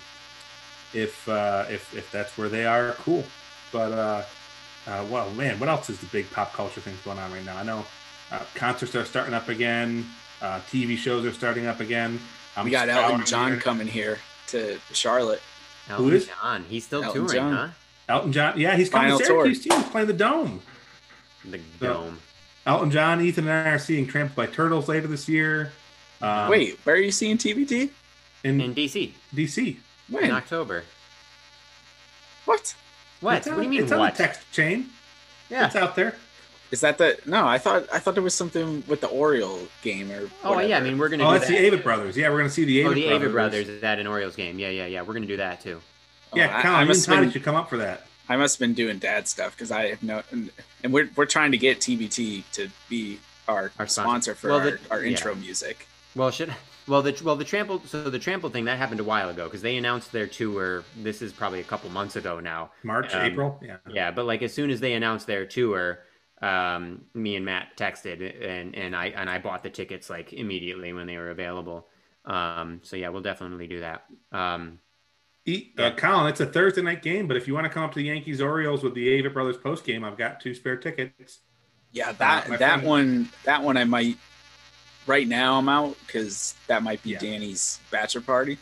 if 0.94 1.28
uh, 1.30 1.66
if 1.70 1.96
if 1.96 2.12
that's 2.12 2.38
where 2.38 2.50
they 2.50 2.66
are, 2.66 2.94
cool. 2.94 3.24
But 3.72 3.92
uh, 3.92 4.24
uh, 4.88 5.06
well, 5.10 5.30
man, 5.32 5.60
what 5.60 5.70
else 5.70 5.90
is 5.90 6.00
the 6.00 6.08
big 6.08 6.30
pop 6.32 6.54
culture 6.54 6.82
things 6.82 7.00
going 7.02 7.20
on 7.20 7.32
right 7.32 7.46
now? 7.46 7.58
I 7.58 7.64
know 7.64 7.86
uh, 8.32 8.40
concerts 8.56 8.96
are 8.96 9.06
starting 9.06 9.34
up 9.34 9.50
again. 9.50 10.06
Uh, 10.42 10.60
TV 10.72 10.98
shows 10.98 11.26
are 11.26 11.34
starting 11.34 11.68
up 11.68 11.80
again. 11.80 12.20
I'm 12.56 12.66
we 12.66 12.72
got 12.72 12.90
Elton 12.90 13.26
John 13.26 13.52
here. 13.52 13.60
coming 13.62 13.88
here 13.88 14.20
to 14.48 14.80
Charlotte. 14.92 15.42
Elton 15.90 16.06
Who 16.06 16.16
is 16.16 16.28
John? 16.28 16.66
He's 16.70 16.86
still 16.86 17.04
Elton 17.04 17.28
touring, 17.28 17.36
John. 17.36 17.54
huh? 17.54 17.68
Elton 18.08 18.32
John. 18.32 18.60
Yeah, 18.60 18.76
he's 18.76 18.90
coming 18.90 19.08
Final 19.08 19.20
to 19.20 19.26
Syracuse 19.26 19.64
tour. 19.64 19.78
too. 19.78 19.82
He's 19.82 19.92
playing 19.92 20.08
the 20.08 20.14
Dome. 20.14 20.62
The 21.46 21.60
Dome. 21.80 22.20
Elton 22.66 22.92
John, 22.92 23.22
Ethan, 23.22 23.48
and 23.48 23.68
I 23.68 23.72
are 23.72 23.80
seeing 23.80 24.06
Trampled 24.06 24.36
by 24.36 24.46
Turtles 24.46 24.88
later 24.88 25.08
this 25.08 25.28
year. 25.28 25.72
Um, 26.22 26.50
Wait, 26.50 26.78
where 26.84 26.96
are 26.96 27.00
you 27.00 27.12
seeing 27.12 27.38
TBT? 27.38 27.90
In, 28.44 28.62
in 28.62 28.76
DC. 28.76 29.12
DC. 29.34 29.78
When? 30.10 30.26
In 30.26 30.32
October. 30.32 30.84
What? 32.45 32.76
What? 33.22 33.47
On, 33.47 33.53
what 33.53 33.60
do 33.60 33.64
you 33.64 33.70
mean? 33.70 33.84
It's 33.84 33.91
what? 33.91 33.99
on 33.99 34.05
the 34.07 34.16
text 34.16 34.51
chain. 34.51 34.89
Yeah, 35.49 35.68
it's 35.68 35.76
out 35.76 35.95
there. 35.95 36.16
Is 36.72 36.82
that 36.82 36.97
the? 36.97 37.18
No, 37.26 37.47
I 37.47 37.57
thought 37.57 37.88
I 37.91 37.99
thought 37.99 38.14
there 38.14 38.24
was 38.24 38.36
something 38.36 38.84
with 38.88 39.01
the 39.01 39.07
Oriole 39.07 39.68
game 39.82 40.12
or. 40.12 40.30
Oh 40.43 40.51
whatever. 40.51 40.68
yeah, 40.68 40.78
I 40.78 40.82
mean 40.82 40.97
we're 40.97 41.10
gonna. 41.10 41.28
Oh, 41.28 41.32
it's 41.32 41.47
that. 41.47 41.57
the 41.57 41.70
Avett 41.70 41.84
Brothers. 41.84 42.16
Yeah, 42.16 42.30
we're 42.30 42.38
gonna 42.38 42.49
see 42.49 42.66
the 42.66 42.84
oh, 42.84 42.91
Avett. 42.91 43.12
Oh, 43.12 43.20
the 43.20 43.30
Brothers. 43.30 43.30
Avett 43.30 43.34
Brothers 43.34 43.68
is 43.70 43.82
that 43.82 43.99
an 43.99 44.07
Orioles 44.07 44.36
game? 44.36 44.60
Yeah, 44.60 44.70
yeah, 44.70 44.86
yeah. 44.86 45.01
We're 45.01 45.14
gonna 45.14 45.26
do 45.26 45.38
that 45.38 45.62
too. 45.62 45.82
Oh, 46.32 46.38
yeah, 46.38 46.57
oh, 46.57 46.62
Colin, 46.62 46.76
I, 46.76 46.82
I 46.82 46.84
must 46.84 47.10
been, 47.10 47.32
should 47.32 47.43
come 47.43 47.55
up 47.55 47.70
for 47.70 47.78
that. 47.78 48.05
I 48.28 48.38
must 48.38 48.55
have 48.55 48.60
been 48.60 48.76
doing 48.76 48.99
dad 48.99 49.28
stuff 49.28 49.55
because 49.55 49.72
I 49.72 49.88
have 49.88 50.03
no, 50.03 50.22
and, 50.30 50.51
and, 50.84 50.93
we're 50.93 51.10
we're 51.16 51.26
trying 51.26 51.51
to 51.51 51.57
get 51.57 51.80
TBT 51.80 52.43
to 52.53 52.70
be 52.88 53.20
our, 53.47 53.72
our 53.80 53.88
sponsor, 53.88 54.36
for 54.36 54.51
well, 54.51 54.60
the, 54.60 54.80
our, 54.91 54.97
our, 54.97 55.03
intro 55.03 55.34
yeah. 55.34 55.39
music. 55.39 55.88
Well, 56.16 56.30
should 56.30 56.53
well 56.90 57.02
the 57.02 57.20
well 57.24 57.36
the 57.36 57.46
trample 57.46 57.82
so 57.86 58.10
the 58.10 58.20
trample 58.20 58.50
thing 58.50 58.66
that 58.66 58.78
happened 58.78 59.00
a 59.00 59.04
while 59.04 59.30
ago 59.30 59.46
because 59.46 59.62
they 59.62 59.78
announced 59.78 60.12
their 60.12 60.28
tour. 60.28 60.84
This 60.98 61.22
is 61.22 61.32
probably 61.32 61.60
a 61.62 61.64
couple 61.64 61.90
months 61.92 62.16
ago 62.16 62.40
now. 62.40 62.72
March, 62.84 63.14
um, 63.14 63.22
April, 63.22 63.60
yeah, 63.64 63.78
yeah. 63.90 64.12
But 64.12 64.26
like 64.26 64.42
as 64.42 64.54
soon 64.54 64.70
as 64.72 64.80
they 64.80 64.94
announced 64.94 65.28
their 65.28 65.46
tour, 65.46 66.00
um, 66.42 67.06
me 67.14 67.36
and 67.36 67.46
Matt 67.46 67.78
texted, 67.78 68.44
and 68.46 68.76
and 68.76 68.96
I 68.96 69.08
and 69.08 69.30
I 69.30 69.38
bought 69.40 69.64
the 69.64 69.70
tickets 69.70 70.10
like 70.10 70.34
immediately 70.34 70.92
when 70.94 71.08
they 71.08 71.18
were 71.18 71.30
available. 71.30 71.88
Um, 72.26 72.82
so 72.84 72.96
yeah, 72.96 73.10
we'll 73.10 73.22
definitely 73.22 73.68
do 73.68 73.80
that. 73.80 74.06
Um, 74.32 74.80
E- 75.46 75.72
uh, 75.80 75.92
Colin, 75.96 76.28
it's 76.28 76.42
a 76.42 76.46
Thursday 76.46 76.82
night 76.82 77.02
game, 77.02 77.28
but 77.28 77.36
if 77.38 77.48
you 77.48 77.54
want 77.54 77.66
to 77.66 77.70
come 77.70 77.82
up 77.84 77.92
to 77.94 78.00
the 78.00 78.06
Yankees 78.06 78.40
Orioles 78.42 78.84
with 78.84 78.94
the 78.94 79.08
Avett 79.08 79.34
Brothers 79.34 79.58
post 79.58 79.84
game, 79.84 80.04
I've 80.04 80.18
got 80.18 80.40
two 80.40 80.54
spare 80.54 80.76
tickets. 80.78 81.40
Yeah, 81.92 82.12
that 82.12 82.50
my 82.50 82.58
that 82.58 82.74
friend- 82.74 82.88
one 82.88 83.30
that 83.46 83.64
one 83.64 83.76
I 83.78 83.84
might 83.86 84.18
right 85.10 85.28
now 85.28 85.57
I'm 85.57 85.68
out 85.68 85.97
because 86.05 86.53
that 86.68 86.84
might 86.84 87.01
be 87.03 87.10
Yeah. 87.12 87.20
Danny's 87.20 87.80
bachelor 87.91 88.22
party. 88.22 88.57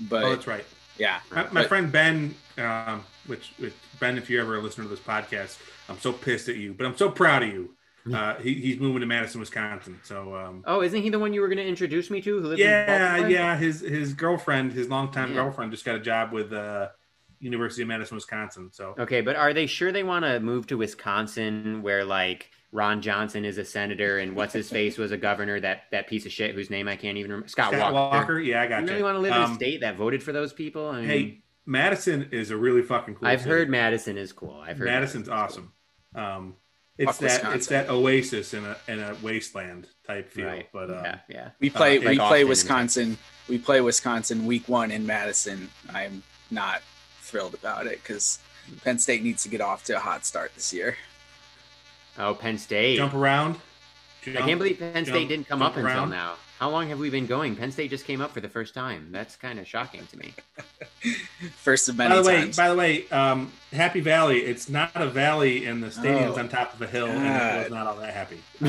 But 0.00 0.24
oh, 0.24 0.30
that's 0.30 0.46
right. 0.48 0.64
yeah, 0.98 1.20
My, 1.30 1.42
my 1.44 1.48
But- 1.62 1.68
friend 1.68 1.90
Ben, 1.92 2.34
um, 2.58 3.04
which, 3.26 3.52
which 3.58 3.72
Ben, 4.00 4.18
if 4.18 4.28
you're 4.28 4.42
ever 4.42 4.60
listen 4.60 4.82
to 4.84 4.90
this 4.90 4.98
podcast, 5.00 5.56
I'm 5.88 5.98
so 6.00 6.12
pissed 6.12 6.48
at 6.48 6.56
you, 6.56 6.74
but 6.74 6.84
I'm 6.84 6.96
so 6.96 7.10
proud 7.10 7.44
of 7.44 7.48
you. 7.50 7.70
Uh, 8.12 8.34
he, 8.34 8.52
he's 8.54 8.78
moving 8.80 9.00
to 9.00 9.06
Madison, 9.06 9.40
Wisconsin. 9.40 9.98
So 10.02 10.34
um, 10.36 10.62
oh, 10.66 10.82
isn't 10.82 11.00
he 11.00 11.08
the 11.08 11.18
one 11.18 11.32
you 11.32 11.40
were 11.40 11.48
going 11.48 11.56
to 11.56 11.66
introduce 11.66 12.10
me 12.10 12.20
to? 12.20 12.40
Who 12.42 12.48
lives 12.48 12.60
yeah, 12.60 13.12
Baltimore? 13.14 13.30
yeah. 13.30 13.56
His 13.56 13.80
his 13.80 14.12
girlfriend, 14.12 14.72
his 14.74 14.90
longtime 14.90 15.30
Yeah. 15.30 15.36
girlfriend, 15.36 15.70
just 15.70 15.86
got 15.86 15.94
a 15.94 16.00
job 16.00 16.30
with 16.30 16.52
uh, 16.52 16.88
University 17.40 17.80
of 17.80 17.88
Madison, 17.88 18.16
Wisconsin. 18.16 18.68
So 18.72 18.94
Okay, 18.98 19.22
but 19.22 19.36
are 19.36 19.54
they 19.54 19.64
sure 19.66 19.90
they 19.90 20.02
want 20.02 20.26
to 20.26 20.38
move 20.40 20.66
to 20.66 20.76
Wisconsin, 20.76 21.80
where 21.80 22.04
like 22.04 22.50
Ron 22.74 23.00
Johnson 23.00 23.44
is 23.44 23.56
a 23.56 23.64
senator 23.64 24.18
and 24.18 24.34
what's 24.34 24.52
his 24.52 24.68
face 24.68 24.98
was 24.98 25.12
a 25.12 25.16
governor? 25.16 25.60
That 25.60 25.84
that 25.92 26.08
piece 26.08 26.26
of 26.26 26.32
shit 26.32 26.54
whose 26.56 26.70
name 26.70 26.88
I 26.88 26.96
can't 26.96 27.16
even 27.16 27.30
remember. 27.30 27.48
Scott, 27.48 27.72
Scott 27.72 27.92
Walker. 27.94 28.16
Walker, 28.18 28.40
yeah, 28.40 28.62
I 28.62 28.66
got 28.66 28.80
You 28.82 28.86
you. 28.86 28.90
really 28.92 29.02
want 29.04 29.14
to 29.14 29.20
live 29.20 29.32
in 29.32 29.40
a 29.40 29.44
Um, 29.44 29.54
state 29.54 29.80
that 29.82 29.96
voted 29.96 30.22
for 30.22 30.32
those 30.32 30.52
people? 30.52 30.88
I 30.88 31.00
mean, 31.00 31.08
Hey, 31.08 31.42
Madison 31.64 32.28
is 32.32 32.50
a 32.50 32.56
really 32.56 32.82
fucking 32.82 33.14
cool. 33.14 33.28
I've 33.28 33.40
city. 33.40 33.50
heard 33.50 33.70
Madison 33.70 34.18
is 34.18 34.32
cool. 34.32 34.60
I've 34.60 34.76
heard 34.76 34.86
Madison's 34.86 35.28
Madison's 35.28 35.28
awesome. 35.28 35.72
Um, 36.16 36.54
it's 36.98 37.18
Fuck 37.18 37.42
that 37.42 37.54
it's 37.56 37.66
that 37.68 37.88
oasis 37.90 38.54
in 38.54 38.64
a 38.64 38.76
in 38.88 39.00
a 39.00 39.16
wasteland 39.22 39.88
type 40.06 40.28
feel. 40.30 40.46
Right. 40.46 40.68
But 40.72 40.90
uh, 40.90 41.02
yeah, 41.04 41.18
yeah. 41.28 41.50
we 41.60 41.70
play 41.70 41.98
like 41.98 42.08
we 42.08 42.18
Austin 42.18 42.28
play 42.28 42.44
Wisconsin. 42.44 43.18
We 43.48 43.58
play 43.58 43.80
Wisconsin 43.80 44.46
week 44.46 44.68
one 44.68 44.90
in 44.90 45.06
Madison. 45.06 45.68
I'm 45.92 46.22
not 46.50 46.82
thrilled 47.22 47.54
about 47.54 47.86
it 47.86 48.00
because 48.02 48.38
Penn 48.84 48.98
State 48.98 49.22
needs 49.22 49.42
to 49.44 49.48
get 49.48 49.60
off 49.60 49.84
to 49.84 49.96
a 49.96 49.98
hot 50.00 50.24
start 50.26 50.52
this 50.54 50.72
year. 50.72 50.96
Oh, 52.18 52.34
Penn 52.34 52.58
State. 52.58 52.96
jump 52.96 53.14
around. 53.14 53.56
I 54.26 54.30
can't 54.40 54.58
believe 54.58 54.78
Penn 54.78 55.04
jump- 55.04 55.08
State 55.16 55.28
didn't 55.28 55.48
come 55.48 55.58
jump 55.60 55.76
up 55.76 55.84
until 55.84 56.06
now. 56.06 56.34
How 56.58 56.70
long 56.70 56.88
have 56.88 56.98
we 57.00 57.10
been 57.10 57.26
going? 57.26 57.56
Penn 57.56 57.72
State 57.72 57.90
just 57.90 58.06
came 58.06 58.20
up 58.20 58.30
for 58.32 58.40
the 58.40 58.48
first 58.48 58.72
time. 58.74 59.08
That's 59.10 59.34
kind 59.36 59.58
of 59.58 59.66
shocking 59.66 60.06
to 60.06 60.16
me. 60.16 60.32
First 61.56 61.88
of 61.88 61.96
many 61.98 62.10
By 62.10 62.22
many 62.22 62.22
the 62.22 62.46
way, 62.46 62.52
by 62.56 62.68
the 62.68 62.74
way, 62.76 63.08
um, 63.10 63.52
Happy 63.72 64.00
Valley. 64.00 64.38
It's 64.38 64.68
not 64.68 64.92
a 64.94 65.08
valley, 65.08 65.66
and 65.66 65.82
the 65.82 65.90
stadium's 65.90 66.36
Oh, 66.36 66.40
on 66.40 66.48
top 66.48 66.72
of 66.72 66.80
a 66.80 66.86
hill, 66.86 67.08
and 67.08 67.26
it 67.26 67.62
was 67.64 67.70
not 67.72 67.86
all 67.88 67.96
that 67.96 68.14
happy. 68.14 68.40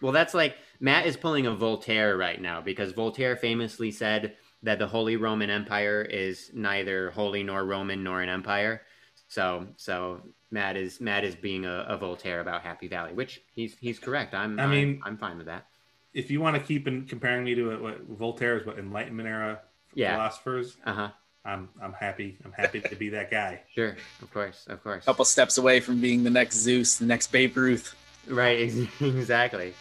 well, 0.00 0.12
that's 0.12 0.34
like 0.34 0.56
Matt 0.80 1.06
is 1.06 1.16
pulling 1.16 1.46
a 1.46 1.54
Voltaire 1.54 2.16
right 2.16 2.40
now 2.40 2.60
because 2.60 2.92
Voltaire 2.92 3.36
famously 3.36 3.90
said 3.90 4.34
that 4.62 4.78
the 4.78 4.86
Holy 4.88 5.16
Roman 5.16 5.48
Empire 5.48 6.02
is 6.02 6.50
neither 6.52 7.10
holy 7.12 7.44
nor 7.44 7.64
Roman 7.64 8.02
nor 8.02 8.20
an 8.20 8.28
empire. 8.28 8.82
So, 9.28 9.66
so 9.76 10.20
Matt 10.50 10.76
is 10.76 11.00
Matt 11.00 11.24
is 11.24 11.34
being 11.34 11.64
a, 11.64 11.84
a 11.88 11.96
Voltaire 11.96 12.40
about 12.40 12.62
Happy 12.62 12.88
Valley, 12.88 13.12
which 13.12 13.42
he's 13.54 13.76
he's 13.80 13.98
correct. 13.98 14.34
I'm 14.34 14.58
I 14.60 14.66
mean- 14.66 15.00
I'm, 15.04 15.12
I'm 15.12 15.18
fine 15.18 15.36
with 15.36 15.46
that. 15.46 15.66
if 16.14 16.30
you 16.30 16.40
want 16.40 16.56
to 16.56 16.62
keep 16.62 16.86
in, 16.88 17.04
comparing 17.06 17.44
me 17.44 17.54
to 17.56 17.78
what 17.80 18.00
Voltaire's 18.08 18.64
what 18.66 18.78
Enlightenment 18.78 19.28
era 19.28 19.60
Yeah. 19.94 20.14
philosophers, 20.14 20.76
Uh 20.84 20.92
huh. 20.92 21.10
I'm 21.44 21.68
I'm 21.82 21.92
happy. 21.92 22.38
I'm 22.44 22.52
happy 22.52 22.80
to 22.80 22.96
be 22.96 23.08
that 23.10 23.30
guy. 23.30 23.62
Sure. 23.74 23.96
Of 24.22 24.32
course. 24.32 24.66
Of 24.68 24.82
course. 24.82 25.02
A 25.04 25.06
couple 25.06 25.24
steps 25.24 25.58
away 25.58 25.80
from 25.80 26.00
being 26.00 26.22
the 26.24 26.30
next 26.30 26.56
Zeus, 26.56 26.96
the 26.98 27.06
next 27.06 27.28
Babe 27.32 27.56
Ruth. 27.56 27.94
Right. 28.28 28.72
Exactly. 29.00 29.74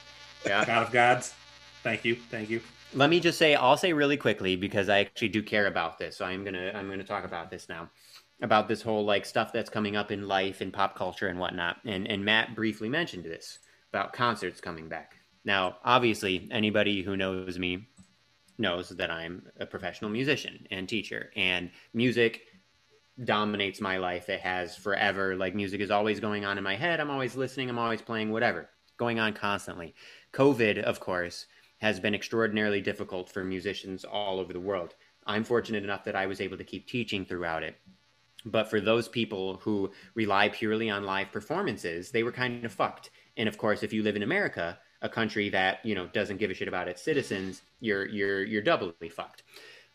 Yeah. 0.45 0.65
God 0.65 0.87
of 0.87 0.91
gods. 0.91 1.33
Thank 1.83 2.03
you. 2.05 2.15
Thank 2.29 2.49
you. 2.49 2.61
Let 2.93 3.09
me 3.09 3.19
just 3.19 3.37
say, 3.37 3.55
I'll 3.55 3.77
say 3.77 3.93
really 3.93 4.15
quickly 4.17 4.55
because 4.55 4.89
I 4.89 4.99
actually 4.99 5.29
do 5.29 5.41
care 5.43 5.67
about 5.67 5.97
this. 5.99 6.15
So 6.17 6.25
I'm 6.25 6.43
gonna 6.43 6.71
I'm 6.75 6.87
gonna 6.89 7.03
talk 7.03 7.25
about 7.25 7.49
this 7.51 7.67
now, 7.67 7.89
about 8.41 8.67
this 8.67 8.81
whole 8.81 9.05
like 9.05 9.25
stuff 9.25 9.53
that's 9.53 9.69
coming 9.69 9.95
up 9.95 10.11
in 10.11 10.27
life 10.27 10.61
and 10.61 10.73
pop 10.73 10.95
culture 10.95 11.27
and 11.27 11.39
whatnot. 11.39 11.77
And 11.85 12.07
and 12.07 12.25
Matt 12.25 12.55
briefly 12.55 12.89
mentioned 12.89 13.23
this 13.23 13.59
about 13.91 14.13
concerts 14.13 14.61
coming 14.61 14.89
back. 14.89 15.15
Now, 15.43 15.77
obviously, 15.83 16.47
anybody 16.51 17.01
who 17.01 17.15
knows 17.15 17.57
me 17.59 17.87
knows 18.57 18.89
that 18.89 19.11
I'm 19.11 19.43
a 19.59 19.65
professional 19.65 20.09
musician 20.09 20.65
and 20.71 20.87
teacher, 20.87 21.31
and 21.35 21.71
music 21.93 22.41
dominates 23.23 23.79
my 23.79 23.97
life. 23.97 24.29
It 24.29 24.41
has 24.41 24.75
forever. 24.75 25.35
Like 25.35 25.55
music 25.55 25.81
is 25.81 25.91
always 25.91 26.19
going 26.19 26.45
on 26.45 26.57
in 26.57 26.63
my 26.63 26.75
head. 26.75 26.99
I'm 26.99 27.11
always 27.11 27.35
listening. 27.35 27.69
I'm 27.69 27.79
always 27.79 28.01
playing. 28.01 28.31
Whatever, 28.31 28.69
going 28.97 29.19
on 29.19 29.33
constantly. 29.33 29.95
COVID, 30.33 30.83
of 30.83 30.99
course 30.99 31.45
has 31.79 31.99
been 31.99 32.15
extraordinarily 32.15 32.81
difficult 32.81 33.29
for 33.29 33.43
musicians 33.43 34.05
all 34.05 34.39
over 34.39 34.53
the 34.53 34.59
world. 34.59 34.95
I'm 35.27 35.43
fortunate 35.43 35.83
enough 35.83 36.03
that 36.05 36.15
I 36.15 36.25
was 36.25 36.41
able 36.41 36.57
to 36.57 36.63
keep 36.63 36.87
teaching 36.87 37.25
throughout 37.25 37.63
it. 37.63 37.75
But 38.45 38.69
for 38.69 38.79
those 38.79 39.07
people 39.07 39.57
who 39.63 39.91
rely 40.13 40.49
purely 40.49 40.89
on 40.89 41.03
live 41.03 41.31
performances, 41.31 42.11
they 42.11 42.23
were 42.23 42.31
kind 42.31 42.63
of 42.63 42.71
fucked. 42.71 43.09
And 43.37 43.49
of 43.49 43.57
course, 43.57 43.81
if 43.83 43.91
you 43.91 44.03
live 44.03 44.15
in 44.15 44.23
America, 44.23 44.77
a 45.01 45.09
country 45.09 45.49
that, 45.49 45.83
you 45.85 45.95
know, 45.95 46.07
doesn't 46.07 46.37
give 46.37 46.51
a 46.51 46.53
shit 46.53 46.67
about 46.67 46.87
its 46.87 47.01
citizens, 47.01 47.61
you're 47.79 48.05
you're 48.07 48.43
you're 48.43 48.61
doubly 48.61 49.09
fucked. 49.09 49.43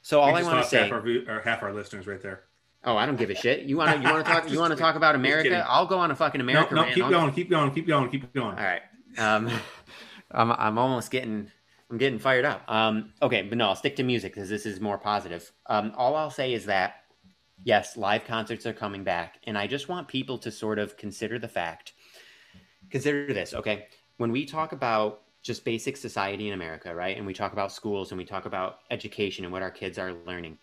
So 0.03 0.21
all 0.21 0.35
I 0.35 0.43
want 0.43 0.63
to 0.63 0.69
say 0.69 0.83
half 0.83 0.93
our, 0.93 1.07
or 1.29 1.41
half 1.43 1.63
our 1.63 1.73
listeners 1.73 2.07
right 2.07 2.21
there. 2.21 2.45
Oh, 2.85 2.97
I 2.97 3.05
don't 3.05 3.17
give 3.17 3.31
a 3.31 3.35
shit. 3.35 3.61
You 3.67 3.77
want 3.77 3.97
to 3.97 4.03
you 4.03 4.13
want 4.13 4.25
to 4.25 4.33
talk 4.33 4.51
you 4.51 4.59
want 4.59 4.73
to 4.73 4.79
talk 4.79 4.97
about 4.97 5.15
America? 5.15 5.65
I'll 5.69 5.87
go 5.87 5.99
on 5.99 6.11
a 6.11 6.17
fucking 6.17 6.39
No, 6.39 6.45
America 6.45 6.75
no, 6.75 6.83
rant. 6.83 6.95
keep 6.95 7.09
going, 7.09 7.33
keep 7.33 7.51
going, 7.51 7.71
keep 7.73 7.87
going, 7.87 8.11
keep 8.11 8.33
going. 8.33 8.57
all 8.59 8.65
right. 8.65 8.83
Um, 9.19 9.51
I'm 10.31 10.53
I'm 10.53 10.79
almost 10.79 11.11
getting 11.11 11.51
I'm 11.91 11.99
getting 11.99 12.19
fired 12.19 12.45
up. 12.45 12.63
Um, 12.69 13.13
okay, 13.21 13.43
but 13.43 13.59
no, 13.59 13.69
I'll 13.69 13.77
stick 13.77 13.97
to 13.97 14.03
music 14.03 14.33
because 14.35 14.49
this 14.49 14.65
is 14.65 14.81
more 14.81 14.97
positive. 14.97 15.51
Um, 15.67 15.93
all 15.97 16.17
I'll 16.17 16.31
say 16.31 16.55
is 16.55 16.67
that 16.67 16.95
yes, 17.65 17.97
live 17.97 18.25
concerts 18.25 18.67
are 18.67 18.73
coming 18.73 19.05
back, 19.05 19.39
and 19.45 19.57
I 19.57 19.67
just 19.67 19.89
want 19.89 20.09
people 20.09 20.39
to 20.39 20.51
sort 20.51 20.79
of 20.79 20.97
consider 20.97 21.39
the 21.39 21.49
fact. 21.49 21.95
Consider 22.91 23.33
this, 23.33 23.55
okay? 23.55 23.89
When 24.17 24.33
we 24.33 24.45
talk 24.45 24.73
about 24.73 25.23
just 25.43 25.65
basic 25.65 25.97
society 25.97 26.49
in 26.49 26.55
America, 26.55 26.95
right, 26.95 27.17
and 27.17 27.27
we 27.27 27.35
talk 27.35 27.53
about 27.53 27.73
schools 27.73 28.11
and 28.11 28.19
we 28.19 28.25
talk 28.25 28.45
about 28.45 28.81
education 28.91 29.45
and 29.45 29.53
what 29.53 29.63
our 29.63 29.71
kids 29.71 29.99
are 29.99 30.15
learning, 30.27 30.59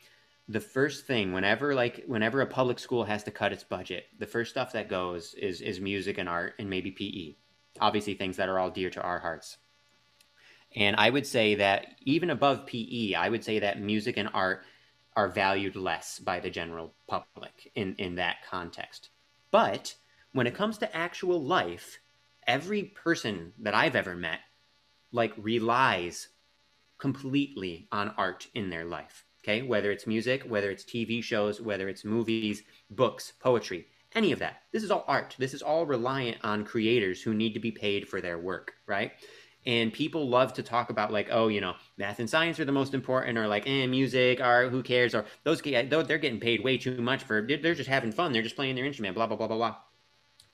the 0.47 0.59
first 0.59 1.05
thing 1.05 1.33
whenever 1.33 1.75
like 1.75 2.03
whenever 2.07 2.41
a 2.41 2.45
public 2.45 2.79
school 2.79 3.03
has 3.03 3.23
to 3.23 3.31
cut 3.31 3.51
its 3.51 3.63
budget, 3.63 4.05
the 4.19 4.27
first 4.27 4.51
stuff 4.51 4.71
that 4.73 4.87
goes 4.87 5.33
is 5.33 5.61
is 5.61 5.81
music 5.81 6.17
and 6.19 6.29
art 6.29 6.53
and 6.57 6.69
maybe 6.69 6.91
PE 6.91 7.35
obviously 7.79 8.13
things 8.13 8.37
that 8.37 8.49
are 8.49 8.59
all 8.59 8.69
dear 8.69 8.89
to 8.91 9.01
our 9.01 9.19
hearts. 9.19 9.57
And 10.75 10.95
I 10.97 11.09
would 11.09 11.25
say 11.25 11.55
that 11.55 11.95
even 12.01 12.29
above 12.29 12.65
PE, 12.65 13.13
I 13.13 13.29
would 13.29 13.43
say 13.43 13.59
that 13.59 13.81
music 13.81 14.17
and 14.17 14.29
art 14.33 14.63
are 15.17 15.27
valued 15.27 15.75
less 15.75 16.19
by 16.19 16.39
the 16.39 16.49
general 16.49 16.93
public 17.07 17.71
in, 17.73 17.95
in 17.95 18.15
that 18.15 18.37
context. 18.47 19.09
But 19.49 19.95
when 20.31 20.45
it 20.45 20.53
comes 20.53 20.77
to 20.77 20.95
actual 20.95 21.43
life, 21.43 21.97
every 22.45 22.83
person 22.83 23.51
that 23.59 23.73
I've 23.73 23.95
ever 23.95 24.15
met 24.15 24.39
like 25.11 25.33
relies 25.37 26.27
completely 26.99 27.87
on 27.91 28.13
art 28.17 28.47
in 28.53 28.69
their 28.69 28.85
life. 28.85 29.25
Okay, 29.43 29.63
whether 29.63 29.91
it's 29.91 30.05
music, 30.05 30.43
whether 30.43 30.69
it's 30.69 30.83
TV 30.83 31.23
shows, 31.23 31.59
whether 31.59 31.89
it's 31.89 32.05
movies, 32.05 32.61
books, 32.91 33.33
poetry, 33.39 33.87
any 34.13 34.31
of 34.31 34.39
that. 34.39 34.63
This 34.71 34.83
is 34.83 34.91
all 34.91 35.05
art. 35.07 35.35
This 35.39 35.53
is 35.53 35.63
all 35.63 35.85
reliant 35.85 36.37
on 36.43 36.63
creators 36.63 37.21
who 37.21 37.33
need 37.33 37.53
to 37.53 37.59
be 37.59 37.71
paid 37.71 38.07
for 38.07 38.21
their 38.21 38.37
work, 38.37 38.73
right? 38.85 39.13
And 39.67 39.91
people 39.91 40.29
love 40.29 40.53
to 40.53 40.63
talk 40.63 40.89
about 40.89 41.11
like, 41.11 41.27
oh, 41.29 41.49
you 41.49 41.59
know, 41.59 41.75
math 41.97 42.19
and 42.19 42.29
science 42.29 42.57
are 42.57 42.65
the 42.65 42.71
most 42.71 42.93
important, 42.93 43.37
or 43.37 43.47
like, 43.49 43.67
eh, 43.67 43.85
music, 43.85 44.39
art, 44.39 44.71
who 44.71 44.81
cares? 44.81 45.13
Or 45.13 45.25
those 45.43 45.61
they're 45.61 46.17
getting 46.17 46.39
paid 46.39 46.63
way 46.63 46.77
too 46.77 47.01
much 47.01 47.23
for. 47.23 47.45
They're 47.45 47.75
just 47.75 47.89
having 47.89 48.13
fun. 48.13 48.31
They're 48.31 48.41
just 48.41 48.55
playing 48.55 48.75
their 48.75 48.85
instrument. 48.85 49.13
Blah 49.13 49.27
blah 49.27 49.35
blah 49.35 49.47
blah 49.47 49.57
blah. 49.57 49.75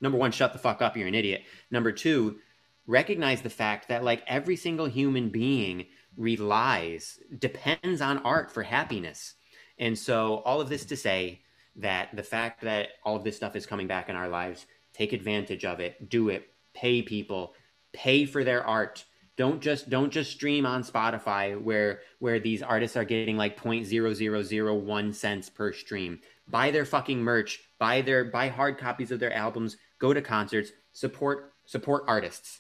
Number 0.02 0.18
one, 0.18 0.31
shut 0.31 0.52
the 0.52 0.57
fuck 0.60 0.81
up. 0.81 0.98
You're 0.98 1.07
an 1.07 1.14
idiot. 1.14 1.44
Number 1.69 1.91
two, 1.91 2.40
recognize 2.88 3.44
the 3.44 3.52
fact 3.52 3.88
that 3.88 4.03
like 4.03 4.23
every 4.26 4.56
single 4.56 4.88
human 4.88 5.30
being 5.30 5.85
relies 6.18 7.19
depends 7.38 8.02
on 8.02 8.18
art 8.19 8.52
for 8.52 8.64
happiness. 8.64 9.35
And 9.77 9.98
so 9.98 10.38
all 10.38 10.60
of 10.60 10.69
this 10.69 10.85
to 10.85 10.98
say 10.98 11.41
that 11.76 12.15
the 12.15 12.23
fact 12.23 12.61
that 12.61 12.90
all 13.03 13.15
of 13.15 13.23
this 13.23 13.35
stuff 13.35 13.56
is 13.56 13.68
coming 13.68 13.85
back 13.85 14.10
in 14.10 14.15
our 14.15 14.27
lives, 14.27 14.65
take 14.91 15.14
advantage 15.14 15.65
of 15.65 15.80
it, 15.80 16.10
do 16.10 16.30
it, 16.30 16.49
pay 16.73 17.03
people, 17.03 17.53
pay 17.93 18.25
for 18.25 18.43
their 18.43 18.65
art. 18.65 19.05
Don't 19.35 19.61
just 19.61 19.89
don't 19.89 20.11
just 20.11 20.31
stream 20.31 20.65
on 20.65 20.83
Spotify 20.83 21.59
where 21.59 22.01
where 22.19 22.39
these 22.39 22.61
artists 22.61 22.95
are 22.97 23.05
getting 23.05 23.37
like 23.37 23.59
0.0001 23.59 25.15
cents 25.15 25.49
per 25.49 25.73
stream. 25.73 26.19
Buy 26.47 26.71
their 26.71 26.85
fucking 26.85 27.19
merch, 27.19 27.61
buy 27.79 28.01
their 28.01 28.25
buy 28.25 28.49
hard 28.49 28.77
copies 28.77 29.11
of 29.11 29.19
their 29.19 29.33
albums, 29.33 29.77
go 29.97 30.13
to 30.13 30.21
concerts, 30.21 30.71
support 30.91 31.53
support 31.65 32.03
artists. 32.07 32.59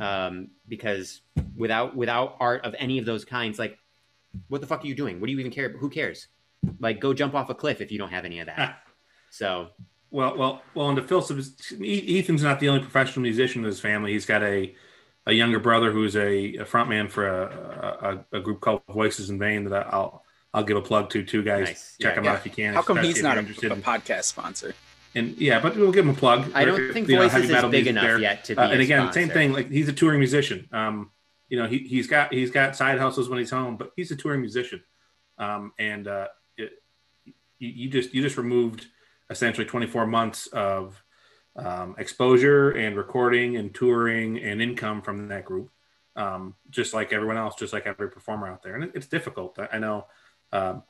Um, 0.00 0.48
because 0.68 1.20
without 1.54 1.94
without 1.94 2.36
art 2.40 2.64
of 2.64 2.74
any 2.78 2.98
of 2.98 3.04
those 3.04 3.26
kinds, 3.26 3.58
like 3.58 3.78
what 4.48 4.62
the 4.62 4.66
fuck 4.66 4.82
are 4.84 4.86
you 4.86 4.94
doing? 4.94 5.20
What 5.20 5.26
do 5.26 5.32
you 5.32 5.38
even 5.38 5.52
care? 5.52 5.68
Who 5.68 5.90
cares? 5.90 6.28
Like 6.80 7.00
go 7.00 7.12
jump 7.12 7.34
off 7.34 7.50
a 7.50 7.54
cliff 7.54 7.82
if 7.82 7.92
you 7.92 7.98
don't 7.98 8.10
have 8.10 8.24
any 8.24 8.40
of 8.40 8.46
that. 8.46 8.78
So 9.34 9.68
Well, 10.12 10.36
well, 10.36 10.62
well. 10.74 10.88
And 10.88 10.96
to 10.96 11.02
fill 11.02 11.22
some, 11.22 11.38
Ethan's 11.82 12.42
not 12.42 12.60
the 12.60 12.68
only 12.68 12.82
professional 12.82 13.22
musician 13.22 13.62
in 13.62 13.66
his 13.66 13.80
family. 13.80 14.12
He's 14.12 14.26
got 14.26 14.42
a 14.42 14.74
a 15.26 15.32
younger 15.32 15.58
brother 15.58 15.90
who's 15.92 16.16
a, 16.16 16.56
a 16.56 16.64
frontman 16.64 17.08
for 17.08 17.28
a, 17.28 18.24
a, 18.32 18.38
a, 18.38 18.40
group 18.40 18.60
called 18.60 18.82
Voices 18.88 19.30
in 19.30 19.38
Vain 19.38 19.64
that 19.66 19.86
I'll 19.92 20.24
I'll 20.52 20.64
give 20.64 20.76
a 20.76 20.82
plug 20.82 21.10
to 21.10 21.22
too, 21.24 21.42
guys. 21.42 21.68
Nice. 21.68 21.96
Check 22.00 22.12
Yeah, 22.14 22.18
him 22.18 22.24
yeah. 22.24 22.30
out 22.32 22.36
if 22.38 22.44
you 22.44 22.50
can. 22.52 22.74
How 22.74 22.82
come 22.82 22.98
he's 22.98 23.22
not 23.22 23.38
a, 23.38 23.40
a 23.40 23.44
podcast 23.76 24.24
sponsor? 24.24 24.74
And 25.14 25.36
yeah, 25.38 25.60
but 25.60 25.76
we'll 25.76 25.92
give 25.92 26.04
him 26.04 26.10
a 26.12 26.18
plug. 26.18 26.50
I 26.54 26.64
don't 26.64 26.80
Or, 26.80 26.92
think 26.92 27.08
you 27.08 27.16
know, 27.16 27.22
Voices 27.22 27.50
heavy 27.50 27.66
is 27.66 27.70
big 27.70 27.86
enough 27.86 28.04
there. 28.04 28.18
yet 28.18 28.44
to 28.44 28.54
be 28.56 28.60
Uh, 28.60 28.68
a 28.68 28.72
and 28.72 28.80
again, 28.82 29.12
same 29.12 29.28
thing. 29.30 29.52
Like 29.52 29.70
he's 29.70 29.88
a 29.88 29.92
touring 29.92 30.18
musician. 30.18 30.68
Um, 30.72 31.10
you 31.48 31.58
know, 31.58 31.66
he 31.68 31.78
he's 31.78 32.06
got 32.06 32.32
he's 32.32 32.50
got 32.50 32.76
side 32.76 32.98
hustles 32.98 33.28
when 33.28 33.38
he's 33.38 33.50
home, 33.50 33.76
but 33.76 33.92
he's 33.96 34.10
a 34.10 34.16
touring 34.16 34.40
musician. 34.40 34.82
Um, 35.38 35.72
and 35.78 36.08
uh, 36.08 36.28
it, 36.56 36.72
you, 37.58 37.68
you 37.68 37.88
just 37.88 38.12
you 38.14 38.22
just 38.22 38.36
removed 38.36 38.86
essentially 39.32 39.66
24 39.66 40.06
months 40.06 40.46
of 40.48 41.02
um, 41.56 41.94
exposure 41.98 42.70
and 42.70 42.96
recording 42.96 43.56
and 43.56 43.74
touring 43.74 44.38
and 44.38 44.62
income 44.62 45.02
from 45.02 45.28
that 45.28 45.44
group. 45.44 45.70
Um, 46.14 46.54
just 46.70 46.92
like 46.92 47.12
everyone 47.12 47.38
else, 47.38 47.54
just 47.54 47.72
like 47.72 47.86
every 47.86 48.10
performer 48.10 48.46
out 48.46 48.62
there, 48.62 48.74
and 48.74 48.84
it, 48.84 48.92
it's 48.94 49.06
difficult. 49.06 49.58
I, 49.58 49.76
I 49.76 49.78
know. 49.78 50.06
Um, 50.52 50.82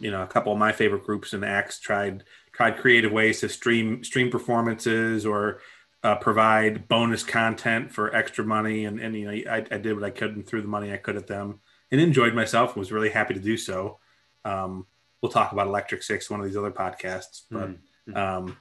you 0.00 0.10
know, 0.10 0.22
a 0.22 0.26
couple 0.26 0.52
of 0.52 0.58
my 0.58 0.70
favorite 0.70 1.04
groups 1.04 1.32
and 1.32 1.44
acts 1.44 1.80
tried 1.80 2.24
tried 2.52 2.76
creative 2.76 3.10
ways 3.10 3.40
to 3.40 3.48
stream 3.48 4.04
stream 4.04 4.30
performances 4.30 5.24
or 5.24 5.60
uh, 6.02 6.16
provide 6.16 6.88
bonus 6.88 7.22
content 7.22 7.90
for 7.90 8.14
extra 8.14 8.44
money, 8.44 8.84
and 8.84 9.00
and 9.00 9.14
you 9.14 9.24
know, 9.24 9.50
I, 9.50 9.64
I 9.70 9.78
did 9.78 9.94
what 9.94 10.04
I 10.04 10.10
could 10.10 10.36
and 10.36 10.46
threw 10.46 10.60
the 10.60 10.68
money 10.68 10.92
I 10.92 10.98
could 10.98 11.16
at 11.16 11.26
them, 11.26 11.60
and 11.90 12.00
enjoyed 12.00 12.34
myself. 12.34 12.76
Was 12.76 12.92
really 12.92 13.10
happy 13.10 13.32
to 13.32 13.40
do 13.40 13.56
so. 13.56 13.98
Um, 14.44 14.86
we'll 15.20 15.32
talk 15.32 15.52
about 15.52 15.66
Electric 15.66 16.02
Six, 16.02 16.30
one 16.30 16.40
of 16.40 16.46
these 16.46 16.56
other 16.56 16.70
podcasts, 16.70 17.42
but 17.50 17.70
Mm. 18.08 18.16
um, 18.16 18.56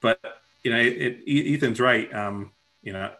but 0.00 0.20
you 0.62 0.70
know, 0.70 0.78
it, 0.78 1.22
it, 1.26 1.54
Ethan's 1.54 1.80
right. 1.80 2.12
Um, 2.12 2.52
you 2.82 2.92
know, 2.92 3.12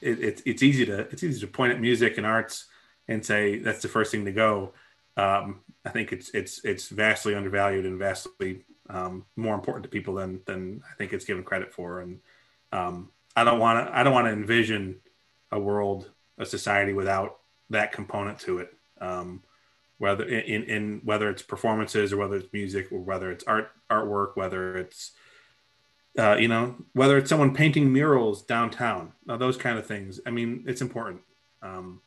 it, 0.00 0.20
it's 0.20 0.42
it's 0.46 0.62
easy 0.62 0.86
to 0.86 1.00
it's 1.00 1.22
easy 1.22 1.40
to 1.40 1.46
point 1.46 1.72
at 1.72 1.80
music 1.80 2.18
and 2.18 2.26
arts 2.26 2.66
and 3.06 3.24
say 3.24 3.58
that's 3.58 3.82
the 3.82 3.88
first 3.88 4.10
thing 4.10 4.24
to 4.24 4.32
go. 4.32 4.72
Um, 5.16 5.60
I 5.84 5.90
think 5.90 6.12
it's 6.12 6.30
it's 6.30 6.64
it's 6.64 6.88
vastly 6.88 7.34
undervalued 7.34 7.86
and 7.86 7.98
vastly 7.98 8.64
um, 8.88 9.26
more 9.36 9.54
important 9.54 9.84
to 9.84 9.88
people 9.90 10.14
than 10.14 10.40
than 10.46 10.82
I 10.90 10.94
think 10.96 11.12
it's 11.12 11.24
given 11.24 11.44
credit 11.44 11.72
for. 11.72 12.00
And 12.00 12.20
um, 12.72 13.10
I 13.36 13.44
don't 13.44 13.58
want 13.58 13.86
to 13.86 13.96
I 13.96 14.02
don't 14.02 14.14
want 14.14 14.26
to 14.26 14.32
envision 14.32 15.00
a 15.50 15.58
world, 15.58 16.10
a 16.38 16.46
society 16.46 16.92
without 16.92 17.38
that 17.70 17.92
component 17.92 18.38
to 18.40 18.58
it. 18.58 18.74
Um, 19.00 19.42
whether 19.98 20.24
in, 20.24 20.64
in 20.64 21.00
whether 21.04 21.28
it's 21.28 21.42
performances 21.42 22.12
or 22.12 22.16
whether 22.16 22.36
it's 22.36 22.52
music 22.52 22.90
or 22.90 23.00
whether 23.00 23.30
it's 23.30 23.44
art 23.44 23.70
artwork, 23.90 24.36
whether 24.36 24.76
it's 24.76 25.12
uh, 26.18 26.36
you 26.36 26.48
know 26.48 26.76
whether 26.94 27.18
it's 27.18 27.28
someone 27.28 27.54
painting 27.54 27.92
murals 27.92 28.42
downtown, 28.42 29.12
uh, 29.28 29.36
those 29.36 29.56
kind 29.56 29.78
of 29.78 29.86
things. 29.86 30.20
I 30.24 30.30
mean, 30.30 30.64
it's 30.66 30.80
important, 30.80 31.20
um, 31.62 32.00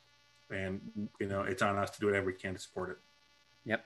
and 0.49 1.09
you 1.19 1.27
know 1.27 1.41
it's 1.41 1.61
on 1.61 1.77
us 1.77 1.89
to 1.91 1.99
do 1.99 2.07
whatever 2.07 2.27
we 2.27 2.33
can 2.33 2.53
to 2.53 2.59
support 2.59 2.89
it. 2.91 2.97
Yep. 3.65 3.85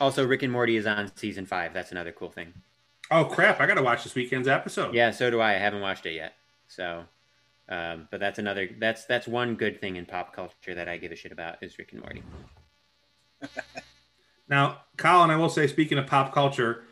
Also, 0.00 0.26
Rick 0.26 0.42
and 0.42 0.52
Morty 0.52 0.76
is 0.76 0.86
on 0.86 1.10
season 1.16 1.46
five. 1.46 1.72
That's 1.72 1.92
another 1.92 2.12
cool 2.12 2.30
thing. 2.30 2.52
Oh 3.10 3.24
crap! 3.24 3.60
I 3.60 3.66
got 3.66 3.74
to 3.74 3.82
watch 3.82 4.04
this 4.04 4.14
weekend's 4.14 4.48
episode. 4.48 4.94
Yeah, 4.94 5.10
so 5.10 5.30
do 5.30 5.40
I. 5.40 5.54
I 5.54 5.58
haven't 5.58 5.80
watched 5.80 6.06
it 6.06 6.14
yet. 6.14 6.34
So, 6.68 7.04
um, 7.68 8.08
but 8.10 8.20
that's 8.20 8.38
another. 8.38 8.68
That's 8.78 9.06
that's 9.06 9.26
one 9.26 9.54
good 9.54 9.80
thing 9.80 9.96
in 9.96 10.04
pop 10.04 10.34
culture 10.34 10.74
that 10.74 10.88
I 10.88 10.98
give 10.98 11.12
a 11.12 11.16
shit 11.16 11.32
about 11.32 11.62
is 11.62 11.78
Rick 11.78 11.92
and 11.92 12.02
Morty. 12.02 12.22
Now, 14.48 14.82
Colin, 14.96 15.30
I 15.30 15.36
will 15.36 15.48
say, 15.48 15.66
speaking 15.66 15.98
of 15.98 16.06
pop 16.06 16.32
culture, 16.32 16.84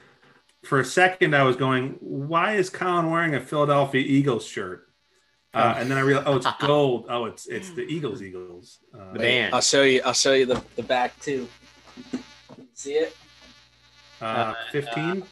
for 0.65 0.81
a 0.81 0.85
second 0.85 1.37
I 1.37 1.45
was 1.45 1.55
going, 1.57 1.97
"Why 2.01 2.55
is 2.57 2.69
Colin 2.69 3.11
wearing 3.11 3.35
a 3.35 3.41
Philadelphia 3.41 4.01
Eagles 4.01 4.45
shirt?" 4.45 4.89
Uh, 5.53 5.75
Oh. 5.77 5.81
and 5.81 5.89
then 5.91 5.97
I 5.99 6.01
realized, 6.01 6.27
"Oh, 6.29 6.37
it's 6.37 6.47
gold. 6.61 7.07
Oh, 7.09 7.27
it's 7.27 7.47
it's 7.47 7.71
the 7.71 7.83
Eagles, 7.83 8.23
Eagles." 8.23 8.81
Uh, 8.93 9.13
The 9.13 9.19
band. 9.21 9.55
I'll 9.55 9.61
show 9.61 9.83
you. 9.83 10.03
I'll 10.05 10.13
show 10.15 10.33
you 10.33 10.47
the, 10.47 10.61
the 10.75 10.83
back 10.83 11.19
too. 11.21 11.47
See 12.73 12.95
it? 12.95 13.17
uh, 14.21 14.55
15, 14.73 15.23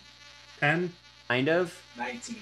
10, 0.60 0.92
Kind 1.28 1.48
of. 1.48 1.76
Nineteen. 1.98 2.36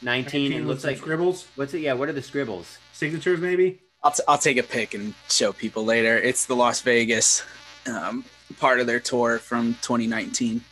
19. 0.00 0.52
It 0.52 0.64
looks 0.64 0.84
like. 0.84 0.96
scribbles, 0.96 1.46
What's 1.56 1.74
it? 1.74 1.80
Yeah. 1.80 1.92
What 1.94 2.08
are 2.08 2.12
the 2.12 2.22
scribbles? 2.22 2.78
signatures, 2.92 3.40
maybe. 3.40 3.80
I'll, 4.02 4.12
t- 4.12 4.22
I'll 4.28 4.38
take 4.38 4.56
a 4.56 4.62
pic 4.62 4.94
and 4.94 5.12
show 5.28 5.52
people 5.52 5.84
later. 5.84 6.16
It's 6.16 6.46
the 6.46 6.54
Las 6.56 6.80
Vegas 6.82 7.42
um, 7.88 8.24
part 8.58 8.80
of 8.80 8.86
their 8.86 9.00
tour 9.00 9.38
from 9.38 9.74
2019. 9.82 10.62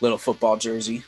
Little 0.00 0.18
football 0.18 0.56
jersey. 0.56 1.02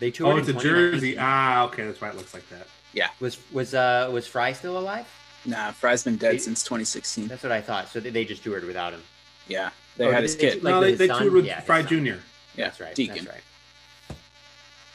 They 0.00 0.10
toured. 0.10 0.34
Oh, 0.34 0.38
it's 0.38 0.48
a 0.48 0.52
jersey. 0.52 1.16
Ah, 1.18 1.64
okay, 1.66 1.84
that's 1.84 2.00
why 2.00 2.08
it 2.10 2.16
looks 2.16 2.34
like 2.34 2.48
that. 2.50 2.66
Yeah. 2.92 3.08
Was 3.20 3.38
was 3.52 3.74
uh 3.74 4.08
was 4.12 4.26
Frey 4.26 4.52
still 4.54 4.76
alive? 4.78 5.06
Nah, 5.46 5.70
Frey's 5.72 6.02
been 6.02 6.16
dead 6.16 6.34
They- 6.34 6.38
since 6.38 6.62
2016. 6.64 7.28
That's 7.28 7.42
what 7.42 7.52
I 7.52 7.60
thought. 7.60 7.88
So 7.88 8.00
they, 8.00 8.10
they 8.10 8.24
just 8.24 8.42
toured 8.42 8.64
without 8.64 8.92
him. 8.92 9.02
Yeah, 9.46 9.70
they 9.96 10.06
Oh, 10.06 10.10
had 10.10 10.20
did 10.20 10.22
his 10.24 10.36
they 10.36 10.50
kid. 10.50 10.62
Like 10.64 10.74
no, 10.74 10.80
they, 10.80 10.90
his 10.90 10.98
they 10.98 11.06
son? 11.06 11.20
toured 11.20 11.32
with 11.34 11.44
Yeah, 11.44 11.60
Fry. 11.60 11.82
Jr. 11.82 11.94
Yeah, 11.96 12.16
that's 12.56 12.80
right. 12.80 12.94
Deacon. 12.94 13.24
That's 13.26 14.18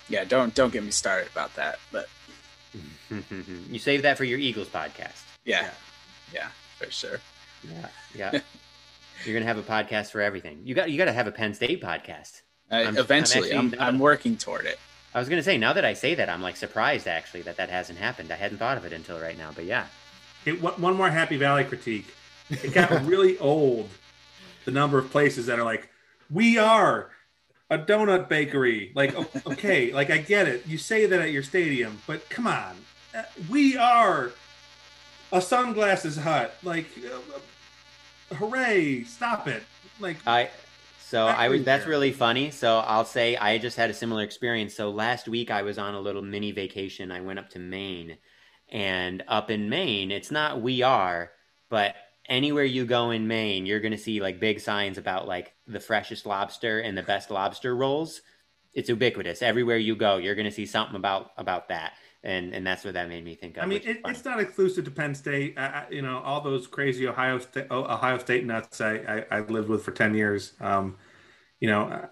Yeah, 0.10 0.24
don't 0.26 0.54
don't 0.56 0.74
get 0.74 0.84
me 0.84 0.92
started 0.92 1.30
about 1.32 1.56
that. 1.56 1.80
But 1.92 2.10
you 3.70 3.80
save 3.80 4.02
that 4.02 4.18
for 4.18 4.24
your 4.26 4.40
Eagles 4.40 4.68
podcast. 4.68 5.22
yeah, 5.46 5.70
yeah, 6.34 6.48
for 6.78 6.90
sure. 6.92 7.20
Yeah, 7.64 7.88
yeah. 8.16 8.40
You're 9.26 9.34
gonna 9.34 9.46
have 9.46 9.58
a 9.58 9.64
podcast 9.64 10.12
for 10.12 10.22
everything. 10.22 10.62
You 10.64 10.76
got 10.76 10.90
you 10.90 10.98
got 10.98 11.06
to 11.06 11.14
have 11.14 11.28
a 11.28 11.32
Penn 11.32 11.54
State 11.54 11.82
podcast. 11.82 12.42
I, 12.72 12.80
I'm- 12.80 12.88
I'm 12.90 12.98
eventually, 12.98 13.52
I'm, 13.54 13.74
I'm, 13.80 13.98
working 14.00 14.38
toward 14.38 14.66
it. 14.66 14.80
I 15.14 15.20
was 15.20 15.28
gonna 15.28 15.44
say 15.44 15.58
now 15.58 15.74
that 15.74 15.84
I 15.86 15.94
say 15.94 16.16
that, 16.16 16.30
I'm 16.30 16.42
like 16.42 16.56
surprised 16.56 17.08
actually 17.08 17.42
that 17.44 17.58
that 17.58 17.70
hasn't 17.70 18.00
happened. 18.00 18.32
I 18.32 18.36
hadn't 18.36 18.60
thought 18.60 18.78
of 18.78 18.86
it 18.86 18.94
until 18.94 19.20
right 19.20 19.38
now, 19.38 19.52
but 19.56 19.66
yeah. 19.66 19.88
It, 20.46 20.62
one 20.62 20.80
one 20.80 20.96
more 20.96 21.10
Happy 21.10 21.38
Valley 21.38 21.64
critique. 21.64 22.08
It 22.50 22.74
got 22.74 22.90
really 23.06 23.38
old. 23.40 23.90
The 24.66 24.72
number 24.72 24.98
of 25.00 25.10
places 25.10 25.48
that 25.48 25.58
are 25.58 25.66
like, 25.66 25.90
we 26.30 26.58
are 26.58 27.10
a 27.72 27.78
donut 27.78 28.30
bakery. 28.30 28.92
Like, 28.96 29.16
okay, 29.48 29.92
like 29.92 30.10
I 30.12 30.18
get 30.20 30.48
it. 30.48 30.68
You 30.68 30.78
say 30.78 31.06
that 31.08 31.20
at 31.22 31.32
your 31.32 31.44
stadium, 31.44 32.02
but 32.08 32.30
come 32.30 32.48
on, 32.48 32.76
Uh, 33.16 33.24
we 33.50 33.76
are 33.78 34.32
a 35.32 35.42
sunglasses 35.42 36.18
hut. 36.18 36.56
Like, 36.64 36.88
uh, 36.98 37.40
hooray! 38.36 39.04
Stop 39.04 39.48
it. 39.48 39.64
Like, 40.00 40.18
I 40.26 40.50
so 41.10 41.26
I 41.26 41.48
was 41.48 41.64
that's 41.64 41.88
really 41.88 42.12
funny. 42.12 42.52
So 42.52 42.78
I'll 42.80 43.04
say 43.04 43.36
I 43.36 43.58
just 43.58 43.78
had 43.78 43.90
a 43.90 43.96
similar 43.96 44.22
experience. 44.22 44.76
So 44.76 44.92
last 44.92 45.28
week 45.28 45.50
I 45.50 45.64
was 45.64 45.80
on 45.80 45.96
a 45.96 46.00
little 46.00 46.22
mini 46.22 46.52
vacation. 46.52 47.12
I 47.12 47.22
went 47.22 47.40
up 47.40 47.50
to 47.50 47.60
Maine. 47.60 48.18
And 48.72 49.24
up 49.28 49.50
in 49.50 49.70
Maine, 49.70 50.12
it's 50.12 50.30
not 50.30 50.62
we 50.62 50.84
are, 50.84 51.32
but 51.68 51.96
anywhere 52.28 52.64
you 52.64 52.86
go 52.86 53.10
in 53.10 53.28
Maine, 53.28 53.66
you're 53.66 53.80
going 53.80 53.92
to 53.92 53.98
see 53.98 54.22
like 54.22 54.40
big 54.40 54.60
signs 54.60 55.00
about 55.00 55.28
like 55.28 55.54
the 55.66 55.80
freshest 55.80 56.28
lobster 56.28 56.80
and 56.80 56.96
the 56.96 57.02
best 57.02 57.32
lobster 57.32 57.76
rolls. 57.76 58.22
It's 58.74 58.90
ubiquitous. 58.90 59.42
Everywhere 59.42 59.78
you 59.78 59.96
go, 59.96 60.18
you're 60.18 60.36
going 60.36 60.46
to 60.46 60.52
see 60.52 60.68
something 60.68 60.96
about 60.96 61.32
about 61.38 61.70
that. 61.70 61.94
And 62.22 62.54
and 62.54 62.68
that's 62.68 62.84
what 62.84 62.96
that 62.96 63.08
made 63.08 63.24
me 63.24 63.36
think 63.36 63.56
of. 63.56 63.64
I 63.64 63.66
mean, 63.66 63.82
it, 63.86 64.02
it's 64.06 64.26
not 64.26 64.42
exclusive 64.42 64.84
to 64.86 64.92
Penn 64.92 65.16
State. 65.16 65.58
I, 65.58 65.66
I, 65.66 65.86
you 65.90 66.02
know, 66.02 66.20
all 66.20 66.42
those 66.42 66.68
crazy 66.68 67.08
Ohio 67.08 67.40
State, 67.40 67.68
Ohio 67.72 68.18
State 68.18 68.46
nuts 68.46 68.82
I, 68.82 69.24
I, 69.32 69.38
I 69.38 69.40
lived 69.40 69.70
with 69.70 69.84
for 69.84 69.92
ten 69.92 70.14
years. 70.14 70.54
Um, 70.60 70.98
you 71.62 71.70
know, 71.70 72.10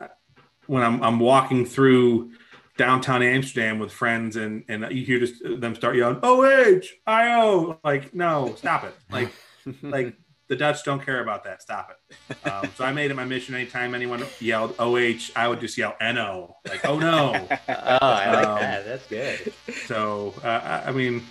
when 0.67 0.83
I'm 0.83 1.03
I'm 1.03 1.19
walking 1.19 1.65
through 1.65 2.31
downtown 2.77 3.21
Amsterdam 3.21 3.79
with 3.79 3.91
friends, 3.91 4.37
and 4.37 4.63
and 4.69 4.87
you 4.91 5.03
hear 5.03 5.19
just 5.19 5.43
them 5.43 5.75
start 5.75 5.97
yelling 5.97 6.19
"O 6.23 6.45
H 6.45 6.95
I 7.05 7.41
O," 7.41 7.77
like 7.83 8.13
no, 8.13 8.55
stop 8.55 8.85
it, 8.85 8.93
like 9.09 9.33
like 9.81 10.15
the 10.47 10.55
Dutch 10.55 10.83
don't 10.85 11.03
care 11.03 11.21
about 11.21 11.43
that. 11.43 11.61
Stop 11.61 11.91
it. 11.91 12.47
Um, 12.47 12.69
so 12.75 12.83
I 12.85 12.91
made 12.93 13.11
it 13.11 13.15
my 13.15 13.25
mission. 13.25 13.53
Anytime 13.55 13.93
anyone 13.93 14.23
yelled 14.39 14.75
"OH," 14.79 15.31
I 15.35 15.47
would 15.47 15.59
just 15.59 15.77
yell 15.77 15.95
"NO," 16.01 16.55
like 16.67 16.85
"Oh 16.85 16.97
no." 16.99 17.33
oh, 17.51 17.57
I 17.69 18.31
like 18.33 18.47
Um, 18.47 18.59
that. 18.59 18.85
That's 18.85 19.07
good. 19.07 19.53
So 19.85 20.33
uh, 20.43 20.47
I, 20.85 20.89
I 20.89 20.91
mean, 20.91 21.23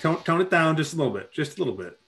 tone 0.00 0.22
tone 0.22 0.40
it 0.40 0.50
down 0.50 0.76
just 0.76 0.94
a 0.94 0.96
little 0.96 1.12
bit, 1.12 1.32
just 1.32 1.58
a 1.58 1.64
little 1.64 1.74
bit. 1.74 1.98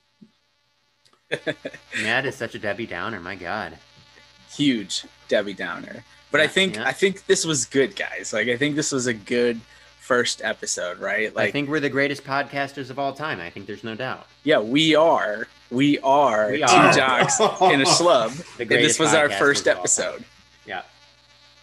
Matt 2.01 2.25
is 2.25 2.35
such 2.35 2.55
a 2.55 2.59
Debbie 2.59 2.85
Downer. 2.85 3.19
My 3.19 3.35
God. 3.35 3.77
Huge 4.55 5.05
Debbie 5.27 5.53
Downer. 5.53 6.03
But 6.31 6.41
I 6.41 6.47
think 6.47 6.75
yeah. 6.75 6.87
I 6.87 6.93
think 6.93 7.25
this 7.25 7.45
was 7.45 7.65
good, 7.65 7.95
guys. 7.95 8.31
Like 8.33 8.47
I 8.47 8.57
think 8.57 8.75
this 8.75 8.91
was 8.91 9.07
a 9.07 9.13
good 9.13 9.59
first 9.99 10.41
episode, 10.41 10.99
right? 10.99 11.35
Like 11.35 11.49
I 11.49 11.51
think 11.51 11.69
we're 11.69 11.81
the 11.81 11.89
greatest 11.89 12.23
podcasters 12.23 12.89
of 12.89 12.97
all 12.99 13.11
time. 13.13 13.41
I 13.41 13.49
think 13.49 13.65
there's 13.67 13.83
no 13.83 13.95
doubt. 13.95 14.25
yeah, 14.43 14.59
we 14.59 14.95
are. 14.95 15.47
We 15.69 15.99
are 15.99 16.51
We 16.51 16.57
two 16.59 16.63
are. 16.65 16.93
jocks 16.93 17.39
in 17.39 17.81
a 17.81 17.85
schlub. 17.85 18.59
And 18.59 18.69
this 18.69 18.99
was 18.99 19.13
our 19.13 19.29
first 19.29 19.67
of 19.67 19.67
all 19.67 19.73
time. 19.73 19.79
episode. 19.81 20.25
Yeah. 20.65 20.81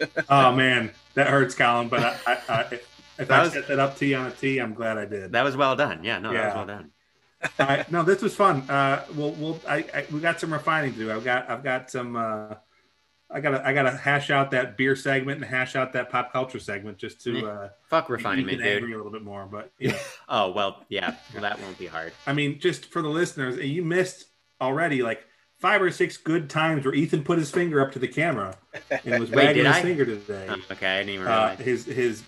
Oh 0.29 0.53
man, 0.53 0.91
that 1.15 1.29
hurts, 1.29 1.55
Colin. 1.55 1.89
But 1.89 2.03
I, 2.03 2.17
I, 2.27 2.39
I, 2.49 2.61
if 2.73 2.89
That 3.29 3.31
I 3.31 3.43
was- 3.45 3.53
set 3.53 3.69
that 3.69 3.79
up 3.79 3.97
T 3.97 4.13
on 4.15 4.27
a 4.27 4.31
T, 4.33 4.59
I'm 4.59 4.75
glad 4.75 4.99
I 4.99 5.05
did. 5.05 5.33
That 5.33 5.45
was 5.45 5.57
well 5.57 5.77
done. 5.77 6.03
Yeah, 6.03 6.19
no, 6.19 6.33
that 6.33 6.47
was 6.47 6.55
well 6.55 6.67
done. 6.67 6.91
All 7.61 7.67
right, 7.67 7.93
no, 7.93 8.03
this 8.03 8.21
was 8.23 8.35
fun. 8.35 8.63
Uh, 8.71 9.05
we'll, 9.15 9.33
we'll, 9.33 9.61
I, 9.69 9.85
I, 9.95 10.07
we 10.11 10.19
got 10.21 10.41
some 10.41 10.53
refining 10.53 10.93
to 10.95 10.99
do. 10.99 11.13
I've 11.13 11.25
got, 11.25 11.49
I've 11.51 11.63
got 11.63 11.91
some, 11.91 12.17
uh, 12.17 12.55
I 13.35 13.41
gotta 13.41 13.67
I 13.67 13.73
gotta 13.75 13.91
hash 13.97 14.31
out 14.31 14.53
that 14.53 14.77
beer 14.77 14.95
segment 14.95 15.43
and 15.43 15.45
hash 15.51 15.75
out 15.77 15.93
that 15.95 16.09
pop 16.09 16.33
culture 16.33 16.61
segment 16.61 16.97
just 16.99 17.21
to 17.25 17.47
uh, 17.49 17.69
Fuck 17.89 18.09
refinement, 18.09 18.59
dude. 18.59 18.67
angry 18.67 18.93
a 18.93 18.97
little 18.97 19.11
bit 19.13 19.23
more. 19.23 19.45
But 19.47 19.73
you 19.79 19.89
know, 19.91 19.99
Oh 20.29 20.51
well, 20.53 20.85
yeah. 20.89 21.17
Well, 21.33 21.43
that 21.43 21.61
won't 21.61 21.77
be 21.79 21.87
hard. 21.87 22.13
I 22.27 22.33
mean, 22.33 22.61
just 22.61 22.87
for 22.87 23.03
the 23.03 23.09
listeners, 23.09 23.57
you 23.59 23.83
missed 23.85 24.27
already 24.61 25.03
like 25.03 25.27
five 25.59 25.83
or 25.83 25.91
six 25.91 26.17
good 26.17 26.49
times 26.49 26.85
where 26.85 26.95
Ethan 26.95 27.25
put 27.25 27.39
his 27.39 27.51
finger 27.51 27.81
up 27.81 27.91
to 27.93 27.99
the 27.99 28.09
camera 28.09 28.57
and 29.05 29.19
was 29.21 29.31
Wait, 29.33 29.47
wagging 29.47 29.65
his 29.65 29.75
I? 29.77 29.83
finger 29.83 30.05
today. 30.05 30.47
Oh, 30.49 30.57
okay, 30.73 30.87
I 30.87 30.99
didn't 31.01 31.15
even 31.15 31.27
Uh, 31.27 31.31
realize. 31.31 31.59
his 31.59 31.85
his 31.87 32.23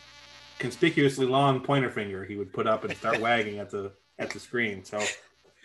conspicuously 0.59 1.27
long 1.27 1.61
pointer 1.61 1.91
finger 1.91 2.25
he 2.25 2.35
would 2.37 2.53
put 2.53 2.67
up 2.67 2.83
and 2.85 2.97
start 2.97 3.21
wagging 3.21 3.59
at 3.59 3.71
the 3.71 3.93
at 4.19 4.31
the 4.31 4.41
screen. 4.41 4.85
So. 4.85 4.99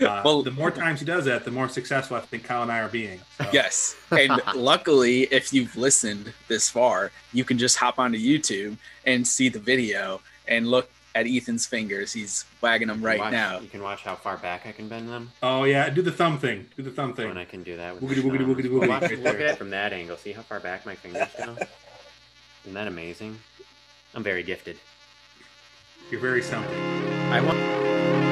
Uh, 0.02 0.22
Well- 0.26 0.44
the 0.44 0.52
more 0.52 0.72
times 0.72 1.00
he 1.00 1.06
does 1.06 1.26
that, 1.26 1.46
the 1.46 1.52
more 1.52 1.70
successful 1.70 2.18
I 2.18 2.22
think 2.22 2.44
Kyle 2.44 2.64
and 2.64 2.72
I 2.72 2.80
are 2.80 2.90
being. 2.90 3.20
So. 3.38 3.48
Yes. 3.54 3.96
And 4.12 4.42
luckily, 4.56 5.24
if 5.32 5.54
you've 5.54 5.76
listened 5.76 6.34
this 6.48 6.70
far, 6.70 7.12
you 7.34 7.44
can 7.44 7.58
just 7.58 7.78
hop 7.78 8.00
onto 8.00 8.18
YouTube 8.18 8.78
and 9.06 9.28
see 9.28 9.50
the 9.50 9.60
video 9.60 10.22
and 10.48 10.68
look 10.68 10.90
at 11.14 11.28
Ethan's 11.28 11.66
fingers. 11.68 12.14
He's 12.14 12.46
wagging 12.62 12.88
them 12.88 13.02
right 13.04 13.20
Watch- 13.20 13.32
now. 13.34 13.60
You 13.60 13.68
can 13.68 13.84
watch 13.84 14.02
how 14.04 14.16
far 14.16 14.38
back 14.38 14.66
I 14.66 14.72
can 14.72 14.88
bend 14.88 15.10
them. 15.10 15.32
Oh 15.44 15.66
yeah, 15.66 15.90
do 15.90 16.02
the 16.02 16.12
thumb 16.12 16.40
thing. 16.40 16.68
Do 16.78 16.84
the 16.84 16.92
thumb 16.92 17.14
thing. 17.14 17.28
When 17.28 17.38
I 17.38 17.46
can 17.46 17.64
do 17.64 17.76
that. 17.78 17.96
Woogity, 18.00 18.22
woogity, 18.24 18.46
woogity, 18.46 18.70
woogity. 18.70 18.88
Watch- 18.88 19.02
Right 19.04 19.20
look 19.20 19.36
at 19.36 19.42
it 19.42 19.58
from 19.58 19.70
that 19.72 19.92
angle. 19.94 20.16
See 20.18 20.32
how 20.32 20.42
far 20.42 20.60
back 20.62 20.86
my 20.86 20.96
fingers 20.96 21.28
go? 21.38 21.58
Isn't 22.64 22.74
that 22.76 22.88
amazing? 22.88 23.40
I'm 24.16 24.24
very 24.24 24.44
gifted. 24.44 24.78
You're 26.10 26.22
very 26.22 26.42
something. 26.42 26.78
I 27.32 27.42
want. 27.42 28.31